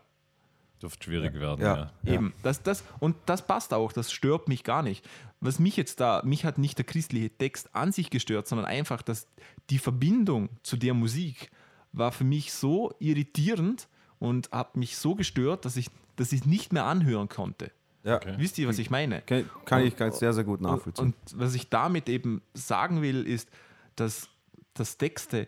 Dürfte 0.82 1.06
schwierig 1.06 1.34
werden. 1.36 1.62
Ja. 1.62 1.92
Ja. 2.04 2.14
Eben, 2.14 2.34
das, 2.44 2.64
das, 2.64 2.84
und 3.00 3.16
das 3.26 3.46
passt 3.46 3.74
auch, 3.74 3.92
das 3.92 4.12
stört 4.12 4.48
mich 4.48 4.64
gar 4.64 4.84
nicht. 4.84 5.08
Was 5.40 5.60
mich 5.60 5.78
jetzt 5.78 6.00
da, 6.00 6.22
mich 6.26 6.46
hat 6.46 6.58
nicht 6.58 6.78
der 6.78 6.86
christliche 6.86 7.30
Text 7.30 7.76
an 7.76 7.92
sich 7.92 8.10
gestört, 8.10 8.48
sondern 8.48 8.66
einfach, 8.66 9.02
dass 9.02 9.28
die 9.70 9.80
Verbindung 9.80 10.50
zu 10.64 10.78
der 10.78 10.94
Musik 10.94 11.52
war 11.92 12.12
für 12.12 12.24
mich 12.24 12.54
so 12.54 12.94
irritierend 13.00 13.88
und 14.20 14.52
hat 14.52 14.76
mich 14.76 14.98
so 14.98 15.16
gestört, 15.16 15.66
dass 15.66 15.78
ich 15.78 15.90
dass 16.16 16.32
ich 16.32 16.46
nicht 16.46 16.74
mehr 16.74 16.86
anhören 16.86 17.30
konnte. 17.30 17.72
Ja. 18.04 18.18
Okay. 18.18 18.36
Wisst 18.38 18.58
ihr, 18.58 18.68
was 18.68 18.78
ich 18.78 18.90
meine? 18.90 19.22
Kann, 19.22 19.50
kann 19.66 19.84
ich 19.84 19.96
ganz 19.96 20.20
sehr, 20.20 20.34
sehr 20.34 20.44
gut 20.44 20.62
nachvollziehen. 20.62 21.08
Und, 21.08 21.34
und 21.34 21.40
was 21.40 21.56
ich 21.56 21.70
damit 21.70 22.08
eben 22.08 22.42
sagen 22.54 23.02
will, 23.02 23.26
ist, 23.26 23.50
dass, 23.96 24.30
dass 24.74 24.98
Texte 24.98 25.48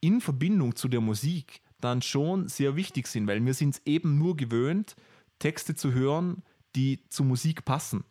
in 0.00 0.20
Verbindung 0.20 0.74
zu 0.74 0.88
der 0.88 1.00
Musik 1.00 1.60
dann 1.82 2.00
schon 2.02 2.48
sehr 2.48 2.76
wichtig 2.76 3.06
sind, 3.06 3.26
weil 3.26 3.44
wir 3.44 3.54
sind 3.54 3.74
es 3.76 3.82
eben 3.84 4.18
nur 4.18 4.36
gewöhnt, 4.36 4.96
Texte 5.38 5.74
zu 5.74 5.92
hören, 5.92 6.42
die 6.74 7.00
zur 7.08 7.26
Musik 7.26 7.64
passen. 7.64 8.04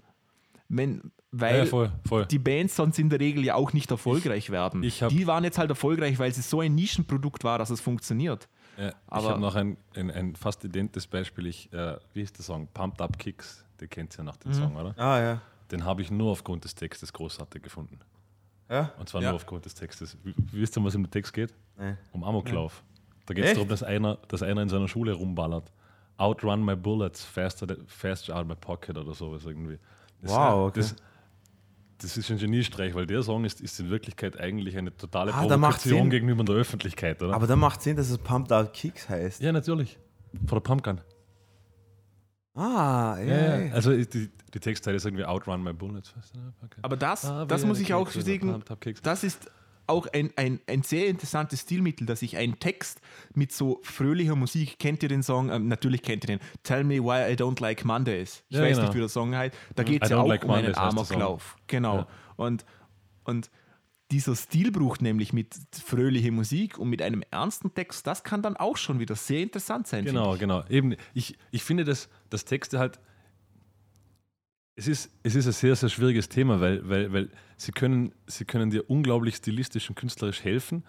Wenn, 0.69 1.11
weil 1.31 1.59
Ja, 1.59 1.65
voll, 1.65 1.91
voll. 2.07 2.25
die 2.27 2.39
Bands 2.39 2.75
sonst 2.75 2.97
in 2.99 3.09
der 3.09 3.19
Regel 3.19 3.43
ja 3.43 3.55
auch 3.55 3.73
nicht 3.73 3.91
erfolgreich 3.91 4.49
werden. 4.51 4.83
ich 4.83 4.99
die 5.09 5.27
waren 5.27 5.43
jetzt 5.43 5.57
halt 5.57 5.69
erfolgreich, 5.69 6.17
weil 6.19 6.31
es 6.31 6.49
so 6.49 6.61
ein 6.61 6.75
Nischenprodukt 6.75 7.43
war, 7.43 7.57
dass 7.57 7.69
es 7.69 7.81
funktioniert. 7.81 8.47
Ja, 8.77 8.89
ich 8.89 8.93
Aber- 9.07 9.29
habe 9.31 9.41
noch 9.41 9.55
ein, 9.55 9.77
ein, 9.95 10.09
ein 10.11 10.35
fast 10.35 10.63
identes 10.63 11.07
Beispiel. 11.07 11.47
Ich, 11.47 11.71
äh, 11.73 11.97
wie 12.13 12.21
ist 12.21 12.37
der 12.37 12.45
Song? 12.45 12.67
Pumped 12.73 13.01
Up 13.01 13.17
Kicks. 13.19 13.65
Den 13.81 13.89
kennt 13.89 14.13
ihr 14.15 14.19
ja 14.19 14.23
nach 14.23 14.35
Mhm. 14.37 14.39
dem 14.49 14.53
Song, 14.53 14.75
oder? 14.77 14.93
ah, 14.97 15.19
ja. 15.19 15.41
Den 15.71 15.83
habe 15.85 16.01
ich 16.01 16.11
nur 16.11 16.31
aufgrund 16.31 16.63
des 16.63 16.75
Textes 16.75 17.11
großartig 17.11 17.61
gefunden. 17.63 17.99
Ja? 18.69 18.91
Und 18.97 19.09
zwar 19.09 19.21
Ja. 19.21 19.29
nur 19.29 19.35
aufgrund 19.37 19.65
des 19.65 19.73
Textes. 19.73 20.17
Wie- 20.23 20.33
Wisst 20.53 20.77
ihr, 20.77 20.83
was 20.83 20.95
im 20.95 21.09
Text 21.09 21.33
geht? 21.33 21.53
Nee. 21.77 21.95
Um 22.13 22.23
Amoklauf. 22.23 22.83
Da 23.31 23.41
geht 23.41 23.45
es 23.45 23.53
darum, 23.53 23.69
dass 23.69 23.83
einer, 23.83 24.17
dass 24.27 24.43
einer 24.43 24.61
in 24.61 24.69
seiner 24.69 24.87
Schule 24.87 25.13
rumballert. 25.13 25.71
Outrun 26.17 26.63
my 26.63 26.75
bullets, 26.75 27.23
faster, 27.23 27.67
faster 27.87 28.35
out 28.35 28.47
my 28.47 28.55
pocket 28.55 28.97
oder 28.97 29.13
sowas 29.13 29.45
irgendwie. 29.45 29.79
Das, 30.21 30.31
Wow, 30.31 30.67
okay. 30.67 30.79
Das, 30.81 30.95
das 31.99 32.17
ist 32.17 32.29
ein 32.31 32.37
Geniestreich, 32.37 32.93
weil 32.95 33.05
der 33.07 33.23
Song 33.23 33.45
ist, 33.45 33.61
ist 33.61 33.79
in 33.79 33.89
Wirklichkeit 33.89 34.39
eigentlich 34.39 34.77
eine 34.77 34.95
totale 34.95 35.33
Ah, 35.33 35.41
Provokation 35.45 36.09
gegenüber 36.09 36.43
der 36.43 36.55
Öffentlichkeit, 36.55 37.21
oder? 37.23 37.33
Aber 37.33 37.47
da 37.47 37.55
macht 37.55 37.81
Sinn, 37.81 37.95
dass 37.95 38.09
es 38.09 38.17
Pumped 38.17 38.51
Out 38.51 38.73
Kicks 38.73 39.07
heißt. 39.09 39.41
ja, 39.41 39.51
natürlich. 39.51 39.97
Von 40.47 40.55
der 40.57 40.61
Pumpgun. 40.61 41.01
Ah, 42.53 43.17
ja. 43.19 43.59
Ja. 43.65 43.73
Also 43.73 43.91
die, 43.95 44.29
die 44.53 44.59
Textteile 44.59 44.97
ist 44.97 45.05
irgendwie 45.05 45.25
Outrun 45.25 45.63
my 45.63 45.73
bullets. 45.73 46.09
faster 46.09 46.33
than 46.33 46.45
my 46.47 46.51
pocket. 46.59 46.79
Aber 46.83 46.97
das, 46.97 47.25
Ah, 47.25 47.45
das 47.45 47.65
muss 47.65 47.79
ich 47.79 47.93
auch 47.93 48.09
sagen, 48.09 48.63
das 49.03 49.23
ist 49.23 49.49
auch 49.91 50.07
ein, 50.07 50.31
ein, 50.35 50.59
ein 50.67 50.81
sehr 50.81 51.07
interessantes 51.07 51.61
Stilmittel, 51.61 52.07
dass 52.07 52.21
ich 52.21 52.37
einen 52.37 52.59
Text 52.59 52.99
mit 53.35 53.51
so 53.51 53.79
fröhlicher 53.83 54.35
Musik, 54.35 54.79
kennt 54.79 55.03
ihr 55.03 55.09
den 55.09 55.21
Song? 55.23 55.51
Ähm, 55.51 55.67
natürlich 55.67 56.01
kennt 56.01 56.23
ihr 56.23 56.37
den. 56.37 56.39
Tell 56.63 56.83
me 56.83 56.95
why 56.95 57.31
I 57.31 57.35
don't 57.35 57.61
like 57.61 57.85
Mondays. 57.85 58.43
Ich 58.49 58.57
Ja, 58.57 58.63
weiß 58.63 58.77
genau. 58.77 58.87
nicht, 58.87 58.95
wie 58.95 58.99
der 58.99 59.09
Song 59.09 59.35
heißt. 59.35 59.55
Da 59.75 59.83
geht 59.83 60.03
es 60.03 60.09
ja 60.09 60.17
auch 60.17 60.27
like 60.27 60.43
um 60.43 60.51
einen 60.51 60.73
Mondays 60.73 60.75
Song. 60.75 61.17
Amoklauf. 61.19 61.57
Genau. 61.67 61.97
Ja. 61.97 62.07
Und, 62.37 62.65
und 63.25 63.51
dieser 64.11 64.35
Stilbruch 64.35 64.99
nämlich 64.99 65.31
mit 65.33 65.55
fröhlicher 65.71 66.31
Musik 66.31 66.77
und 66.77 66.89
mit 66.89 67.01
einem 67.01 67.23
ernsten 67.31 67.73
Text, 67.73 68.05
das 68.07 68.23
kann 68.23 68.41
dann 68.41 68.57
auch 68.57 68.77
schon 68.77 68.99
wieder 68.99 69.15
sehr 69.15 69.41
interessant 69.41 69.87
sein. 69.87 70.05
Genau, 70.05 70.37
genau. 70.37 70.63
Eben, 70.69 70.95
ich, 71.13 71.37
ich 71.51 71.63
finde, 71.63 71.85
dass, 71.85 72.09
dass 72.29 72.43
Texte 72.45 72.77
halt 72.77 72.99
Es 74.75 74.87
ist, 74.87 75.11
es 75.23 75.35
ist 75.35 75.45
ein 75.45 75.51
sehr, 75.51 75.75
sehr 75.75 75.89
schwieriges 75.89 76.29
Thema, 76.29 76.59
weil, 76.61 76.87
weil, 76.87 77.11
weil 77.13 77.29
sie, 77.57 77.71
können, 77.71 78.13
sie 78.25 78.45
können 78.45 78.69
dir 78.69 78.89
unglaublich 78.89 79.35
stilistisch 79.35 79.89
und 79.89 79.95
künstlerisch 79.95 80.43
helfen. 80.43 80.83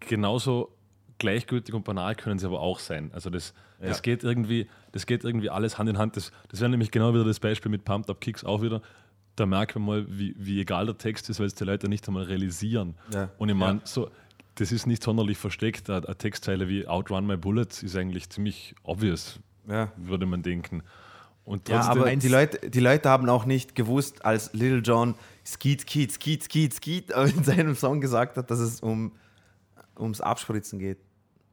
Genauso 0.00 0.74
gleichgültig 1.18 1.74
und 1.74 1.84
banal 1.84 2.14
können 2.14 2.38
sie 2.38 2.46
aber 2.46 2.60
auch 2.60 2.78
sein. 2.78 3.10
Also 3.12 3.28
das, 3.28 3.52
das, 3.80 4.02
geht, 4.02 4.24
irgendwie, 4.24 4.68
das 4.92 5.06
geht 5.06 5.24
irgendwie 5.24 5.50
alles 5.50 5.78
Hand 5.78 5.90
in 5.90 5.98
Hand. 5.98 6.16
Das, 6.16 6.32
das 6.48 6.60
wäre 6.60 6.70
nämlich 6.70 6.90
genau 6.90 7.12
wieder 7.12 7.24
das 7.24 7.40
Beispiel 7.40 7.70
mit 7.70 7.84
Pumped 7.84 8.08
Up 8.08 8.20
Kicks 8.20 8.44
auch 8.44 8.62
wieder. 8.62 8.82
Da 9.36 9.46
merkt 9.46 9.74
man 9.76 9.84
mal, 9.84 10.06
wie, 10.08 10.34
wie 10.38 10.60
egal 10.60 10.86
der 10.86 10.96
Text 10.98 11.28
ist, 11.28 11.38
weil 11.38 11.46
es 11.46 11.54
die 11.54 11.64
Leute 11.64 11.88
nicht 11.88 12.06
einmal 12.08 12.24
realisieren. 12.24 12.94
Ja. 13.12 13.30
Und 13.38 13.48
ich 13.48 13.54
meine, 13.54 13.80
so, 13.84 14.10
das 14.56 14.72
ist 14.72 14.86
nicht 14.86 15.02
sonderlich 15.02 15.38
versteckt. 15.38 15.90
Eine, 15.90 16.16
Textzeile 16.16 16.68
wie 16.68 16.86
Outrun 16.88 17.26
My 17.26 17.36
Bullets 17.36 17.82
ist 17.82 17.94
eigentlich 17.96 18.30
ziemlich 18.30 18.74
obvious, 18.82 19.38
Ja. 19.68 19.92
würde 19.96 20.26
man 20.26 20.42
denken. 20.42 20.82
Und 21.48 21.66
Ja, 21.70 21.80
aber 21.88 22.14
die 22.14 22.28
Leute, 22.28 22.68
die 22.68 22.80
Leute 22.80 23.08
haben 23.08 23.26
auch 23.30 23.46
nicht 23.46 23.74
gewusst, 23.74 24.22
als 24.22 24.52
Little 24.52 24.80
John 24.80 25.14
Skeet, 25.46 25.80
Skeet, 25.80 26.12
Skeet, 26.12 26.44
Skeet, 26.44 26.74
Skeet 26.74 27.10
in 27.36 27.42
seinem 27.42 27.74
Song 27.74 28.02
gesagt 28.02 28.36
hat, 28.36 28.50
dass 28.50 28.58
es 28.58 28.80
um, 28.80 29.12
ums 29.98 30.20
Abspritzen 30.20 30.78
geht. 30.78 30.98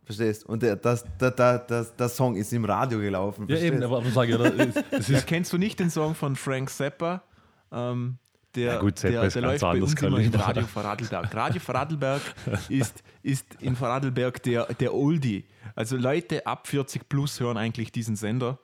Verstehst? 0.03 0.45
Und 0.45 0.63
der, 0.63 0.75
das, 0.75 1.05
der, 1.17 1.31
der, 1.31 1.59
das, 1.59 1.95
der 1.95 2.09
Song 2.09 2.35
ist 2.35 2.51
im 2.51 2.65
Radio 2.65 2.99
gelaufen. 2.99 3.47
ja, 3.47 3.55
eben, 3.55 3.79
verstehst? 3.79 3.83
aber, 3.85 3.97
aber 3.99 4.09
sage 4.09 4.31
ich, 4.33 4.73
das 4.91 5.07
Ja, 5.07 5.17
ist, 5.17 5.27
kennst 5.27 5.53
du 5.53 5.57
nicht 5.57 5.79
den 5.79 5.89
Song 5.89 6.13
von 6.13 6.35
Frank 6.35 6.69
Zappa? 6.69 7.23
Ähm, 7.71 8.17
der, 8.53 8.73
Ja 8.73 8.79
gut, 8.81 8.99
Zappa 8.99 9.13
der, 9.13 9.23
ist 9.23 9.35
der 9.35 9.41
ganz 9.43 9.51
läuft 9.53 9.61
bei 9.61 9.69
anderes 9.69 9.91
uns 9.91 10.01
immer 10.01 10.19
in 10.19 10.31
Kaliber. 10.31 10.43
Radio 10.43 10.67
Vorarlberg. 10.67 11.35
Radio 11.35 11.61
Vorarlberg 11.61 12.21
ist, 12.67 13.01
ist 13.23 13.45
in 13.61 13.77
Vorarlberg 13.77 14.43
der, 14.43 14.65
der 14.73 14.93
Oldie. 14.93 15.45
Also 15.73 15.95
Leute 15.95 16.45
ab 16.45 16.67
40 16.67 17.07
plus 17.07 17.39
hören 17.39 17.55
eigentlich 17.55 17.93
diesen 17.93 18.17
Sender. 18.17 18.59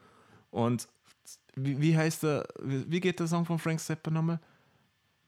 Und 0.49 0.89
wie, 1.55 1.81
wie 1.81 1.97
heißt 1.97 2.23
der, 2.23 2.45
wie 2.63 2.99
geht 2.99 3.19
der 3.19 3.27
Song 3.27 3.45
von 3.45 3.59
Frank 3.59 3.79
Zappa 3.79 4.09
nochmal? 4.11 4.39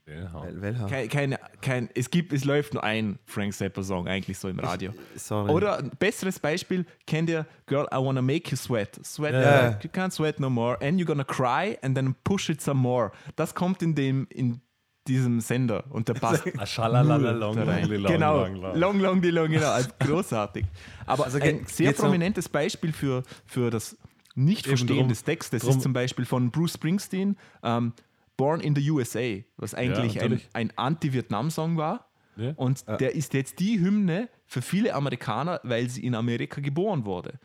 ja. 0.06 0.32
Wel- 0.44 0.62
Welcher? 0.62 0.86
Kein, 0.88 1.10
keine, 1.10 1.40
kein, 1.62 1.90
es, 1.96 2.10
gibt, 2.12 2.34
es 2.34 2.44
läuft 2.44 2.74
nur 2.74 2.84
ein 2.84 3.20
Frank 3.26 3.54
Zappa-Song 3.54 4.08
eigentlich 4.08 4.38
so 4.38 4.50
im 4.50 4.60
Radio. 4.60 4.92
Sorry. 5.16 5.50
Oder 5.50 5.78
ein 5.78 5.92
besseres 5.98 6.40
Beispiel, 6.40 6.86
kennt 7.08 7.30
ihr 7.30 7.46
Girl, 7.68 7.86
I 7.94 7.96
Wanna 7.98 8.22
Make 8.22 8.52
You 8.52 8.58
Sweat. 8.58 9.00
Sweat, 9.06 9.34
Ja. 9.34 9.70
you 9.82 9.90
can't 9.90 10.12
sweat 10.12 10.40
no 10.42 10.50
more 10.50 10.78
and 10.82 11.00
you're 11.00 11.06
gonna 11.06 11.24
cry 11.24 11.78
and 11.82 11.96
then 11.96 12.16
push 12.26 12.50
it 12.50 12.62
some 12.62 12.80
more. 12.82 13.12
Das 13.38 13.56
kommt 13.56 13.82
in 13.82 13.96
dem, 13.96 14.28
in 14.30 14.60
diesem 15.08 15.40
Sender 15.42 15.86
und 15.90 16.08
der 16.10 16.14
passt 16.16 16.44
Ah, 16.78 16.88
long, 16.88 17.08
genau, 17.22 17.34
long, 17.34 18.56
long. 18.56 18.76
long, 18.76 19.00
long, 19.00 19.22
die 19.22 19.32
long, 19.32 19.50
genau, 19.50 19.70
also 19.72 19.90
großartig. 20.00 20.66
Aber 21.06 21.26
Also 21.26 21.40
ein 21.40 21.66
sehr 21.68 21.90
um- 21.92 21.96
prominentes 21.96 22.48
Beispiel 22.50 22.92
für, 22.94 23.24
für 23.46 23.70
das 23.70 23.98
Nicht-Verstehen 24.36 24.98
drum- 24.98 25.08
des 25.10 25.24
Textes 25.24 25.62
drum- 25.64 25.72
ist 25.78 25.82
zum 25.82 25.94
Beispiel 25.94 26.26
von 26.26 26.52
Bruce 26.52 26.74
Springsteen, 26.74 27.38
ähm, 27.64 27.94
Born 28.36 28.62
in 28.62 28.76
the 28.76 28.90
USA, 28.92 29.44
was 29.58 29.74
eigentlich 29.76 30.20
ein, 30.20 30.30
natürlich. 30.32 30.50
ein 30.54 30.72
Anti-Vietnam-Song 30.76 31.78
war. 31.78 32.10
Ja. 32.36 32.54
Und 32.56 32.84
der 32.88 33.14
ist 33.14 33.34
jetzt 33.36 33.60
die 33.60 33.80
Hymne 33.80 34.28
für 34.48 34.64
viele 34.64 34.96
Amerikaner, 34.96 35.60
weil 35.64 35.88
sie 35.90 36.04
in 36.04 36.16
Amerika 36.16 36.62
geboren 36.62 37.06
wurde. 37.06 37.40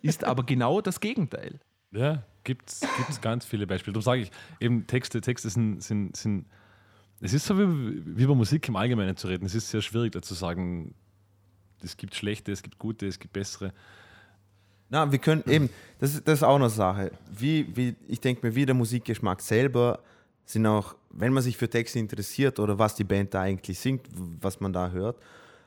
Ist 0.00 0.24
aber 0.24 0.44
genau 0.44 0.80
das 0.80 0.98
Gegenteil. 0.98 1.60
Ja, 1.92 2.24
gibt 2.42 2.70
es 2.70 3.20
ganz 3.20 3.44
viele 3.44 3.66
Beispiele. 3.68 3.92
Darum 3.92 4.02
sage 4.02 4.22
ich, 4.22 4.30
eben 4.58 4.86
Texte, 4.88 5.20
Texte 5.20 5.48
sind, 5.48 5.80
sind, 5.82 6.16
sind 6.16 6.46
es 7.20 7.32
ist 7.34 7.46
so 7.46 7.56
wie, 7.56 8.02
wie 8.16 8.24
über 8.24 8.34
Musik 8.34 8.66
im 8.68 8.74
Allgemeinen 8.74 9.16
zu 9.16 9.28
reden. 9.28 9.46
Es 9.46 9.54
ist 9.54 9.70
sehr 9.70 9.80
schwierig, 9.80 10.10
da 10.10 10.22
zu 10.22 10.34
sagen, 10.34 10.96
es 11.80 11.96
gibt 11.96 12.16
schlechte, 12.16 12.50
es 12.50 12.62
gibt 12.64 12.78
gute, 12.80 13.06
es 13.06 13.20
gibt 13.20 13.32
bessere. 13.32 13.72
Na, 14.92 15.10
wir 15.10 15.18
können 15.18 15.42
eben, 15.48 15.70
das, 15.98 16.12
ist- 16.14 16.28
das 16.28 16.34
ist 16.40 16.42
auch 16.42 16.56
eine 16.56 16.68
Sache. 16.68 17.12
Wie, 17.34 17.66
wie, 17.74 17.94
ich 18.08 18.20
denke 18.20 18.46
mir, 18.46 18.54
wie 18.54 18.66
der 18.66 18.74
Musikgeschmack 18.74 19.40
selber 19.40 20.00
sind 20.44 20.66
auch, 20.66 20.94
wenn 21.10 21.32
man 21.32 21.42
sich 21.42 21.56
für 21.56 21.68
Texte 21.68 21.98
interessiert 21.98 22.60
oder 22.60 22.78
was 22.78 22.94
die 22.94 23.04
Band 23.04 23.32
da 23.32 23.40
eigentlich 23.40 23.78
singt, 23.78 24.02
was 24.42 24.60
man 24.60 24.70
da 24.70 24.90
hört. 24.90 25.16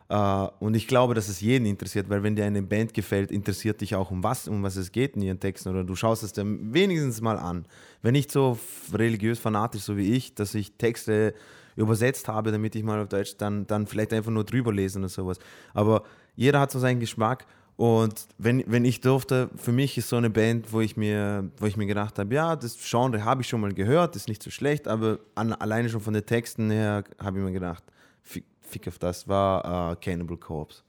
Äh, 0.10 0.48
und 0.60 0.76
ich 0.76 0.88
glaube, 0.88 1.16
dass 1.16 1.28
es 1.28 1.42
jeden 1.42 1.66
interessiert, 1.66 2.08
weil 2.08 2.22
wenn 2.22 2.36
dir 2.36 2.46
eine 2.46 2.62
Band 2.62 2.94
gefällt, 2.94 3.32
interessiert 3.32 3.82
dich 3.82 3.96
auch 3.96 4.12
um 4.12 4.24
was, 4.24 4.48
um 4.48 4.62
was 4.62 4.76
es 4.76 4.92
geht 4.92 5.16
in 5.16 5.24
ihren 5.24 5.40
Texten 5.40 5.70
oder 5.70 5.84
du 5.84 5.96
schaust 5.96 6.22
es 6.22 6.32
dir 6.32 6.44
wenigstens 6.46 7.20
mal 7.20 7.40
an. 7.40 7.66
Wenn 8.04 8.12
nicht 8.12 8.32
so 8.32 8.60
religiös 8.94 9.40
fanatisch 9.40 9.82
so 9.82 9.98
wie 9.98 10.14
ich, 10.14 10.36
dass 10.36 10.54
ich 10.54 10.74
Texte 10.74 11.34
übersetzt 11.76 12.28
habe, 12.28 12.52
damit 12.52 12.76
ich 12.76 12.84
mal 12.84 13.02
auf 13.02 13.10
Deutsch 13.10 13.38
dann, 13.38 13.66
dann 13.66 13.88
vielleicht 13.88 14.14
einfach 14.14 14.32
nur 14.32 14.44
drüber 14.44 14.72
lesen 14.72 15.00
oder 15.00 15.10
sowas. 15.10 15.40
Aber 15.74 16.04
jeder 16.36 16.60
hat 16.60 16.70
so 16.70 16.78
seinen 16.78 17.00
Geschmack 17.00 17.48
und 17.78 18.28
wenn, 18.38 18.64
wenn 18.68 18.86
ich 18.86 19.02
durfte, 19.02 19.50
für 19.58 19.74
mich 19.74 19.98
ist 19.98 20.08
so 20.08 20.16
eine 20.16 20.30
Band, 20.30 20.72
wo 20.72 20.80
ich 20.80 20.96
mir, 20.96 21.50
wo 21.58 21.66
ich 21.66 21.76
mir 21.76 21.86
gedacht 21.86 22.18
habe, 22.20 22.34
ja, 22.34 22.56
das 22.56 22.78
Genre 22.78 23.26
habe 23.26 23.42
ich 23.42 23.50
schon 23.50 23.60
mal 23.60 23.74
gehört, 23.74 24.16
ist 24.16 24.30
nicht 24.30 24.42
so 24.42 24.50
schlecht, 24.50 24.88
aber 24.88 25.20
an, 25.36 25.52
alleine 25.54 25.90
schon 25.90 26.00
von 26.00 26.14
den 26.14 26.26
Texten 26.26 26.72
her 26.72 27.04
habe 27.22 27.40
ich 27.40 27.44
mir 27.44 27.52
gedacht, 27.52 27.84
fick, 28.24 28.46
fick 28.62 28.88
auf 28.88 28.98
das, 28.98 29.28
war 29.28 29.92
äh, 29.92 29.96
Cannibal 29.98 30.38
Corpse. 30.38 30.84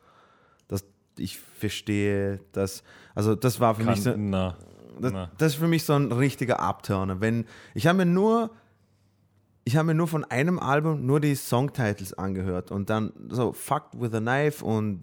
Das, 0.69 0.85
ich 1.19 1.39
verstehe 1.39 2.39
das, 2.53 2.85
also 3.17 3.35
das 3.35 3.59
war 3.59 3.75
für 3.75 3.83
mich 3.83 4.03
so, 4.03 4.13
Kann, 4.13 4.31
na, 4.31 4.57
das, 5.01 5.13
na. 5.13 5.31
das 5.39 5.55
ist 5.55 5.59
für 5.59 5.69
mich 5.69 5.83
so 5.83 5.95
ein 5.95 6.13
richtiger 6.13 6.61
Abturner. 6.61 7.21
Wenn, 7.21 7.47
ich 7.75 7.89
habe 7.89 7.99
mir 7.99 8.07
nur, 8.07 8.51
ich 9.69 9.77
habe 9.77 9.87
mir 9.89 9.95
nur 9.95 10.07
von 10.07 10.23
einem 10.25 10.61
Album 10.61 11.05
nur 11.07 11.19
die 11.19 11.35
Songtitles 11.35 12.15
angehört 12.15 12.71
und 12.71 12.89
dann 12.89 13.13
so 13.29 13.53
Fucked 13.53 14.01
with 14.01 14.15
a 14.15 14.21
Knife 14.21 14.65
und 14.65 15.01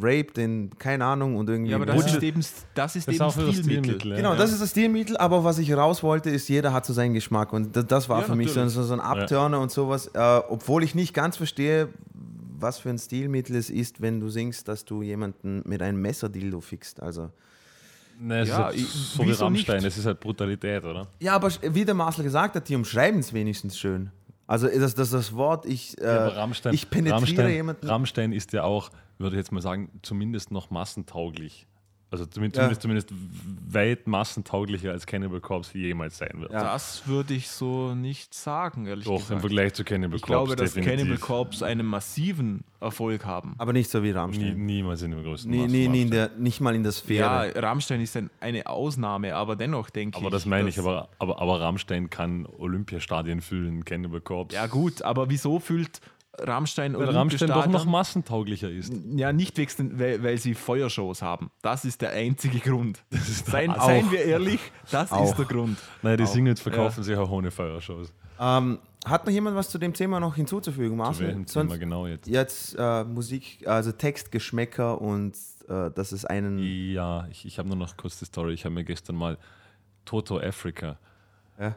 Raped 0.00 0.36
in, 0.38 0.70
keine 0.76 1.04
Ahnung, 1.04 1.36
und 1.36 1.48
irgendwie. 1.48 1.70
Ja, 1.70 1.76
aber 1.76 1.86
das 1.86 2.12
ist 2.12 2.22
eben, 2.22 2.40
das 2.74 2.96
ist 2.96 3.06
Das 3.06 3.14
eben 3.14 3.22
auch 3.24 3.36
wieder 3.36 3.52
Stilmittel. 3.52 3.84
Stilmittel. 3.84 4.10
ja. 4.10 4.16
Genau, 4.16 4.34
das 4.34 4.50
ist 4.50 4.60
das 4.60 4.70
Stilmittel, 4.70 5.16
aber 5.16 5.44
was 5.44 5.58
ich 5.58 5.72
raus 5.72 6.02
wollte, 6.02 6.30
ist, 6.30 6.48
jeder 6.48 6.72
hat 6.72 6.84
so 6.84 6.92
seinen 6.92 7.14
Geschmack 7.14 7.52
und 7.52 7.76
das, 7.76 7.86
das 7.86 8.08
war 8.08 8.22
Ja, 8.22 8.26
für 8.26 8.34
mich 8.34 8.48
so, 8.50 8.58
natürlich. 8.58 8.88
so, 8.88 8.92
ein 8.92 8.98
Abturner 9.00 9.60
und 9.60 9.70
sowas, 9.70 10.08
äh, 10.12 10.40
obwohl 10.48 10.82
ich 10.82 10.96
nicht 10.96 11.14
ganz 11.14 11.36
verstehe, 11.36 11.88
was 12.58 12.80
für 12.80 12.90
ein 12.90 12.98
Stilmittel 12.98 13.54
es 13.54 13.70
ist, 13.70 14.00
wenn 14.00 14.18
du 14.18 14.28
singst, 14.28 14.66
dass 14.66 14.84
du 14.84 15.02
jemanden 15.02 15.62
mit 15.64 15.80
einem 15.80 16.00
Messerdildo 16.02 16.60
fixt, 16.60 17.00
also. 17.00 17.30
Nein, 18.18 18.42
es 18.42 18.48
Ja, 18.48 18.68
ist 18.68 18.76
halt 18.76 18.78
so 18.78 19.24
wie 19.26 19.32
Rammstein, 19.32 19.76
nicht? 19.76 19.86
es 19.86 19.98
ist 19.98 20.06
halt 20.06 20.20
Brutalität, 20.20 20.84
oder? 20.84 21.08
Ja, 21.20 21.34
aber 21.34 21.50
wie 21.62 21.84
der 21.84 21.94
Marcel 21.94 22.24
gesagt 22.24 22.54
hat, 22.56 22.68
die 22.68 22.76
umschreiben 22.76 23.20
es 23.20 23.32
wenigstens 23.32 23.78
schön. 23.78 24.10
Also 24.46 24.68
das, 24.68 24.94
das, 24.94 25.10
das 25.10 25.34
Wort, 25.34 25.64
ich, 25.66 25.98
äh, 26.00 26.04
Aber 26.06 26.36
Rammstein, 26.36 26.74
ich 26.74 26.90
penetriere 26.90 27.16
Rammstein, 27.16 27.50
jemanden. 27.50 27.86
Rammstein 27.86 28.32
ist 28.32 28.52
ja 28.52 28.64
auch, 28.64 28.90
würde 29.18 29.36
ich 29.36 29.38
jetzt 29.38 29.52
mal 29.52 29.62
sagen, 29.62 29.88
zumindest 30.02 30.50
noch 30.50 30.70
massentauglich. 30.70 31.66
Also 32.12 32.26
zumindest, 32.26 32.60
Ja. 32.60 32.78
zumindest, 32.78 33.10
weit 33.70 34.06
massentauglicher 34.06 34.90
als 34.92 35.06
Cannibal 35.06 35.40
Corpse 35.40 35.78
jemals 35.78 36.18
sein 36.18 36.32
wird. 36.40 36.52
Ja. 36.52 36.62
Das 36.62 37.06
würde 37.08 37.32
ich 37.32 37.48
so 37.48 37.94
nicht 37.94 38.34
sagen, 38.34 38.84
ehrlich 38.86 39.06
Doch, 39.06 39.12
im 39.14 39.18
gesagt. 39.20 39.40
Vergleich 39.40 39.72
zu 39.72 39.82
Cannibal 39.82 40.16
Ich 40.16 40.22
Corpse 40.22 40.44
glaube, 40.44 40.56
dass 40.56 40.74
definitiv. 40.74 40.98
Cannibal 40.98 41.18
Corpse 41.18 41.64
einen 41.66 41.86
massiven 41.86 42.64
Erfolg 42.80 43.24
haben. 43.24 43.54
aber 43.56 43.72
nicht 43.72 43.90
so 43.90 44.02
wie 44.02 44.08
Nie, 44.08 44.12
Rammstein. 44.12 44.66
niemals 44.66 45.00
in 45.00 45.12
dem 45.12 45.22
größten 45.22 45.50
Nie, 45.50 45.66
nie, 45.66 45.88
nie 45.88 46.10
der, 46.10 46.30
nicht 46.36 46.60
mal 46.60 46.74
in 46.74 46.82
der 46.82 46.92
Ja, 46.92 46.98
Sphäre. 46.98 47.62
Rammstein 47.62 48.00
ist 48.02 48.14
ein, 48.16 48.28
eine 48.40 48.66
Ausnahme, 48.66 49.34
aber 49.34 49.56
dennoch 49.56 49.88
denke 49.88 50.18
ich. 50.18 50.22
Aber 50.22 50.30
das 50.30 50.44
meine 50.44 50.68
ich, 50.68 50.78
aber, 50.78 51.08
aber, 51.18 51.40
aber 51.40 51.60
Rammstein 51.62 52.10
kann 52.10 52.44
Olympiastadien 52.58 53.40
füllen, 53.40 53.86
Cannibal 53.86 54.20
Corpse. 54.20 54.54
Ja, 54.56 54.66
gut, 54.66 55.00
aber 55.00 55.30
wieso 55.30 55.60
fühlt 55.60 56.00
Rammstein 56.38 56.96
Weil 56.96 57.10
Rammstein 57.10 57.48
doch 57.48 57.66
noch 57.66 57.84
massentauglicher 57.84 58.70
ist. 58.70 58.92
Ja, 59.14 59.32
nicht 59.32 59.58
wegen, 59.58 59.98
weil, 59.98 60.22
weil 60.22 60.38
sie 60.38 60.54
Feuershows 60.54 61.20
haben. 61.20 61.50
Das 61.60 61.84
ist 61.84 62.00
der 62.00 62.10
einzige 62.12 62.58
Grund. 62.58 63.02
Seien, 63.10 63.70
Auch. 63.72 63.86
seien 63.86 64.10
wir 64.10 64.24
ehrlich, 64.24 64.60
das 64.90 65.12
Auch. 65.12 65.24
ist 65.24 65.36
der 65.36 65.44
Grund. 65.44 65.78
Nein, 66.00 66.16
die 66.16 66.26
Singles 66.26 66.60
verkaufen 66.60 67.02
sich 67.04 67.16
auch 67.16 67.30
ohne 67.30 67.50
Feuershows. 67.50 68.12
Ähm, 68.40 68.78
hat 69.04 69.26
noch 69.26 69.32
jemand 69.32 69.56
was 69.56 69.68
zu 69.68 69.78
dem 69.78 69.92
Thema 69.92 70.20
noch 70.20 70.34
hinzuzufügen, 70.36 70.92
Zu 70.92 70.96
Marcel? 70.96 71.26
welchem 71.26 71.46
Sonst 71.46 71.70
Thema 71.70 71.78
genau 71.78 72.06
jetzt? 72.06 72.26
jetzt 72.28 72.76
äh, 72.78 73.04
Musik, 73.04 73.66
also 73.66 73.92
Textgeschmäcker 73.92 75.00
und 75.00 75.34
äh, 75.68 75.90
dass 75.90 76.12
es 76.12 76.24
einen. 76.24 76.58
Ja, 76.58 77.26
ich, 77.30 77.44
ich 77.44 77.58
habe 77.58 77.68
nur 77.68 77.76
noch 77.76 77.96
kurz 77.96 78.18
die 78.18 78.24
Story. 78.24 78.54
Ich 78.54 78.64
habe 78.64 78.74
mir 78.74 78.84
gestern 78.84 79.16
mal 79.16 79.38
Toto 80.04 80.38
Africa. 80.38 80.98
Ja, 81.60 81.74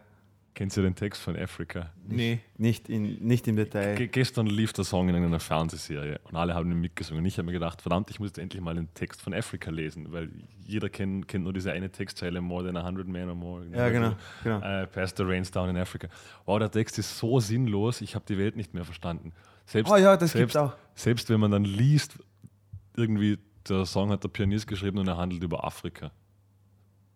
Kennst 0.56 0.78
du 0.78 0.82
den 0.82 0.95
Text 0.95 1.22
von 1.22 1.36
Africa? 1.36 1.91
Nee. 2.08 2.39
nicht, 2.58 2.88
in, 2.88 3.22
nicht 3.26 3.45
im 3.49 3.58
Detail. 3.58 3.95
Ge 3.95 4.08
gestern 4.08 4.47
lief 4.47 4.72
der 4.72 4.86
Song 4.86 5.10
in 5.10 5.16
einer 5.16 5.41
Fernsehserie 5.41 6.22
und 6.24 6.38
alle 6.38 6.56
haben 6.56 6.72
ihn 6.72 6.80
mitgesungen. 6.80 7.22
Und 7.22 7.26
ich 7.26 7.38
habe 7.38 7.45
mir 7.47 7.51
gedacht, 7.51 7.82
verdammt, 7.82 8.10
ich 8.10 8.22
muss 8.22 8.30
jetzt 8.30 8.38
endlich 8.38 8.62
mal 8.64 8.74
den 8.74 8.88
Text 8.93 9.22
von 9.22 9.34
Africa 9.34 9.70
lesen, 9.70 10.14
weil 10.14 10.30
jeder 10.66 10.88
kennt, 10.88 11.28
kennt 11.28 11.43
nur 11.43 11.51
diese 11.51 11.74
eine 11.74 11.91
Textzeile, 11.91 12.39
More 12.39 12.66
than 12.66 12.78
a 12.78 12.86
hundred 12.86 13.10
men 13.10 13.28
or 13.28 13.36
more. 13.36 13.66
Ja, 13.68 13.89
genau, 13.89 14.16
genau. 14.43 14.62
Äh, 14.62 14.88
Past 14.88 15.18
the 15.18 15.24
rains 15.24 15.51
down 15.51 15.70
in 15.70 15.78
Africa. 15.78 16.08
Wow, 16.45 16.60
der 16.60 16.72
Text 16.72 16.97
ist 16.99 17.18
so 17.18 17.41
sinnlos, 17.41 17.99
ich 17.99 18.16
habe 18.16 18.24
die 18.26 18.38
Welt 18.38 18.56
nicht 18.56 18.74
mehr 18.74 18.86
verstanden. 18.86 19.34
Selbst, 19.66 19.91
Oh 19.91 19.97
ja, 19.97 20.16
das 20.16 20.32
selbst, 20.32 20.53
gibt's 20.53 20.56
auch. 20.56 20.74
Selbst 20.95 21.30
wenn 21.30 21.41
man 21.41 21.51
dann 21.51 21.66
liest, 21.66 22.18
irgendwie, 22.95 23.39
der 23.68 23.86
Song 23.86 24.10
hat 24.10 24.24
der 24.24 24.30
Pianist 24.30 24.68
geschrieben 24.68 24.99
und 24.99 25.08
er 25.10 25.18
handelt 25.18 25.43
über 25.43 25.66
Afrika. 25.66 26.12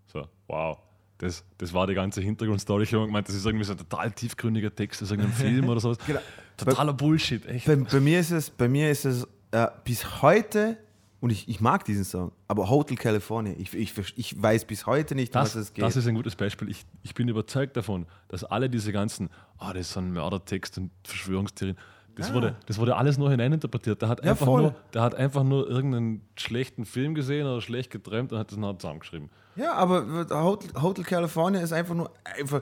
So, 0.08 0.28
wow. 0.48 0.78
Das, 1.20 1.43
das 1.57 1.74
war 1.74 1.86
die 1.86 1.93
ganze 1.93 2.22
Hintergrundstory. 2.22 2.84
Ich 2.84 2.93
habe 2.93 3.05
gemeint, 3.05 3.28
das 3.28 3.36
ist 3.36 3.45
irgendwie 3.45 3.65
so 3.65 3.74
ein 3.74 3.78
total 3.78 4.09
tiefgründiger 4.11 4.74
Text 4.74 5.03
aus 5.03 5.11
irgendeinem 5.11 5.36
Film 5.36 5.70
oder 5.70 5.80
sowas. 5.80 5.97
Genau. 6.07 6.22
Totaler 6.57 6.93
Bullshit, 6.93 7.45
echt. 7.45 7.65
Bei, 7.67 7.76
bei 7.76 7.99
mir 7.99 8.20
ist 8.20 8.32
es, 8.32 8.49
bei 8.49 8.67
mir 8.67 8.89
ist 8.89 9.05
es 9.05 9.28
äh, 9.51 9.67
bis 9.86 10.22
heute 10.22 10.78
Und 11.22 11.30
ich, 11.32 11.47
ich 11.49 11.59
mag 11.59 11.84
diesen 11.86 12.05
Song. 12.05 12.32
Aber 12.47 12.70
Hotel 12.70 12.97
California, 12.97 13.53
ich, 13.57 13.74
ich, 13.74 13.93
ich 14.15 14.41
weiß 14.41 14.65
bis 14.65 14.86
heute 14.86 15.15
nicht, 15.15 15.36
Das, 15.36 15.55
was 15.55 15.63
es 15.63 15.74
geht. 15.74 15.84
das 15.84 15.95
ist 15.97 16.07
ein 16.07 16.15
gutes 16.15 16.36
Beispiel. 16.36 16.70
Ich, 16.70 16.86
ich 17.03 17.13
bin 17.13 17.28
überzeugt 17.28 17.76
davon, 17.76 18.05
dass 18.30 18.43
alle 18.45 18.70
diese 18.70 18.91
ganzen, 18.93 19.30
ah, 19.57 19.74
das 19.74 19.88
ist 19.88 19.93
so 19.93 19.99
ein 19.99 20.11
Mördertext 20.13 20.78
und 20.78 20.91
Verschwörungstheorien, 21.03 21.78
das, 22.16 22.34
wurde, 22.34 22.55
das 22.66 22.78
wurde 22.78 22.95
alles 22.95 23.18
nur 23.18 23.30
hineininterpretiert. 23.32 24.01
Der 24.01 24.10
hat, 24.10 24.24
Ja, 24.24 24.32
einfach 24.32 24.45
voll. 24.45 24.62
nur, 24.64 24.76
der 24.93 25.01
hat 25.01 25.16
einfach 25.16 25.43
nur 25.43 25.70
irgendeinen 25.70 26.22
schlechten 26.36 26.86
Film 26.86 27.16
gesehen 27.16 27.45
oder 27.47 27.62
schlecht 27.62 27.91
geträumt 27.91 28.32
und 28.34 28.39
hat 28.39 28.51
das 28.51 28.57
nachher 28.57 28.80
zusammengeschrieben. 28.80 29.30
Ja, 29.55 29.74
aber 29.74 30.05
Hotel, 30.43 30.82
Hotel 30.82 31.03
California 31.05 31.62
ist 31.62 31.74
einfach 31.74 31.95
nur 31.95 32.12
einfach 32.24 32.62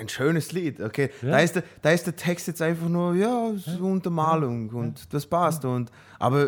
ein 0.00 0.08
schönes 0.08 0.50
Lied, 0.50 0.80
okay? 0.80 1.10
Ja. 1.22 1.30
Da, 1.30 1.38
ist 1.38 1.54
der, 1.54 1.62
da 1.82 1.90
ist 1.92 2.04
der 2.04 2.16
Text 2.16 2.48
jetzt 2.48 2.60
einfach 2.60 2.88
nur, 2.88 3.14
ja, 3.14 3.52
so 3.54 3.84
Untermalung 3.86 4.70
und 4.70 5.12
das 5.14 5.24
passt. 5.24 5.64
Und, 5.64 5.92
aber 6.18 6.46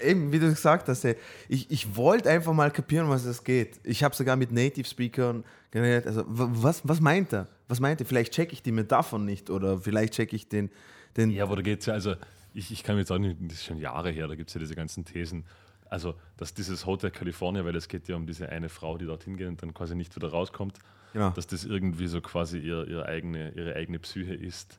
äh, 0.00 0.10
eben, 0.10 0.30
wie 0.32 0.38
du 0.38 0.50
gesagt 0.50 0.86
hast, 0.88 1.02
ey, 1.06 1.16
ich, 1.48 1.70
ich 1.70 1.96
wollte 1.96 2.28
einfach 2.28 2.52
mal 2.52 2.70
kapieren, 2.70 3.08
was 3.08 3.24
es 3.24 3.42
geht. 3.42 3.80
Ich 3.84 4.04
habe 4.04 4.14
sogar 4.14 4.36
mit 4.36 4.52
Native 4.52 4.86
Speakern 4.86 5.44
geredet. 5.70 6.06
Also, 6.08 6.24
wa- 6.26 6.50
was, 6.52 6.82
was 6.86 7.00
meint 7.00 7.32
er? 7.32 7.46
Was 7.68 7.80
meint 7.80 8.00
er? 8.02 8.06
Vielleicht 8.06 8.34
checke 8.34 8.52
ich 8.52 8.62
die 8.62 8.72
Metaphern 8.72 9.24
nicht 9.24 9.48
oder 9.48 9.78
vielleicht 9.78 10.12
checke 10.12 10.36
ich 10.36 10.50
den, 10.50 10.70
den 11.18 11.30
Ja, 11.30 11.44
aber 11.44 11.56
da 11.56 11.62
geht 11.62 11.80
es 11.80 11.86
ja, 11.86 11.92
also 11.94 12.14
ich, 12.54 12.70
ich 12.70 12.82
kann 12.82 12.94
mir 12.96 13.00
jetzt 13.02 13.12
auch 13.12 13.18
nicht, 13.18 13.36
das 13.40 13.58
ist 13.58 13.64
schon 13.64 13.78
Jahre 13.78 14.10
her, 14.10 14.26
da 14.28 14.34
gibt 14.34 14.48
es 14.48 14.54
ja 14.54 14.60
diese 14.60 14.74
ganzen 14.74 15.04
Thesen. 15.04 15.44
Also, 15.90 16.14
dass 16.36 16.52
dieses 16.54 16.86
Hotel 16.86 17.10
California, 17.10 17.64
weil 17.64 17.74
es 17.76 17.88
geht 17.88 18.08
ja 18.08 18.16
um 18.16 18.26
diese 18.26 18.48
eine 18.48 18.68
Frau, 18.68 18.98
die 18.98 19.06
dorthin 19.06 19.36
geht 19.36 19.48
und 19.48 19.62
dann 19.62 19.72
quasi 19.74 19.94
nicht 19.94 20.14
wieder 20.16 20.28
rauskommt, 20.28 20.78
Genau. 21.14 21.30
dass 21.30 21.46
das 21.46 21.64
irgendwie 21.64 22.06
so 22.06 22.20
quasi 22.20 22.58
ihr, 22.58 22.86
ihr 22.86 23.06
eigene, 23.06 23.52
ihre 23.52 23.74
eigene 23.74 23.98
Psyche 23.98 24.34
ist. 24.34 24.78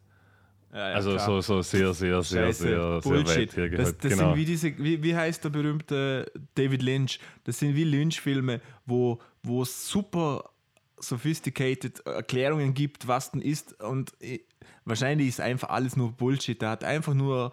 Ja, 0.72 0.90
ja, 0.90 0.96
also 0.96 1.14
klar. 1.16 1.26
so, 1.26 1.42
so 1.42 1.62
sehr, 1.64 1.94
sehr, 1.96 2.22
sehr, 2.22 2.46
Scheiße, 2.46 2.64
sehr, 2.64 3.02
sehr 3.02 3.12
Bullshit. 3.12 3.58
weit. 3.58 3.80
Das, 3.80 3.98
das 3.98 4.12
genau. 4.12 4.30
sind 4.30 4.36
wie 4.36 4.46
diese, 4.46 4.78
wie, 4.78 5.02
wie 5.02 5.16
heißt 5.16 5.44
der 5.44 5.50
berühmte 5.50 6.32
David 6.54 6.84
Lynch? 6.84 7.20
Das 7.46 7.58
sind 7.58 7.76
wie 7.76 7.84
Lynch-Filme, 7.84 8.62
wo, 8.86 9.20
wo 9.42 9.66
super 9.66 10.52
sophisticated 11.00 12.00
Erklärungen 12.06 12.74
gibt, 12.74 13.08
was 13.08 13.32
denn 13.32 13.42
ist. 13.42 13.82
Und 13.82 14.14
eh, 14.22 14.42
wahrscheinlich 14.86 15.28
ist 15.28 15.42
einfach 15.42 15.70
alles 15.70 15.96
nur 15.96 16.12
Bullshit. 16.12 16.62
Da 16.62 16.72
hat 16.72 16.84
einfach 16.84 17.14
nur. 17.14 17.52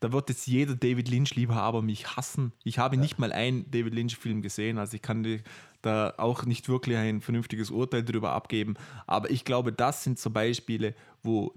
Da 0.00 0.12
wird 0.12 0.28
jetzt 0.28 0.46
jeder 0.46 0.74
David 0.74 1.08
Lynch-Liebhaber 1.08 1.80
mich 1.80 2.14
hassen. 2.14 2.52
Ich 2.62 2.78
habe 2.78 2.98
nicht 2.98 3.18
mal 3.18 3.32
einen 3.32 3.70
David 3.70 3.94
Lynch-Film 3.94 4.42
gesehen, 4.42 4.76
also 4.76 4.96
ich 4.96 5.02
kann 5.02 5.40
da 5.80 6.12
auch 6.18 6.44
nicht 6.44 6.68
wirklich 6.68 6.98
ein 6.98 7.22
vernünftiges 7.22 7.70
Urteil 7.70 8.02
darüber 8.02 8.32
abgeben. 8.32 8.74
Aber 9.06 9.30
ich 9.30 9.46
glaube, 9.46 9.72
das 9.72 10.04
sind 10.04 10.18
so 10.18 10.28
Beispiele, 10.28 10.94
wo 11.22 11.54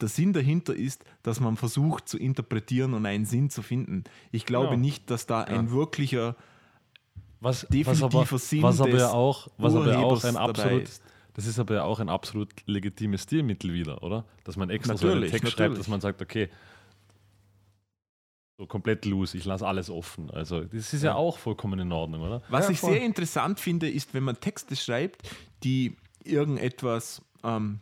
der 0.00 0.08
Sinn 0.08 0.32
dahinter 0.32 0.74
ist, 0.74 1.04
dass 1.22 1.38
man 1.38 1.56
versucht 1.56 2.08
zu 2.08 2.18
interpretieren 2.18 2.94
und 2.94 3.06
einen 3.06 3.26
Sinn 3.26 3.48
zu 3.48 3.62
finden. 3.62 4.02
Ich 4.32 4.44
glaube 4.44 4.74
Ja. 4.74 4.76
nicht, 4.76 5.08
dass 5.08 5.26
da 5.26 5.42
ein 5.42 5.70
wirklicher 5.70 6.34
was, 7.44 7.66
was 7.70 8.02
aber, 8.02 8.30
was 8.30 8.80
aber 8.80 8.98
ja 8.98 9.10
auch, 9.10 9.48
was 9.58 9.74
aber 9.74 9.92
ja 9.92 9.98
auch 9.98 10.24
ein 10.24 10.36
absolut, 10.36 10.82
ist. 10.84 11.02
das 11.34 11.46
ist 11.46 11.58
aber 11.58 11.74
ja 11.74 11.84
auch 11.84 12.00
ein 12.00 12.08
absolut 12.08 12.50
legitimes 12.66 13.24
Stilmittel 13.24 13.72
wieder, 13.72 14.02
oder? 14.02 14.24
Dass 14.44 14.56
man 14.56 14.70
extra 14.70 14.96
so 14.96 15.06
einen 15.06 15.16
Natürlich, 15.16 15.32
Text 15.32 15.52
schreibt, 15.52 15.58
natürlich. 15.58 15.78
dass 15.78 15.88
man 15.88 16.00
sagt, 16.00 16.22
okay, 16.22 16.48
so 18.56 18.66
komplett 18.66 19.04
loose, 19.04 19.36
ich 19.36 19.44
lasse 19.44 19.66
alles 19.66 19.90
offen. 19.90 20.30
Also 20.30 20.62
das 20.62 20.94
ist 20.94 21.02
ja, 21.02 21.14
auch 21.14 21.38
vollkommen 21.38 21.78
in 21.80 21.92
Ordnung, 21.92 22.22
oder? 22.22 22.42
Was 22.48 22.66
Ja, 22.66 22.70
ich 22.72 22.78
voll. 22.78 22.92
sehr 22.92 23.02
interessant 23.02 23.60
finde, 23.60 23.90
ist, 23.90 24.14
wenn 24.14 24.22
man 24.22 24.38
Texte 24.40 24.76
schreibt, 24.76 25.28
die 25.64 25.96
irgendetwas, 26.24 27.20
ähm, 27.42 27.80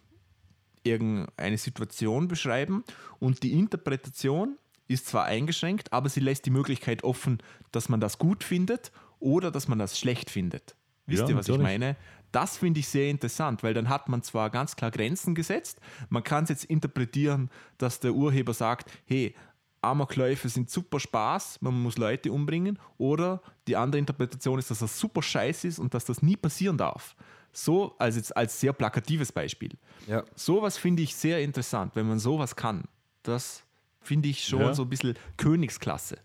irgendeine 0.82 1.58
Situation 1.58 2.26
beschreiben 2.26 2.84
und 3.20 3.42
die 3.42 3.52
Interpretation 3.52 4.58
ist 4.92 5.06
zwar 5.06 5.24
eingeschränkt, 5.24 5.92
aber 5.92 6.08
sie 6.08 6.20
lässt 6.20 6.46
die 6.46 6.50
Möglichkeit 6.50 7.04
offen, 7.04 7.38
dass 7.70 7.88
man 7.88 8.00
das 8.00 8.18
gut 8.18 8.44
findet 8.44 8.92
oder 9.18 9.50
dass 9.50 9.68
man 9.68 9.78
das 9.78 9.98
schlecht 9.98 10.30
findet. 10.30 10.74
Wisst 11.06 11.22
Ja, 11.22 11.28
ihr, 11.28 11.36
was 11.36 11.48
natürlich. 11.48 11.60
ich 11.60 11.78
meine? 11.80 11.96
Das 12.30 12.56
finde 12.56 12.80
ich 12.80 12.88
sehr 12.88 13.10
interessant, 13.10 13.62
weil 13.62 13.74
dann 13.74 13.88
hat 13.88 14.08
man 14.08 14.22
zwar 14.22 14.48
ganz 14.48 14.74
klar 14.74 14.90
Grenzen 14.90 15.34
gesetzt, 15.34 15.80
man 16.08 16.24
kann 16.24 16.44
es 16.44 16.50
jetzt 16.50 16.64
interpretieren, 16.64 17.50
dass 17.76 18.00
der 18.00 18.14
Urheber 18.14 18.54
sagt, 18.54 18.90
hey, 19.04 19.34
Amokläufe 19.82 20.48
sind 20.48 20.70
super 20.70 21.00
Spaß, 21.00 21.60
man 21.60 21.74
muss 21.82 21.98
Leute 21.98 22.32
umbringen, 22.32 22.78
oder 22.98 23.42
die 23.66 23.76
andere 23.76 23.98
Interpretation 23.98 24.58
ist, 24.58 24.70
dass 24.70 24.78
das 24.78 24.98
super 24.98 25.22
scheiß 25.22 25.64
ist 25.64 25.78
und 25.78 25.92
dass 25.92 26.04
das 26.04 26.22
nie 26.22 26.36
passieren 26.36 26.78
darf. 26.78 27.16
So, 27.52 27.94
also 27.98 28.18
jetzt 28.18 28.34
als 28.34 28.58
sehr 28.58 28.72
plakatives 28.72 29.30
Beispiel. 29.30 29.72
Ja. 30.06 30.24
Sowas 30.34 30.78
finde 30.78 31.02
ich 31.02 31.14
sehr 31.14 31.42
interessant, 31.42 31.96
wenn 31.96 32.08
man 32.08 32.18
sowas 32.18 32.56
kann. 32.56 32.84
Das 33.24 33.62
finde 34.02 34.28
ich 34.28 34.44
schon 34.44 34.60
Ja. 34.60 34.74
so 34.74 34.82
ein 34.82 34.88
bisschen 34.88 35.14
Königsklasse. 35.36 36.18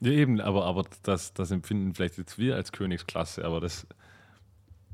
Ja, 0.00 0.10
eben, 0.10 0.40
aber, 0.40 0.64
aber 0.66 0.84
das, 1.02 1.32
das 1.34 1.50
empfinden 1.50 1.94
vielleicht 1.94 2.18
jetzt 2.18 2.38
wir 2.38 2.56
als 2.56 2.72
Königsklasse, 2.72 3.44
aber 3.44 3.60
das. 3.60 3.86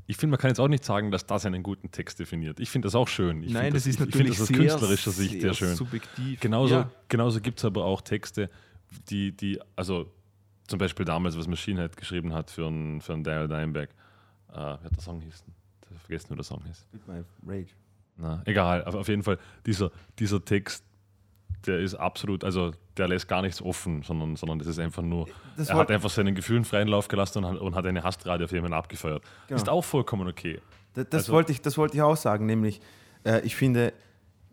Ich 0.07 0.17
finde, 0.17 0.31
man 0.31 0.39
kann 0.39 0.49
jetzt 0.49 0.59
auch 0.59 0.67
nicht 0.67 0.83
sagen, 0.83 1.11
dass 1.11 1.25
das 1.25 1.45
einen 1.45 1.63
guten 1.63 1.91
Text 1.91 2.19
definiert. 2.19 2.59
Ich 2.59 2.69
finde 2.69 2.87
das 2.87 2.95
auch 2.95 3.07
schön. 3.07 3.43
Ich 3.43 3.51
Nein, 3.53 3.65
finde 3.65 3.77
das, 3.77 3.87
ist 3.87 3.95
ich, 3.95 3.99
ich 3.99 3.99
natürlich 3.99 4.15
finde 4.15 4.31
das 4.31 4.41
aus 4.41 4.47
sehr, 4.47 4.57
künstlerischer 4.57 5.11
Sicht 5.11 5.31
sehr, 5.31 5.41
sehr 5.41 5.53
schön. 5.53 5.75
subjektiv. 5.75 6.39
Genauso, 6.39 6.73
Ja. 6.75 6.91
genauso 7.07 7.39
gibt 7.39 7.59
es 7.59 7.65
aber 7.65 7.85
auch 7.85 8.01
Texte, 8.01 8.49
die, 9.09 9.31
die, 9.31 9.59
also 9.75 10.11
zum 10.67 10.79
Beispiel 10.79 11.05
damals, 11.05 11.37
was 11.37 11.47
Machine 11.47 11.81
Head 11.81 11.95
geschrieben 11.97 12.33
hat 12.33 12.51
für 12.51 12.67
einen, 12.67 12.99
für 13.01 13.13
einen 13.13 13.23
Dial 13.23 13.47
Dimeback. 13.47 13.89
Äh, 14.49 14.55
wie 14.55 14.59
hat 14.85 14.91
der 14.95 15.01
Song 15.01 15.21
hieß? 15.21 15.43
Ich 15.93 15.99
vergessen, 15.99 16.29
wie 16.31 16.35
der 16.35 16.43
Song 16.43 16.63
hieß. 16.65 16.85
Rage. 17.47 17.67
Na, 18.17 18.41
egal, 18.45 18.83
aber 18.83 18.99
auf 18.99 19.07
jeden 19.07 19.23
Fall, 19.23 19.37
dieser, 19.65 19.91
dieser 20.19 20.43
Text, 20.43 20.83
der 21.67 21.79
ist 21.79 21.95
absolut, 21.95 22.43
also 22.43 22.71
der 22.97 23.07
lässt 23.07 23.27
gar 23.27 23.41
nichts 23.41 23.61
offen, 23.61 24.03
sondern, 24.03 24.35
sondern 24.35 24.59
das 24.59 24.67
ist 24.67 24.79
einfach 24.79 25.03
nur, 25.03 25.27
Das 25.57 25.69
er 25.69 25.77
hat 25.77 25.91
einfach 25.91 26.09
seinen 26.09 26.35
Gefühlen 26.35 26.65
freien 26.65 26.87
Lauf 26.87 27.07
gelassen 27.07 27.43
und 27.43 27.45
hat, 27.45 27.59
und 27.59 27.75
hat 27.75 27.85
eine 27.85 28.03
Hassrate 28.03 28.43
auf 28.43 28.51
jemanden 28.51 28.73
abgefeuert. 28.73 29.23
Genau. 29.47 29.61
Ist 29.61 29.69
auch 29.69 29.83
vollkommen 29.83 30.27
okay. 30.27 30.59
Das, 30.93 31.05
das, 31.09 31.21
Also- 31.23 31.33
wollte 31.33 31.51
ich, 31.51 31.61
das 31.61 31.77
wollte 31.77 31.95
ich 31.95 32.01
auch 32.01 32.17
sagen, 32.17 32.45
nämlich 32.45 32.81
äh, 33.23 33.41
ich 33.41 33.55
finde 33.55 33.93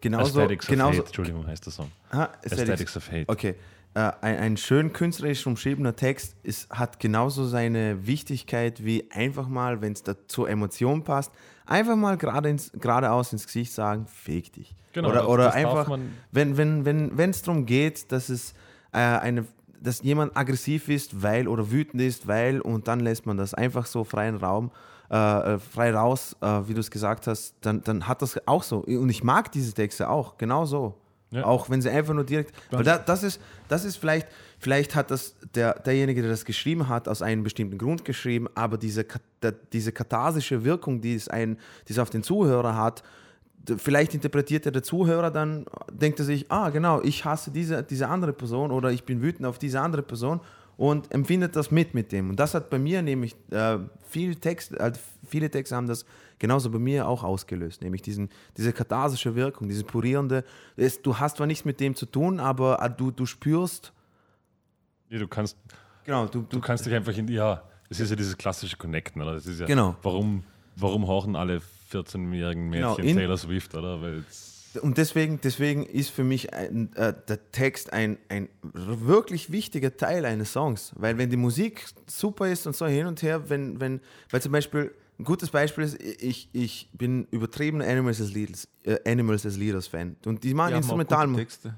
genauso. 0.00 0.40
Aesthetics 0.40 0.66
of 0.66 0.70
genauso 0.70 0.98
Hate, 0.98 1.06
Entschuldigung, 1.06 1.46
heißt 1.46 1.66
der 1.66 1.72
Song. 1.72 1.90
Ah, 2.10 2.28
Aesthetics 2.44 2.96
of 2.96 3.10
Hate. 3.10 3.24
Okay. 3.26 3.54
Äh, 3.94 4.12
ein, 4.20 4.36
ein 4.38 4.56
schön 4.56 4.92
künstlerisch 4.92 5.46
umschriebener 5.46 5.96
Text 5.96 6.36
ist, 6.42 6.70
hat 6.70 7.00
genauso 7.00 7.46
seine 7.46 8.06
Wichtigkeit 8.06 8.84
wie 8.84 9.10
einfach 9.10 9.48
mal, 9.48 9.80
wenn 9.80 9.94
es 9.94 10.04
zur 10.28 10.48
Emotion 10.48 11.02
passt, 11.04 11.32
einfach 11.68 11.96
mal 11.96 12.16
gerade 12.16 12.48
ins, 12.48 12.72
geradeaus 12.72 13.32
ins 13.32 13.46
Gesicht 13.46 13.72
sagen, 13.72 14.06
feg 14.06 14.52
dich. 14.52 14.74
Genau, 14.92 15.10
oder 15.10 15.28
oder 15.28 15.52
einfach, 15.52 15.88
wenn 16.32 16.52
es 16.52 16.56
wenn, 16.56 16.84
wenn, 16.84 17.32
darum 17.32 17.66
geht, 17.66 18.10
dass 18.10 18.28
es 18.28 18.54
äh, 18.92 18.98
eine 18.98 19.46
dass 19.80 20.02
jemand 20.02 20.36
aggressiv 20.36 20.88
ist, 20.88 21.22
weil 21.22 21.46
oder 21.46 21.70
wütend 21.70 22.02
ist, 22.02 22.26
weil 22.26 22.60
und 22.60 22.88
dann 22.88 23.00
lässt 23.00 23.26
man 23.26 23.36
das 23.36 23.54
einfach 23.54 23.86
so 23.86 24.04
freien 24.04 24.36
Raum, 24.36 24.70
äh, 25.10 25.54
äh, 25.54 25.58
frei 25.58 25.94
raus, 25.94 26.36
äh, 26.40 26.46
wie 26.66 26.74
du 26.74 26.80
es 26.80 26.90
gesagt 26.90 27.26
hast, 27.26 27.54
dann, 27.60 27.82
dann 27.84 28.06
hat 28.06 28.22
das 28.22 28.46
auch 28.46 28.62
so. 28.62 28.78
Und 28.80 29.08
ich 29.08 29.22
mag 29.22 29.50
diese 29.52 29.72
Texte 29.72 30.08
auch, 30.08 30.36
genau 30.36 30.64
so. 30.64 30.94
Ja. 31.30 31.44
Auch 31.44 31.68
wenn 31.68 31.82
sie 31.82 31.90
einfach 31.90 32.14
nur 32.14 32.24
direkt. 32.24 32.54
Weil 32.70 32.84
da, 32.84 32.98
das, 32.98 33.22
ist, 33.22 33.40
das 33.68 33.84
ist 33.84 33.96
vielleicht, 33.96 34.26
vielleicht 34.58 34.94
hat 34.94 35.10
das 35.10 35.34
der, 35.54 35.78
derjenige, 35.78 36.22
der 36.22 36.30
das 36.30 36.44
geschrieben 36.44 36.88
hat, 36.88 37.06
aus 37.06 37.20
einem 37.20 37.42
bestimmten 37.42 37.76
Grund 37.76 38.04
geschrieben, 38.04 38.48
aber 38.54 38.78
diese, 38.78 39.04
diese 39.72 39.92
katharsische 39.92 40.64
Wirkung, 40.64 41.00
die 41.00 41.14
es, 41.14 41.28
ein, 41.28 41.58
die 41.86 41.92
es 41.92 41.98
auf 41.98 42.08
den 42.08 42.22
Zuhörer 42.22 42.76
hat, 42.76 43.02
vielleicht 43.76 44.14
interpretiert 44.14 44.64
er 44.64 44.72
der 44.72 44.82
Zuhörer 44.82 45.30
dann, 45.30 45.66
denkt 45.92 46.18
er 46.18 46.24
sich, 46.24 46.50
ah, 46.50 46.70
genau, 46.70 47.02
ich 47.02 47.24
hasse 47.24 47.50
diese, 47.50 47.82
diese 47.82 48.08
andere 48.08 48.32
Person 48.32 48.70
oder 48.70 48.90
ich 48.90 49.04
bin 49.04 49.20
wütend 49.20 49.46
auf 49.46 49.58
diese 49.58 49.80
andere 49.80 50.02
Person 50.02 50.40
und 50.78 51.12
empfindet 51.12 51.56
das 51.56 51.70
mit 51.70 51.92
mit 51.92 52.12
dem. 52.12 52.30
Und 52.30 52.40
das 52.40 52.54
hat 52.54 52.70
bei 52.70 52.78
mir 52.78 53.02
nämlich 53.02 53.36
äh, 53.50 53.78
viel 54.08 54.36
Text, 54.36 54.72
äh, 54.78 54.92
viele 55.28 55.50
Texte 55.50 55.76
haben 55.76 55.88
das 55.88 56.06
genauso 56.38 56.70
bei 56.70 56.78
mir 56.78 57.08
auch 57.08 57.24
ausgelöst, 57.24 57.82
nämlich 57.82 58.02
diesen, 58.02 58.28
diese 58.56 58.72
katharsische 58.72 59.34
Wirkung, 59.34 59.68
diese 59.68 59.84
purierende. 59.84 60.44
Es, 60.76 61.02
du 61.02 61.18
hast 61.18 61.36
zwar 61.38 61.46
nichts 61.46 61.64
mit 61.64 61.80
dem 61.80 61.94
zu 61.94 62.06
tun, 62.06 62.40
aber 62.40 62.82
äh, 62.82 62.90
du, 62.90 63.10
du 63.10 63.26
spürst, 63.26 63.92
Nee, 65.10 65.18
du 65.18 65.26
kannst, 65.28 65.56
genau, 66.04 66.26
du, 66.26 66.42
du 66.42 66.60
kannst 66.60 66.84
dich 66.84 66.92
einfach 66.94 67.16
in 67.16 67.26
die, 67.26 67.32
ja, 67.34 67.62
es 67.88 67.98
ist 68.00 68.10
ja 68.10 68.16
dieses 68.16 68.36
klassische 68.36 68.76
Connecten, 68.76 69.22
oder? 69.22 69.32
Das 69.34 69.46
ist 69.46 69.58
ja, 69.60 69.66
Genau. 69.66 69.96
warum, 70.02 70.44
warum 70.76 71.06
horchen 71.06 71.34
alle 71.34 71.62
14-jährigen 71.90 72.68
Mädchen 72.68 72.96
Genau, 72.96 73.08
in- 73.08 73.16
Taylor 73.16 73.38
Swift, 73.38 73.74
oder? 73.74 73.98
Und 74.82 74.98
deswegen, 74.98 75.40
deswegen 75.40 75.86
ist 75.86 76.10
für 76.10 76.24
mich 76.24 76.52
ein, 76.52 76.92
äh, 76.94 77.14
der 77.26 77.50
Text 77.52 77.90
ein, 77.94 78.18
ein 78.28 78.50
wirklich 78.62 79.50
wichtiger 79.50 79.96
Teil 79.96 80.26
eines 80.26 80.52
Songs. 80.52 80.92
Weil 80.96 81.16
wenn 81.16 81.30
die 81.30 81.38
Musik 81.38 81.86
super 82.06 82.48
ist 82.48 82.66
und 82.66 82.76
so 82.76 82.84
hin 82.86 83.06
und 83.06 83.22
her, 83.22 83.48
wenn, 83.48 83.80
wenn, 83.80 84.00
weil 84.30 84.42
zum 84.42 84.52
Beispiel, 84.52 84.92
ein 85.18 85.24
gutes 85.24 85.50
Beispiel 85.50 85.84
ist, 85.84 86.00
ich, 86.02 86.48
ich 86.52 86.88
bin 86.92 87.26
übertrieben 87.30 87.82
Animals 87.82 88.20
as 88.20 88.32
Leaders, 88.32 88.68
äh, 88.84 88.98
Animals 89.10 89.44
as 89.44 89.56
Leaders 89.56 89.86
Fan. 89.88 90.16
Und 90.24 90.44
die 90.44 90.54
machen 90.54 90.68
Die 90.68 90.74
haben 90.74 90.82
Instrumental. 90.82 91.34
Texte. 91.34 91.74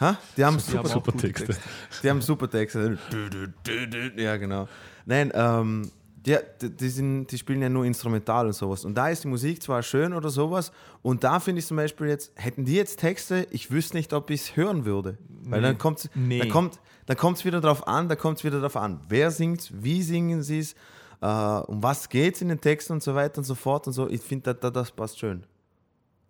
Ha? 0.00 0.16
Die 0.36 0.44
haben 0.44 0.56
Die 0.56 0.62
super, 0.62 0.78
haben 0.78 0.86
auch 0.86 0.92
super 0.92 1.12
gute 1.12 1.32
Texte. 1.32 1.56
die 2.02 2.10
haben 2.10 2.20
super 2.22 2.48
Texte. 2.50 2.98
Ja, 4.16 4.36
genau. 4.36 4.68
Nein, 5.06 5.30
ähm, 5.34 5.90
Die, 6.26 6.36
die, 6.60 6.70
die, 6.76 6.88
sind, 6.88 7.28
die 7.28 7.38
spielen 7.38 7.62
ja 7.62 7.68
nur 7.68 7.84
instrumental 7.86 8.46
und 8.46 8.52
sowas. 8.54 8.84
Und 8.84 8.94
da 8.94 9.08
ist 9.08 9.24
die 9.24 9.28
Musik 9.28 9.62
zwar 9.62 9.82
schön 9.82 10.12
oder 10.12 10.28
sowas. 10.28 10.70
Und 11.02 11.24
da 11.24 11.40
finde 11.40 11.60
ich 11.60 11.66
zum 11.66 11.76
Beispiel 11.78 12.08
jetzt, 12.08 12.32
hätten 12.34 12.64
die 12.64 12.74
jetzt 12.74 12.98
Texte, 13.00 13.46
ich 13.50 13.70
wüsste 13.70 13.96
nicht, 13.96 14.12
ob 14.12 14.28
ich 14.30 14.40
es 14.42 14.56
hören 14.56 14.84
würde. 14.84 15.16
Weil 15.44 15.60
Nee. 15.60 15.66
dann 15.68 15.78
kommt 15.78 16.10
Nee. 16.14 16.38
dann 16.40 16.48
kommt 16.50 16.78
dann 17.06 17.16
kommt's 17.16 17.44
wieder 17.44 17.60
drauf 17.60 17.88
an, 17.88 18.08
da 18.08 18.14
kommt 18.16 18.38
es 18.38 18.44
wieder 18.44 18.60
drauf 18.60 18.76
an. 18.76 19.00
Wer 19.08 19.30
singt, 19.30 19.70
wie 19.82 20.02
singen 20.02 20.42
sie 20.42 20.58
es, 20.60 20.74
äh, 21.20 21.26
um 21.26 21.82
was 21.82 22.08
geht 22.08 22.36
es 22.36 22.42
in 22.42 22.48
den 22.48 22.60
Texten 22.60 22.94
und 22.94 23.02
so 23.02 23.14
weiter 23.14 23.38
und 23.38 23.44
so 23.44 23.54
fort 23.54 23.86
und 23.86 23.92
so. 23.92 24.08
Ich 24.08 24.20
finde, 24.20 24.54
da, 24.54 24.54
da, 24.54 24.70
das 24.70 24.90
passt 24.90 25.18
schön. 25.18 25.44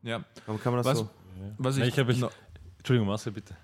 Ja. 0.02 0.24
Aber 0.46 0.58
kann 0.58 0.72
man 0.72 0.82
das 0.82 0.86
Was, 0.86 0.98
so? 0.98 1.10
was 1.58 1.76
ich, 1.76 1.84
ich 1.84 1.98
habe 1.98 2.12
ich, 2.12 2.18
noch, 2.18 2.32
Entschuldigung, 2.78 3.08
Marcel, 3.08 3.32
bitte. 3.32 3.54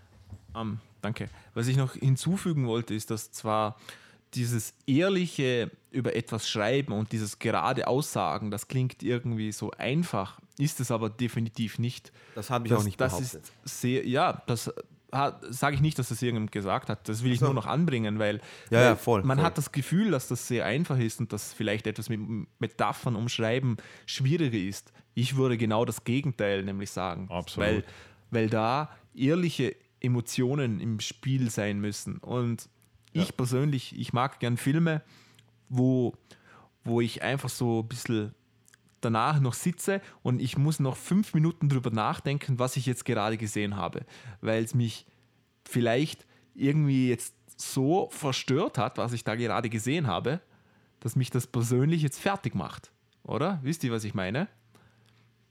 ähm, 0.54 0.78
danke. 1.02 1.28
Was 1.54 1.66
ich 1.66 1.76
noch 1.76 1.94
hinzufügen 1.94 2.66
wollte, 2.66 2.94
ist, 2.94 3.10
dass 3.10 3.32
zwar 3.32 3.76
dieses 4.34 4.74
ehrliche 4.86 5.70
über 5.90 6.14
etwas 6.14 6.48
schreiben 6.48 6.92
und 6.92 7.12
dieses 7.12 7.38
gerade 7.38 7.86
Aussagen, 7.88 8.50
das 8.50 8.68
klingt 8.68 9.02
irgendwie 9.02 9.50
so 9.52 9.70
einfach, 9.72 10.38
ist 10.58 10.80
es 10.80 10.90
aber 10.90 11.08
definitiv 11.08 11.78
nicht. 11.78 12.12
Das 12.34 12.50
habe 12.50 12.66
ich 12.66 12.70
das, 12.70 12.80
auch 12.80 12.84
nicht 12.84 13.00
das 13.00 13.12
behauptet. 13.12 13.52
ist 13.64 13.80
sehr, 13.80 14.06
ja, 14.06 14.42
das 14.46 14.72
sage 15.50 15.76
ich 15.76 15.80
nicht, 15.80 15.98
dass 15.98 16.08
das 16.08 16.20
irgendjemand 16.20 16.52
gesagt 16.52 16.88
hat. 16.90 17.08
Das 17.08 17.22
will 17.22 17.32
ich 17.32 17.38
So. 17.38 17.46
nur 17.46 17.54
noch 17.54 17.66
anbringen, 17.66 18.18
weil, 18.18 18.36
Ja, 18.70 18.78
weil 18.78 18.84
ja, 18.84 18.96
voll, 18.96 19.22
man 19.22 19.38
voll. 19.38 19.46
hat 19.46 19.56
das 19.58 19.72
Gefühl, 19.72 20.10
dass 20.10 20.28
das 20.28 20.46
sehr 20.48 20.64
einfach 20.66 20.98
ist 20.98 21.20
und 21.20 21.32
dass 21.32 21.52
vielleicht 21.52 21.86
etwas 21.86 22.08
mit 22.08 22.20
Metaphern 22.58 23.16
umschreiben 23.16 23.76
schwieriger 24.04 24.58
ist. 24.58 24.92
Ich 25.14 25.36
würde 25.36 25.56
genau 25.56 25.84
das 25.84 26.04
Gegenteil 26.04 26.62
nämlich 26.64 26.90
sagen. 26.90 27.28
Absolut. 27.30 27.68
Weil, 27.68 27.84
weil 28.30 28.50
da 28.50 28.90
ehrliche 29.14 29.74
Emotionen 30.00 30.80
im 30.80 31.00
Spiel 31.00 31.50
sein 31.50 31.80
müssen. 31.80 32.18
Und 32.18 32.68
ich 33.12 33.36
persönlich, 33.36 33.98
ich 33.98 34.12
mag 34.12 34.40
gern 34.40 34.58
Filme, 34.58 35.02
wo, 35.70 36.12
wo 36.84 37.00
ich 37.00 37.22
einfach 37.22 37.48
so 37.48 37.80
ein 37.80 37.88
bisschen 37.88 38.34
danach 39.06 39.40
noch 39.40 39.54
sitze 39.54 40.00
und 40.22 40.40
ich 40.40 40.56
muss 40.58 40.80
noch 40.80 40.96
fünf 40.96 41.32
Minuten 41.34 41.68
drüber 41.68 41.90
nachdenken, 41.90 42.58
was 42.58 42.76
ich 42.76 42.86
jetzt 42.86 43.04
gerade 43.04 43.36
gesehen 43.36 43.76
habe, 43.76 44.04
weil 44.40 44.62
es 44.64 44.74
mich 44.74 45.06
vielleicht 45.64 46.26
irgendwie 46.54 47.08
jetzt 47.08 47.34
so 47.56 48.08
verstört 48.10 48.78
hat, 48.78 48.98
was 48.98 49.12
ich 49.12 49.24
da 49.24 49.34
gerade 49.34 49.68
gesehen 49.70 50.06
habe, 50.06 50.40
dass 51.00 51.16
mich 51.16 51.30
das 51.30 51.46
persönlich 51.46 52.02
jetzt 52.02 52.18
fertig 52.20 52.54
macht. 52.54 52.90
Oder? 53.22 53.58
Wisst 53.62 53.82
ihr, 53.84 53.92
was 53.92 54.04
ich 54.04 54.14
meine? 54.14 54.48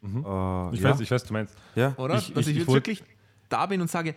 Äh, 0.04 0.08
Ich, 0.08 0.82
ja. 0.82 0.92
weiß, 0.92 1.00
ich 1.00 1.10
weiß, 1.12 1.24
du 1.24 1.34
meinst. 1.34 1.56
ja. 1.76 1.96
Oder? 1.98 2.18
Ich- 2.18 2.34
Dass 2.34 2.48
ich, 2.48 2.54
ich- 2.54 2.60
jetzt 2.60 2.72
wirklich 2.74 3.04
da 3.50 3.66
bin 3.66 3.82
und 3.82 3.90
sage, 3.90 4.16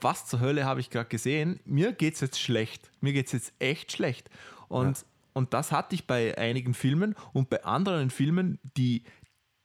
was 0.00 0.26
zur 0.26 0.40
Hölle 0.40 0.64
habe 0.64 0.80
ich 0.80 0.90
gerade 0.90 1.08
gesehen? 1.08 1.58
Mir 1.64 1.92
geht 1.92 2.14
es 2.14 2.20
jetzt 2.20 2.38
schlecht. 2.40 2.90
Mir 3.00 3.12
geht 3.12 3.26
es 3.26 3.32
jetzt 3.32 3.52
echt 3.58 3.92
schlecht. 3.92 4.28
Und, 4.68 5.04
und 5.36 5.52
das 5.52 5.70
hatte 5.70 5.94
ich 5.94 6.06
bei 6.06 6.36
einigen 6.38 6.72
Filmen 6.72 7.14
und 7.34 7.50
bei 7.50 7.62
anderen 7.62 8.08
Filmen, 8.08 8.58
die 8.78 9.04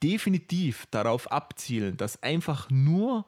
definitiv 0.04 0.86
darauf 0.92 1.32
abzielen, 1.32 1.96
dass 1.96 2.22
einfach 2.22 2.70
nur 2.70 3.26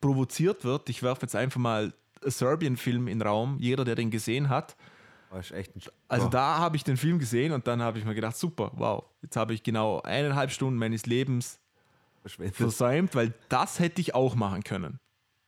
provoziert 0.00 0.62
wird. 0.62 0.88
Ich 0.88 1.02
werfe 1.02 1.22
jetzt 1.22 1.34
einfach 1.34 1.58
mal 1.58 1.92
einen 2.22 2.30
Serbian-Film 2.30 3.08
in 3.08 3.18
den 3.18 3.26
Raum, 3.26 3.56
jeder, 3.58 3.84
der 3.84 3.96
den 3.96 4.12
gesehen 4.12 4.48
hat. 4.48 4.76
Oh, 5.32 5.40
Also 6.06 6.26
Boah. 6.26 6.30
da 6.30 6.58
habe 6.58 6.76
ich 6.76 6.84
den 6.84 6.96
Film 6.96 7.18
gesehen 7.18 7.50
und 7.50 7.66
dann 7.66 7.82
habe 7.82 7.98
ich 7.98 8.04
mir 8.04 8.14
gedacht, 8.14 8.36
super, 8.36 8.70
wow, 8.76 9.02
jetzt 9.20 9.34
habe 9.34 9.52
ich 9.52 9.64
genau 9.64 10.00
eineinhalb 10.02 10.52
Stunden 10.52 10.78
meines 10.78 11.06
Lebens 11.06 11.58
versäumt, 12.52 13.16
weil 13.16 13.34
das 13.48 13.80
hätte 13.80 14.00
ich 14.00 14.14
auch 14.14 14.36
machen 14.36 14.62
können. 14.62 15.00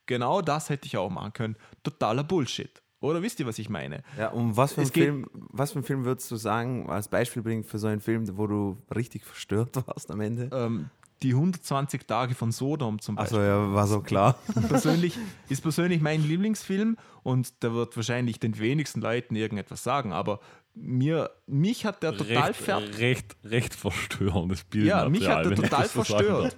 Genau 0.07 0.41
das 0.41 0.69
hätte 0.69 0.87
ich 0.87 0.97
auch 0.97 1.11
machen 1.11 1.33
können. 1.33 1.57
Totaler 1.85 2.25
Bullshit. 2.25 2.83
Oder 3.05 3.23
wisst 3.23 3.39
ihr, 3.41 3.47
was 3.47 3.59
ich 3.59 3.69
meine? 3.69 4.03
Ja, 4.19 4.29
und 4.31 4.57
was 4.57 4.73
für, 4.73 4.81
ein 4.81 4.85
Es 4.87 4.93
geht- 4.93 5.05
Film, 5.05 5.27
was 5.33 5.73
für 5.73 5.77
einen 5.79 5.85
Film 5.85 6.05
würdest 6.05 6.31
du 6.31 6.37
sagen, 6.37 6.89
als 6.89 7.09
Beispiel 7.09 7.43
bringen 7.43 7.63
für 7.65 7.79
so 7.79 7.87
einen 7.87 8.01
Film, 8.01 8.27
wo 8.39 8.47
du 8.47 8.79
richtig 8.95 9.25
verstört 9.25 9.77
warst 9.87 10.11
am 10.11 10.21
Ende? 10.21 10.49
Ähm, 10.53 10.89
die 11.23 11.31
120 11.33 12.07
Tage 12.07 12.35
von 12.35 12.51
Sodom 12.51 12.99
zum 13.01 13.17
Beispiel. 13.17 13.39
Achso, 13.39 13.47
ja, 13.47 13.73
war 13.75 13.87
so 13.87 14.01
klar. 14.01 14.37
persönlich, 14.69 15.19
ist 15.49 15.63
persönlich 15.63 16.01
mein 16.01 16.23
Lieblingsfilm 16.23 16.97
und 17.23 17.63
der 17.63 17.73
wird 17.75 17.97
wahrscheinlich 17.97 18.41
den 18.41 18.59
wenigsten 18.59 19.01
Leuten 19.01 19.37
irgendetwas 19.37 19.85
sagen, 19.85 20.13
aber 20.13 20.41
mir, 20.75 21.31
mich 21.47 21.87
hat 21.87 22.03
der 22.03 22.17
total 22.17 22.49
recht, 22.49 22.57
fertig. 22.61 22.99
recht, 22.99 23.37
recht 23.45 23.75
verstörendes 23.75 24.65
Bild. 24.65 24.87
Ja, 24.87 25.09
mich 25.09 25.29
hat 25.29 25.45
der 25.47 25.55
total 25.55 25.89
verstört. 25.89 26.57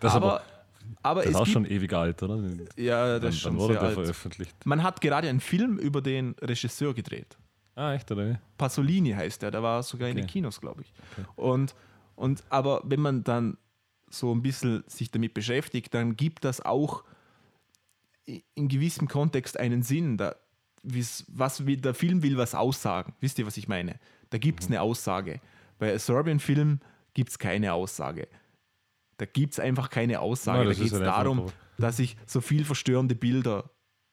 Das 0.00 0.14
aber, 0.14 0.34
aber 0.34 0.42
aber 1.02 1.22
das 1.22 1.30
ist 1.30 1.36
auch 1.36 1.44
gibt, 1.44 1.52
schon 1.52 1.64
ewig 1.66 1.92
alt, 1.92 2.22
oder? 2.22 2.36
ja, 2.76 3.18
das 3.18 3.20
Dann, 3.20 3.28
ist 3.30 3.38
schon 3.40 3.52
dann 3.52 3.60
wurde 3.60 3.72
sehr 3.74 3.80
der 3.80 3.88
alt. 3.88 3.94
veröffentlicht. 3.98 4.66
Man 4.66 4.82
hat 4.82 5.00
gerade 5.00 5.28
einen 5.28 5.40
Film 5.40 5.78
über 5.78 6.00
den 6.02 6.34
Regisseur 6.40 6.94
gedreht. 6.94 7.36
Ah, 7.74 7.94
echt, 7.94 8.10
oder? 8.10 8.40
Pasolini 8.56 9.12
heißt 9.12 9.40
der, 9.42 9.50
der 9.52 9.62
war 9.62 9.82
sogar 9.82 10.08
in 10.08 10.16
den 10.16 10.24
Okay. 10.24 10.32
Kinos, 10.34 10.60
glaube 10.60 10.82
ich. 10.82 10.92
Und, 11.36 11.74
und 12.16 12.42
aber 12.50 12.82
wenn 12.84 13.00
man 13.00 13.22
dann 13.24 13.56
so 14.10 14.34
ein 14.34 14.42
bisschen 14.42 14.82
sich 14.86 15.10
damit 15.10 15.34
beschäftigt, 15.34 15.94
dann 15.94 16.16
gibt 16.16 16.44
das 16.44 16.60
auch 16.64 17.04
in 18.54 18.68
gewissem 18.68 19.08
Kontext 19.08 19.58
einen 19.58 19.82
Sinn. 19.82 20.16
Da, 20.16 20.34
was 21.28 21.66
will, 21.66 21.76
der 21.78 21.94
Film 21.94 22.22
will 22.22 22.36
was 22.36 22.54
aussagen. 22.54 23.14
Wisst 23.20 23.38
ihr, 23.38 23.46
was 23.46 23.56
ich 23.56 23.68
meine? 23.68 23.98
Da 24.30 24.38
gibt 24.38 24.60
es 24.60 24.68
Mhm. 24.68 24.74
eine 24.74 24.82
Aussage. 24.82 25.40
Bei 25.78 25.90
einem 25.90 25.98
Serbian-Film 25.98 26.80
gibt 27.14 27.30
es 27.30 27.38
keine 27.38 27.72
Aussage. 27.72 28.28
Da 29.18 29.26
gibt 29.26 29.52
es 29.52 29.60
einfach 29.60 29.90
keine 29.90 30.20
Aussage. 30.20 30.62
Ja, 30.64 30.74
da 30.74 30.74
geht 30.74 30.92
es 30.92 30.98
darum, 30.98 31.38
so. 31.48 31.52
dass 31.78 31.98
ich 31.98 32.16
so 32.26 32.40
viel 32.40 32.64
verstörende 32.64 33.14
Bilder 33.14 33.70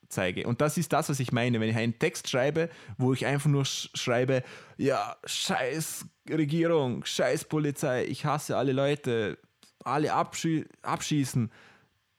zeige. 0.09 0.45
Und 0.47 0.61
das 0.61 0.77
ist 0.77 0.93
das, 0.93 1.09
was 1.09 1.19
ich 1.19 1.31
meine. 1.31 1.59
Wenn 1.59 1.69
ich 1.69 1.75
einen 1.75 1.97
Text 1.97 2.29
schreibe, 2.29 2.69
wo 2.97 3.13
ich 3.13 3.25
einfach 3.25 3.49
nur 3.49 3.65
sch 3.65 3.89
schreibe, 3.95 4.43
ja, 4.77 5.15
scheiß 5.25 6.05
Regierung, 6.29 7.05
scheiß 7.05 7.45
Polizei, 7.45 8.05
ich 8.05 8.25
hasse 8.25 8.57
alle 8.57 8.71
Leute, 8.73 9.37
alle 9.83 10.13
abschie 10.13 10.65
abschießen, 10.81 11.51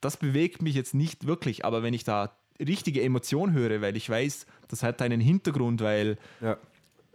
das 0.01 0.17
bewegt 0.17 0.63
mich 0.63 0.75
jetzt 0.75 0.95
nicht 0.95 1.27
wirklich. 1.27 1.65
Aber 1.65 1.83
wenn 1.83 1.95
ich 1.95 2.05
da 2.05 2.37
richtige 2.61 3.03
Emotion 3.03 3.53
höre, 3.53 3.81
weil 3.83 3.97
ich 3.97 4.09
weiß, 4.09 4.47
das 4.69 4.83
hat 4.83 5.03
einen 5.03 5.21
Hintergrund, 5.21 5.81
weil 5.81 6.19
Ja. 6.41 6.57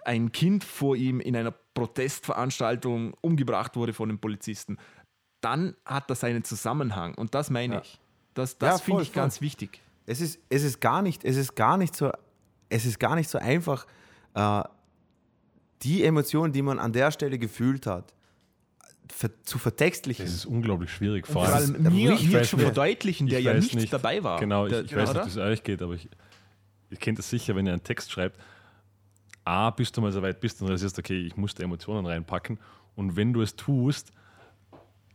ein 0.05 0.31
Kind 0.31 0.63
vor 0.63 0.95
ihm 0.95 1.19
in 1.19 1.35
einer 1.35 1.51
Protestveranstaltung 1.73 3.13
umgebracht 3.21 3.75
wurde 3.75 3.93
von 3.93 4.09
den 4.09 4.19
Polizisten, 4.19 4.77
dann 5.41 5.75
hat 5.85 6.09
das 6.09 6.23
einen 6.23 6.43
Zusammenhang. 6.43 7.15
Und 7.15 7.35
das 7.35 7.49
meine 7.49 7.75
Ja. 7.75 7.81
ich. 7.81 7.99
Das, 8.33 8.53
Ja, 8.53 8.57
das 8.69 8.81
finde 8.81 8.97
voll, 8.97 9.03
ich 9.03 9.09
voll. 9.11 9.21
ganz 9.23 9.41
wichtig. 9.41 9.81
Es 10.05 10.21
ist, 10.21 10.39
es 10.49 10.63
ist 10.63 10.79
gar 10.81 11.01
nicht, 11.01 11.23
es 11.25 11.35
ist 11.35 11.55
gar 11.55 11.77
nicht 11.77 11.95
so, 11.95 12.11
es 12.69 12.85
ist 12.85 12.99
gar 12.99 13.15
nicht 13.15 13.29
so 13.29 13.37
einfach, 13.37 13.85
äh, 14.33 14.63
die 15.83 16.03
Emotionen, 16.03 16.53
die 16.53 16.61
man 16.61 16.79
an 16.79 16.93
der 16.93 17.11
Stelle 17.11 17.37
gefühlt 17.39 17.87
hat, 17.87 18.13
ver 19.11 19.29
zu 19.43 19.57
vertextlichen. 19.57 20.23
Das 20.25 20.33
ist 20.33 20.45
unglaublich 20.45 20.91
schwierig. 20.91 21.27
Vor 21.27 21.45
Vor 21.45 21.53
allem, 21.55 21.75
allem 21.75 21.93
mir, 21.93 22.15
zu 22.17 22.23
nicht- 22.25 22.49
verdeutlichen, 22.49 23.27
der 23.27 23.39
ich 23.39 23.45
ja 23.45 23.53
weiß 23.55 23.73
nicht, 23.73 23.91
dabei 23.91 24.23
war. 24.23 24.39
Genau, 24.39 24.65
ich, 24.67 24.71
der, 24.71 24.83
ich 24.85 24.95
weiß 24.95 25.09
oder? 25.09 25.25
nicht, 25.25 25.35
wie 25.35 25.39
es 25.39 25.45
euch 25.45 25.63
geht, 25.63 25.81
aber 25.81 25.93
ich, 25.95 26.07
ich 26.89 26.99
kenne 26.99 27.17
das 27.17 27.29
sicher, 27.29 27.55
wenn 27.55 27.65
ihr 27.65 27.73
einen 27.73 27.83
Text 27.83 28.11
schreibt. 28.11 28.39
A, 29.43 29.71
bist 29.71 29.97
du 29.97 30.01
mal 30.01 30.11
so 30.11 30.21
weit 30.21 30.39
bist 30.39 30.61
und 30.61 30.67
realisierst, 30.67 30.97
okay, 30.99 31.19
ich 31.25 31.35
muss 31.35 31.55
da 31.55 31.63
Emotionen 31.63 32.05
reinpacken. 32.05 32.59
Und 32.95 33.15
wenn 33.15 33.33
du 33.33 33.41
es 33.41 33.55
tust, 33.55 34.11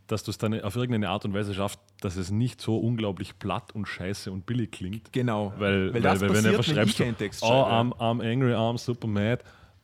dass 0.07 0.23
du 0.23 0.31
es 0.31 0.37
dann 0.37 0.59
auf 0.61 0.75
irgendeine 0.75 1.09
Art 1.09 1.25
und 1.25 1.33
Weise 1.33 1.53
schaffst, 1.53 1.79
dass 2.01 2.15
es 2.15 2.31
nicht 2.31 2.61
so 2.61 2.77
unglaublich 2.77 3.37
platt 3.39 3.73
und 3.73 3.87
scheiße 3.87 4.31
und 4.31 4.45
billig 4.45 4.71
klingt. 4.71 5.11
Genau. 5.11 5.53
Weil, 5.57 5.93
weil, 5.93 6.01
das 6.01 6.21
weil, 6.21 6.33
wenn 6.33 6.43
du 6.43 6.49
einfach 6.49 6.63
schreibst, 6.63 7.01
einen 7.01 7.17
Text 7.17 7.43
oh. 7.43 7.47
I'm, 7.47 7.93
I'm 7.97 8.21
angry, 8.21 8.53
I'm 8.53 8.77
super 8.77 9.07
mad, 9.07 9.43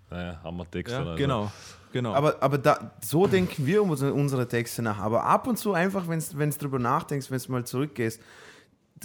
naja, 0.09 0.39
haben 0.43 0.57
wir 0.57 0.69
Text. 0.69 0.93
ja, 0.93 1.01
oder 1.01 1.11
so. 1.11 1.17
genau, 1.17 1.51
genau. 1.91 2.13
Aber, 2.13 2.41
aber 2.41 2.57
da, 2.57 2.93
so 3.01 3.27
denken 3.27 3.65
wir 3.65 3.83
um 3.83 3.89
unsere, 3.91 4.13
unsere 4.13 4.47
Texte 4.47 4.81
nach. 4.81 4.99
Aber 4.99 5.25
ab 5.25 5.47
und 5.47 5.57
zu 5.57 5.73
einfach, 5.73 6.07
wenn 6.07 6.49
du 6.49 6.57
drüber 6.57 6.79
nachdenkst, 6.79 7.29
wenn 7.29 7.39
du 7.39 7.51
mal 7.51 7.65
zurückgehst, 7.65 8.21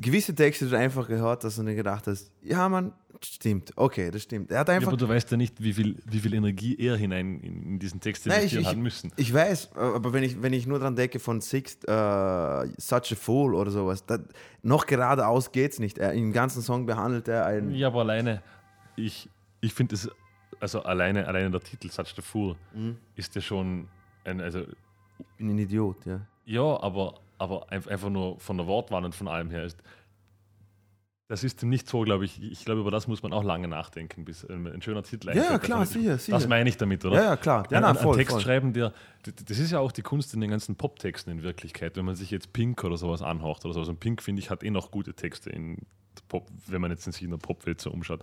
gewisse 0.02 0.34
Texte, 0.34 0.64
die 0.66 0.70
du 0.72 0.78
einfach 0.78 1.06
gehört 1.08 1.44
hast 1.44 1.58
und 1.58 1.66
dir 1.66 1.74
gedacht 1.74 2.06
hast, 2.06 2.30
ja, 2.42 2.68
Mann, 2.68 2.92
stimmt, 3.22 3.72
okay, 3.76 4.10
das 4.10 4.22
stimmt. 4.22 4.50
Er 4.50 4.60
hat 4.60 4.68
Ja, 4.68 4.74
einfach. 4.74 4.88
aber 4.88 4.96
du 4.96 5.08
weißt 5.08 5.30
ja 5.30 5.36
nicht, 5.36 5.60
wie 5.62 5.72
viel, 5.72 5.96
wie 6.08 6.20
viel 6.20 6.34
Energie 6.34 6.76
er 6.78 6.96
hinein 6.96 7.40
in, 7.40 7.78
diesen 7.78 8.00
Text 8.00 8.26
investieren 8.26 8.64
hat 8.66 8.76
müssen. 8.76 9.12
ich 9.16 9.32
weiß, 9.34 9.72
aber 9.76 10.12
wenn 10.12 10.22
ich, 10.22 10.40
wenn 10.42 10.52
ich 10.52 10.66
nur 10.66 10.78
dran 10.78 10.94
denke 10.96 11.18
von 11.18 11.40
Sixt, 11.40 11.86
äh, 11.88 11.92
Such 12.78 13.12
a 13.12 13.14
Fool 13.16 13.54
oder 13.54 13.70
sowas, 13.70 14.04
da, 14.06 14.18
noch 14.62 14.86
geradeaus 14.86 15.50
geht's 15.52 15.78
nicht. 15.78 15.98
Er, 15.98 16.12
Im 16.12 16.32
ganzen 16.32 16.62
Song 16.62 16.86
behandelt 16.86 17.26
er 17.28 17.46
einen. 17.46 17.74
Ja, 17.74 17.88
aber 17.88 18.00
alleine, 18.00 18.42
ich, 18.96 19.28
ich 19.60 19.74
finde 19.74 19.94
es, 19.96 20.08
also 20.60 20.82
alleine, 20.82 21.26
alleine 21.26 21.50
der 21.50 21.60
Titel 21.60 21.90
Such 21.90 22.14
the 22.16 22.22
Fool 22.22 22.54
Mhm. 22.74 22.96
ist 23.16 23.34
ja 23.34 23.40
schon 23.40 23.88
ein, 24.24 24.40
also 24.40 24.60
Ich 25.18 25.26
bin 25.38 25.50
ein 25.50 25.58
Idiot, 25.58 26.04
ja. 26.06 26.20
ja, 26.44 26.80
aber, 26.82 27.14
aber 27.38 27.68
einf- 27.72 27.88
einfach 27.88 28.10
nur 28.10 28.38
von 28.40 28.56
der 28.56 28.66
Wortwahl 28.66 29.04
und 29.04 29.14
von 29.14 29.28
allem 29.28 29.50
her 29.50 29.64
ist. 29.64 29.78
Das 31.30 31.44
ist 31.44 31.62
nicht 31.62 31.86
so, 31.86 32.00
glaube 32.02 32.24
ich. 32.24 32.42
Ich 32.42 32.64
glaube, 32.64 32.80
über 32.80 32.90
das 32.90 33.06
muss 33.06 33.22
man 33.22 33.34
auch 33.34 33.44
lange 33.44 33.68
nachdenken, 33.68 34.24
bis 34.24 34.46
ein, 34.48 34.80
schöner 34.80 35.02
Titel 35.02 35.26
Ja, 35.28 35.42
einfällt. 35.42 35.62
klar, 35.62 35.80
Also, 35.80 35.98
sicher, 35.98 36.16
sicher. 36.16 36.38
Das 36.38 36.48
meine 36.48 36.70
ich 36.70 36.78
damit, 36.78 37.04
oder? 37.04 37.16
Ja, 37.16 37.24
ja, 37.24 37.36
klar. 37.36 37.66
Ja, 37.70 37.76
ein, 37.78 37.82
na, 37.82 37.90
ein, 37.90 37.96
voll, 37.96 38.14
ein 38.14 38.18
Text 38.18 38.32
voll. 38.32 38.40
schreiben, 38.40 38.72
der, 38.72 38.94
das 39.44 39.58
ist 39.58 39.70
ja 39.70 39.78
auch 39.78 39.92
die 39.92 40.00
Kunst 40.00 40.32
in 40.32 40.40
den 40.40 40.48
ganzen 40.50 40.76
Poptexten 40.76 41.30
in 41.30 41.42
Wirklichkeit. 41.42 41.96
Wenn 41.96 42.06
man 42.06 42.16
sich 42.16 42.30
jetzt 42.30 42.54
Pink 42.54 42.82
oder 42.82 42.96
sowas 42.96 43.20
anhaucht 43.20 43.66
oder 43.66 43.74
sowas. 43.74 43.88
Und 43.90 44.00
Pink, 44.00 44.22
finde 44.22 44.40
ich, 44.40 44.48
hat 44.48 44.62
eh 44.64 44.70
noch 44.70 44.90
gute 44.90 45.12
Texte, 45.12 45.50
in 45.50 45.76
Pop, 46.28 46.48
wenn 46.66 46.80
man 46.80 46.90
jetzt 46.90 47.06
in 47.06 47.12
sich 47.12 47.22
in 47.22 47.30
der 47.30 47.36
Popwelt 47.36 47.80
so 47.82 47.90
umschaut. 47.90 48.22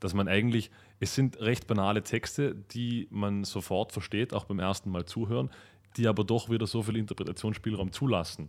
dass 0.00 0.12
man 0.14 0.26
eigentlich, 0.26 0.72
es 0.98 1.14
sind 1.14 1.40
recht 1.40 1.68
banale 1.68 2.02
Texte, 2.02 2.56
die 2.72 3.06
man 3.10 3.44
sofort 3.44 3.92
versteht, 3.92 4.34
auch 4.34 4.44
beim 4.46 4.58
ersten 4.58 4.90
Mal 4.90 5.04
zuhören, 5.04 5.50
die 5.96 6.06
aber 6.06 6.24
doch 6.24 6.50
wieder 6.50 6.66
so 6.66 6.82
viel 6.82 6.96
Interpretationsspielraum 6.96 7.92
zulassen. 7.92 8.48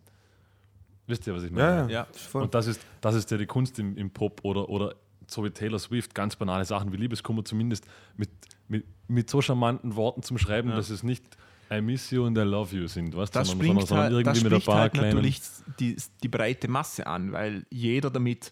Wisst 1.07 1.27
ihr, 1.27 1.35
was 1.35 1.43
ich 1.43 1.51
meine? 1.51 1.65
Ja, 1.68 1.77
ja. 1.81 1.89
Ja. 1.89 2.07
Voll. 2.13 2.43
Und 2.43 2.53
das 2.53 2.68
ist, 2.68 2.81
das 3.01 3.15
ist 3.15 3.30
ja 3.31 3.38
die 3.38 3.45
Kunst 3.45 3.80
im, 3.80 3.97
im 3.97 4.11
Pop 4.11 4.41
oder, 4.43 4.69
oder 4.69 4.95
so 5.27 5.43
wie 5.43 5.49
Taylor 5.49 5.80
Swift, 5.80 6.13
ganz 6.13 6.35
banale 6.35 6.65
Sachen 6.65 6.91
wie 6.91 6.97
Liebeskummer 6.97 7.43
zumindest 7.43 7.85
mit, 8.15 8.30
mit, 8.68 8.85
mit 9.07 9.30
so 9.30 9.41
charmanten 9.41 9.95
Worten 9.95 10.23
zum 10.23 10.38
Schreiben, 10.38 10.69
dass 10.69 10.89
es 10.89 11.03
nicht 11.03 11.23
I 11.72 11.80
miss 11.80 12.11
you 12.11 12.26
and 12.26 12.38
I 12.38 12.41
love 12.41 12.76
you 12.76 12.88
sind, 12.88 13.15
weißt, 13.15 13.34
Das 13.34 13.47
sondern, 13.47 13.65
sondern, 13.68 13.85
springt, 13.85 13.88
sondern 13.88 14.13
halt, 14.13 14.27
das 14.27 14.38
irgendwie 14.38 14.43
mit 14.43 14.53
ein 14.53 14.61
spricht 14.61 14.65
paar 14.68 14.80
halt 14.81 14.93
kleinen. 14.93 15.15
natürlich 15.15 15.41
die, 15.80 15.95
die 16.22 16.27
breite 16.27 16.68
Masse 16.68 17.07
an, 17.07 17.31
weil 17.31 17.65
jeder 17.69 18.09
damit, 18.09 18.51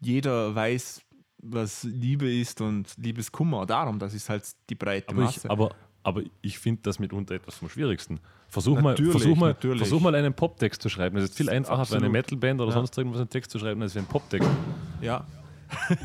jeder 0.00 0.54
weiß, 0.54 1.00
was 1.38 1.84
Liebe 1.84 2.30
ist 2.30 2.60
und 2.60 2.94
Liebeskummer. 2.98 3.64
Darum, 3.64 3.98
das 3.98 4.12
ist 4.12 4.28
halt 4.28 4.44
die 4.68 4.74
breite 4.74 5.08
aber, 5.08 5.22
Masse. 5.22 5.40
ich, 5.46 5.50
aber, 5.50 5.74
aber 6.02 6.22
ich 6.42 6.58
finde 6.58 6.82
das 6.82 6.98
mitunter 6.98 7.34
etwas 7.34 7.56
vom 7.56 7.68
Schwierigsten. 7.68 8.20
Versuch 8.48 8.80
mal, 8.80 8.96
versuch, 8.96 9.36
mal, 9.36 9.48
natürlich. 9.48 9.78
versuch 9.78 10.00
mal 10.00 10.14
einen 10.14 10.34
Poptext 10.34 10.82
zu 10.82 10.88
schreiben. 10.88 11.16
Es 11.18 11.24
ist 11.24 11.36
viel 11.36 11.48
einfacher 11.50 11.84
für 11.86 11.96
eine. 11.96 12.08
Metalband 12.08 12.60
oder 12.60 12.70
Ja. 12.70 12.74
sonst 12.76 12.96
irgendwas 12.98 13.20
einen 13.20 13.30
Text 13.30 13.50
zu 13.50 13.58
schreiben, 13.58 13.80
als 13.82 13.92
für 13.92 13.98
einen 14.00 14.08
Poptext. 14.08 14.48
ja. 15.00 15.26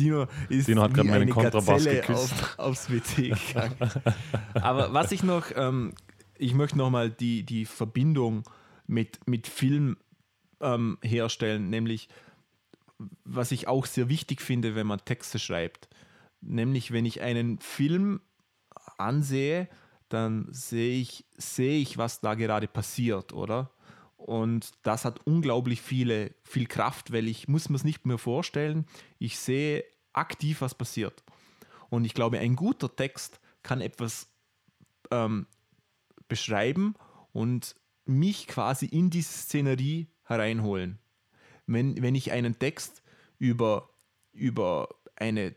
Dino 0.00 0.26
ist 0.48 0.66
Dino 0.66 0.82
hat 0.82 0.94
gerade 0.94 1.08
meinen 1.08 1.22
eine 1.22 1.30
Kontrabass 1.30 1.84
Gazelle 1.84 2.00
geküsst. 2.00 2.32
Auf, 2.32 2.58
aufs 2.58 2.90
WC 2.90 3.28
gegangen. 3.48 3.76
Aber 4.54 4.92
was 4.92 5.12
ich 5.12 5.22
noch, 5.22 5.46
ähm, 5.54 5.94
ich 6.38 6.54
möchte 6.54 6.76
nochmal 6.76 7.10
die, 7.10 7.44
die 7.44 7.66
Verbindung 7.66 8.42
mit, 8.88 9.28
mit 9.28 9.46
Film 9.46 9.96
ähm, 10.60 10.98
herstellen, 11.02 11.70
nämlich 11.70 12.08
was 13.24 13.52
ich 13.52 13.68
auch 13.68 13.86
sehr 13.86 14.08
wichtig 14.08 14.40
finde, 14.40 14.74
wenn 14.74 14.86
man 14.86 15.04
Texte 15.04 15.38
schreibt. 15.38 15.88
Nämlich, 16.40 16.90
wenn 16.92 17.06
ich 17.06 17.22
einen 17.22 17.58
Film 17.58 18.20
ansehe, 18.98 19.68
dann 20.08 20.46
sehe 20.50 21.00
ich, 21.00 21.26
sehe 21.36 21.80
ich, 21.80 21.98
was 21.98 22.20
da 22.20 22.34
gerade 22.34 22.68
passiert, 22.68 23.32
oder? 23.32 23.70
Und 24.16 24.70
das 24.82 25.04
hat 25.04 25.26
unglaublich 25.26 25.82
viele, 25.82 26.34
viel 26.44 26.66
Kraft, 26.66 27.12
weil 27.12 27.28
ich 27.28 27.48
muss 27.48 27.68
mir 27.68 27.76
es 27.76 27.84
nicht 27.84 28.06
mehr 28.06 28.18
vorstellen. 28.18 28.86
Ich 29.18 29.38
sehe 29.38 29.84
aktiv, 30.12 30.60
was 30.60 30.74
passiert. 30.74 31.22
Und 31.90 32.04
ich 32.04 32.14
glaube, 32.14 32.38
ein 32.38 32.56
guter 32.56 32.94
Text 32.94 33.40
kann 33.62 33.80
etwas 33.80 34.28
ähm, 35.10 35.46
beschreiben 36.28 36.94
und 37.32 37.76
mich 38.06 38.46
quasi 38.46 38.86
in 38.86 39.10
diese 39.10 39.32
Szenerie 39.32 40.08
hereinholen. 40.24 40.98
Wenn, 41.66 42.00
wenn 42.02 42.14
ich 42.14 42.32
einen 42.32 42.58
Text 42.58 43.02
über, 43.38 43.90
über 44.32 44.88
eine, 45.16 45.54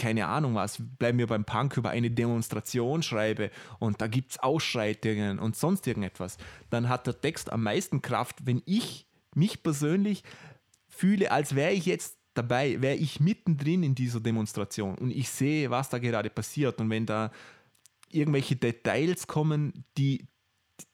keine 0.00 0.26
Ahnung 0.26 0.54
was, 0.54 0.82
bleiben 0.98 1.18
wir 1.18 1.26
beim 1.26 1.44
Punk, 1.44 1.76
über 1.76 1.90
eine 1.90 2.10
Demonstration 2.10 3.02
schreibe 3.02 3.50
und 3.78 4.00
da 4.00 4.06
gibt 4.06 4.32
es 4.32 4.38
Ausschreitungen 4.38 5.38
und 5.38 5.56
sonst 5.56 5.86
irgendetwas, 5.86 6.38
dann 6.70 6.88
hat 6.88 7.06
der 7.06 7.20
Text 7.20 7.52
am 7.52 7.62
meisten 7.62 8.00
Kraft, 8.00 8.46
wenn 8.46 8.62
ich 8.64 9.06
mich 9.34 9.62
persönlich 9.62 10.24
fühle, 10.88 11.30
als 11.30 11.54
wäre 11.54 11.72
ich 11.72 11.84
jetzt 11.84 12.16
dabei, 12.32 12.80
wäre 12.80 12.96
ich 12.96 13.20
mittendrin 13.20 13.82
in 13.82 13.94
dieser 13.94 14.20
Demonstration 14.20 14.96
und 14.96 15.10
ich 15.10 15.28
sehe, 15.28 15.70
was 15.70 15.90
da 15.90 15.98
gerade 15.98 16.30
passiert 16.30 16.80
und 16.80 16.88
wenn 16.88 17.04
da 17.04 17.30
irgendwelche 18.08 18.56
Details 18.56 19.26
kommen, 19.26 19.84
die, 19.98 20.26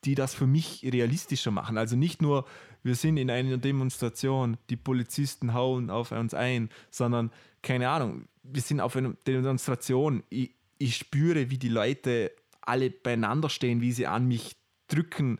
die 0.04 0.16
das 0.16 0.34
für 0.34 0.48
mich 0.48 0.82
realistischer 0.84 1.52
machen. 1.52 1.78
Also 1.78 1.94
nicht 1.94 2.20
nur, 2.20 2.44
wir 2.86 2.94
sind 2.94 3.16
in 3.16 3.30
einer 3.30 3.58
Demonstration, 3.58 4.56
die 4.70 4.76
Polizisten 4.76 5.52
hauen 5.54 5.90
auf 5.90 6.12
uns 6.12 6.34
ein, 6.34 6.70
sondern, 6.90 7.30
keine 7.62 7.88
Ahnung, 7.88 8.26
wir 8.42 8.62
sind 8.62 8.80
auf 8.80 8.96
einer 8.96 9.14
Demonstration, 9.26 10.22
ich, 10.30 10.50
ich 10.78 10.96
spüre, 10.96 11.50
wie 11.50 11.58
die 11.58 11.68
Leute 11.68 12.30
alle 12.62 12.90
beieinander 12.90 13.48
stehen, 13.48 13.80
wie 13.80 13.92
sie 13.92 14.06
an 14.06 14.26
mich 14.28 14.56
drücken 14.88 15.38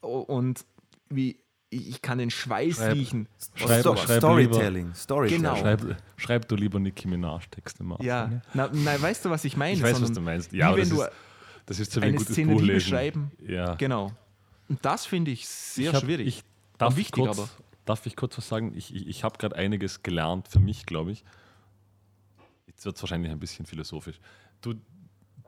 und 0.00 0.64
wie 1.10 1.40
ich 1.70 2.00
kann 2.00 2.16
den 2.18 2.30
Schweiß 2.30 2.76
Schreib- 2.76 2.94
riechen. 2.94 3.28
schreib- 3.54 3.80
Sto 3.80 3.96
schreib 3.96 4.18
Storytelling. 4.18 4.94
Storytelling. 4.94 5.42
Genau. 5.42 5.56
Schreib, 5.56 5.96
schreib 6.16 6.48
du 6.48 6.56
lieber 6.56 6.78
Nicki 6.80 7.06
Minaj-Texte 7.08 7.84
mal. 7.84 7.98
Ja, 8.02 8.40
na, 8.54 8.70
na, 8.72 9.02
weißt 9.02 9.26
du, 9.26 9.30
was 9.30 9.44
ich 9.44 9.54
meine? 9.56 9.74
Ich 9.76 9.82
weiß, 9.82 9.92
was 9.92 9.98
Sondern 9.98 10.14
du 10.14 10.20
meinst. 10.22 10.52
wie 10.52 10.56
Ja, 10.58 10.68
aber 10.68 10.78
wenn 10.78 10.88
das 10.88 10.96
du 10.98 11.02
ist, 11.02 11.10
das 11.66 11.80
ist 11.80 11.92
so 11.92 12.00
wie 12.00 12.04
ein 12.06 12.08
eine 12.10 12.16
gutes 12.18 12.32
Szenerie 12.34 12.54
Buch 12.56 12.62
lesen. 12.62 12.74
beschreiben. 12.76 13.30
Ja. 13.46 13.74
Genau. 13.74 14.12
Und 14.70 14.82
das 14.84 15.04
finde 15.04 15.30
ich 15.30 15.46
sehr 15.46 15.90
Ich 15.90 15.94
hab- 15.96 16.02
schwierig. 16.04 16.26
Ich, 16.28 16.42
darf, 16.78 16.90
Und 16.92 16.96
wichtig, 16.96 17.24
kurz, 17.24 17.38
aber. 17.38 17.48
darf 17.84 18.06
ich 18.06 18.16
kurz 18.16 18.38
was 18.38 18.48
sagen? 18.48 18.72
Ich, 18.76 18.94
ich, 18.94 19.06
ich 19.06 19.24
habe 19.24 19.38
gerade 19.38 19.56
einiges 19.56 20.02
gelernt 20.02 20.48
für 20.48 20.60
mich, 20.60 20.86
glaube 20.86 21.12
ich. 21.12 21.24
Jetzt 22.66 22.84
wird 22.84 22.96
es 22.96 23.02
wahrscheinlich 23.02 23.30
ein 23.32 23.38
bisschen 23.40 23.66
philosophisch. 23.66 24.20
Du, 24.60 24.74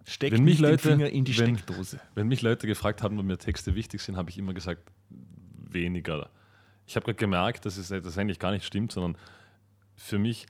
Steckt 0.07 0.33
Wenn 0.35 0.45
mich 0.45 0.59
Leute- 0.59 0.91
in 0.93 1.25
die 1.27 1.39
wenn- 1.39 1.57
Steckdose. 1.59 2.01
wenn 2.15 2.27
mich 2.27 2.41
Leute 2.41 2.67
gefragt 2.67 3.03
haben, 3.03 3.19
ob 3.19 3.25
mir 3.27 3.37
Texte 3.37 3.75
wichtig 3.75 4.01
sind, 4.01 4.17
habe 4.17 4.31
ich 4.31 4.39
immer 4.39 4.55
gesagt, 4.55 4.91
weniger. 5.11 6.31
Ich 6.87 6.97
habe 6.97 7.05
gerade 7.05 7.19
gemerkt, 7.19 7.67
dass 7.67 7.77
es 7.77 7.89
das 7.89 8.17
eigentlich 8.19 8.39
gar 8.39 8.51
nicht 8.51 8.65
stimmt, 8.65 8.91
sondern 8.93 9.17
für 9.95 10.19
mich, 10.19 10.47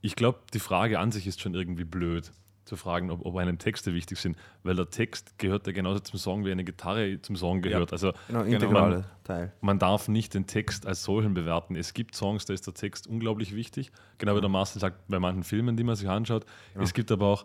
ich 0.00 0.16
glaube, 0.16 0.40
die 0.52 0.58
Frage 0.58 0.98
an 0.98 1.12
sich 1.12 1.26
ist 1.28 1.40
schon 1.40 1.54
irgendwie 1.54 1.84
blöd, 1.84 2.32
zu 2.72 2.76
fragen, 2.78 3.10
ob, 3.10 3.26
ob 3.26 3.36
einem 3.36 3.58
Texte 3.58 3.92
wichtig 3.92 4.18
sind, 4.18 4.34
weil 4.62 4.74
der 4.74 4.88
Text 4.88 5.38
gehört 5.38 5.66
ja 5.66 5.74
genauso 5.74 6.00
zum 6.00 6.18
Song, 6.18 6.46
wie 6.46 6.52
eine 6.52 6.64
Gitarre 6.64 7.20
zum 7.20 7.36
Song 7.36 7.60
gehört. 7.60 7.92
Also 7.92 8.12
Genau, 8.28 8.44
Genau. 8.44 8.54
integraler 8.54 9.04
Teil. 9.24 9.52
man 9.60 9.78
darf 9.78 10.08
nicht 10.08 10.32
den 10.32 10.46
Text 10.46 10.86
als 10.86 11.02
solchen 11.02 11.34
bewerten. 11.34 11.76
Es 11.76 11.92
gibt 11.92 12.14
Songs, 12.14 12.46
da 12.46 12.54
ist 12.54 12.66
der 12.66 12.72
Text 12.72 13.06
unglaublich 13.06 13.54
wichtig. 13.54 13.92
Genau 14.16 14.34
wie 14.36 14.40
der 14.40 14.48
Marcel 14.48 14.80
sagt, 14.80 15.06
bei 15.08 15.18
manchen 15.18 15.42
Filmen, 15.44 15.76
die 15.76 15.84
man 15.84 15.96
sich 15.96 16.08
anschaut. 16.08 16.46
Es 16.74 16.94
gibt 16.94 17.12
aber 17.12 17.26
auch, 17.26 17.44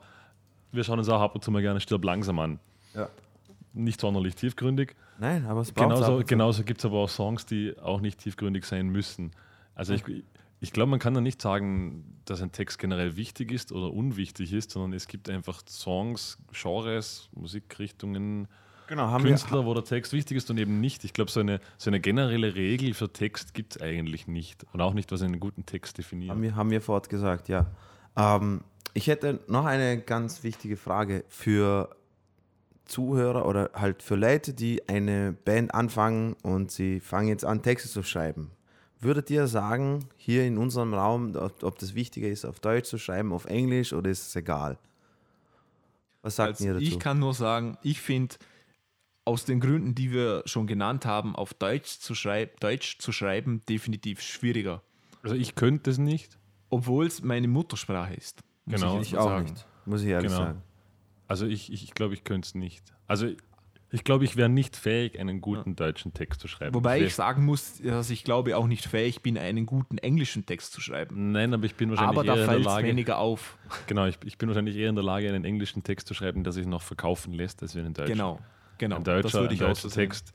wir 0.71 0.85
schauen 0.85 0.99
uns 0.99 1.09
auch 1.09 1.19
ab 1.19 1.35
und 1.35 1.43
zu 1.43 1.51
mal 1.51 1.61
gerne 1.61 1.81
Stirb 1.81 2.05
langsam 2.05 2.39
an. 2.39 2.59
Ja. 2.95 3.09
Nicht 3.73 3.99
sonderlich 3.99 4.35
tiefgründig. 4.35 4.95
Nein, 5.19 5.45
aber 5.45 5.59
es 5.59 5.73
braucht 5.73 5.89
Genauso, 5.89 6.23
genauso 6.25 6.63
gibt 6.63 6.79
es 6.79 6.85
aber 6.85 6.99
auch 6.99 7.09
Songs, 7.09 7.45
die 7.45 7.77
auch 7.77 7.99
nicht 7.99 8.19
tiefgründig 8.19 8.63
sein 8.63 8.87
müssen. 8.87 9.31
Also 9.75 9.93
ich, 9.93 10.03
ich 10.59 10.71
glaube, 10.71 10.89
man 10.89 10.99
kann 10.99 11.13
da 11.13 11.21
nicht 11.21 11.41
sagen, 11.41 12.19
dass 12.25 12.41
ein 12.41 12.51
Text 12.51 12.79
generell 12.79 13.15
wichtig 13.15 13.51
ist 13.51 13.71
oder 13.71 13.93
unwichtig 13.93 14.53
ist, 14.53 14.71
sondern 14.71 14.93
es 14.93 15.07
gibt 15.07 15.29
einfach 15.29 15.61
Songs, 15.67 16.37
Genres, 16.51 17.29
Musikrichtungen, 17.33 18.47
Genau, 18.87 19.17
Künstler, 19.17 19.65
wo 19.65 19.73
der 19.73 19.83
Text 19.83 20.13
wichtig 20.13 20.37
ist 20.37 20.49
und 20.49 20.57
eben 20.57 20.79
nicht. 20.79 21.03
Ich 21.03 21.11
glaube, 21.11 21.29
so 21.29 21.41
eine, 21.41 21.59
so 21.77 21.89
eine 21.89 21.99
generelle 21.99 22.55
Regel 22.55 22.93
für 22.93 23.11
Text 23.11 23.53
gibt 23.53 23.75
es 23.75 23.81
eigentlich 23.81 24.27
nicht. 24.27 24.65
Und 24.71 24.79
auch 24.79 24.93
nicht, 24.93 25.11
was 25.11 25.21
einen 25.21 25.41
guten 25.41 25.65
Text 25.65 25.97
definiert. 25.97 26.31
Haben 26.31 26.41
wir, 26.41 26.55
haben 26.55 26.71
wir 26.71 26.81
vorhin 26.81 27.09
gesagt, 27.09 27.49
ja. 27.49 27.67
Ähm, 28.15 28.61
ich 28.93 29.07
hätte 29.07 29.41
noch 29.47 29.65
eine 29.65 29.99
ganz 29.99 30.43
wichtige 30.43 30.77
Frage 30.77 31.25
für 31.27 31.95
Zuhörer 32.85 33.45
oder 33.45 33.71
halt 33.73 34.01
für 34.01 34.15
Leute, 34.15 34.53
die 34.53 34.87
eine 34.87 35.33
Band 35.33 35.73
anfangen 35.73 36.37
und 36.41 36.71
sie 36.71 37.01
fangen 37.01 37.27
jetzt 37.27 37.43
an, 37.43 37.61
Texte 37.61 37.89
zu 37.89 38.03
schreiben. 38.03 38.51
Würdet 38.99 39.29
ihr 39.29 39.47
sagen, 39.47 40.05
hier 40.17 40.45
in 40.45 40.57
unserem 40.57 40.93
Raum, 40.93 41.35
ob, 41.35 41.61
ob 41.63 41.77
das 41.79 41.93
wichtiger 41.93 42.27
ist, 42.27 42.45
auf 42.45 42.59
Deutsch 42.59 42.89
zu 42.89 42.97
schreiben, 42.97 43.31
auf 43.31 43.45
Englisch 43.45 43.93
oder 43.93 44.09
ist 44.09 44.27
es 44.27 44.35
egal? 44.35 44.77
Was 46.23 46.35
sagt 46.37 46.53
Also 46.55 46.65
ihr 46.65 46.73
dazu? 46.73 46.85
ich 46.85 46.99
kann 46.99 47.19
nur 47.19 47.33
sagen, 47.33 47.77
ich 47.83 48.01
finde 48.01 48.35
aus 49.23 49.45
den 49.45 49.59
Gründen, 49.59 49.93
die 49.93 50.11
wir 50.11 50.41
schon 50.45 50.67
genannt 50.67 51.05
haben, 51.05 51.35
auf 51.35 51.53
Deutsch 51.53 51.99
zu, 51.99 52.15
schreib 52.15 52.59
Deutsch 52.59 52.97
zu 52.97 53.11
schreiben, 53.11 53.61
definitiv 53.69 54.21
schwieriger. 54.21 54.81
Also 55.21 55.35
ich 55.35 55.55
könnte 55.55 55.91
es 55.91 55.97
nicht. 55.97 56.37
Obwohl 56.69 57.05
es 57.05 57.21
meine 57.21 57.47
Muttersprache 57.47 58.13
ist. 58.13 58.41
muss 58.65 58.81
Genau. 58.81 58.99
ich 59.01 59.11
mal 59.13 59.19
auch 59.19 59.25
sagen. 59.25 59.45
nicht, 59.51 59.65
muss 59.85 60.01
ich 60.01 60.07
ehrlich 60.07 60.31
Genau. 60.31 60.43
sagen. 60.43 60.63
Also 61.27 61.45
ich, 61.45 61.71
ich, 61.71 61.83
ich 61.83 61.93
glaube, 61.93 62.13
ich 62.13 62.23
könnte 62.23 62.47
es 62.47 62.55
nicht. 62.55 62.93
Also 63.05 63.27
ich 63.89 64.03
glaube, 64.03 64.25
ich 64.25 64.35
wäre 64.35 64.49
nicht 64.49 64.75
fähig, 64.75 65.17
einen 65.19 65.39
guten 65.39 65.75
deutschen 65.77 66.13
Text 66.13 66.41
zu 66.41 66.47
schreiben. 66.49 66.75
Wobei 66.75 67.01
ich 67.01 67.15
sagen 67.15 67.45
muss, 67.45 67.81
dass 67.81 68.09
ich 68.09 68.25
glaube 68.25 68.57
auch 68.57 68.67
nicht 68.67 68.85
fähig 68.85 69.21
bin, 69.21 69.37
einen 69.37 69.65
guten 69.65 69.97
englischen 69.97 70.45
Text 70.45 70.73
zu 70.73 70.81
schreiben. 70.81 71.31
Nein, 71.31 71.53
aber 71.53 71.63
ich 71.65 71.75
bin 71.75 71.89
wahrscheinlich 71.91 72.17
Aber 72.17 72.27
da 72.27 72.35
eher 72.35 72.43
in 72.43 72.49
der 72.49 72.59
Lage. 72.59 72.87
weniger 72.87 73.17
auf. 73.17 73.57
Genau, 73.87 74.05
ich, 74.05 74.17
ich 74.25 74.37
bin 74.37 74.49
wahrscheinlich 74.49 74.75
eher 74.75 74.89
in 74.89 74.95
der 74.95 75.05
Lage, 75.05 75.29
einen 75.29 75.45
englischen 75.45 75.83
Text 75.83 76.07
zu 76.07 76.13
schreiben, 76.13 76.43
der 76.43 76.51
sich 76.51 76.65
noch 76.65 76.81
verkaufen 76.81 77.31
lässt, 77.33 77.61
als 77.61 77.77
einen 77.77 77.93
deutschen. 77.93 78.13
Genau, 78.13 78.39
genau. 78.77 78.97
Ein 78.97 79.03
deutscher, 79.05 79.21
das 79.23 79.33
würde 79.35 79.49
ein 79.49 79.53
ich 79.55 79.63
auch 79.63 79.67
deutscher 79.67 79.81
so 79.83 79.89
sehen. 79.89 80.03
Text. 80.03 80.33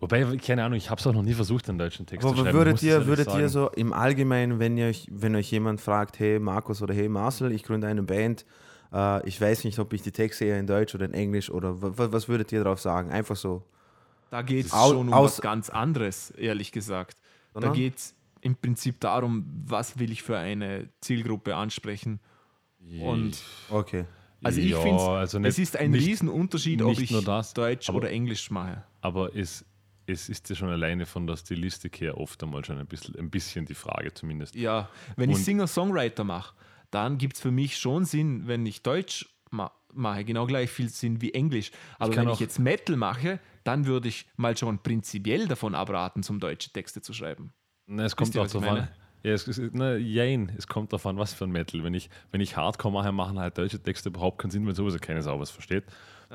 Wobei, 0.00 0.36
keine 0.36 0.64
Ahnung, 0.64 0.76
ich 0.76 0.90
habe 0.90 1.00
es 1.00 1.06
auch 1.06 1.14
noch 1.14 1.22
nie 1.22 1.32
versucht, 1.32 1.66
einen 1.70 1.78
deutschen 1.78 2.04
Text 2.04 2.26
Aber 2.26 2.36
zu 2.36 2.42
schreiben. 2.42 2.58
würdet 2.58 2.82
ihr, 2.82 3.06
würdet 3.06 3.34
ihr 3.34 3.48
so 3.48 3.70
im 3.70 3.94
Allgemeinen, 3.94 4.58
wenn, 4.58 4.76
ihr 4.76 4.88
euch, 4.88 5.08
wenn 5.10 5.34
euch 5.34 5.50
jemand 5.50 5.80
fragt, 5.80 6.18
hey 6.18 6.38
Markus 6.38 6.82
oder 6.82 6.92
hey 6.92 7.08
Marcel, 7.08 7.52
ich 7.52 7.62
gründe 7.62 7.86
eine 7.86 8.02
Band, 8.02 8.44
äh, 8.94 9.28
ich 9.28 9.38
weiß 9.40 9.64
nicht, 9.64 9.78
ob 9.78 9.92
ich 9.92 10.02
die 10.02 10.12
Texte 10.12 10.44
eher 10.46 10.58
in 10.58 10.66
Deutsch 10.66 10.94
oder 10.94 11.04
in 11.04 11.12
Englisch 11.14 11.50
oder 11.50 11.74
was, 11.80 12.28
würdet 12.28 12.52
ihr 12.52 12.62
darauf 12.64 12.80
sagen? 12.80 13.10
Einfach 13.10 13.36
so. 13.36 13.62
Da 14.30 14.42
geht 14.42 14.66
es 14.66 14.72
schon 14.72 14.96
um 14.96 15.12
aus- 15.12 15.32
was 15.38 15.40
ganz 15.42 15.68
anderes, 15.70 16.30
ehrlich 16.30 16.72
gesagt. 16.72 17.18
Da 17.54 17.68
geht 17.70 17.98
es 17.98 18.14
im 18.40 18.56
Prinzip 18.56 19.00
darum, 19.00 19.44
was 19.66 19.98
will 19.98 20.10
ich 20.10 20.22
für 20.22 20.36
eine 20.38 20.88
Zielgruppe 21.00 21.54
ansprechen. 21.56 22.20
Und 23.00 23.40
Okay. 23.70 24.04
also 24.42 24.60
ich 24.60 24.70
Ja, 24.70 24.80
finde, 24.80 25.02
also 25.02 25.38
es 25.40 25.58
ist 25.58 25.76
ein 25.76 25.92
nicht- 25.92 26.06
Riesenunterschied, 26.06 26.82
ob 26.82 26.98
ich 26.98 27.10
nur 27.10 27.22
das, 27.22 27.54
Deutsch 27.54 27.88
aber- 27.88 27.98
oder 27.98 28.10
Englisch 28.10 28.50
mache. 28.50 28.84
Aber 29.00 29.34
es, 29.34 29.64
es 30.06 30.28
ist 30.28 30.50
ja 30.50 30.56
schon 30.56 30.68
alleine 30.68 31.06
von 31.06 31.26
der 31.26 31.36
Stilistik 31.36 32.00
her 32.00 32.18
oft 32.18 32.42
einmal 32.42 32.64
schon 32.64 32.78
ein 32.78 32.86
bisschen, 32.86 33.16
ein 33.18 33.30
bisschen 33.30 33.64
die 33.64 33.74
Frage 33.74 34.12
zumindest. 34.12 34.54
Ja, 34.54 34.88
wenn 35.16 35.30
ich 35.30 35.36
Und- 35.36 35.42
Singer-Songwriter 35.44 36.24
mache, 36.24 36.54
dann 36.94 37.18
gibt 37.18 37.36
es 37.36 37.42
für 37.42 37.50
mich 37.50 37.76
schon 37.76 38.04
Sinn, 38.04 38.46
wenn 38.46 38.64
ich 38.66 38.82
Deutsch 38.82 39.28
ma 39.50 39.72
mache, 39.92 40.24
genau 40.24 40.46
gleich 40.46 40.70
viel 40.70 40.88
Sinn 40.88 41.20
wie 41.20 41.32
Englisch. 41.34 41.70
Aber 41.98 42.12
kann 42.12 42.26
wenn 42.26 42.32
ich 42.32 42.40
jetzt 42.40 42.58
Metal 42.58 42.96
mache, 42.96 43.38
dann 43.62 43.86
würde 43.86 44.08
ich 44.08 44.26
mal 44.36 44.56
schon 44.56 44.78
prinzipiell 44.78 45.46
davon 45.46 45.74
abraten, 45.74 46.22
zum 46.22 46.40
deutsche 46.40 46.70
Texte 46.70 47.00
zu 47.00 47.12
schreiben. 47.12 47.52
Na, 47.86 48.04
es 48.04 48.16
kommt 48.16 48.34
ihr, 48.34 48.40
auch 48.40 48.46
was 48.46 48.54
ich 48.54 48.60
darauf 48.60 48.76
an. 48.76 48.84
meine? 48.84 48.92
Ja, 49.22 49.32
es, 49.32 49.46
es, 49.46 49.60
na, 49.72 49.94
jein, 49.96 50.52
es 50.58 50.66
kommt 50.66 50.92
darauf 50.92 51.06
an, 51.06 51.16
was 51.16 51.32
für 51.32 51.44
ein 51.44 51.50
Metal. 51.52 51.84
Wenn 51.84 51.94
ich, 51.94 52.10
wenn 52.32 52.40
ich 52.40 52.56
Hardcore 52.56 52.92
mache, 52.92 53.12
machen 53.12 53.38
halt 53.38 53.56
deutsche 53.56 53.80
Texte 53.80 54.08
überhaupt 54.08 54.38
keinen 54.38 54.50
Sinn, 54.50 54.66
wenn 54.66 54.74
sowieso 54.74 54.98
keiner 54.98 55.22
sauber 55.22 55.42
was 55.42 55.50
versteht. 55.50 55.84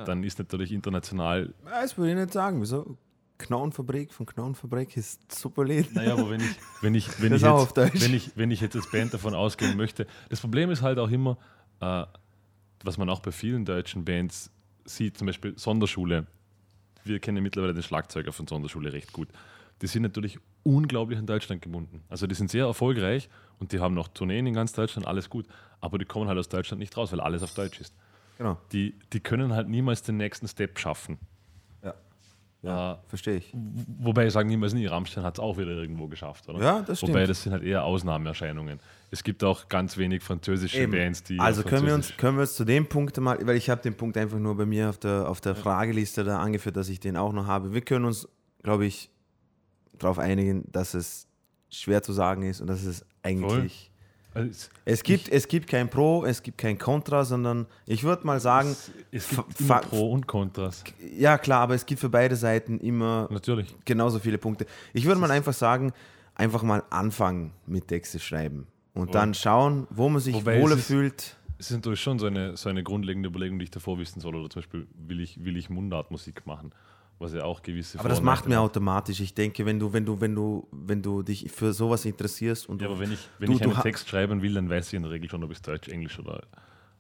Dann 0.06 0.24
ist 0.24 0.40
natürlich 0.40 0.72
international. 0.72 1.54
Ja, 1.66 1.82
Das 1.82 1.98
würde 1.98 2.12
ich 2.12 2.18
nicht 2.18 2.32
sagen. 2.32 2.62
Wieso? 2.62 2.98
Knauenfabrik 3.40 4.14
von 4.14 4.26
Knauenfabrik 4.26 4.96
ist 4.96 5.32
super 5.32 5.66
Lied. 5.66 5.96
Naja, 5.96 6.14
aber 6.14 6.30
wenn 6.30 6.42
ich, 6.42 6.56
wenn 6.82 6.94
ich, 6.94 7.22
wenn 7.22 7.34
ich, 7.34 7.42
jetzt, 7.42 7.76
wenn, 7.76 8.14
ich, 8.14 8.32
wenn 8.36 8.52
ich 8.52 8.62
jetzt 8.62 8.76
als 8.76 8.92
Band 8.92 9.14
davon 9.14 9.34
ausgehen 9.34 9.76
möchte, 9.76 10.06
das 10.30 10.42
Problem 10.42 10.70
ist 10.70 10.82
halt 10.82 11.00
auch 11.00 11.10
immer, 11.10 11.38
äh, 11.80 12.04
was 12.84 12.98
man 12.98 13.10
auch 13.10 13.22
bei 13.22 13.32
vielen 13.32 13.66
deutschen 13.66 14.06
Bands 14.06 14.52
sieht, 14.86 15.18
zum 15.18 15.28
Beispiel 15.28 15.58
Sonderschule. 15.58 16.28
Wir 17.04 17.20
kennen 17.20 17.42
mittlerweile 17.42 17.74
den 17.74 17.84
Schlagzeuger 17.84 18.34
von 18.34 18.46
Sonderschule 18.46 18.92
recht 18.94 19.14
gut. 19.14 19.30
Die 19.82 19.88
sind 19.88 20.04
natürlich 20.04 20.38
unglaublich 20.64 21.18
an 21.18 21.26
Deutschland 21.26 21.62
gebunden. 21.62 22.04
Also 22.10 22.28
die 22.28 22.36
sind 22.36 22.52
sehr 22.52 22.66
erfolgreich 22.66 23.30
und 23.60 23.72
die 23.72 23.80
haben 23.80 23.96
noch 23.96 24.10
Tourneen 24.10 24.46
in 24.48 24.54
ganz 24.54 24.74
Deutschland, 24.74 25.08
alles 25.08 25.30
gut. 25.30 25.46
Aber 25.80 25.98
die 25.98 26.06
kommen 26.06 26.28
halt 26.28 26.38
aus 26.38 26.50
Deutschland 26.50 26.80
nicht 26.80 26.96
raus, 26.98 27.14
weil 27.14 27.22
alles 27.22 27.42
auf 27.42 27.54
Deutsch 27.54 27.80
ist. 27.80 27.96
Genau. 28.38 28.58
Die, 28.74 28.96
die 29.14 29.22
können 29.22 29.54
halt 29.54 29.70
niemals 29.70 30.04
den 30.04 30.18
nächsten 30.18 30.48
Step 30.50 30.78
schaffen. 30.78 31.18
Ja. 32.62 32.70
Ja. 32.92 33.00
Verstehe 33.08 33.38
ich. 33.38 33.54
Wobei 34.00 34.28
ich 34.28 34.34
sage 34.34 34.48
niemals 34.48 34.74
nie, 34.74 34.86
Rammstein 34.86 35.24
hat 35.24 35.36
es 35.36 35.40
auch 35.40 35.58
wieder 35.58 35.72
irgendwo 35.72 36.08
geschafft, 36.08 36.50
oder? 36.50 36.62
Ja, 36.62 36.82
das 36.82 37.02
Wobei 37.02 37.14
stimmt. 37.14 37.30
das 37.30 37.44
sind 37.44 37.52
halt 37.54 37.64
eher 37.64 37.86
Ausnahmeerscheinungen. 37.86 38.80
Es 39.12 39.24
gibt 39.24 39.44
auch 39.44 39.70
ganz 39.70 39.98
wenig 39.98 40.22
französische 40.22 40.82
Eben. 40.82 40.92
Bands, 40.92 41.24
die. 41.24 41.40
Also 41.40 41.64
können 41.64 41.86
wir, 41.86 41.96
uns, 41.96 42.16
können 42.18 42.38
wir 42.38 42.42
uns 42.42 42.56
zu 42.56 42.66
dem 42.66 42.88
Punkt 42.88 43.18
mal, 43.18 43.40
weil 43.46 43.56
ich 43.56 43.70
habe 43.70 43.82
den 43.82 43.96
Punkt 43.96 44.18
einfach 44.18 44.40
nur 44.40 44.58
bei 44.58 44.66
mir 44.66 44.90
auf 44.90 44.98
der, 44.98 45.30
auf 45.30 45.42
der 45.42 45.56
Frageliste 45.56 46.24
da 46.24 46.40
angeführt, 46.40 46.76
dass 46.76 46.90
ich 46.90 47.00
den 47.00 47.16
auch 47.16 47.32
noch 47.32 47.48
habe. 47.48 47.74
Wir 47.74 47.82
können 47.82 48.06
uns, 48.06 48.28
glaube 48.62 48.86
ich, 48.86 49.10
darauf 49.98 50.20
einigen, 50.20 50.70
dass 50.72 50.94
es 50.94 51.28
schwer 51.70 52.04
zu 52.04 52.14
sagen 52.14 52.44
ist 52.44 52.62
und 52.62 52.68
dass 52.68 52.84
es 52.84 53.06
eigentlich... 53.24 53.89
Also 54.34 54.50
es, 54.50 54.70
Es 54.86 55.04
gibt, 55.04 55.28
es 55.30 55.48
gibt 55.48 55.68
kein 55.68 55.90
Pro, 55.90 56.24
es 56.26 56.44
gibt 56.44 56.58
kein 56.60 56.78
Contra, 56.78 57.26
sondern 57.26 57.66
ich 57.88 58.04
würde 58.04 58.26
mal 58.28 58.40
sagen, 58.40 58.76
es 59.12 59.26
fa- 59.26 59.44
gibt 59.48 59.62
immer 59.62 59.80
Pro 59.80 60.12
und 60.12 60.28
Kontras. 60.28 60.84
ja 61.18 61.38
klar, 61.38 61.62
aber 61.62 61.76
es 61.76 61.86
gibt 61.86 62.00
für 62.00 62.10
beide 62.10 62.36
Seiten 62.36 62.80
immer 62.80 63.28
Natürlich. 63.32 63.76
genauso 63.86 64.20
viele 64.20 64.38
Punkte. 64.38 64.66
Ich 64.94 65.06
würde 65.06 65.20
mal 65.20 65.32
einfach 65.32 65.54
sagen, 65.54 65.94
einfach 66.36 66.62
mal 66.64 66.84
anfangen 66.90 67.52
mit 67.66 67.88
Texte 67.88 68.20
schreiben 68.20 68.68
und 68.94 69.16
dann 69.16 69.34
schauen, 69.34 69.88
wo 69.90 70.10
man 70.10 70.22
sich 70.22 70.36
Wobei 70.36 70.58
es 70.58 70.62
wohler 70.64 70.76
ist- 70.76 70.86
fühlt. 70.88 71.36
Es 71.58 71.72
ist 71.72 71.76
natürlich 71.76 72.00
schon 72.00 72.20
so 72.20 72.26
eine, 72.28 72.56
so 72.56 72.70
eine 72.70 72.84
grundlegende 72.84 73.28
Überlegung, 73.28 73.60
die 73.60 73.66
ich 73.66 73.72
davor 73.72 73.98
wissen 74.00 74.22
soll. 74.22 74.34
Oder 74.36 74.50
zum 74.50 74.62
Beispiel, 74.62 74.88
will 74.96 75.20
ich, 75.20 75.44
will 75.44 75.58
ich 75.58 75.70
Mundartmusik 75.70 76.46
machen? 76.46 76.72
Was 77.20 77.34
ja 77.34 77.44
auch 77.44 77.62
gewisse 77.62 78.00
Aber 78.00 78.08
das 78.08 78.22
macht 78.22 78.48
mir 78.48 78.62
automatisch. 78.62 79.20
Ich 79.20 79.34
denke, 79.34 79.66
wenn 79.66 79.78
du, 79.78 79.92
wenn 79.92 80.06
du, 80.06 80.22
wenn 80.22 80.34
du, 80.34 80.68
wenn 80.72 81.02
du 81.02 81.22
dich 81.22 81.52
für 81.52 81.74
sowas 81.74 82.06
interessierst 82.06 82.70
und 82.70 82.82
Ja, 82.82 82.88
du, 82.88 82.94
aber 82.94 83.02
wenn 83.02 83.12
ich, 83.12 83.30
wenn 83.40 83.48
du, 83.48 83.56
ich 83.58 83.62
einen 83.62 83.74
du 83.74 83.82
Text 83.82 84.08
schreiben 84.08 84.42
will, 84.42 84.54
dann 84.54 84.70
weiß 84.70 84.88
ich 84.88 84.94
in 84.94 85.04
der 85.04 85.12
Regel 85.12 85.30
schon, 85.30 85.44
ob 85.44 85.52
ich 85.52 85.58
es 85.58 85.62
Deutsch, 85.62 85.90
Englisch 85.90 86.18
oder 86.18 86.48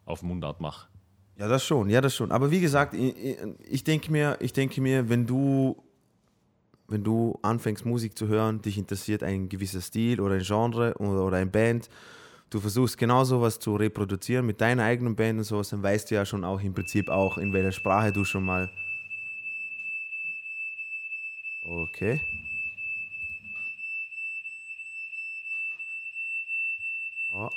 auf 0.06 0.22
Mundart 0.22 0.60
mache. 0.60 0.90
Ja, 1.38 1.48
das 1.48 1.64
schon, 1.64 1.90
ja, 1.90 2.02
das 2.02 2.14
schon. 2.14 2.34
Aber 2.34 2.52
wie 2.52 2.60
gesagt, 2.60 2.94
ich, 2.94 3.16
ich 3.66 3.84
denke 3.86 4.12
mir, 4.12 4.36
ich 4.42 4.52
denke 4.52 4.82
mir, 4.82 5.08
wenn 5.08 5.26
du, 5.26 5.82
wenn 6.90 7.02
du 7.02 7.40
anfängst 7.42 7.86
Musik 7.86 8.18
zu 8.18 8.28
hören, 8.28 8.62
dich 8.62 8.78
interessiert 8.78 9.24
ein 9.24 9.48
gewisser 9.48 9.80
Stil 9.80 10.20
oder 10.20 10.36
ein 10.36 10.44
Genre 10.44 10.96
oder, 10.98 11.26
oder 11.26 11.38
ein 11.38 11.50
Band, 11.50 11.90
du 12.50 12.60
versuchst 12.60 12.98
genau 12.98 13.24
sowas 13.24 13.58
zu 13.58 13.78
reproduzieren 13.78 14.46
mit 14.46 14.60
deiner 14.60 14.84
eigenen 14.84 15.16
Band 15.16 15.38
und 15.38 15.46
sowas, 15.46 15.70
dann 15.70 15.82
weißt 15.82 16.12
du 16.12 16.16
ja 16.16 16.26
schon 16.26 16.44
auch 16.44 16.60
im 16.60 16.74
Prinzip 16.74 17.08
auch, 17.08 17.38
in 17.38 17.54
welcher 17.54 17.72
Sprache 17.72 18.12
du 18.12 18.26
schon 18.26 18.44
mal. 18.44 18.70
Okay. 21.70 22.20
Oh. 27.32 27.50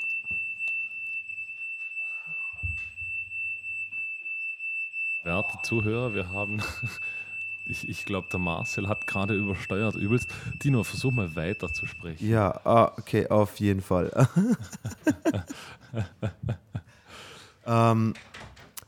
Werte 5.24 5.58
Zuhörer, 5.62 6.12
wir 6.12 6.28
haben, 6.28 6.60
ich, 7.66 7.88
ich 7.88 8.04
glaube, 8.04 8.28
der 8.30 8.38
Marcel 8.38 8.86
hat 8.86 9.06
gerade 9.06 9.34
übersteuert 9.34 9.94
übelst. 9.94 10.28
Dino, 10.62 10.84
versuch 10.84 11.12
mal 11.12 11.34
weiter 11.34 11.72
zu 11.72 11.86
sprechen. 11.86 12.28
Ja, 12.28 12.60
ah, 12.66 12.92
okay, 12.98 13.26
auf 13.28 13.58
jeden 13.60 13.80
Fall. 13.80 14.12
ähm, 17.66 18.12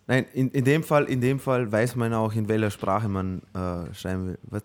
nein, 0.06 0.26
in, 0.34 0.50
in, 0.50 0.64
dem 0.66 0.82
Fall, 0.82 1.04
in 1.04 1.22
dem 1.22 1.40
Fall 1.40 1.72
weiß 1.72 1.96
man 1.96 2.12
auch, 2.12 2.34
in 2.34 2.46
welcher 2.46 2.70
Sprache 2.70 3.08
man 3.08 3.40
äh, 3.54 3.94
schreiben 3.94 4.26
will. 4.26 4.38
Was? 4.42 4.62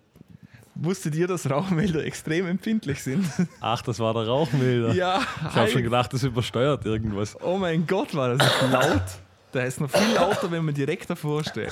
Wusstet 0.82 1.16
ihr, 1.16 1.28
dass 1.28 1.50
Rauchmelder 1.50 2.04
extrem 2.06 2.48
empfindlich 2.48 3.02
sind? 3.04 3.26
Ach, 3.62 3.82
das 3.82 4.00
war 4.00 4.14
der 4.14 4.28
Rauchmelder. 4.28 4.94
ja, 4.94 5.20
Ich 5.50 5.56
habe 5.56 5.68
schon 5.70 5.84
gedacht, 5.84 6.14
das 6.14 6.24
übersteuert 6.24 6.86
irgendwas. 6.86 7.36
Oh 7.42 7.58
mein 7.58 7.86
Gott, 7.88 8.16
war 8.16 8.36
das 8.36 8.48
laut. 8.72 9.02
Der 9.52 9.66
ist 9.66 9.82
noch 9.82 9.90
viel 9.90 10.14
lauter, 10.16 10.52
wenn 10.52 10.64
man 10.64 10.76
direkt 10.76 11.10
davor 11.10 11.44
steht. 11.44 11.72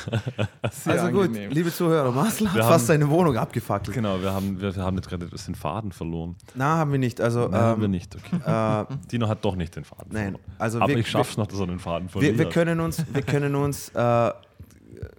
Sehr 0.71 0.93
Also 0.99 1.11
gut, 1.11 1.27
angenehm. 1.27 1.51
liebe 1.51 1.71
Zuhörer, 1.71 2.11
Marcel 2.11 2.47
hat 2.47 2.55
Wir 2.55 2.63
fast 2.63 2.71
haben- 2.73 2.85
seine 2.87 3.09
Wohnung 3.09 3.37
abgefackelt. 3.37 3.93
Genau, 3.95 4.19
wir 4.19 4.33
haben, 4.33 4.59
wir 4.59 4.75
haben 4.77 4.95
jetzt 4.95 5.07
gerade 5.07 5.25
etwas 5.27 5.45
den 5.45 5.53
Faden 5.53 5.91
verloren. 5.91 6.35
Na, 6.55 6.77
haben 6.77 6.91
wir 6.91 6.97
nicht. 6.97 7.21
Also, 7.21 7.47
Nein, 7.47 7.61
haben 7.61 7.81
wir 7.81 7.85
ähm, 7.85 7.91
nicht. 7.91 8.15
Okay. 8.15 8.37
äh, 8.43 8.85
Dino 9.11 9.27
hat 9.27 9.45
doch 9.45 9.55
nicht 9.55 9.75
den 9.75 9.83
Faden 9.83 10.07
nein, 10.11 10.23
verloren. 10.31 10.41
also 10.57 10.79
Aber 10.79 10.87
wir, 10.89 10.97
ich 10.97 11.07
schaff's 11.07 11.37
noch, 11.37 11.45
dass 11.45 11.59
er 11.59 11.67
den 11.67 11.77
Faden 11.77 12.09
verliert. 12.09 12.39
wir, 12.39 12.45
wir 12.45 12.51
können 12.51 12.79
uns, 12.79 13.03
wir 13.13 13.21
können 13.21 13.53
uns 13.53 13.89
äh, 13.89 14.31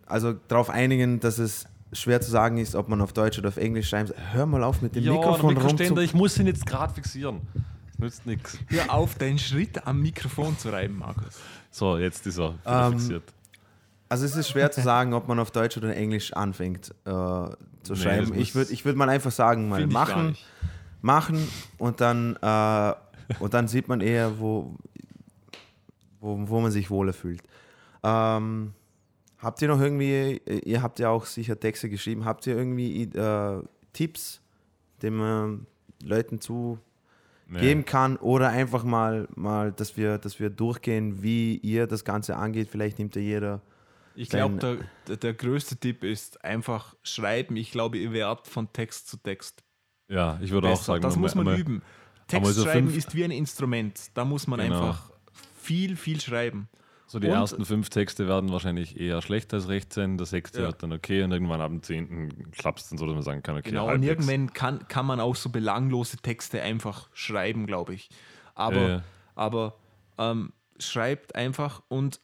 also 0.06 0.32
darauf 0.48 0.68
einigen, 0.68 1.20
dass 1.20 1.38
es 1.38 1.64
schwer 1.92 2.20
zu 2.20 2.30
sagen 2.30 2.58
ist, 2.58 2.74
ob 2.74 2.88
man 2.88 3.00
auf 3.00 3.12
Deutsch 3.12 3.38
oder 3.38 3.48
auf 3.48 3.56
Englisch 3.56 3.88
schreibt. 3.88 4.14
Hör 4.32 4.46
mal 4.46 4.62
auf 4.64 4.82
mit 4.82 4.94
dem 4.94 5.04
ja, 5.04 5.12
Mikrofon 5.12 5.56
rum 5.56 5.98
ich 6.00 6.14
muss 6.14 6.38
ihn 6.38 6.46
jetzt 6.46 6.66
gerade 6.66 6.92
fixieren. 6.94 7.40
Das 7.86 7.98
nützt 7.98 8.26
nichts. 8.26 8.58
Hör 8.68 8.92
auf, 8.92 9.14
deinen 9.16 9.38
Schritt 9.38 9.86
am 9.86 10.00
Mikrofon 10.00 10.58
zu 10.58 10.70
reiben, 10.70 10.98
Markus. 10.98 11.38
So, 11.70 11.96
jetzt 11.96 12.26
ist 12.26 12.38
er 12.38 12.54
Ähm, 12.64 12.92
fixiert. 12.92 13.24
Also 14.08 14.24
es 14.24 14.36
ist 14.36 14.48
schwer 14.48 14.70
zu 14.70 14.80
sagen, 14.80 15.12
ob 15.12 15.28
man 15.28 15.38
auf 15.38 15.50
Deutsch 15.50 15.76
oder 15.76 15.94
Englisch 15.94 16.32
anfängt 16.32 16.94
äh, 17.04 17.10
zu 17.10 17.56
das 17.88 18.02
schreiben. 18.02 18.34
ich 18.34 18.54
würde 18.54 18.72
ich 18.72 18.84
würd 18.84 18.96
mal 18.96 19.08
einfach 19.08 19.30
sagen, 19.30 19.68
mal 19.68 19.86
machen, 19.86 20.36
machen 21.02 21.46
und 21.76 22.00
dann, 22.00 22.36
äh, 22.36 22.94
und 23.38 23.52
dann 23.52 23.68
sieht 23.68 23.88
man 23.88 24.00
eher, 24.00 24.38
wo, 24.38 24.76
wo, 26.20 26.48
wo 26.48 26.60
man 26.60 26.70
sich 26.70 26.90
wohler 26.90 27.12
fühlt. 27.12 27.42
Ähm, 28.02 28.72
habt 29.38 29.62
ihr 29.62 29.68
noch 29.68 29.80
irgendwie, 29.80 30.40
ihr 30.64 30.82
habt 30.82 30.98
ja 30.98 31.10
auch 31.10 31.26
sicher 31.26 31.58
Texte 31.58 31.88
geschrieben, 31.88 32.24
habt 32.24 32.46
ihr 32.46 32.56
irgendwie 32.56 33.02
äh, 33.04 33.62
Tipps, 33.92 34.40
die 35.02 35.10
man 35.10 35.66
Leuten 36.02 36.40
zu 36.40 36.78
Nee. 37.50 37.60
geben 37.60 37.86
kann 37.86 38.18
oder 38.18 38.50
einfach 38.50 38.84
mal, 38.84 39.26
mal 39.34 39.72
dass, 39.72 39.96
wir, 39.96 40.18
dass 40.18 40.38
wir 40.38 40.50
durchgehen, 40.50 41.22
wie 41.22 41.56
ihr 41.56 41.86
das 41.86 42.04
Ganze 42.04 42.36
angeht. 42.36 42.68
Vielleicht 42.70 42.98
nimmt 42.98 43.16
ja 43.16 43.22
jeder 43.22 43.62
Ich 44.14 44.28
glaube, 44.28 44.84
der, 45.06 45.16
der, 45.16 45.32
größte 45.32 45.76
Tipp 45.78 46.04
ist 46.04 46.44
einfach 46.44 46.94
schreiben. 47.02 47.56
Ich 47.56 47.70
glaube, 47.72 47.96
ihr 47.96 48.12
werdet 48.12 48.46
von 48.46 48.70
Text 48.74 49.08
zu 49.08 49.16
Text 49.16 49.64
Ja, 50.10 50.38
ich 50.42 50.50
würde 50.50 50.68
auch 50.68 50.82
sagen, 50.82 51.00
das 51.00 51.16
muss 51.16 51.34
man 51.34 51.48
einmal- 51.48 51.58
üben. 51.58 51.82
Text 52.26 52.60
schreiben 52.62 52.92
ist 52.94 53.14
wie 53.14 53.24
ein 53.24 53.30
Instrument. 53.30 53.98
Da 54.12 54.26
muss 54.26 54.46
man 54.46 54.60
Genau. 54.60 54.80
einfach 54.88 55.10
viel, 55.58 55.96
viel 55.96 56.20
schreiben. 56.20 56.68
So 57.10 57.18
die 57.18 57.26
Und- 57.28 57.32
ersten 57.34 57.64
fünf 57.64 57.88
Texte 57.88 58.28
werden 58.28 58.52
wahrscheinlich 58.52 59.00
eher 59.00 59.22
schlecht 59.22 59.52
als 59.54 59.68
recht 59.68 59.92
sein. 59.94 60.18
Der 60.18 60.26
sechste 60.26 60.60
Ja. 60.60 60.66
wird 60.66 60.82
dann 60.82 60.92
okay 60.92 61.22
und 61.22 61.32
irgendwann 61.32 61.60
ab 61.62 61.70
dem 61.70 61.82
zehnten 61.82 62.50
klappt 62.52 62.80
es 62.80 62.88
dann 62.90 62.98
so, 62.98 63.06
dass 63.06 63.14
man 63.14 63.22
sagen 63.22 63.42
kann, 63.42 63.56
okay, 63.56 63.70
Genau, 63.70 63.84
und 63.84 63.90
halbwegs. 63.92 64.10
irgendwann 64.28 64.52
kann, 64.52 64.86
kann 64.88 65.06
man 65.06 65.18
auch 65.18 65.34
so 65.34 65.48
belanglose 65.48 66.18
Texte 66.18 66.60
einfach 66.62 67.08
schreiben, 67.14 67.66
glaube 67.66 67.94
ich. 67.94 68.10
Aber, 68.54 68.88
ja. 68.88 69.02
aber 69.34 69.78
ähm, 70.18 70.52
schreibt 70.78 71.34
einfach 71.34 71.82
und 71.88 72.20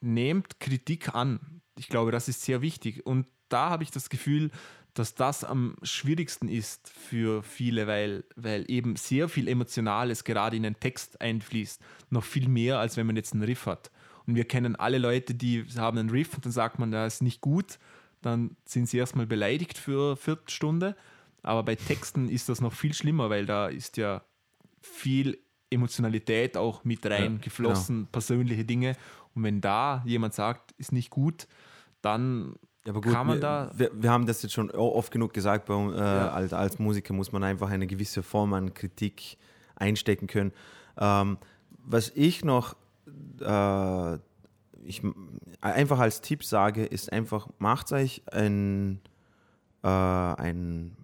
nehmt 0.00 0.58
Kritik 0.58 1.14
an. 1.14 1.60
Ich 1.78 1.88
glaube, 1.88 2.10
das 2.10 2.28
ist 2.28 2.42
sehr 2.42 2.60
wichtig. 2.60 3.06
Und 3.06 3.26
da 3.48 3.70
habe 3.70 3.84
ich 3.84 3.90
das 3.92 4.08
Gefühl, 4.10 4.50
dass 4.94 5.14
das 5.14 5.44
am 5.44 5.76
schwierigsten 5.82 6.48
ist 6.48 6.88
für 6.88 7.42
viele, 7.42 7.86
weil, 7.86 8.24
weil 8.36 8.64
eben 8.70 8.96
sehr 8.96 9.28
viel 9.28 9.48
Emotionales 9.48 10.24
gerade 10.24 10.56
in 10.56 10.62
den 10.64 10.78
Text 10.78 11.20
einfließt. 11.20 11.80
Noch 12.10 12.24
viel 12.24 12.48
mehr, 12.48 12.78
als 12.78 12.96
wenn 12.96 13.06
man 13.06 13.16
jetzt 13.16 13.32
einen 13.32 13.42
Riff 13.42 13.66
hat. 13.66 13.90
Und 14.26 14.34
wir 14.36 14.44
kennen 14.44 14.76
alle 14.76 14.98
Leute, 14.98 15.34
die 15.34 15.64
haben 15.76 15.98
einen 15.98 16.10
Riff 16.10 16.34
und 16.34 16.44
dann 16.44 16.52
sagt 16.52 16.78
man, 16.78 16.90
der 16.90 17.06
ist 17.06 17.22
nicht 17.22 17.40
gut. 17.40 17.78
Dann 18.22 18.56
sind 18.64 18.88
sie 18.88 18.96
erstmal 18.98 19.26
beleidigt 19.26 19.76
für 19.76 20.08
eine 20.08 20.16
Viertelstunde. 20.16 20.96
Aber 21.42 21.62
bei 21.62 21.74
Texten 21.74 22.28
ist 22.28 22.48
das 22.48 22.60
noch 22.62 22.72
viel 22.72 22.94
schlimmer, 22.94 23.28
weil 23.28 23.44
da 23.44 23.68
ist 23.68 23.98
ja 23.98 24.22
viel 24.80 25.38
Emotionalität 25.70 26.56
auch 26.56 26.84
mit 26.84 27.04
rein 27.06 27.34
Ja, 27.34 27.40
geflossen, 27.42 28.06
persönliche 28.10 28.64
Dinge. 28.64 28.96
Und 29.34 29.42
wenn 29.42 29.60
da 29.60 30.02
jemand 30.06 30.32
sagt, 30.34 30.72
ist 30.78 30.92
nicht 30.92 31.10
gut, 31.10 31.46
dann 32.00 32.54
Ja, 32.86 32.92
gut, 32.92 33.04
Kann 33.12 33.26
man 33.26 33.36
wir, 33.36 33.40
da- 33.40 33.70
wir, 33.74 33.90
wir 33.94 34.10
haben 34.10 34.24
das 34.26 34.42
jetzt 34.42 34.52
schon 34.52 34.70
oft 34.70 35.10
genug 35.12 35.34
gesagt, 35.34 35.66
bei, 35.66 35.74
äh, 35.74 35.98
als, 36.00 36.52
als 36.52 36.78
Musiker 36.78 37.12
muss 37.12 37.32
man 37.32 37.42
einfach 37.44 37.70
eine 37.70 37.86
gewisse 37.86 38.22
Form 38.22 38.54
an 38.54 38.72
Kritik 38.72 39.36
einstecken 39.76 40.26
können. 40.28 40.52
Ähm, 40.98 41.36
was 41.86 42.10
ich 42.14 42.44
noch 42.44 42.76
äh, 43.40 44.18
ich, 44.86 45.02
einfach 45.60 45.98
als 45.98 46.20
Tipp 46.20 46.44
sage, 46.44 46.84
ist 46.84 47.12
einfach, 47.12 47.48
macht 47.58 47.92
euch 47.92 48.22
ein, 48.32 49.00
äh, 49.82 49.88
einen 49.88 50.96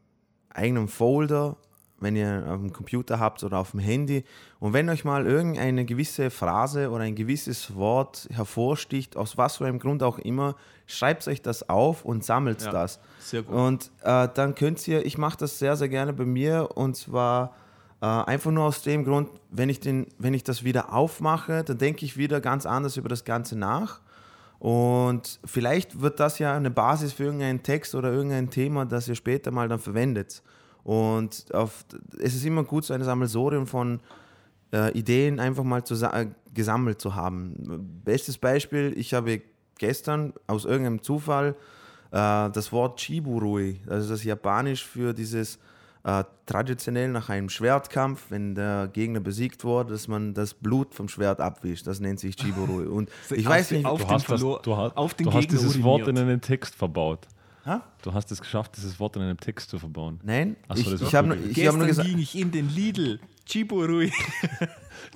eigenen 0.51 0.89
Folder, 0.89 1.57
wenn 2.03 2.17
ihr 2.17 2.45
auf 2.49 2.59
dem 2.61 2.73
Computer 2.73 3.19
habt 3.21 3.45
oder 3.45 3.59
auf 3.59 3.73
dem 3.73 3.81
Handy. 3.81 4.25
Und 4.59 4.73
wenn 4.73 4.89
euch 4.89 5.05
mal 5.05 5.27
irgendeine 5.27 5.85
gewisse 5.85 6.31
Phrase 6.31 6.91
oder 6.91 7.05
ein 7.05 7.15
gewisses 7.15 7.75
Wort 7.75 8.27
hervorsticht, 8.33 9.17
aus 9.17 9.37
was 9.37 9.59
für 9.59 9.67
einem 9.67 9.79
Grund 9.79 10.03
auch 10.03 10.19
immer, 10.19 10.57
schreibt 10.87 11.29
euch 11.29 11.43
das 11.43 11.69
auf 11.69 12.05
und 12.05 12.25
sammelt 12.25 12.63
Ja, 12.63 12.71
das. 12.73 13.01
sehr 13.19 13.43
gut. 13.43 13.55
Und 13.55 13.91
äh, 14.03 14.29
dann 14.33 14.55
könnt 14.55 14.87
ihr, 14.89 15.05
ich 15.05 15.19
mache 15.19 15.37
das 15.39 15.59
sehr, 15.59 15.77
sehr 15.77 15.91
gerne 15.91 16.13
bei 16.15 16.25
mir 16.25 16.71
und 16.75 16.97
zwar 16.97 17.55
äh, 18.01 18.07
einfach 18.07 18.51
nur 18.51 18.65
aus 18.65 18.83
dem 18.83 19.05
Grund, 19.05 19.29
wenn 19.51 19.69
ich, 19.69 19.81
den, 19.81 20.07
wenn 20.19 20.35
ich 20.35 20.45
das 20.45 20.65
wieder 20.65 20.93
aufmache, 20.93 21.65
dann 21.65 21.79
denke 21.79 22.05
ich 22.05 22.17
wieder 22.17 22.41
ganz 22.41 22.67
anders 22.67 22.97
über 22.97 23.09
das 23.09 23.25
Ganze 23.25 23.57
nach. 23.59 24.01
Und 24.59 25.41
vielleicht 25.45 26.01
wird 26.03 26.21
das 26.21 26.39
ja 26.39 26.55
eine 26.55 26.71
Basis 26.71 27.15
für 27.15 27.25
irgendeinen 27.25 27.63
Text 27.63 27.95
oder 27.95 28.13
irgendein 28.13 28.51
Thema, 28.51 28.85
das 28.85 29.09
ihr 29.09 29.15
später 29.15 29.51
mal 29.51 29.69
dann 29.69 29.79
verwendet. 29.79 30.43
Und 30.85 31.47
auf, 31.55 31.85
es 32.19 32.35
ist 32.35 32.45
immer 32.45 32.65
gut, 32.65 32.85
so 32.85 32.95
ein 32.95 33.03
Sammelsurium 33.03 33.67
von 33.67 34.01
äh, 34.73 34.93
Ideen 34.93 35.41
einfach 35.41 35.65
mal 35.65 35.85
zu, 35.85 35.95
äh, 36.05 36.27
gesammelt 36.55 37.01
zu 37.01 37.15
haben. 37.15 38.01
Bestes 38.05 38.39
Beispiel, 38.39 38.93
ich 38.97 39.15
habe 39.15 39.41
gestern 39.79 40.35
aus 40.47 40.65
irgendeinem 40.65 41.03
Zufall 41.03 41.55
äh, 42.11 42.51
das 42.51 42.71
Wort 42.73 43.01
Chiburui, 43.01 43.81
also 43.89 44.11
das 44.11 44.25
Japanisch 44.25 44.85
für 44.85 45.15
dieses 45.15 45.59
äh, 46.05 46.25
traditionell 46.47 47.09
nach 47.09 47.29
einem 47.29 47.49
Schwertkampf, 47.51 48.27
wenn 48.31 48.55
der 48.55 48.89
Gegner 48.93 49.21
besiegt 49.21 49.65
wurde, 49.65 49.93
dass 49.93 50.09
man 50.09 50.33
das 50.35 50.55
Blut 50.55 50.95
vom 50.95 51.09
Schwert 51.09 51.41
abwischt. 51.41 51.87
Das 51.87 52.01
nennt 52.01 52.21
sich 52.21 52.37
Chiburui. 52.37 52.87
Und 52.89 53.11
ich 53.31 53.47
Auf 53.47 53.53
weiß 53.53 53.71
nicht, 53.73 53.85
auf 53.87 54.01
Du 54.01 54.07
den 54.07 54.15
hast, 54.15 54.29
das, 54.31 54.41
du 54.41 54.77
hast, 54.77 54.97
auf 54.97 55.15
den 55.15 55.27
du 55.27 55.33
hast 55.35 55.51
dieses 55.51 55.83
Wort 55.83 56.01
in 56.03 56.07
uriniert. 56.17 56.29
einen 56.29 56.41
Text 56.41 56.75
verbaut. 56.75 57.27
Ha? 57.67 57.85
Du 58.03 58.15
hast 58.15 58.33
es 58.33 58.41
geschafft, 58.41 58.77
dieses 58.79 58.99
Wort 58.99 59.17
in 59.17 59.23
einem 59.23 59.37
Text 59.39 59.69
zu 59.69 59.79
verbauen. 59.79 60.19
nein, 60.23 60.57
Ach 60.69 60.77
so, 60.77 60.81
ich, 60.83 60.91
das 60.91 61.01
ist 61.03 61.09
ich 61.09 61.15
habe 61.15 61.29
nur, 61.29 61.37
ich 61.37 61.67
hab 61.67 61.75
nur 61.77 61.85
Gestern 61.85 61.87
gesagt, 61.89 62.09
ging 62.09 62.19
ich 62.19 62.39
in 62.39 62.51
den 62.51 62.71
Lidl. 62.71 63.21
Chiburui. 63.45 64.11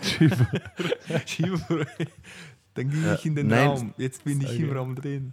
Chiburui. 1.27 1.87
Dann 2.75 2.91
ging 2.91 3.05
ich 3.15 3.25
in 3.27 3.35
den 3.37 3.47
nein. 3.47 3.69
Raum. 3.69 3.95
Jetzt 3.97 4.25
bin 4.25 4.41
ich 4.41 4.59
im 4.59 4.73
Raum 4.77 4.95
drin. 4.95 5.33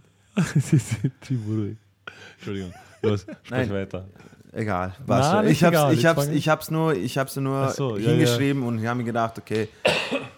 Chiburui. 1.22 1.76
Entschuldigung. 2.36 2.72
Los, 3.02 3.22
sprech 3.22 3.50
Nein. 3.50 3.70
weiter. 3.70 4.08
Egal, 4.54 4.94
nicht 4.98 5.52
ich 5.52 5.64
hab's, 5.64 5.74
egal, 5.74 5.92
ich 5.94 5.98
ich 6.00 6.06
hab's, 6.06 6.26
ich 6.28 6.48
hab's 6.48 6.70
nur, 6.70 6.94
ich 6.94 7.16
hab's 7.18 7.36
nur 7.36 7.70
so, 7.70 7.96
ja, 7.96 8.10
hingeschrieben 8.10 8.62
und 8.62 8.78
ich 8.80 8.86
habe 8.86 8.98
mir 8.98 9.04
gedacht, 9.04 9.38
okay, 9.38 9.68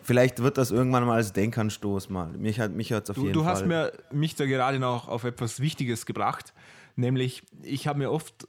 vielleicht 0.03 0.41
wird 0.41 0.57
das 0.57 0.71
irgendwann 0.71 1.05
mal 1.05 1.17
als 1.17 1.33
Denkanstoß 1.33 2.11
mal. 2.11 2.29
Mich 2.29 2.61
hat 2.61 2.71
mich 2.71 2.93
hat's 2.93 3.11
auf 3.11 3.17
Du, 3.17 3.23
jeden 3.23 3.35
du 3.35 3.43
Fall. 3.43 3.53
hast 3.53 3.67
mir, 3.67 3.93
mich 4.13 4.37
da 4.37 4.47
gerade 4.47 4.79
noch 4.79 5.09
auf 5.09 5.25
etwas 5.25 5.59
Wichtiges 5.59 6.07
gebracht, 6.07 6.55
nämlich 6.95 7.43
ich 7.63 7.89
habe 7.89 7.99
mir 7.99 8.13
oft 8.13 8.47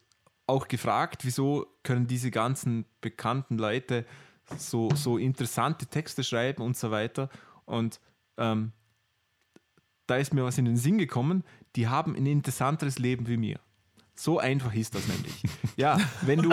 auch 0.48 0.68
gefragt, 0.68 1.26
wieso 1.26 1.66
können 1.82 2.06
diese 2.06 2.30
ganzen 2.30 2.86
bekannten 3.02 3.58
Leute 3.58 4.06
so, 4.58 4.90
so 4.94 5.18
interessante 5.18 5.88
Texte 5.88 6.24
schreiben 6.24 6.62
und 6.62 6.78
so 6.78 6.92
weiter. 6.92 7.30
Und 7.66 8.00
ähm, 8.38 8.72
da 10.06 10.18
ist 10.18 10.34
mir 10.34 10.44
was 10.44 10.60
in 10.60 10.66
den 10.66 10.78
Sinn 10.78 11.00
gekommen, 11.00 11.44
die 11.76 11.88
haben 11.88 12.16
ein 12.16 12.28
interessanteres 12.28 13.00
Leben 13.00 13.28
wie 13.28 13.38
mir. 13.38 13.60
So 14.18 14.40
einfach 14.40 14.74
ist 14.74 14.96
das 14.96 15.08
nämlich. 15.08 15.34
Ja, 15.78 16.00
wenn 16.22 16.42
du, 16.42 16.50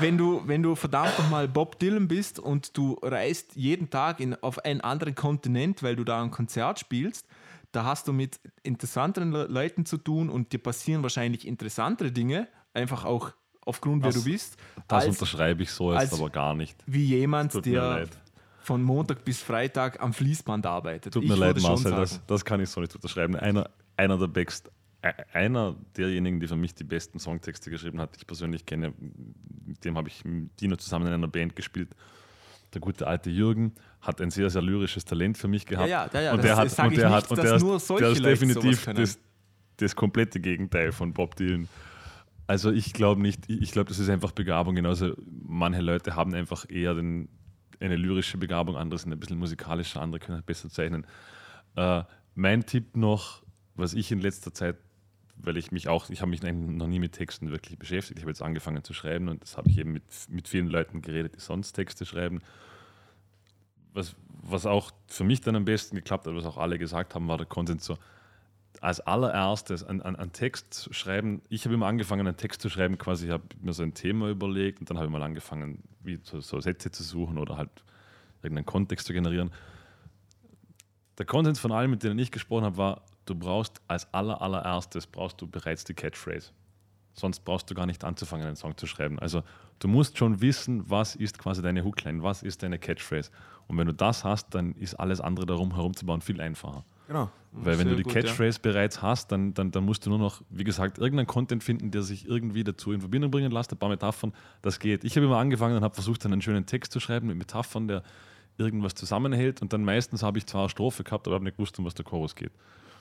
wenn 0.00 0.16
du, 0.16 0.42
wenn 0.46 0.62
du 0.62 0.76
verdammt 0.76 1.18
nochmal 1.18 1.48
Bob 1.48 1.78
Dylan 1.80 2.06
bist 2.06 2.38
und 2.38 2.76
du 2.76 2.96
reist 3.02 3.56
jeden 3.56 3.90
Tag 3.90 4.20
in, 4.20 4.34
auf 4.42 4.64
einen 4.64 4.80
anderen 4.80 5.14
Kontinent, 5.16 5.82
weil 5.82 5.96
du 5.96 6.04
da 6.04 6.22
ein 6.22 6.30
Konzert 6.30 6.78
spielst, 6.78 7.26
da 7.72 7.84
hast 7.84 8.06
du 8.06 8.12
mit 8.12 8.38
interessanteren 8.62 9.32
Le 9.32 9.46
Leuten 9.46 9.84
zu 9.84 9.96
tun 9.98 10.28
und 10.30 10.52
dir 10.52 10.58
passieren 10.62 11.02
wahrscheinlich 11.02 11.46
interessantere 11.46 12.12
Dinge, 12.12 12.46
einfach 12.72 13.04
auch 13.04 13.32
aufgrund, 13.64 14.04
Das- 14.04 14.14
wer 14.14 14.22
du 14.22 14.30
bist, 14.30 14.56
Das 14.86 15.04
als 15.04 15.08
unterschreibe 15.16 15.62
ich 15.64 15.70
so 15.72 15.92
jetzt 15.92 16.12
aber 16.12 16.30
gar 16.30 16.54
nicht. 16.54 16.76
wie 16.86 17.04
jemand, 17.06 17.64
der 17.66 18.06
von 18.60 18.80
Montag 18.80 19.24
bis 19.24 19.42
Freitag 19.42 20.00
am 20.00 20.12
Fließband 20.12 20.66
arbeitet. 20.66 21.14
Tut 21.14 21.24
Ich 21.24 21.28
mir 21.28 21.34
leid, 21.34 21.60
Marcel, 21.60 21.90
das, 21.90 22.20
das 22.28 22.44
kann 22.44 22.60
ich 22.60 22.68
so 22.70 22.80
nicht 22.80 22.94
unterschreiben. 22.94 23.34
Einer, 23.34 23.68
einer 23.96 24.16
der 24.18 24.28
Best, 24.28 24.70
einer 25.32 25.76
derjenigen, 25.96 26.38
die 26.38 26.46
für 26.46 26.56
mich 26.56 26.74
die 26.74 26.84
besten 26.84 27.18
Songtexte 27.18 27.70
geschrieben 27.70 28.00
hat, 28.00 28.14
die 28.14 28.20
ich 28.20 28.26
persönlich 28.26 28.64
kenne, 28.64 28.92
mit 29.66 29.84
dem 29.84 29.96
habe 29.96 30.08
ich 30.08 30.24
mit 30.24 30.60
Dino 30.60 30.76
zusammen 30.76 31.08
in 31.08 31.12
einer 31.12 31.28
Band 31.28 31.56
gespielt. 31.56 31.94
Der 32.72 32.80
gute 32.80 33.06
alte 33.06 33.28
Jürgen 33.28 33.74
hat 34.00 34.20
ein 34.20 34.30
sehr, 34.30 34.48
sehr 34.48 34.62
lyrisches 34.62 35.04
Talent 35.04 35.36
für 35.36 35.48
mich 35.48 35.66
gehabt. 35.66 35.88
Ja, 35.88 36.08
ja, 36.12 36.20
ja, 36.20 36.32
und 36.32 36.42
der 36.42 36.56
hat, 36.56 36.66
und 36.66 36.96
der 36.96 37.10
nicht, 37.10 37.16
hat, 37.16 37.30
und 37.30 37.42
der 37.42 37.56
ist, 37.56 37.62
nur 37.62 37.80
solche 37.80 38.04
der 38.04 38.12
ist 38.12 38.24
definitiv 38.24 38.84
das, 38.86 39.18
das 39.76 39.96
komplette 39.96 40.40
Gegenteil 40.40 40.92
von 40.92 41.12
Bob 41.12 41.36
Dylan. 41.36 41.68
Also 42.46 42.70
ich 42.70 42.92
glaube 42.92 43.20
nicht, 43.20 43.48
ich 43.48 43.72
glaube, 43.72 43.88
das 43.88 43.98
ist 43.98 44.08
einfach 44.08 44.32
Begabung. 44.32 44.74
Genauso 44.74 45.14
manche 45.26 45.80
Leute 45.80 46.14
haben 46.14 46.34
einfach 46.34 46.68
eher 46.70 46.94
den, 46.94 47.28
eine 47.80 47.96
lyrische 47.96 48.38
Begabung, 48.38 48.76
andere 48.76 48.98
sind 48.98 49.12
ein 49.12 49.18
bisschen 49.18 49.38
musikalischer, 49.38 50.00
andere 50.00 50.20
können 50.20 50.42
besser 50.44 50.70
zeichnen. 50.70 51.06
Äh, 51.76 52.04
mein 52.34 52.64
Tipp 52.64 52.96
noch, 52.96 53.42
was 53.74 53.94
ich 53.94 54.12
in 54.12 54.20
letzter 54.20 54.54
Zeit, 54.54 54.76
weil 55.42 55.56
ich 55.56 55.72
mich 55.72 55.88
auch, 55.88 56.08
ich 56.10 56.20
habe 56.20 56.30
mich 56.30 56.42
noch 56.42 56.86
nie 56.86 56.98
mit 56.98 57.12
Texten 57.12 57.50
wirklich 57.50 57.78
beschäftigt. 57.78 58.18
Ich 58.18 58.24
habe 58.24 58.30
jetzt 58.30 58.42
angefangen 58.42 58.84
zu 58.84 58.92
schreiben 58.92 59.28
und 59.28 59.42
das 59.42 59.56
habe 59.56 59.68
ich 59.70 59.78
eben 59.78 59.92
mit, 59.92 60.04
mit 60.28 60.48
vielen 60.48 60.68
Leuten 60.68 61.02
geredet, 61.02 61.34
die 61.36 61.40
sonst 61.40 61.72
Texte 61.72 62.06
schreiben. 62.06 62.40
Was, 63.92 64.14
was 64.42 64.66
auch 64.66 64.92
für 65.08 65.24
mich 65.24 65.40
dann 65.40 65.56
am 65.56 65.64
besten 65.64 65.96
geklappt 65.96 66.26
hat, 66.26 66.34
was 66.34 66.46
auch 66.46 66.58
alle 66.58 66.78
gesagt 66.78 67.14
haben, 67.14 67.28
war 67.28 67.38
der 67.38 67.46
Konsens 67.46 67.84
so, 67.84 67.98
als 68.80 69.00
allererstes 69.00 69.84
einen, 69.84 70.00
einen, 70.00 70.16
einen 70.16 70.32
Text 70.32 70.88
schreiben. 70.94 71.42
Ich 71.48 71.64
habe 71.64 71.74
immer 71.74 71.86
angefangen, 71.86 72.26
einen 72.26 72.36
Text 72.36 72.62
zu 72.62 72.68
schreiben, 72.68 72.96
quasi, 72.98 73.26
ich 73.26 73.32
habe 73.32 73.44
mir 73.60 73.72
so 73.72 73.82
ein 73.82 73.94
Thema 73.94 74.28
überlegt 74.28 74.80
und 74.80 74.90
dann 74.90 74.96
habe 74.96 75.06
ich 75.06 75.12
mal 75.12 75.22
angefangen, 75.22 75.82
wie 76.02 76.18
so, 76.22 76.40
so 76.40 76.60
Sätze 76.60 76.90
zu 76.90 77.02
suchen 77.02 77.38
oder 77.38 77.56
halt 77.56 77.70
irgendeinen 78.42 78.66
Kontext 78.66 79.06
zu 79.06 79.12
generieren. 79.12 79.52
Der 81.18 81.26
Konsens 81.26 81.60
von 81.60 81.72
allen, 81.72 81.90
mit 81.90 82.02
denen 82.02 82.18
ich 82.18 82.30
gesprochen 82.30 82.64
habe, 82.64 82.76
war, 82.76 83.02
du 83.26 83.34
brauchst 83.34 83.80
als 83.88 84.12
aller, 84.12 84.40
allererstes 84.40 85.06
brauchst 85.06 85.40
du 85.40 85.46
bereits 85.46 85.84
die 85.84 85.94
Catchphrase. 85.94 86.50
Sonst 87.14 87.40
brauchst 87.40 87.70
du 87.70 87.74
gar 87.74 87.86
nicht 87.86 88.04
anzufangen, 88.04 88.46
einen 88.46 88.56
Song 88.56 88.76
zu 88.76 88.86
schreiben. 88.86 89.18
Also 89.18 89.42
du 89.80 89.88
musst 89.88 90.16
schon 90.16 90.40
wissen, 90.40 90.88
was 90.88 91.14
ist 91.14 91.38
quasi 91.38 91.60
deine 91.60 91.84
Hookline, 91.84 92.22
was 92.22 92.42
ist 92.42 92.62
deine 92.62 92.78
Catchphrase. 92.78 93.30
Und 93.68 93.76
wenn 93.78 93.86
du 93.86 93.94
das 93.94 94.24
hast, 94.24 94.54
dann 94.54 94.72
ist 94.72 94.94
alles 94.94 95.20
andere 95.20 95.46
darum 95.46 95.74
herumzubauen 95.74 96.20
viel 96.20 96.40
einfacher. 96.40 96.84
Genau. 97.08 97.30
Weil 97.52 97.78
wenn 97.78 97.88
du 97.88 97.96
die 97.96 98.02
gut, 98.02 98.14
ja. 98.14 98.22
Catchphrase 98.22 98.60
bereits 98.60 99.02
hast, 99.02 99.30
dann, 99.30 99.52
dann, 99.52 99.70
dann 99.70 99.84
musst 99.84 100.06
du 100.06 100.10
nur 100.10 100.18
noch, 100.18 100.40
wie 100.48 100.64
gesagt, 100.64 100.96
irgendeinen 100.96 101.26
Content 101.26 101.62
finden, 101.62 101.90
der 101.90 102.02
sich 102.02 102.26
irgendwie 102.26 102.64
dazu 102.64 102.92
in 102.92 103.00
Verbindung 103.00 103.30
bringen 103.30 103.52
lässt, 103.52 103.70
ein 103.72 103.78
paar 103.78 103.90
Metaphern, 103.90 104.32
das 104.62 104.78
geht. 104.78 105.04
Ich 105.04 105.16
habe 105.16 105.26
immer 105.26 105.36
angefangen 105.36 105.76
und 105.76 105.84
habe 105.84 105.94
versucht, 105.94 106.24
dann 106.24 106.32
einen 106.32 106.40
schönen 106.40 106.64
Text 106.64 106.92
zu 106.92 107.00
schreiben 107.00 107.26
mit 107.26 107.36
Metaphern, 107.36 107.88
der 107.88 108.02
irgendwas 108.56 108.94
zusammenhält 108.94 109.60
und 109.60 109.72
dann 109.72 109.84
meistens 109.84 110.22
habe 110.22 110.38
ich 110.38 110.46
zwar 110.46 110.62
eine 110.62 110.70
Strophe 110.70 111.04
gehabt, 111.04 111.26
aber 111.26 111.34
habe 111.34 111.44
nicht 111.44 111.56
gewusst, 111.56 111.78
um 111.78 111.84
was 111.84 111.94
der 111.94 112.04
Chorus 112.04 112.34
geht. 112.34 112.52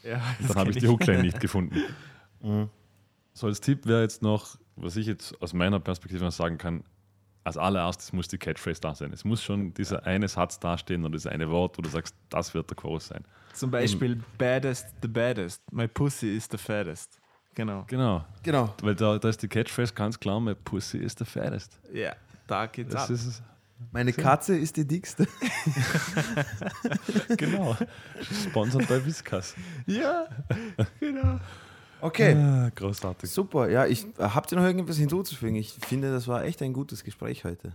Ja, 0.04 0.22
das 0.40 0.48
Dann 0.50 0.58
habe 0.58 0.72
ich 0.72 0.78
die 0.78 0.88
Hookline 0.88 1.22
nicht 1.24 1.40
gefunden. 1.40 1.76
Mhm. 2.44 2.70
So 3.34 3.46
als 3.46 3.62
Tipp 3.62 3.86
wäre 3.86 4.02
jetzt 4.02 4.24
noch, 4.24 4.58
was 4.76 4.96
ich 4.96 5.06
jetzt 5.06 5.40
aus 5.44 5.54
meiner 5.54 5.80
Perspektive 5.80 6.26
noch 6.26 6.32
sagen 6.32 6.58
kann, 6.58 6.84
als 7.44 7.56
allererstes 7.56 8.14
muss 8.14 8.28
die 8.28 8.40
Catchphrase 8.40 8.82
da 8.82 8.96
sein. 8.96 9.14
Es 9.14 9.24
muss 9.24 9.44
schon 9.44 9.76
dieser 9.76 10.08
eine 10.08 10.28
Satz 10.28 10.60
dastehen 10.60 11.02
oder 11.04 11.12
dieses 11.12 11.28
eine 11.28 11.52
Wort, 11.52 11.78
wo 11.78 11.84
du 11.84 11.90
sagst, 11.90 12.16
das 12.30 12.56
wird 12.56 12.68
der 12.68 12.78
Chorus 12.78 13.10
sein. 13.10 13.24
Zum 13.54 13.70
Beispiel 13.70 14.20
Baddest 14.40 14.88
the 15.04 15.08
Baddest. 15.08 15.62
My 15.72 15.88
Pussy 15.88 16.36
is 16.36 16.48
the 16.50 16.58
fattest. 16.58 17.20
Genau. 17.54 17.84
Genau. 17.88 18.26
Genau. 18.42 18.74
Weil 18.82 18.96
da, 18.96 19.20
da 19.20 19.30
ist 19.30 19.44
die 19.44 19.48
Catchphrase 19.48 19.94
ganz 19.94 20.20
klar, 20.20 20.40
my 20.40 20.56
pussy 20.56 20.98
is 20.98 21.14
the 21.18 21.26
fattest. 21.26 21.80
Ja, 21.94 22.16
da 22.48 22.66
geht's 22.66 22.92
Das 22.92 23.04
ab. 23.04 23.10
ist 23.12 23.44
Meine 23.92 24.14
Katze 24.14 24.58
ist 24.58 24.78
die 24.78 24.88
dickste. 24.88 25.28
Genau. 27.38 27.78
Sponsored 28.50 28.88
bei 28.88 29.06
Whiskas. 29.06 29.56
Ja, 29.86 30.28
genau. 31.00 31.40
Okay. 32.02 32.34
Ah, 32.36 32.70
großartig. 32.76 33.30
Super, 33.30 33.70
ja, 33.70 33.86
ich 33.86 34.06
habt 34.18 34.52
ihr 34.52 34.58
noch 34.58 34.66
irgendwas 34.66 34.98
hinzuzufügen? 34.98 35.56
Ich 35.56 35.74
finde, 35.74 36.12
das 36.12 36.28
war 36.28 36.44
echt 36.44 36.62
ein 36.62 36.74
gutes 36.74 37.04
Gespräch 37.04 37.44
heute. 37.46 37.74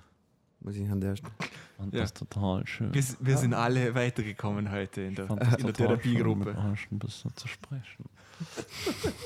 Muss 0.66 0.74
ich 0.76 0.90
an 0.90 1.00
der 1.00 1.14
Stelle. 1.16 1.32
Und 1.78 1.94
Ja. 1.94 2.00
das 2.00 2.10
ist 2.10 2.16
total 2.18 2.66
schön. 2.66 2.92
Wir, 2.92 3.04
wir 3.20 3.36
sind 3.38 3.54
alle 3.54 3.94
weitergekommen 3.94 4.70
heute 4.72 5.02
in 5.02 5.14
der, 5.14 5.30
in 5.30 5.38
der 5.64 5.72
Therapiegruppe. 5.72 6.46
Mit 6.46 6.56
euch 6.58 6.90
ein 6.90 6.98
bisschen 6.98 7.34
zu 7.36 7.46
sprechen. 7.46 8.04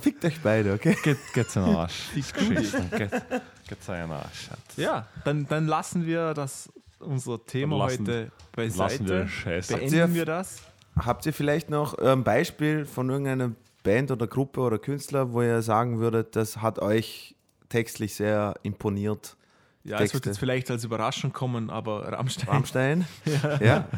Fickt 0.00 0.24
euch 0.24 0.40
beide, 0.42 0.72
okay? 0.74 0.96
Geht, 1.02 1.18
geht's 1.34 1.56
in 1.56 1.64
den 1.64 1.74
Arsch. 1.74 2.10
Geschichten. 2.14 2.90
Geht, 2.90 3.10
geht's 3.68 3.88
in 3.88 3.94
den 3.94 4.10
Arsch. 4.12 4.48
Ja, 4.76 5.06
dann, 5.24 5.46
dann 5.48 5.66
lassen 5.66 6.06
wir 6.06 6.34
das 6.34 6.70
unser 6.98 7.44
Thema 7.44 7.78
lassen- 7.78 8.06
heute 8.06 8.20
Lassen 8.20 8.32
beiseite. 8.52 9.08
wir 9.08 9.18
den 9.20 9.28
Scheiß. 9.28 9.66
Beenden 9.68 9.84
Habt 9.84 9.92
ihr- 10.10 10.14
wir 10.14 10.24
das. 10.26 10.62
Habt 10.98 11.26
ihr 11.26 11.32
vielleicht 11.32 11.70
noch 11.70 11.96
ein 11.98 12.24
Beispiel 12.24 12.84
von 12.84 13.08
irgendeiner 13.08 13.52
Band 13.84 14.10
oder 14.10 14.26
Gruppe 14.26 14.60
oder 14.60 14.78
Künstler, 14.78 15.32
wo 15.32 15.42
ihr 15.42 15.62
sagen 15.62 15.98
würdet, 16.00 16.34
das 16.36 16.56
hat 16.58 16.80
euch 16.80 17.36
textlich 17.68 18.14
sehr 18.14 18.54
imponiert? 18.64 19.36
Ja, 19.88 20.00
es 20.00 20.14
wird 20.14 20.26
jetzt 20.26 20.38
vielleicht 20.38 20.70
als 20.70 20.84
Überraschung 20.84 21.32
kommen, 21.32 21.70
aber 21.70 22.12
Rammstein. 22.12 22.48
Rammstein? 22.48 23.06
ja. 23.60 23.60
Ja. 23.60 23.88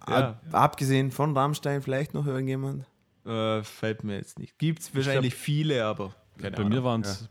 Ab, 0.00 0.42
abgesehen 0.52 1.10
von 1.10 1.36
Rammstein 1.36 1.82
vielleicht 1.82 2.14
noch 2.14 2.26
irgendjemand? 2.26 2.86
Äh, 3.26 3.62
fällt 3.62 4.04
mir 4.04 4.16
jetzt 4.16 4.38
nicht. 4.38 4.58
Gibt 4.58 4.80
es 4.80 4.94
wahrscheinlich 4.94 5.34
viele, 5.34 5.84
aber 5.84 6.14
keine 6.38 6.52
bei 6.52 6.58
Ahnung. 6.58 6.72
mir 6.72 6.84
waren 6.84 7.00
es 7.02 7.28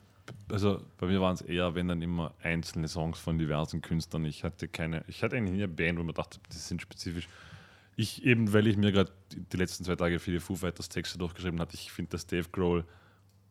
also 0.52 0.82
bei 0.98 1.08
mir 1.08 1.22
waren 1.22 1.34
es 1.34 1.42
eher, 1.42 1.76
wenn 1.76 1.88
dann 1.88 2.02
immer 2.02 2.34
einzelne 2.42 2.88
Songs 2.88 3.20
von 3.20 3.38
diversen 3.38 3.82
Künstlern. 3.82 4.26
Ich 4.26 4.44
hatte 4.44 4.68
keine, 4.68 5.04
ich 5.08 5.24
hatte 5.24 5.36
eigentlich 5.36 5.54
nie 5.54 5.64
eine 5.64 5.74
Band, 5.74 6.00
wo 6.00 6.04
man 6.04 6.16
dachte, 6.16 6.40
die 6.52 6.58
sind 6.58 6.82
spezifisch. 6.82 7.28
Ich 7.96 8.24
eben, 8.24 8.54
weil 8.54 8.68
ich 8.68 8.78
mir 8.78 8.92
gerade 8.92 9.12
die 9.32 9.42
die 9.42 9.58
letzten 9.58 9.84
zwei 9.84 9.96
Tage 9.96 10.20
viele 10.20 10.40
Foo 10.40 10.56
Fighters 10.56 10.90
Texte 10.90 11.18
durchgeschrieben 11.18 11.60
hatte, 11.60 11.76
ich 11.76 11.92
finde, 11.92 12.12
dass 12.12 12.28
Dave 12.28 12.48
Grohl 12.52 12.86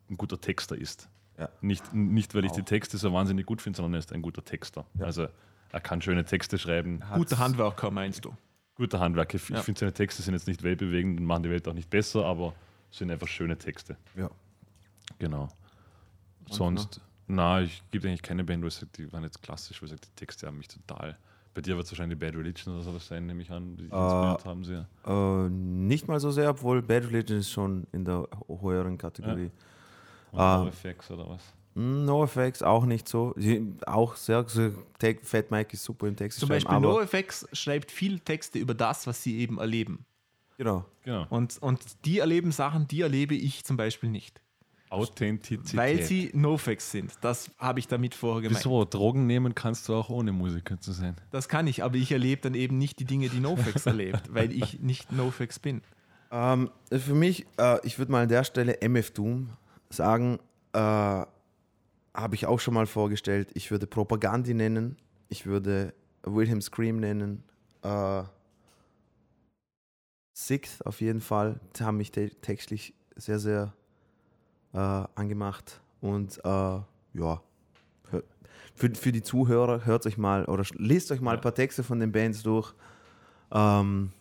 ein 0.09 0.17
guter 0.17 0.41
Texter 0.41 0.77
ist. 0.77 1.09
Ja. 1.39 1.49
Nicht, 1.61 1.93
nicht, 1.93 2.35
weil 2.35 2.45
ich 2.45 2.53
die 2.53 2.63
Texte 2.63 2.97
so 2.99 3.13
wahnsinnig 3.13 3.45
gut 3.47 3.61
finde, 3.61 3.77
sondern 3.77 3.95
er 3.95 3.99
ist 3.99 4.13
ein 4.13 4.23
guter 4.23 4.45
Texter. 4.45 4.87
Also 4.99 5.27
er 5.73 5.81
kann 5.81 6.01
schöne 6.01 6.25
Texte 6.25 6.59
schreiben. 6.59 7.03
Guter 7.15 7.39
Handwerker, 7.39 7.91
meinst 7.91 8.25
du? 8.25 8.35
Guter 8.77 9.01
Handwerk. 9.01 9.35
Ich, 9.35 9.49
Ja. 9.49 9.61
finde, 9.63 9.81
seine 9.81 9.93
Texte 9.93 10.23
sind 10.23 10.35
jetzt 10.35 10.47
nicht 10.47 10.63
weltbewegend 10.63 11.21
und 11.21 11.27
machen 11.27 11.43
die 11.43 11.51
Welt 11.51 11.67
auch 11.69 11.73
nicht 11.75 11.91
besser, 11.91 12.25
aber 12.25 12.55
sind 12.91 13.11
einfach 13.11 13.29
schöne 13.29 13.57
Texte. 13.59 13.97
Ja. 14.17 14.31
Genau. 15.19 15.49
Sonst, 16.49 17.01
na, 17.27 17.61
ich 17.63 17.83
gebe 17.91 18.09
eigentlich 18.09 18.23
keine 18.23 18.45
Band, 18.45 18.63
wo 18.63 18.69
ich 18.69 18.75
sage, 18.75 18.89
die 18.97 19.13
waren 19.13 19.25
jetzt 19.25 19.43
klassisch, 19.43 19.81
wo 19.83 19.87
ich 19.87 19.91
sage, 19.91 20.03
die 20.03 20.15
Texte 20.17 20.47
haben 20.47 20.59
mich 20.59 20.69
total. 20.69 21.17
Bei 21.55 21.63
dir 21.63 21.75
wird 21.77 21.87
es 21.87 21.93
wahrscheinlich 21.93 22.19
Bad 22.19 22.35
Religion 22.37 22.75
oder 22.75 22.85
sowas 22.85 23.07
sein, 23.07 23.27
nehme 23.27 23.43
ich 23.43 23.51
an. 23.51 23.77
Die 23.77 23.85
inspiriert 23.85 24.45
haben 24.45 24.65
sie 24.65 24.75
ja. 24.75 25.47
Äh, 25.47 25.49
nicht 25.49 26.07
mal 26.07 26.21
so 26.21 26.31
sehr, 26.31 26.51
obwohl 26.51 26.83
Bad 26.83 27.05
Religion 27.07 27.39
ist 27.39 27.51
schon 27.51 27.87
in 27.93 28.05
der 28.05 28.29
höheren 28.61 28.99
Kategorie. 28.99 29.51
Und 30.33 30.41
Ah. 30.41 30.65
NoFX 30.65 31.11
oder 31.11 31.29
was? 31.29 31.43
Mm, 31.75 32.05
NoFX 32.05 32.63
auch 32.63 32.85
nicht 32.87 33.07
so. 33.09 33.35
Auch 33.87 34.17
sehr, 34.17 34.47
Te- 34.99 35.19
Fat 35.23 35.51
Mike 35.51 35.75
ist 35.75 35.85
super 35.85 36.07
im 36.09 36.17
Text 36.17 36.39
Zum 36.41 36.49
schreiben, 36.49 36.65
Beispiel 36.65 36.77
aber 36.77 37.01
NoFX 37.01 37.47
schreibt 37.53 37.91
viel 37.91 38.19
Texte 38.21 38.59
über 38.59 38.75
das, 38.75 39.07
was 39.07 39.23
sie 39.23 39.39
eben 39.39 39.59
erleben. 39.59 40.05
genau. 40.57 40.85
Genau. 41.05 41.27
Und, 41.31 41.59
und 41.63 41.81
die 42.05 42.19
erleben 42.19 42.51
Sachen, 42.51 42.89
die 42.89 43.03
erlebe 43.03 43.35
ich 43.37 43.63
zum 43.65 43.77
Beispiel 43.77 44.09
nicht. 44.11 44.41
Authentizität. 44.91 45.77
Weil 45.77 46.03
sie 46.03 46.31
NoFX 46.35 46.91
sind. 46.93 47.13
Das 47.21 47.51
habe 47.59 47.79
ich 47.81 47.89
damit 47.89 48.15
vorher 48.15 48.43
gemeint. 48.43 48.65
Wieso? 48.65 48.85
Drogen 48.85 49.27
nehmen 49.27 49.55
kannst 49.55 49.89
du 49.89 49.95
auch 49.95 50.09
ohne 50.11 50.33
Musiker 50.33 50.81
zu 50.81 50.93
sein. 50.93 51.17
Das 51.31 51.49
kann 51.49 51.67
ich, 51.67 51.83
aber 51.85 51.97
ich 51.97 52.11
erlebe 52.13 52.41
dann 52.43 52.55
eben 52.55 52.79
nicht 52.79 52.99
die 53.01 53.05
Dinge, 53.05 53.29
die 53.29 53.41
NoFX 53.41 53.87
erlebt, 53.87 54.33
weil 54.33 54.53
ich 54.53 54.81
nicht 54.81 55.13
NoFX 55.13 55.59
bin. 55.59 55.83
Ähm, 56.31 56.71
für 56.91 57.15
mich, 57.15 57.47
äh, 57.59 57.85
ich 57.87 57.99
würde 57.99 58.11
mal 58.13 58.23
an 58.25 58.29
der 58.29 58.45
Stelle 58.45 58.81
MF 58.81 59.11
Doom 59.13 59.51
sagen, 59.91 60.39
äh, 60.73 60.79
habe 60.79 62.35
ich 62.35 62.47
auch 62.47 62.61
schon 62.61 62.75
mal 62.75 62.87
vorgestellt. 62.87 63.51
Ich 63.55 63.71
würde 63.71 63.87
Propagandi 63.87 64.55
nennen, 64.55 64.97
ich 65.29 65.47
würde 65.47 65.93
Wilhelm 66.23 66.61
Scream 66.61 66.99
nennen, 66.99 67.45
äh, 67.83 68.23
Sixth 70.35 70.85
auf 70.85 71.01
jeden 71.01 71.21
Fall. 71.21 71.61
Die 71.77 71.85
haben 71.85 71.97
mich 71.97 72.11
te 72.13 72.31
textlich 72.43 72.95
sehr, 73.17 73.39
sehr 73.39 73.73
äh, 74.75 74.79
angemacht. 75.15 75.81
Und 76.01 76.39
äh, 76.45 76.79
ja, 77.15 77.43
für, 78.75 78.95
für 78.95 79.13
die 79.13 79.23
Zuhörer 79.23 79.87
hört 79.87 80.07
euch 80.07 80.19
mal 80.19 80.45
oder 80.45 80.65
lest 80.75 81.11
euch 81.11 81.23
mal 81.23 81.37
ein 81.37 81.41
paar 81.41 81.55
Texte 81.55 81.83
von 81.83 81.99
den 81.99 82.13
Bands 82.13 82.43
durch. 82.43 82.75
Ähm, 83.51 84.13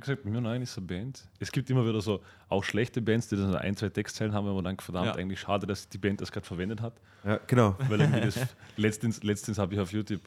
Wie 0.00 0.12
gesagt, 0.12 0.24
mir 0.24 0.40
nein 0.40 0.62
ist 0.62 0.78
eine 0.78 0.86
Band. 0.86 1.22
Es 1.40 1.52
gibt 1.52 1.68
immer 1.68 1.86
wieder 1.86 2.00
so 2.00 2.22
auch 2.48 2.64
schlechte 2.64 3.02
Bands, 3.02 3.28
die 3.28 3.36
dann 3.36 3.54
ein, 3.54 3.76
zwei 3.76 3.90
Textzeilen 3.90 4.32
haben, 4.32 4.46
man 4.46 4.64
denkt, 4.64 4.80
verdammt, 4.80 5.08
Ja. 5.08 5.14
eigentlich 5.16 5.40
schade, 5.40 5.66
dass 5.66 5.88
die 5.90 5.98
Band 5.98 6.22
das 6.22 6.32
gerade 6.32 6.46
verwendet 6.46 6.80
hat. 6.80 6.94
ja, 7.24 7.38
genau. 7.46 7.76
Weil 7.88 8.00
irgendwie 8.00 8.22
das, 8.22 8.38
letztens, 8.78 9.22
letztens 9.22 9.58
habe 9.58 9.74
ich 9.74 9.80
auf 9.80 9.92
YouTube 9.92 10.22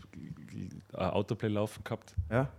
Autoplay 0.93 1.47
laufen 1.49 1.83
gehabt 1.83 2.13
Ja. 2.29 2.49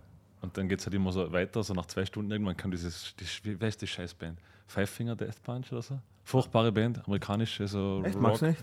und 0.41 0.57
dann 0.57 0.67
geht 0.67 0.79
es 0.79 0.85
halt 0.85 0.93
immer 0.93 1.11
so 1.13 1.31
weiter, 1.31 1.63
so 1.63 1.73
nach 1.73 1.85
zwei 1.85 2.05
Stunden 2.05 2.29
irgendwann 2.31 2.57
kam 2.57 2.71
dieses, 2.71 3.15
die, 3.15 3.25
wie 3.43 3.59
wer 3.61 3.69
ist 3.69 3.81
die 3.81 3.87
Scheißband? 3.87 4.37
Five 4.67 4.89
Finger 4.89 5.15
Death 5.15 5.41
Punch 5.41 5.71
oder 5.71 5.81
so? 5.81 5.99
Furchtbare 6.25 6.71
Band, 6.71 7.01
amerikanische, 7.05 7.65
so 7.67 8.01
Echt, 8.03 8.15
Rock. 8.15 8.21
magst 8.21 8.41
du 8.41 8.45
nicht? 8.47 8.61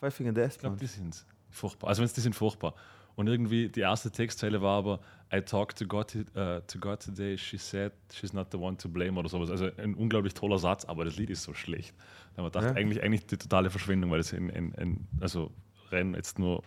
Five 0.00 0.14
Finger 0.14 0.32
Death 0.32 0.52
Ich 0.52 0.58
glaube, 0.60 0.76
Punch. 0.76 0.80
die 0.80 0.86
sind 0.98 1.24
furchtbar. 1.50 1.88
Also 1.90 2.02
wenn 2.02 2.08
die 2.10 2.20
sind 2.20 2.34
furchtbar. 2.34 2.74
Und 3.18 3.26
irgendwie 3.26 3.68
die 3.68 3.80
erste 3.80 4.12
Textzeile 4.12 4.62
war 4.62 4.78
aber 4.78 5.00
I 5.34 5.40
talked 5.40 5.76
to 5.80 5.86
God, 5.86 6.14
uh, 6.14 6.60
to 6.68 6.78
God 6.78 7.02
today, 7.04 7.36
she 7.36 7.58
said 7.58 7.92
she's 8.12 8.32
not 8.32 8.46
the 8.52 8.56
one 8.58 8.76
to 8.76 8.88
blame 8.88 9.18
oder 9.18 9.28
sowas. 9.28 9.50
Also 9.50 9.68
ein 9.76 9.96
unglaublich 9.96 10.34
toller 10.34 10.58
Satz, 10.60 10.84
aber 10.84 11.04
das 11.04 11.16
Lied 11.16 11.28
ist 11.28 11.42
so 11.42 11.52
schlecht. 11.52 11.94
Da 11.96 12.38
haben 12.38 12.44
wir 12.44 12.50
gedacht, 12.50 12.64
Ja. 12.66 12.80
eigentlich, 12.80 13.02
eigentlich 13.02 13.26
die 13.26 13.36
totale 13.36 13.70
Verschwendung, 13.70 14.12
weil 14.12 14.20
es 14.20 14.32
ein, 14.32 14.50
ein, 14.52 14.72
ein, 14.76 15.08
also 15.20 15.50
rein 15.90 16.14
jetzt 16.14 16.38
nur 16.38 16.62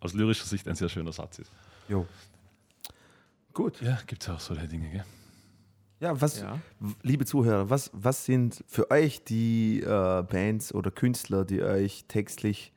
aus 0.00 0.14
lyrischer 0.14 0.46
Sicht 0.46 0.66
ein 0.66 0.76
sehr 0.76 0.88
schöner 0.88 1.12
Satz 1.12 1.40
ist. 1.40 1.52
Jo. 1.90 2.06
Gut. 3.52 3.82
Ja, 3.82 3.98
gibt 4.06 4.22
es 4.22 4.30
auch 4.30 4.40
solche 4.40 4.66
Dinge, 4.66 4.88
gell? 4.88 5.04
Ja, 6.00 6.18
was, 6.18 6.40
Ja. 6.40 6.58
liebe 7.02 7.26
Zuhörer, 7.26 7.68
was, 7.68 7.90
was 7.92 8.24
sind 8.24 8.64
für 8.66 8.90
euch 8.90 9.24
die 9.24 9.80
äh, 9.82 10.22
Bands 10.22 10.74
oder 10.74 10.90
Künstler, 10.90 11.44
die 11.44 11.62
euch 11.62 12.06
textlich 12.08 12.71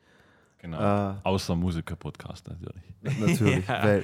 Genau. 0.66 1.10
Äh. 1.12 1.14
Außer 1.22 1.54
Musiker-Podcast 1.54 2.48
natürlich. 2.48 2.82
natürlich, 3.20 3.68
weil, 3.68 4.02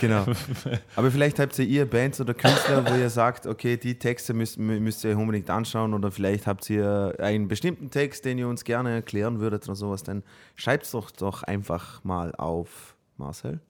genau. 0.00 0.26
Aber 0.96 1.10
vielleicht 1.10 1.38
habt 1.38 1.58
ihr 1.58 1.88
Bands 1.88 2.20
oder 2.20 2.34
Künstler, 2.34 2.84
wo 2.86 2.94
ihr 2.96 3.08
sagt, 3.08 3.46
okay, 3.46 3.78
die 3.78 3.98
Texte 3.98 4.34
müsst, 4.34 4.58
mü- 4.58 4.78
müsst 4.80 5.04
ihr 5.04 5.16
unbedingt 5.16 5.48
anschauen 5.48 5.94
oder 5.94 6.10
vielleicht 6.10 6.46
habt 6.46 6.68
ihr 6.68 7.14
einen 7.18 7.48
bestimmten 7.48 7.90
Text, 7.90 8.26
den 8.26 8.36
ihr 8.36 8.46
uns 8.46 8.64
gerne 8.64 8.90
erklären 8.94 9.40
würdet 9.40 9.64
oder 9.66 9.74
sowas, 9.74 10.02
dann 10.02 10.22
schreibt 10.54 10.84
es 10.84 10.90
doch, 10.90 11.10
doch 11.10 11.42
einfach 11.44 12.04
mal 12.04 12.34
auf 12.34 12.94
Marcel. 13.16 13.60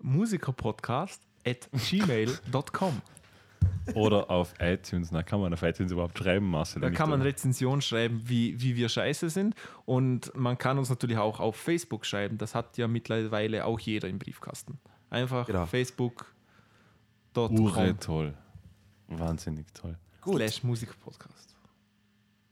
Musikerpodcast 0.00 1.20
at 1.46 1.68
gmail.com. 1.90 3.02
Oder 3.94 4.30
auf 4.30 4.54
iTunes. 4.60 5.10
Na, 5.12 5.22
kann 5.22 5.40
man 5.40 5.52
auf 5.52 5.62
iTunes 5.62 5.92
überhaupt 5.92 6.18
schreiben, 6.18 6.50
Marcel? 6.50 6.80
Da 6.82 6.90
kann 6.90 7.10
man 7.10 7.20
oder? 7.20 7.28
Rezension 7.28 7.80
schreiben, 7.82 8.22
wie, 8.24 8.60
wie 8.60 8.76
wir 8.76 8.88
scheiße 8.88 9.30
sind. 9.30 9.54
Und 9.84 10.34
man 10.34 10.56
kann 10.58 10.78
uns 10.78 10.88
natürlich 10.90 11.18
auch 11.18 11.40
auf 11.40 11.56
Facebook 11.56 12.06
schreiben. 12.06 12.38
Das 12.38 12.54
hat 12.54 12.76
ja 12.78 12.88
mittlerweile 12.88 13.64
auch 13.64 13.78
jeder 13.80 14.08
im 14.08 14.18
Briefkasten. 14.18 14.78
Einfach 15.10 15.46
Genau. 15.46 15.66
facebook.com 15.66 17.58
Ure 17.58 17.96
toll. 17.98 18.34
Wahnsinnig 19.08 19.66
toll. 19.74 19.96
slash 20.24 20.62
Musikpodcast. 20.64 21.54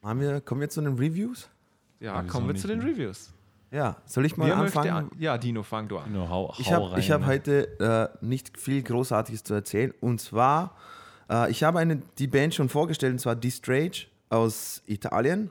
Haben 0.02 0.20
wir, 0.20 0.40
kommen 0.40 0.60
wir 0.60 0.68
zu 0.68 0.80
den 0.82 0.94
Reviews? 0.98 1.48
Ja, 2.01 2.14
Ja, 2.16 2.22
wieso 2.24 2.32
kommen 2.32 2.48
wir 2.48 2.55
zu 2.56 2.66
den 2.68 2.78
ne? 2.80 2.84
Reviews. 2.86 3.32
Ja, 3.70 3.97
soll 4.05 4.26
ich 4.26 4.36
mal 4.36 4.48
Wer 4.48 4.56
anfangen? 4.59 4.90
an? 4.90 5.10
Ja, 5.18 5.39
Dino, 5.39 5.62
fang 5.62 5.89
du 5.89 5.97
an. 5.98 6.12
Nur 6.12 6.28
hau, 6.28 6.52
Ich 6.59 6.70
hau 6.72 6.90
habe 6.90 7.01
ich 7.01 7.10
rein, 7.10 7.22
hab 7.22 7.26
heute 7.28 8.12
äh, 8.20 8.24
nicht 8.24 8.59
viel 8.59 8.82
Großartiges 8.82 9.44
zu 9.44 9.55
erzählen. 9.55 9.94
Und 10.01 10.20
zwar, 10.20 10.76
äh, 11.31 11.51
ich 11.51 11.62
habe 11.62 11.78
eine, 11.78 12.03
die 12.19 12.27
Band 12.27 12.55
schon 12.55 12.69
vorgestellt, 12.69 13.12
und 13.12 13.19
zwar 13.19 13.36
Distrage 13.36 14.07
aus 14.31 14.82
Italien. 14.86 15.51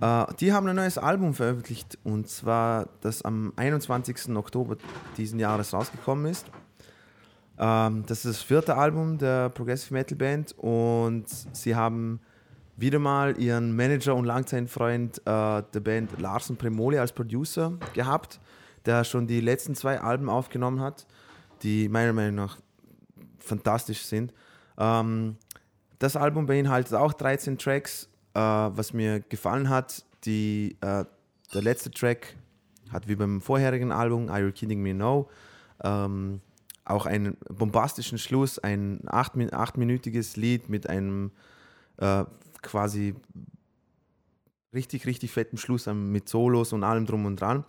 Äh, 0.00 0.26
die 0.40 0.52
haben 0.52 0.66
ein 0.66 0.76
neues 0.76 0.98
Album 0.98 1.34
veröffentlicht, 1.34 1.98
und 2.04 2.28
zwar 2.28 2.88
das 3.00 3.22
am 3.22 3.52
21. 3.56 4.36
Oktober 4.36 4.76
diesen 5.16 5.38
Jahres 5.38 5.72
rausgekommen 5.72 6.26
ist. 6.26 6.46
Ähm, 7.58 8.04
das 8.06 8.24
ist 8.24 8.36
das 8.36 8.42
vierte 8.42 8.76
Album 8.76 9.18
der 9.18 9.50
Progressive 9.50 9.92
Metal 9.92 10.16
Band 10.16 10.54
und 10.58 11.26
sie 11.28 11.76
haben 11.76 12.20
wieder 12.76 12.98
mal 12.98 13.38
ihren 13.38 13.76
Manager 13.76 14.14
und 14.14 14.24
Langzeitfreund 14.24 15.18
äh, 15.18 15.22
der 15.74 15.80
Band 15.80 16.18
Larsen 16.18 16.56
Premoli 16.56 16.98
als 16.98 17.12
Producer 17.12 17.74
gehabt, 17.92 18.40
der 18.86 19.04
schon 19.04 19.26
die 19.26 19.42
letzten 19.42 19.74
zwei 19.74 20.00
Alben 20.00 20.30
aufgenommen 20.30 20.80
hat, 20.80 21.06
die 21.62 21.90
meiner 21.90 22.14
Meinung 22.14 22.36
nach 22.36 22.56
fantastisch 23.38 24.04
sind. 24.06 24.32
Ähm, 24.80 25.36
das 26.00 26.16
Album 26.16 26.46
beinhaltet 26.46 26.94
auch 26.94 27.12
13 27.12 27.58
Tracks. 27.58 28.08
Äh, 28.34 28.40
was 28.40 28.92
mir 28.92 29.20
gefallen 29.20 29.68
hat, 29.68 30.04
die, 30.24 30.76
äh, 30.80 31.04
der 31.52 31.62
letzte 31.62 31.90
Track 31.90 32.36
hat 32.90 33.06
wie 33.06 33.14
beim 33.14 33.40
vorherigen 33.40 33.92
Album, 33.92 34.28
Are 34.28 34.40
You 34.40 34.52
Kidding 34.52 34.82
Me 34.82 34.94
No, 34.94 35.28
ähm, 35.84 36.40
auch 36.84 37.06
einen 37.06 37.36
bombastischen 37.48 38.18
Schluss, 38.18 38.58
ein 38.58 39.00
acht, 39.06 39.32
achtminütiges 39.52 40.36
Lied 40.36 40.68
mit 40.68 40.88
einem 40.88 41.30
äh, 41.98 42.24
quasi 42.62 43.14
richtig, 44.72 45.06
richtig 45.06 45.32
fetten 45.32 45.56
Schluss 45.56 45.86
mit 45.86 46.28
Solos 46.28 46.72
und 46.72 46.84
allem 46.84 47.06
drum 47.06 47.26
und 47.26 47.40
dran. 47.40 47.64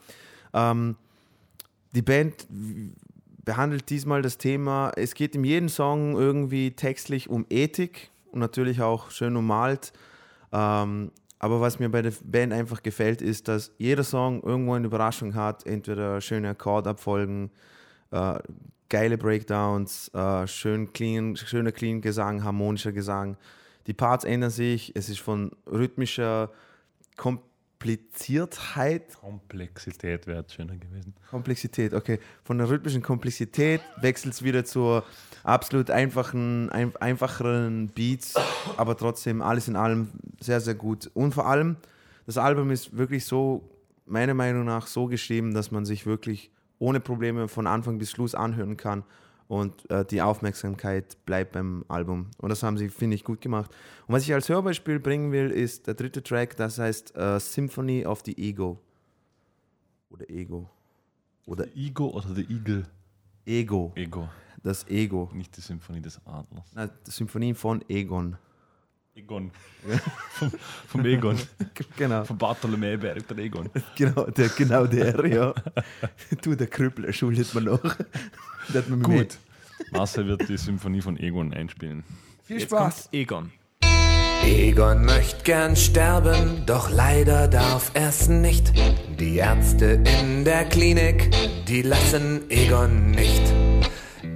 Ähm, 0.53 0.95
die 1.93 2.01
Band 2.01 2.47
behandelt 3.45 3.89
diesmal 3.89 4.21
das 4.21 4.37
Thema, 4.37 4.91
es 4.95 5.15
geht 5.15 5.35
in 5.35 5.43
jedem 5.43 5.69
Song 5.69 6.15
irgendwie 6.15 6.71
textlich 6.71 7.29
um 7.29 7.45
Ethik 7.49 8.11
und 8.31 8.39
natürlich 8.39 8.81
auch 8.81 9.11
schön 9.11 9.35
ummalt. 9.35 9.93
Ähm, 10.51 11.11
aber 11.39 11.59
was 11.59 11.79
mir 11.79 11.89
bei 11.89 12.03
der 12.03 12.13
Band 12.23 12.53
einfach 12.53 12.83
gefällt, 12.83 13.21
ist, 13.21 13.47
dass 13.47 13.71
jeder 13.77 14.03
Song 14.03 14.43
irgendwo 14.43 14.73
eine 14.73 14.85
Überraschung 14.85 15.33
hat, 15.33 15.65
entweder 15.65 16.21
schöne 16.21 16.49
Akkordabfolgen, 16.49 17.49
äh, 18.11 18.39
geile 18.89 19.17
Breakdowns, 19.17 20.09
äh, 20.09 20.45
schön 20.45 20.93
clean, 20.93 21.35
schöner 21.35 21.71
clean 21.71 22.01
Gesang, 22.01 22.43
harmonischer 22.43 22.91
Gesang. 22.91 23.37
die 23.87 23.93
Parts 23.93 24.23
ändern 24.25 24.51
sich, 24.51 24.91
es 24.95 25.09
ist 25.09 25.21
von 25.21 25.51
rhythmischer 25.65 26.51
Kompliziertheit, 27.81 29.17
Komplexität 29.19 30.27
wäre 30.27 30.45
schöner 30.47 30.77
gewesen. 30.77 31.15
Komplexität, 31.31 31.95
okay, 31.95 32.19
von 32.43 32.59
der 32.59 32.69
rhythmischen 32.69 33.01
Komplexität 33.01 33.81
wechselt 33.99 34.35
es 34.35 34.43
wieder 34.43 34.63
zur 34.65 35.03
absolut 35.43 35.89
einfachen, 35.89 36.69
ein, 36.69 36.95
einfacheren 36.97 37.87
Beats, 37.87 38.35
aber 38.77 38.95
trotzdem 38.95 39.41
alles 39.41 39.67
in 39.67 39.75
allem 39.75 40.09
sehr, 40.39 40.61
sehr 40.61 40.75
gut. 40.75 41.09
Und 41.15 41.33
vor 41.33 41.47
allem, 41.47 41.75
das 42.27 42.37
Album 42.37 42.69
ist 42.69 42.95
wirklich 42.95 43.25
so, 43.25 43.67
meiner 44.05 44.35
Meinung 44.35 44.65
nach, 44.65 44.85
so 44.85 45.07
geschrieben, 45.07 45.55
dass 45.55 45.71
man 45.71 45.83
sich 45.83 46.05
wirklich 46.05 46.51
ohne 46.77 46.99
Probleme 46.99 47.47
von 47.47 47.65
Anfang 47.65 47.97
bis 47.97 48.11
Schluss 48.11 48.35
anhören 48.35 48.77
kann 48.77 49.03
und 49.51 49.91
äh, 49.91 50.05
die 50.05 50.21
Aufmerksamkeit 50.21 51.17
bleibt 51.25 51.51
beim 51.51 51.83
Album. 51.89 52.27
Und 52.37 52.51
das 52.51 52.63
haben 52.63 52.77
sie, 52.77 52.87
finde 52.87 53.15
ich, 53.15 53.25
gut 53.25 53.41
gemacht. 53.41 53.69
Und 54.07 54.15
was 54.15 54.23
ich 54.23 54.33
als 54.33 54.47
Hörbeispiel 54.47 54.97
bringen 54.97 55.33
will, 55.33 55.51
ist 55.51 55.87
der 55.87 55.93
dritte 55.93 56.23
Track, 56.23 56.55
das 56.55 56.79
heißt 56.79 57.17
äh, 57.17 57.37
Symphony 57.37 58.05
of 58.05 58.21
the 58.23 58.31
Ego. 58.37 58.79
Oder 60.09 60.29
Ego. 60.29 60.69
Oder 61.45 61.65
Ego 61.75 62.07
oder 62.11 62.29
der 62.29 62.49
Igel? 62.49 62.85
Ego. 63.45 63.91
Ego. 63.95 64.29
Das 64.63 64.87
Ego. 64.87 65.29
Nicht 65.33 65.57
die 65.57 65.61
Symphonie 65.61 65.99
des 65.99 66.25
Adlers. 66.25 66.71
Na, 66.73 66.87
die 66.87 67.11
Symphonie 67.11 67.53
von 67.53 67.83
Egon. 67.89 68.37
Egon. 69.13 69.51
vom, 70.31 70.51
vom 70.87 71.05
Egon. 71.05 71.37
Genau, 71.97 72.23
Vom 72.23 72.37
Bartholomäberg, 72.37 73.27
der 73.27 73.37
Egon. 73.39 73.69
genau 73.95 74.23
der, 74.25 74.49
genau 74.49 74.85
der, 74.85 75.25
ja. 75.27 75.53
Du, 76.41 76.55
der 76.55 76.67
Krüppel, 76.67 77.11
schuldet 77.11 77.53
man 77.53 77.65
noch. 77.65 77.81
Der 78.73 78.81
hat 78.81 78.89
mir 78.89 78.99
Gut. 78.99 79.37
Marcel 79.91 80.27
wird 80.27 80.47
die 80.47 80.57
Symphonie 80.57 81.01
von 81.01 81.17
Egon 81.17 81.53
einspielen. 81.53 82.03
Viel 82.43 82.59
Jetzt 82.59 82.69
Spaß. 82.69 83.03
kommt 83.03 83.13
Egon. 83.13 83.51
Egon 84.43 85.05
möchte 85.05 85.43
gern 85.43 85.75
sterben, 85.75 86.65
doch 86.65 86.89
leider 86.89 87.47
darf 87.47 87.91
er's 87.93 88.27
nicht. 88.29 88.71
Die 89.19 89.37
Ärzte 89.37 90.01
in 90.21 90.45
der 90.45 90.65
Klinik, 90.65 91.29
die 91.67 91.81
lassen 91.81 92.49
Egon 92.49 93.11
nicht. 93.11 93.43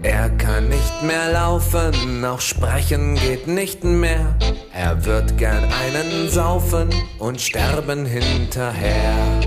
Er 0.03 0.29
kann 0.37 0.69
nicht 0.69 1.03
mehr 1.03 1.31
laufen, 1.31 2.23
auch 2.25 2.41
sprechen 2.41 3.15
geht 3.15 3.47
nicht 3.47 3.83
mehr. 3.83 4.35
Er 4.73 5.05
wird 5.05 5.37
gern 5.37 5.63
einen 5.63 6.29
saufen 6.29 6.89
und 7.19 7.41
sterben 7.41 8.05
hinterher. 8.05 9.41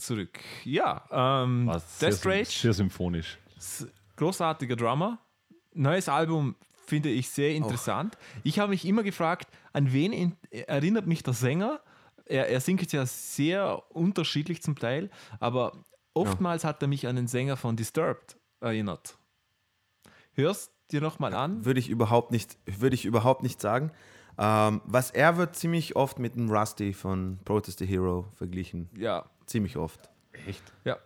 Zurück. 0.00 0.38
Ja, 0.64 1.04
ähm, 1.10 1.66
War 1.66 1.80
sehr, 1.80 2.10
Death 2.10 2.26
Rage, 2.26 2.44
sehr 2.44 2.72
symphonisch. 2.72 3.38
großartiger 4.16 4.76
Drummer. 4.76 5.18
Neues 5.74 6.08
Album 6.08 6.56
finde 6.86 7.08
ich 7.08 7.30
sehr 7.30 7.54
interessant. 7.54 8.18
Ich 8.42 8.58
habe 8.58 8.70
mich 8.70 8.84
immer 8.84 9.02
gefragt, 9.02 9.48
an 9.72 9.92
wen 9.92 10.12
in, 10.12 10.36
erinnert 10.50 11.06
mich 11.06 11.22
der 11.22 11.32
Sänger? 11.32 11.80
Er, 12.26 12.48
er 12.48 12.60
singt 12.60 12.92
ja 12.92 13.06
sehr 13.06 13.82
unterschiedlich 13.94 14.62
zum 14.62 14.78
Teil, 14.78 15.10
aber 15.40 15.72
oftmals 16.14 16.64
hat 16.64 16.82
er 16.82 16.88
mich 16.88 17.06
an 17.06 17.16
den 17.16 17.26
Sänger 17.26 17.56
von 17.56 17.76
Disturbed 17.76 18.36
erinnert. 18.60 19.16
Hörst 20.34 20.72
dir 20.90 21.00
nochmal 21.00 21.34
an? 21.34 21.64
Würde 21.64 21.80
ich 21.80 21.88
überhaupt 21.88 22.30
nicht, 22.30 22.58
würde 22.66 22.94
ich 22.94 23.04
überhaupt 23.04 23.42
nicht 23.42 23.60
sagen. 23.60 23.92
Ähm, 24.38 24.80
was 24.84 25.10
er 25.10 25.36
wird 25.36 25.56
ziemlich 25.56 25.94
oft 25.96 26.18
mit 26.18 26.36
dem 26.36 26.50
Rusty 26.50 26.92
von 26.92 27.38
Protest 27.44 27.80
the 27.80 27.86
Hero 27.86 28.26
verglichen. 28.34 28.88
Ja, 28.96 29.26
Ziemlich 29.52 29.76
oft. 29.76 30.08
Echt? 30.46 30.62
ja. 30.84 30.96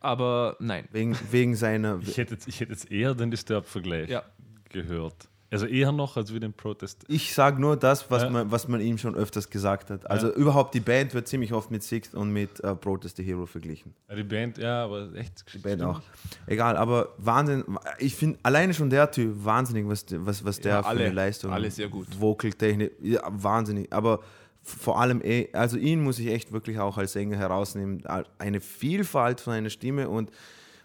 Aber 0.00 0.56
nein. 0.60 0.88
Wegen, 0.92 1.16
wegen 1.30 1.54
seiner. 1.56 1.98
Ich 2.02 2.18
hätte 2.18 2.34
jetzt, 2.34 2.48
ich 2.48 2.60
hätte 2.60 2.72
jetzt 2.72 2.90
eher 2.90 3.14
den 3.14 3.30
Disturbed-Vergleich 3.30 4.10
Ja. 4.10 4.22
gehört. 4.68 5.28
Also 5.50 5.66
eher 5.66 5.92
noch 5.92 6.16
als 6.16 6.32
wie 6.34 6.40
den 6.40 6.52
Protest. 6.54 7.04
Ich 7.08 7.34
sage 7.34 7.60
nur 7.60 7.76
das, 7.76 8.10
was, 8.10 8.22
Ja. 8.22 8.30
man, 8.30 8.50
was 8.50 8.68
man 8.68 8.80
ihm 8.80 8.96
schon 8.96 9.14
öfters 9.14 9.48
gesagt 9.50 9.90
hat. 9.90 10.10
Also 10.10 10.32
überhaupt 10.34 10.74
die 10.74 10.80
Band 10.80 11.12
wird 11.14 11.28
ziemlich 11.28 11.52
oft 11.52 11.70
mit 11.70 11.82
Sixt 11.82 12.14
und 12.14 12.30
mit 12.32 12.58
äh, 12.64 12.74
Protest 12.74 13.16
the 13.18 13.22
Hero 13.22 13.44
verglichen. 13.46 13.94
Ja, 14.08 14.14
die 14.16 14.22
Band, 14.22 14.56
ja, 14.58 14.84
aber 14.84 15.14
echt. 15.14 15.44
Die 15.52 15.58
Band 15.58 15.82
auch. 15.82 16.00
Egal, 16.46 16.76
aber 16.78 17.10
Wahnsinn. 17.18 17.64
Ich 17.98 18.14
finde 18.14 18.38
alleine 18.42 18.72
schon 18.74 18.88
der 18.90 19.10
Typ 19.10 19.44
wahnsinnig, 19.44 19.86
was, 19.86 20.06
der- 20.06 20.24
was, 20.26 20.42
was 20.44 20.58
der 20.58 20.72
Ja, 20.72 20.82
für 20.82 20.88
alle. 20.88 21.04
eine 21.04 21.14
Leistung 21.14 21.52
Alle 21.52 21.70
sehr 21.70 21.88
gut. 21.88 22.06
Vocal-Technik, 22.18 22.92
ja, 23.02 23.20
wahnsinnig. 23.30 23.92
Aber 23.92 24.20
vor 24.62 25.00
allem, 25.00 25.20
eh, 25.22 25.48
also 25.52 25.76
ihn 25.76 26.02
muss 26.02 26.18
ich 26.18 26.28
echt 26.28 26.52
wirklich 26.52 26.78
auch 26.78 26.96
als 26.98 27.12
Sänger 27.12 27.36
herausnehmen. 27.36 28.02
Eine 28.38 28.60
Vielfalt 28.60 29.40
von 29.40 29.52
einer 29.54 29.70
Stimme 29.70 30.08
und 30.08 30.30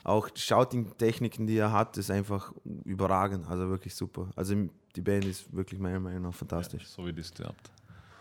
auch 0.04 0.30
die 0.30 0.40
Shouting-Techniken, 0.42 1.48
die 1.48 1.58
er 1.58 1.72
hat, 1.72 1.98
ist 1.98 2.10
einfach 2.10 2.54
überragend. 2.86 3.48
Also 3.48 3.70
wirklich 3.70 3.94
super. 3.94 4.30
Also 4.36 4.56
die 4.96 5.02
Band 5.02 5.26
ist 5.26 5.54
wirklich 5.54 5.80
meiner 5.80 6.00
Meinung 6.00 6.24
nach 6.24 6.34
fantastisch. 6.34 6.88
So 6.88 7.06
wie 7.06 7.14
Disturbed. 7.14 7.56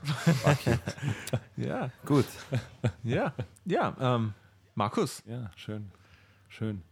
Ja, 1.56 1.90
Gut. 2.04 2.26
ja, 3.02 3.32
ja. 3.64 3.96
Ähm, 3.98 4.34
Markus, 4.74 5.22
Ja, 5.26 5.50
schön. 5.56 5.90
Schön. 6.48 6.82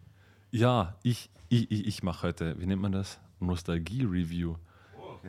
Ja, 0.51 0.95
ich, 1.03 1.31
ich, 1.49 1.71
ich, 1.71 1.87
ich 1.87 2.03
mache 2.03 2.27
heute, 2.29 2.59
wie 2.59 2.67
nennt 2.67 2.81
man 2.83 2.93
das? 2.93 3.19
Nostalgie-Review. 3.41 4.57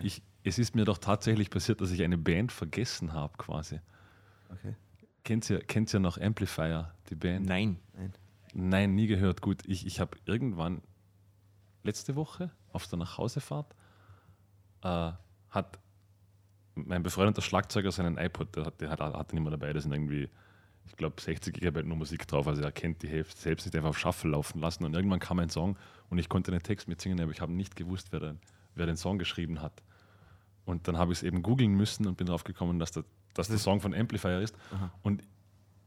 Ich, 0.02 0.22
es 0.46 0.60
ist 0.60 0.76
mir 0.76 0.86
doch 0.86 0.98
tatsächlich 0.98 1.50
passiert, 1.50 1.82
dass 1.82 1.92
ich 1.92 2.04
eine 2.04 2.18
Band 2.18 2.52
vergessen 2.52 3.14
habe, 3.14 3.38
quasi. 3.38 3.80
Okay. 4.50 4.76
Kennt 5.24 5.50
ihr, 5.50 5.60
kennt 5.60 5.94
ihr 5.94 6.00
noch 6.00 6.20
Amplifier, 6.20 6.94
die 7.10 7.16
Band? 7.16 7.46
nein. 7.94 8.14
Nein, 8.54 8.96
nie 8.96 9.08
gehört. 9.08 9.42
Gut, 9.42 9.64
ich, 9.66 9.86
ich 9.86 10.00
habe 10.00 10.18
irgendwann 10.26 10.82
letzte 11.84 12.16
Woche 12.16 12.52
auf 12.72 12.88
der 12.88 13.00
Nachhausefahrt 13.00 13.76
äh, 14.86 15.12
hat 15.50 15.80
mein 16.76 17.04
befreundeter 17.04 17.42
Schlagzeuger 17.42 17.92
seinen 17.92 18.18
iPod, 18.18 18.56
der 18.56 18.66
hat, 18.66 18.82
der 18.82 18.90
hat, 18.90 19.00
hat 19.00 19.32
den 19.32 19.38
immer 19.38 19.50
dabei, 19.50 19.74
da 19.74 19.80
sind 19.80 19.94
irgendwie, 19.94 20.30
ich 20.86 20.96
glaube, 20.96 21.20
60 21.22 21.54
Gigabyte 21.54 21.86
nur 21.86 21.98
Musik 21.98 22.28
drauf, 22.28 22.48
also 22.48 22.62
er 22.62 22.72
kennt 22.72 23.02
die 23.02 23.08
Hälfte 23.08 23.40
selbst 23.40 23.66
nicht 23.66 23.76
einfach 23.76 23.90
auf 23.90 23.98
Shuffle 23.98 24.32
laufen 24.32 24.60
lassen 24.60 24.84
und 24.84 24.94
irgendwann 24.94 25.20
kam 25.20 25.40
ein 25.40 25.50
Song 25.50 25.78
und 26.10 26.18
ich 26.18 26.30
konnte 26.30 26.52
den 26.52 26.62
Text 26.62 26.88
mitsingen, 26.88 27.20
aber 27.22 27.32
ich 27.32 27.42
habe 27.42 27.54
nicht 27.54 27.76
gewusst, 27.76 28.12
wer 28.12 28.20
den, 28.20 28.40
wer 28.76 28.86
den 28.86 28.98
Song 28.98 29.18
geschrieben 29.18 29.62
hat. 29.62 29.82
Und 30.66 30.88
dann 30.88 30.98
habe 30.98 31.12
ich 31.14 31.20
es 31.20 31.24
eben 31.24 31.42
googeln 31.44 31.74
müssen 31.74 32.08
und 32.08 32.18
bin 32.18 32.28
drauf 32.28 32.44
gekommen, 32.44 32.80
dass, 32.80 32.92
der, 32.92 33.04
dass 33.34 33.48
der 33.48 33.58
Song 33.60 33.82
von 33.82 33.94
Amplifier 33.94 34.40
ist. 34.42 34.56
Und 35.04 35.24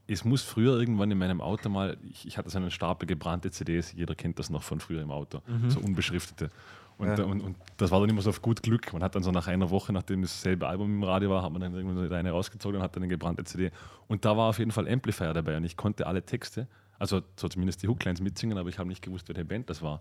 es 0.06 0.24
muss 0.24 0.42
früher 0.42 0.78
irgendwann 0.78 1.10
in 1.10 1.18
meinem 1.18 1.40
Auto 1.40 1.68
mal, 1.68 1.98
ich, 2.08 2.26
ich 2.26 2.38
hatte 2.38 2.48
so 2.48 2.58
einen 2.58 2.70
Stapel 2.70 3.06
gebrannte 3.06 3.50
CDs, 3.50 3.92
jeder 3.92 4.14
kennt 4.14 4.38
das 4.38 4.48
noch 4.50 4.62
von 4.62 4.80
früher 4.80 5.02
im 5.02 5.10
Auto, 5.10 5.42
so 5.68 5.80
unbeschriftete. 5.80 6.50
Und, 6.96 7.16
Ja. 7.16 7.24
und, 7.24 7.40
und 7.42 7.56
das 7.76 7.90
war 7.92 8.00
dann 8.00 8.08
immer 8.08 8.22
so 8.22 8.30
auf 8.30 8.42
gut 8.42 8.62
Glück. 8.62 8.92
Man 8.92 9.02
hat 9.04 9.14
dann 9.14 9.22
so 9.22 9.30
nach 9.30 9.46
einer 9.46 9.70
Woche, 9.70 9.92
nachdem 9.92 10.22
dasselbe 10.22 10.66
Album 10.66 10.94
im 10.96 11.02
Radio 11.04 11.30
war, 11.30 11.42
hat 11.44 11.52
man 11.52 11.60
dann 11.60 11.72
irgendwann 11.74 12.08
so 12.08 12.12
eine 12.14 12.30
rausgezogen 12.30 12.76
und 12.78 12.82
hat 12.82 12.96
dann 12.96 13.02
eine 13.04 13.10
gebrannte 13.10 13.44
CD. 13.44 13.70
Und 14.08 14.24
da 14.24 14.36
war 14.36 14.48
auf 14.48 14.58
jeden 14.58 14.72
Fall 14.72 14.88
Amplifier 14.88 15.32
dabei 15.32 15.56
und 15.56 15.64
ich 15.64 15.76
konnte 15.76 16.06
alle 16.08 16.24
Texte, 16.24 16.66
also 16.98 17.20
so 17.36 17.48
zumindest 17.48 17.82
die 17.84 17.88
Hooklines 17.88 18.20
mitsingen, 18.20 18.58
aber 18.58 18.68
ich 18.68 18.78
habe 18.80 18.88
nicht 18.88 19.02
gewusst, 19.02 19.28
welche 19.28 19.44
Band 19.44 19.70
das 19.70 19.80
war. 19.82 20.00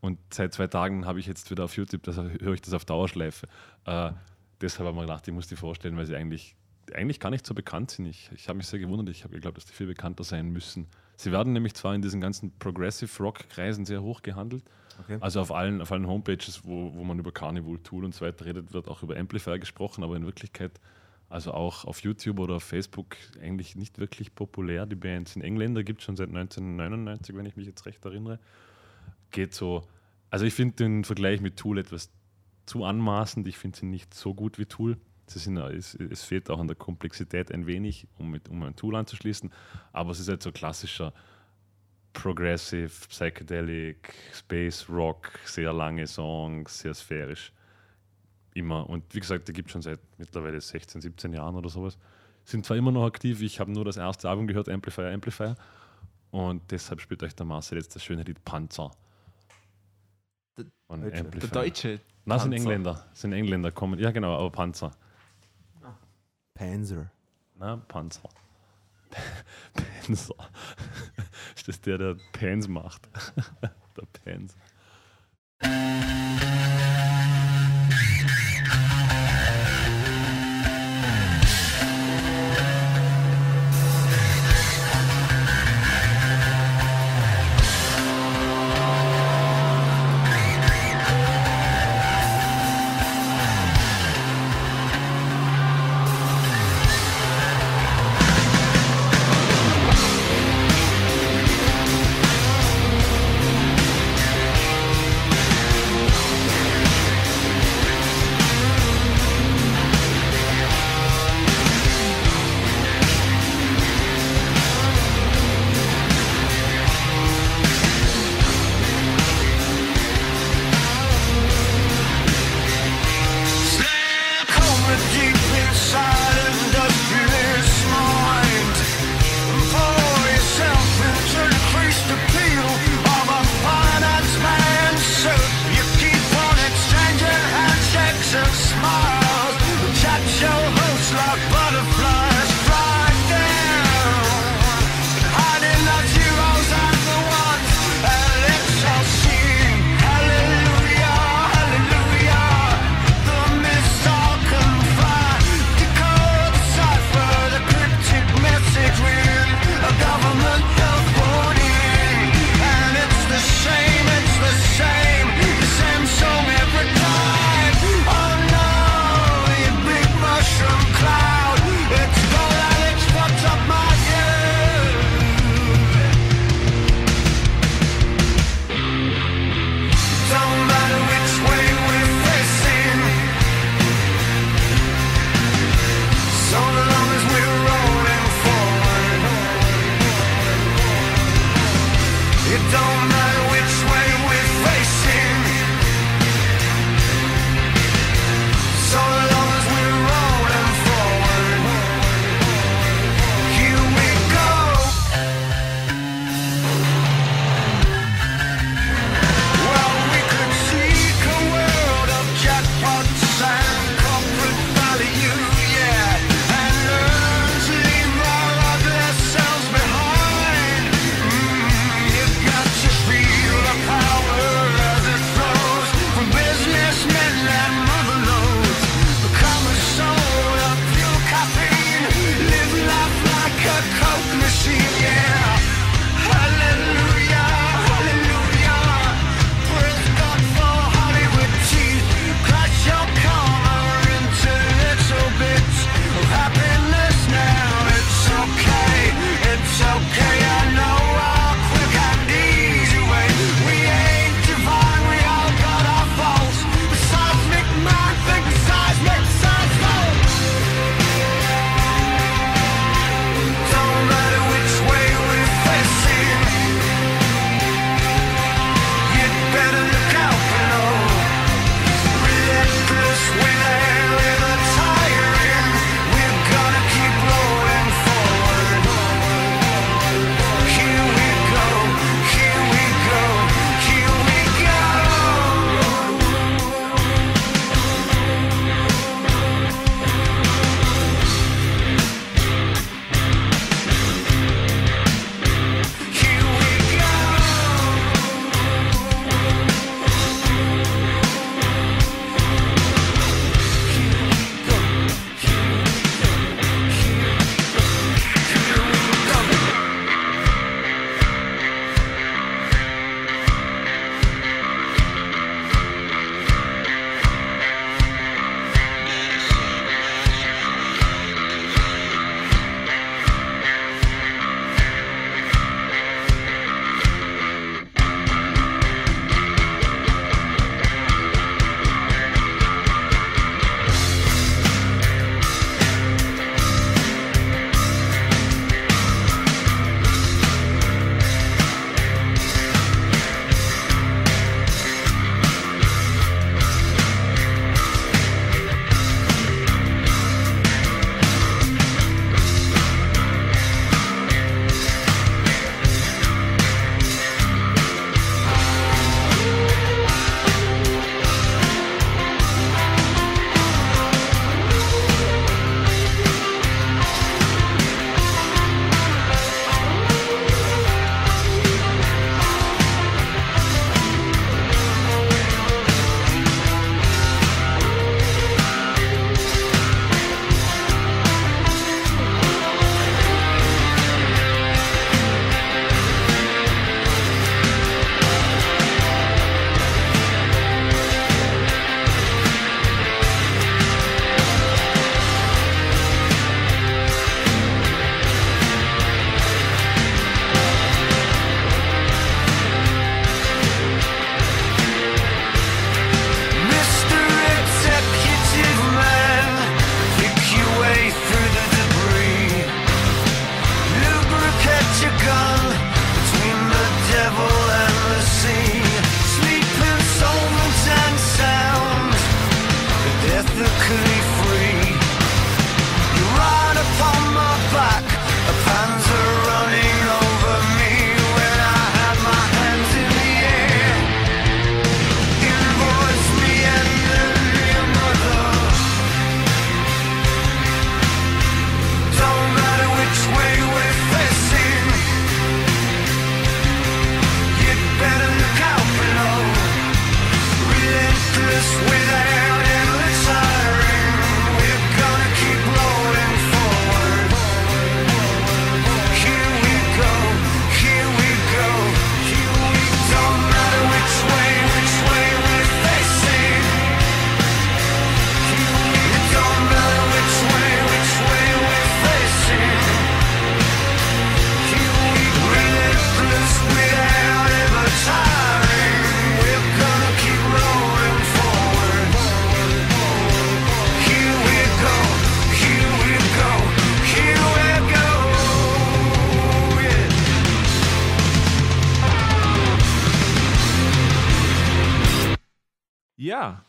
Und 0.00 0.18
seit 0.32 0.54
zwei 0.54 0.66
Tagen 0.66 1.06
habe 1.06 1.18
ich 1.18 1.26
jetzt 1.26 1.50
wieder 1.50 1.64
auf 1.64 1.76
YouTube, 1.76 2.02
das 2.04 2.16
höre 2.16 2.54
ich 2.54 2.60
das 2.62 2.74
auf 2.74 2.84
Dauerschleife. 2.84 3.46
Äh, 3.84 4.12
deshalb 4.60 4.86
habe 4.86 4.90
ich 4.90 4.94
mir 4.94 5.06
gedacht, 5.06 5.26
ich 5.26 5.34
muss 5.34 5.48
die 5.48 5.56
vorstellen, 5.56 5.96
weil 5.96 6.06
sie 6.06 6.14
eigentlich, 6.14 6.54
eigentlich 6.94 7.18
gar 7.20 7.30
nicht 7.30 7.46
so 7.46 7.54
bekannt 7.54 7.90
sind. 7.90 8.06
Ich, 8.06 8.30
ich 8.34 8.48
habe 8.48 8.56
mich 8.58 8.68
sehr 8.68 8.78
gewundert, 8.78 9.08
ich 9.08 9.24
habe 9.24 9.34
geglaubt, 9.34 9.56
dass 9.56 9.66
die 9.66 9.72
viel 9.72 9.88
bekannter 9.88 10.24
sein 10.24 10.50
müssen. 10.50 10.86
Sie 11.16 11.32
werden 11.32 11.52
nämlich 11.52 11.74
zwar 11.74 11.94
in 11.94 12.02
diesen 12.02 12.20
ganzen 12.20 12.56
Progressive 12.58 13.10
Rock-Kreisen 13.22 13.84
sehr 13.84 14.02
hoch 14.02 14.22
gehandelt, 14.22 14.62
Okay. 15.00 15.18
also 15.20 15.40
auf 15.40 15.52
allen, 15.52 15.80
auf 15.80 15.92
allen 15.92 16.06
Homepages, 16.06 16.64
wo, 16.64 16.92
wo 16.94 17.04
man 17.04 17.18
über 17.18 17.30
Carnival 17.30 17.78
Tool 17.78 18.04
und 18.04 18.14
so 18.14 18.24
weiter 18.24 18.44
redet, 18.44 18.72
wird 18.72 18.88
auch 18.88 19.02
über 19.02 19.16
Amplifier 19.16 19.58
gesprochen, 19.58 20.02
aber 20.02 20.16
in 20.16 20.26
Wirklichkeit, 20.26 20.72
also 21.28 21.52
auch 21.52 21.84
auf 21.84 22.00
YouTube 22.00 22.40
oder 22.40 22.56
auf 22.56 22.64
Facebook, 22.64 23.16
eigentlich 23.40 23.76
nicht 23.76 23.98
wirklich 23.98 24.34
populär. 24.34 24.86
Die 24.86 24.96
Bands 24.96 25.36
in 25.36 25.42
Engländer 25.42 25.84
gibt 25.84 26.00
es 26.00 26.04
schon 26.06 26.16
seit 26.16 26.28
1999, 26.30 27.36
wenn 27.36 27.46
ich 27.46 27.56
mich 27.56 27.66
jetzt 27.66 27.86
recht 27.86 28.04
erinnere. 28.04 28.38
Geht 29.30 29.54
so, 29.54 29.86
also 30.30 30.44
ich 30.44 30.54
finde 30.54 30.76
den 30.76 31.04
Vergleich 31.04 31.40
mit 31.40 31.56
Tool 31.56 31.78
etwas 31.78 32.10
zu 32.66 32.84
anmaßend. 32.84 33.48
Ich 33.48 33.58
finde 33.58 33.78
sie 33.78 33.86
nicht 33.86 34.14
so 34.14 34.34
gut 34.34 34.58
wie 34.58 34.66
Tool. 34.66 34.98
Sind, 35.26 35.58
es, 35.58 35.94
es 35.94 36.24
fehlt 36.24 36.48
auch 36.48 36.58
an 36.58 36.68
der 36.68 36.76
Komplexität 36.76 37.52
ein 37.52 37.66
wenig, 37.66 38.06
um, 38.18 38.30
mit, 38.30 38.48
um 38.48 38.62
ein 38.62 38.76
Tool 38.76 38.96
anzuschließen. 38.96 39.52
Aber 39.92 40.12
es 40.12 40.20
ist 40.20 40.28
halt 40.28 40.42
so 40.42 40.52
klassischer 40.52 41.12
Progressive, 42.14 42.90
Psychedelic, 43.08 44.14
Space 44.32 44.88
Rock, 44.88 45.30
sehr 45.44 45.72
lange 45.72 46.06
Songs, 46.06 46.80
sehr 46.80 46.94
sphärisch. 46.94 47.52
Immer. 48.54 48.88
Und 48.88 49.14
wie 49.14 49.20
gesagt, 49.20 49.48
die 49.48 49.52
gibt 49.52 49.70
schon 49.70 49.82
seit 49.82 50.00
mittlerweile 50.18 50.60
16, 50.60 51.00
17 51.00 51.32
Jahren 51.32 51.54
oder 51.56 51.68
sowas. 51.68 51.98
Sind 52.44 52.64
zwar 52.64 52.76
immer 52.76 52.90
noch 52.90 53.04
aktiv, 53.04 53.42
ich 53.42 53.60
habe 53.60 53.70
nur 53.70 53.84
das 53.84 53.98
erste 53.98 54.28
Album 54.28 54.46
gehört, 54.46 54.68
Amplifier, 54.68 55.12
Amplifier. 55.12 55.54
Und 56.30 56.62
deshalb 56.70 57.00
spielt 57.00 57.22
euch 57.22 57.34
der 57.34 57.46
Marcel 57.46 57.78
jetzt 57.78 57.94
das 57.94 58.02
schöne 58.02 58.22
Lied 58.22 58.42
Panzer. 58.44 58.90
Von 60.86 61.02
Deutsche. 61.02 61.24
Der. 61.24 61.48
Deutsche. 61.48 62.00
Na, 62.24 62.38
sind. 62.38 62.52
Engländer. 62.52 63.04
Sind 63.12 63.32
Engländer 63.32 63.70
kommen. 63.70 63.98
Ja, 63.98 64.10
genau, 64.10 64.36
aber 64.36 64.50
Panzer. 64.50 64.92
Panzer. 66.54 67.10
Na, 67.56 67.76
Panzer. 67.76 68.28
Panzer. 69.74 70.34
Ist 71.56 71.68
das 71.68 71.80
der, 71.80 71.98
der 71.98 72.16
Pans 72.32 72.68
macht? 72.68 73.08
der 73.62 74.06
Pans. 74.24 74.56
Panzer 75.58 77.07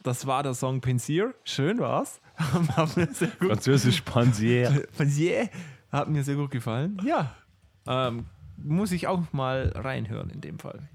das 0.09 0.25
war 0.25 0.41
der 0.41 0.55
Song 0.55 0.81
Pensier. 0.81 1.35
Schön 1.43 1.77
war's. 1.77 2.19
Hat 2.35 2.97
mir 2.97 3.13
sehr 3.13 3.27
gut, 3.27 3.49
Französisch 3.49 4.01
Pansier. 4.01 4.87
Pensier 4.97 5.49
hat 5.91 6.09
mir 6.09 6.23
sehr 6.23 6.35
gut 6.35 6.49
gefallen. 6.49 6.99
Ja, 7.05 7.35
ähm, 7.85 8.25
muss 8.57 8.91
ich 8.91 9.05
auch 9.07 9.21
mal 9.33 9.71
reinhören 9.75 10.31
in 10.31 10.41
dem 10.41 10.57
Fall. 10.57 10.87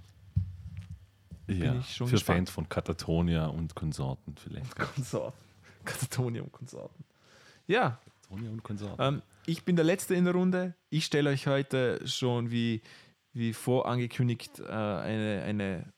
Ja, 1.47 1.77
ich 1.77 1.95
schon 1.95 2.09
für 2.09 2.12
gespannt. 2.15 2.39
Fans 2.39 2.51
von 2.51 2.69
Katatonia 2.69 3.47
und 3.47 3.77
Konsorten 3.77 4.35
vielleicht. 4.36 4.74
Konsorten. 4.95 5.39
Katatonium 5.85 6.51
Konsorten. 6.51 7.05
Ja, 7.69 8.01
Katatonia 8.23 8.51
und 8.51 8.62
Konsorten. 8.65 9.01
ähm, 9.01 9.23
ich 9.47 9.65
bin 9.65 9.77
der 9.77 9.85
Letzte 9.85 10.15
in 10.15 10.24
der 10.24 10.35
Runde. 10.35 10.74
Ich 10.91 11.05
stelle 11.05 11.31
euch 11.31 11.47
heute 11.47 12.01
schon 12.07 12.51
wie, 12.51 12.82
wie 13.32 13.53
vorangekündigt 13.53 14.59
äh, 14.61 14.65
eine, 14.65 15.43
eine 15.45 15.93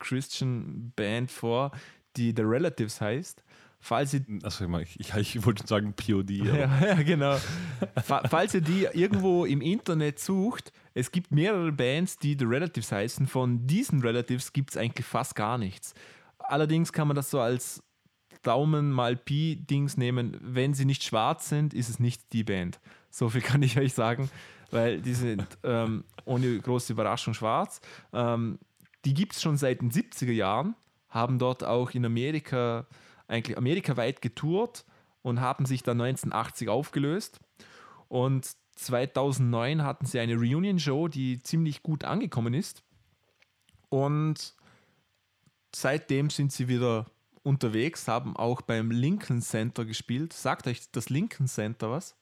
Gospel-Christian-Band 0.00 1.30
vor, 1.30 1.72
die 2.16 2.32
The 2.36 2.42
Relatives 2.42 3.00
heißt. 3.00 3.42
Falls 3.82 4.12
ihr 4.12 4.22
Also 4.42 4.66
ich, 4.78 5.00
ich, 5.00 5.14
ich 5.14 5.46
wollte 5.46 5.66
sagen 5.66 5.94
POD. 5.94 6.30
Ja, 6.30 6.86
ja 6.86 7.02
genau. 7.02 7.36
Fa- 8.04 8.22
Falls 8.28 8.52
ihr 8.54 8.60
die 8.60 8.86
irgendwo 8.92 9.46
im 9.46 9.62
Internet 9.62 10.18
sucht, 10.18 10.72
es 10.92 11.10
gibt 11.12 11.30
mehrere 11.30 11.72
Bands, 11.72 12.18
die 12.18 12.36
The 12.38 12.44
Relatives 12.44 12.92
heißen. 12.92 13.26
Von 13.26 13.66
diesen 13.66 14.02
Relatives 14.02 14.52
gibt 14.52 14.70
es 14.70 14.76
eigentlich 14.76 15.06
fast 15.06 15.34
gar 15.34 15.56
nichts. 15.56 15.94
Allerdings 16.38 16.92
kann 16.92 17.08
man 17.08 17.14
das 17.14 17.30
so 17.30 17.40
als 17.40 17.82
Daumen 18.42 18.90
mal 18.90 19.16
Pi-Dings 19.16 19.96
nehmen. 19.96 20.36
Wenn 20.42 20.74
sie 20.74 20.84
nicht 20.84 21.02
schwarz 21.02 21.48
sind, 21.48 21.72
ist 21.72 21.88
es 21.88 21.98
nicht 22.00 22.32
die 22.34 22.44
Band. 22.44 22.80
So 23.10 23.28
viel 23.30 23.40
kann 23.40 23.62
ich 23.62 23.78
euch 23.78 23.94
sagen, 23.94 24.30
weil 24.70 25.00
die 25.00 25.14
sind 25.14 25.46
ähm, 25.64 26.04
ohne 26.26 26.58
große 26.58 26.92
Überraschung 26.92 27.32
schwarz. 27.32 27.80
Ähm, 28.12 28.58
die 29.04 29.14
gibt 29.14 29.34
es 29.34 29.42
schon 29.42 29.56
seit 29.56 29.80
den 29.80 29.90
70er 29.90 30.32
Jahren, 30.32 30.74
haben 31.08 31.38
dort 31.38 31.64
auch 31.64 31.90
in 31.90 32.04
Amerika, 32.04 32.86
eigentlich 33.28 33.56
amerikaweit 33.56 34.20
getourt 34.22 34.84
und 35.22 35.40
haben 35.40 35.66
sich 35.66 35.82
dann 35.82 36.00
1980 36.00 36.68
aufgelöst. 36.68 37.40
Und 38.08 38.50
2009 38.76 39.82
hatten 39.82 40.06
sie 40.06 40.20
eine 40.20 40.34
Reunion-Show, 40.34 41.08
die 41.08 41.42
ziemlich 41.42 41.82
gut 41.82 42.04
angekommen 42.04 42.54
ist. 42.54 42.82
Und 43.88 44.54
seitdem 45.74 46.30
sind 46.30 46.52
sie 46.52 46.68
wieder 46.68 47.06
unterwegs, 47.42 48.08
haben 48.08 48.36
auch 48.36 48.62
beim 48.62 48.90
Lincoln 48.90 49.42
Center 49.42 49.84
gespielt. 49.84 50.32
Sagt 50.32 50.66
euch 50.66 50.90
das 50.92 51.10
Lincoln 51.10 51.46
Center 51.46 51.90
was? 51.90 52.16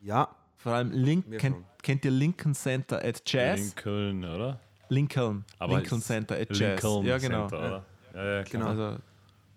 Ja, 0.00 0.34
Vor 0.56 0.72
allem 0.72 0.90
Link, 0.92 1.38
kennt, 1.38 1.56
kennt 1.82 2.04
ihr 2.04 2.10
Lincoln 2.10 2.54
Center 2.54 3.04
at 3.04 3.22
Jazz? 3.26 3.60
Lincoln, 3.60 4.24
oder? 4.24 4.60
Lincoln. 4.88 5.44
Aber 5.58 5.76
Lincoln 5.76 6.00
Center 6.00 6.36
at 6.36 6.56
Jazz. 6.56 6.82
Lincoln 6.82 7.06
ja, 7.06 7.18
genau. 7.18 7.48
Center? 7.48 7.84
Ja, 8.14 8.24
ja. 8.24 8.42
Genau. 8.42 8.66
Also 8.66 8.98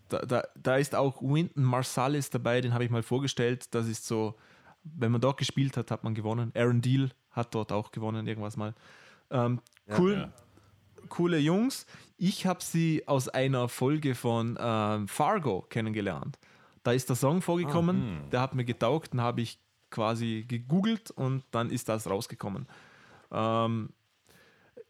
da, 0.10 0.20
da, 0.20 0.44
da 0.56 0.76
ist 0.76 0.96
auch 0.96 1.22
Winton 1.22 1.64
Marsalis 1.64 2.30
dabei, 2.30 2.62
den 2.62 2.74
habe 2.74 2.84
ich 2.84 2.90
mal 2.90 3.04
vorgestellt. 3.04 3.74
Das 3.74 3.88
ist 3.88 4.06
so, 4.06 4.36
wenn 4.84 5.12
man 5.12 5.22
dort 5.22 5.38
gespielt 5.38 5.78
hat, 5.78 5.92
hat 5.92 6.04
man 6.04 6.16
gewonnen. 6.16 6.52
Aaron 6.56 6.82
Deal 6.82 7.12
hat 7.32 7.54
dort 7.54 7.72
auch 7.72 7.92
gewonnen, 7.92 8.28
irgendwas 8.28 8.58
mal. 8.58 8.74
Ähm, 9.30 9.62
cool, 9.98 10.32
coole 11.10 11.38
Jungs. 11.38 11.86
Ich 12.18 12.46
habe 12.46 12.64
sie 12.64 13.08
aus 13.08 13.30
einer 13.30 13.70
Folge 13.70 14.16
von 14.16 14.58
ähm, 14.60 15.08
Fargo 15.08 15.62
kennengelernt. 15.70 16.40
Da 16.84 16.92
ist 16.92 17.08
der 17.10 17.16
Song 17.16 17.42
vorgekommen, 17.42 18.24
der 18.32 18.42
hat 18.42 18.56
mir 18.56 18.66
getaugt, 18.66 19.14
dann 19.14 19.22
habe 19.22 19.42
ich 19.42 19.60
quasi 19.92 20.46
gegoogelt 20.48 21.12
und 21.12 21.44
dann 21.52 21.70
ist 21.70 21.90
das 21.90 22.10
rausgekommen. 22.10 22.68
Ähm, 23.32 23.90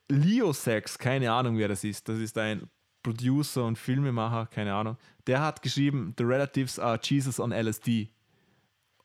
Leo 0.10 0.53
Sex, 0.53 0.98
keine 0.98 1.31
Ahnung, 1.31 1.57
wer 1.57 1.68
das 1.68 1.84
ist. 1.84 2.10
Das 2.10 2.19
ist 2.19 2.38
ein 2.38 2.69
Producer 3.03 3.65
und 3.65 3.77
Filmemacher, 3.77 4.48
keine 4.48 4.73
Ahnung. 4.73 4.98
Der 5.27 5.41
hat 5.41 5.61
geschrieben, 5.61 6.14
The 6.18 6.23
Relatives 6.23 6.80
are 6.80 6.99
Jesus 7.02 7.40
on 7.40 7.52
LSD. 7.52 8.10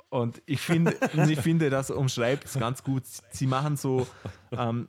Und 0.08 0.42
ich 0.46 0.60
finde, 0.60 0.96
ich 1.28 1.40
finde 1.40 1.70
das 1.70 1.90
umschreibt 1.90 2.46
es 2.46 2.54
ganz 2.54 2.82
gut. 2.82 3.04
Sie 3.30 3.46
machen 3.46 3.76
so 3.76 4.06
ähm, 4.52 4.88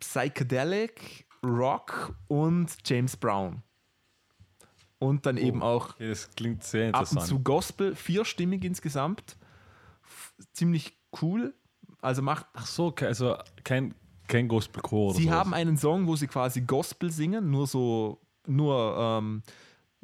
Psychedelic, 0.00 1.26
Rock 1.44 2.14
und 2.28 2.76
James 2.84 3.16
Brown. 3.16 3.62
Und 4.98 5.26
dann 5.26 5.36
eben 5.36 5.62
auch 5.62 5.94
das 5.98 6.30
klingt 6.34 6.64
sehr 6.64 6.88
ab 6.88 7.02
und 7.02 7.08
interessant. 7.10 7.28
zu 7.28 7.42
Gospel, 7.42 7.94
vierstimmig 7.94 8.64
insgesamt. 8.64 9.36
Ziemlich 10.52 10.98
cool. 11.20 11.54
Also 12.00 12.22
macht 12.22 12.46
Ach 12.54 12.66
so, 12.66 12.94
also 13.00 13.36
kein, 13.64 13.94
kein 14.28 14.48
Gospelchor 14.48 15.08
oder 15.10 15.14
Sie 15.18 15.24
sowas. 15.24 15.36
haben 15.36 15.54
einen 15.54 15.76
Song, 15.76 16.06
wo 16.06 16.16
sie 16.16 16.26
quasi 16.26 16.60
Gospel 16.62 17.10
singen, 17.10 17.50
nur 17.50 17.66
so, 17.66 18.18
nur 18.46 18.96
ähm, 18.98 19.42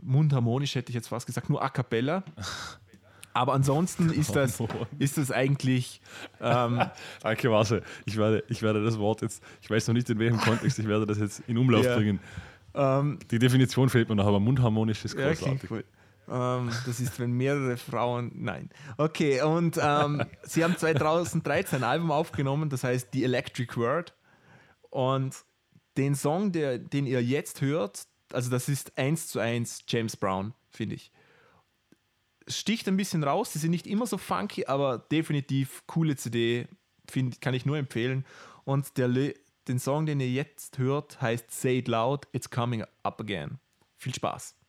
mundharmonisch 0.02 0.74
hätte 0.74 0.90
ich 0.90 0.94
jetzt 0.94 1.08
fast 1.08 1.26
gesagt, 1.26 1.48
nur 1.50 1.62
a 1.62 1.68
cappella. 1.68 2.22
Aber 3.32 3.52
ansonsten 3.52 4.10
ist 4.10 4.34
das, 4.34 4.60
ist 4.98 5.16
das 5.16 5.30
eigentlich, 5.30 6.00
ähm, 6.40 6.82
Okay, 7.22 7.48
warte. 7.48 7.82
Ich 8.04 8.16
werde, 8.16 8.42
ich 8.48 8.60
werde 8.60 8.82
das 8.84 8.98
Wort 8.98 9.22
jetzt, 9.22 9.40
ich 9.62 9.70
weiß 9.70 9.86
noch 9.86 9.94
nicht 9.94 10.10
in 10.10 10.18
welchem 10.18 10.40
Kontext, 10.40 10.80
ich 10.80 10.88
werde 10.88 11.06
das 11.06 11.18
jetzt 11.18 11.42
in 11.46 11.56
Umlauf 11.56 11.84
Ja. 11.84 11.94
bringen. 11.96 12.18
ähm, 12.74 13.20
Die 13.30 13.38
Definition 13.38 13.88
fehlt 13.88 14.08
mir 14.08 14.16
noch, 14.16 14.26
aber 14.26 14.40
mundharmonisch 14.40 15.04
ist 15.04 15.16
ja, 15.16 15.28
großartig. 15.32 15.70
cool. 15.70 15.84
Ähm, 16.30 16.70
das 16.86 17.00
ist, 17.00 17.18
wenn 17.18 17.32
mehrere 17.32 17.76
Frauen, 17.76 18.30
nein. 18.36 18.70
Okay, 18.96 19.42
und 19.42 19.78
ähm, 19.82 20.22
sie 20.44 20.62
haben 20.62 20.76
2013 20.76 21.80
ein 21.80 21.84
Album 21.84 22.12
aufgenommen, 22.12 22.70
das 22.70 22.84
heißt 22.84 23.08
The 23.12 23.24
Electric 23.24 23.76
Word. 23.76 24.14
Und 24.90 25.44
den 25.96 26.14
Song, 26.14 26.52
der, 26.52 26.78
den 26.78 27.06
ihr 27.06 27.22
jetzt 27.22 27.60
hört, 27.60 28.06
also 28.32 28.48
das 28.48 28.68
ist 28.68 28.96
eins 28.96 29.26
zu 29.26 29.40
eins 29.40 29.84
James 29.88 30.16
Brown, 30.16 30.54
finde 30.70 30.94
ich. 30.94 31.10
Sticht 32.46 32.86
ein 32.88 32.96
bisschen 32.96 33.24
raus, 33.24 33.52
sie 33.52 33.58
sind 33.58 33.72
nicht 33.72 33.86
immer 33.86 34.06
so 34.06 34.16
funky, 34.16 34.66
aber 34.66 34.98
definitiv 34.98 35.82
coole 35.86 36.16
CD, 36.16 36.68
find, 37.08 37.40
kann 37.40 37.54
ich 37.54 37.66
nur 37.66 37.76
empfehlen. 37.76 38.24
Und 38.64 38.96
der, 38.98 39.08
den 39.66 39.78
Song, 39.80 40.06
den 40.06 40.20
ihr 40.20 40.30
jetzt 40.30 40.78
hört, 40.78 41.20
heißt 41.20 41.50
Say 41.50 41.78
It 41.78 41.88
Loud, 41.88 42.28
It's 42.32 42.50
Coming 42.50 42.84
Up 43.02 43.20
Again. 43.20 43.58
Viel 43.96 44.14
Spaß. 44.14 44.59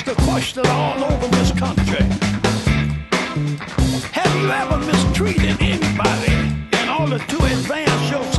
A 0.00 0.14
question 0.22 0.66
all 0.66 1.04
over 1.04 1.26
this 1.36 1.52
country. 1.52 2.04
Have 4.12 4.34
you 4.36 4.50
ever 4.50 4.78
mistreated 4.78 5.60
anybody 5.60 6.32
in 6.80 6.88
order 6.88 7.18
to 7.18 7.36
advance 7.44 8.10
yourself? 8.10 8.31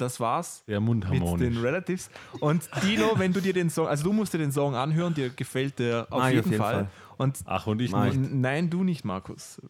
Das 0.00 0.20
war's. 0.20 0.62
Sehr 0.66 0.80
mit 0.80 0.86
mundharmonisch. 0.88 1.40
den 1.48 1.56
Relatives. 1.58 2.10
Und 2.40 2.68
Dino, 2.82 3.12
wenn 3.18 3.32
du 3.32 3.40
dir 3.40 3.52
den 3.52 3.70
Song, 3.70 3.86
also 3.86 4.04
du 4.04 4.12
musst 4.12 4.32
dir 4.34 4.38
den 4.38 4.52
Song 4.52 4.74
anhören, 4.74 5.14
dir 5.14 5.30
gefällt 5.30 5.78
der 5.78 6.06
auf 6.10 6.24
ich 6.24 6.34
jeden, 6.34 6.40
auf 6.40 6.46
jeden 6.46 6.62
Fall. 6.62 6.74
Fall. 6.74 6.88
Und 7.18 7.38
Ach, 7.46 7.66
und 7.66 7.80
ich 7.80 7.92
ich. 7.92 7.96
nicht. 8.16 8.32
Nein, 8.32 8.70
du 8.70 8.84
nicht, 8.84 9.04
Markus. 9.04 9.60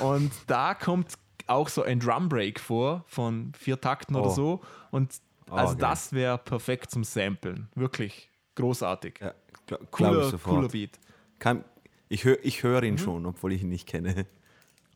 Und 0.00 0.30
da 0.46 0.74
kommt 0.74 1.14
auch 1.46 1.68
so 1.68 1.82
ein 1.82 2.00
Drum 2.00 2.28
Break 2.28 2.60
vor 2.60 3.04
von 3.06 3.52
vier 3.58 3.80
Takten 3.80 4.14
oder 4.16 4.28
Oh. 4.30 4.34
so. 4.34 4.60
Und 4.90 5.12
also 5.50 5.74
geil. 5.74 5.80
das 5.90 6.12
wäre 6.12 6.38
perfekt 6.38 6.90
zum 6.90 7.04
Samplen. 7.04 7.68
Wirklich 7.74 8.28
großartig. 8.54 9.18
Ja, 9.20 9.32
glaube 9.66 9.86
cooler, 9.90 10.34
ich 10.34 10.42
cooler 10.42 10.68
Beat. 10.68 10.98
Kann, 11.38 11.64
ich 12.08 12.24
höre 12.24 12.38
ich 12.42 12.62
hör 12.62 12.80
Mhm. 12.80 12.86
ihn 12.86 12.98
schon, 12.98 13.24
obwohl 13.26 13.52
ich 13.52 13.62
ihn 13.62 13.68
nicht 13.70 13.86
kenne. 13.88 14.26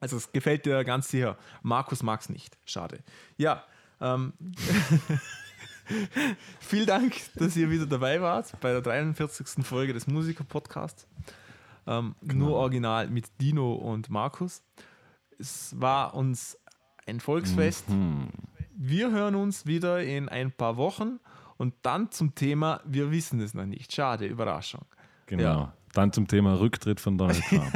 Also 0.00 0.16
es 0.16 0.32
gefällt 0.32 0.66
dir 0.66 0.82
ganz 0.84 1.08
sicher. 1.08 1.36
Markus 1.62 2.02
mag 2.02 2.20
es 2.20 2.28
nicht. 2.28 2.58
Schade. 2.66 2.98
Ja, 3.36 3.62
ähm, 4.02 4.32
vielen 6.60 6.86
Dank, 6.86 7.14
dass 7.36 7.56
ihr 7.56 7.70
wieder 7.70 7.86
dabei 7.86 8.20
wart 8.20 8.52
bei 8.60 8.72
der 8.72 8.82
43. 8.82 9.64
Folge 9.64 9.92
des 9.92 10.06
Musiker-Podcasts. 10.06 11.06
Ähm, 11.86 12.14
Nur 12.20 12.56
original 12.56 13.08
mit 13.08 13.40
Dino 13.40 13.72
und 13.74 14.10
Markus. 14.10 14.62
Es 15.38 15.78
war 15.80 16.14
uns 16.14 16.58
ein 17.06 17.20
Volksfest. 17.20 17.86
Wir 18.76 19.10
hören 19.10 19.34
uns 19.34 19.66
wieder 19.66 20.02
in 20.02 20.28
ein 20.28 20.52
paar 20.52 20.76
Wochen 20.76 21.18
und 21.56 21.74
dann 21.82 22.10
zum 22.10 22.34
Thema 22.34 22.80
Wir 22.84 23.10
wissen 23.10 23.40
es 23.40 23.54
noch 23.54 23.66
nicht. 23.66 23.92
Schade, 23.92 24.26
Überraschung. 24.26 24.84
Genau. 25.26 25.42
Ja. 25.42 25.72
Dann 25.92 26.12
zum 26.12 26.26
Thema 26.26 26.58
Rücktritt 26.58 27.00
von 27.00 27.18
Donald 27.18 27.42
Trump. 27.48 27.72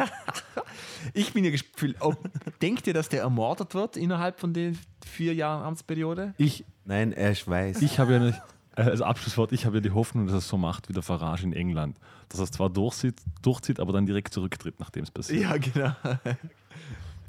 Ich 1.13 1.33
bin 1.33 1.45
ja. 1.45 1.53
Ob, 2.01 2.19
denkt 2.63 2.87
ihr, 2.87 2.95
dass 2.95 3.09
der 3.09 3.21
ermordet 3.23 3.75
wird 3.75 3.97
innerhalb 3.97 4.41
von 4.41 4.53
den 4.53 4.79
vier 5.05 5.35
Jahren 5.35 5.63
Amtsperiode? 5.63 6.35
ich 6.39 6.65
Nein, 6.85 7.13
Ash 7.13 7.47
weiß. 7.47 7.83
ich 7.83 7.99
habe 7.99 8.15
ja 8.15 8.19
nicht, 8.21 8.41
äh, 8.77 8.83
als 8.83 9.01
Abschlusswort, 9.03 9.53
ich 9.53 9.67
habe 9.67 9.77
ja 9.77 9.81
die 9.81 9.91
Hoffnung, 9.91 10.27
dass 10.27 10.35
er 10.35 10.39
es 10.39 10.49
so 10.49 10.57
macht 10.57 10.89
wie 10.89 10.93
der 10.93 11.03
Farage 11.03 11.45
in 11.45 11.53
England. 11.53 11.99
Dass 12.29 12.41
er 12.41 12.45
es 12.45 12.51
zwar 12.51 12.71
durchzieht, 12.71 13.17
durchzieht 13.43 13.81
aber 13.81 13.93
dann 13.93 14.07
direkt 14.07 14.33
zurücktritt, 14.33 14.81
nachdem 14.81 15.05
es 15.05 15.11
passiert. 15.11 15.43
Ja, 15.43 15.57
genau. 15.57 15.93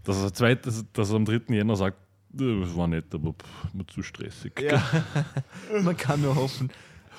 Dass 0.03 0.21
er, 0.23 0.33
zweit, 0.33 0.65
dass, 0.65 0.85
dass 0.93 1.09
er 1.09 1.15
am 1.17 1.25
3. 1.25 1.53
Jänner 1.53 1.75
sagt, 1.75 1.97
"Äh, 2.39 2.61
das 2.61 2.75
war 2.75 2.87
nett, 2.87 3.13
aber 3.13 3.33
pff, 3.33 3.87
zu 3.93 4.01
stressig. 4.03 4.59
Ja. 4.61 4.81
Man 5.83 5.97
kann 5.97 6.21
nur 6.21 6.35
hoffen. 6.35 6.71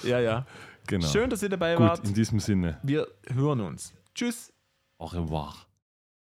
Ja, 0.02 0.20
ja. 0.20 0.46
Genau. 0.88 1.06
Schön, 1.06 1.30
dass 1.30 1.42
ihr 1.42 1.48
dabei 1.50 1.74
Gut, 1.76 1.86
wart. 1.86 2.04
in 2.04 2.14
diesem 2.14 2.40
Sinne. 2.40 2.78
Wir 2.82 3.06
hören 3.32 3.60
uns. 3.60 3.94
Tschüss. 4.14 4.52
Au 4.98 5.06
revoir. 5.06 5.67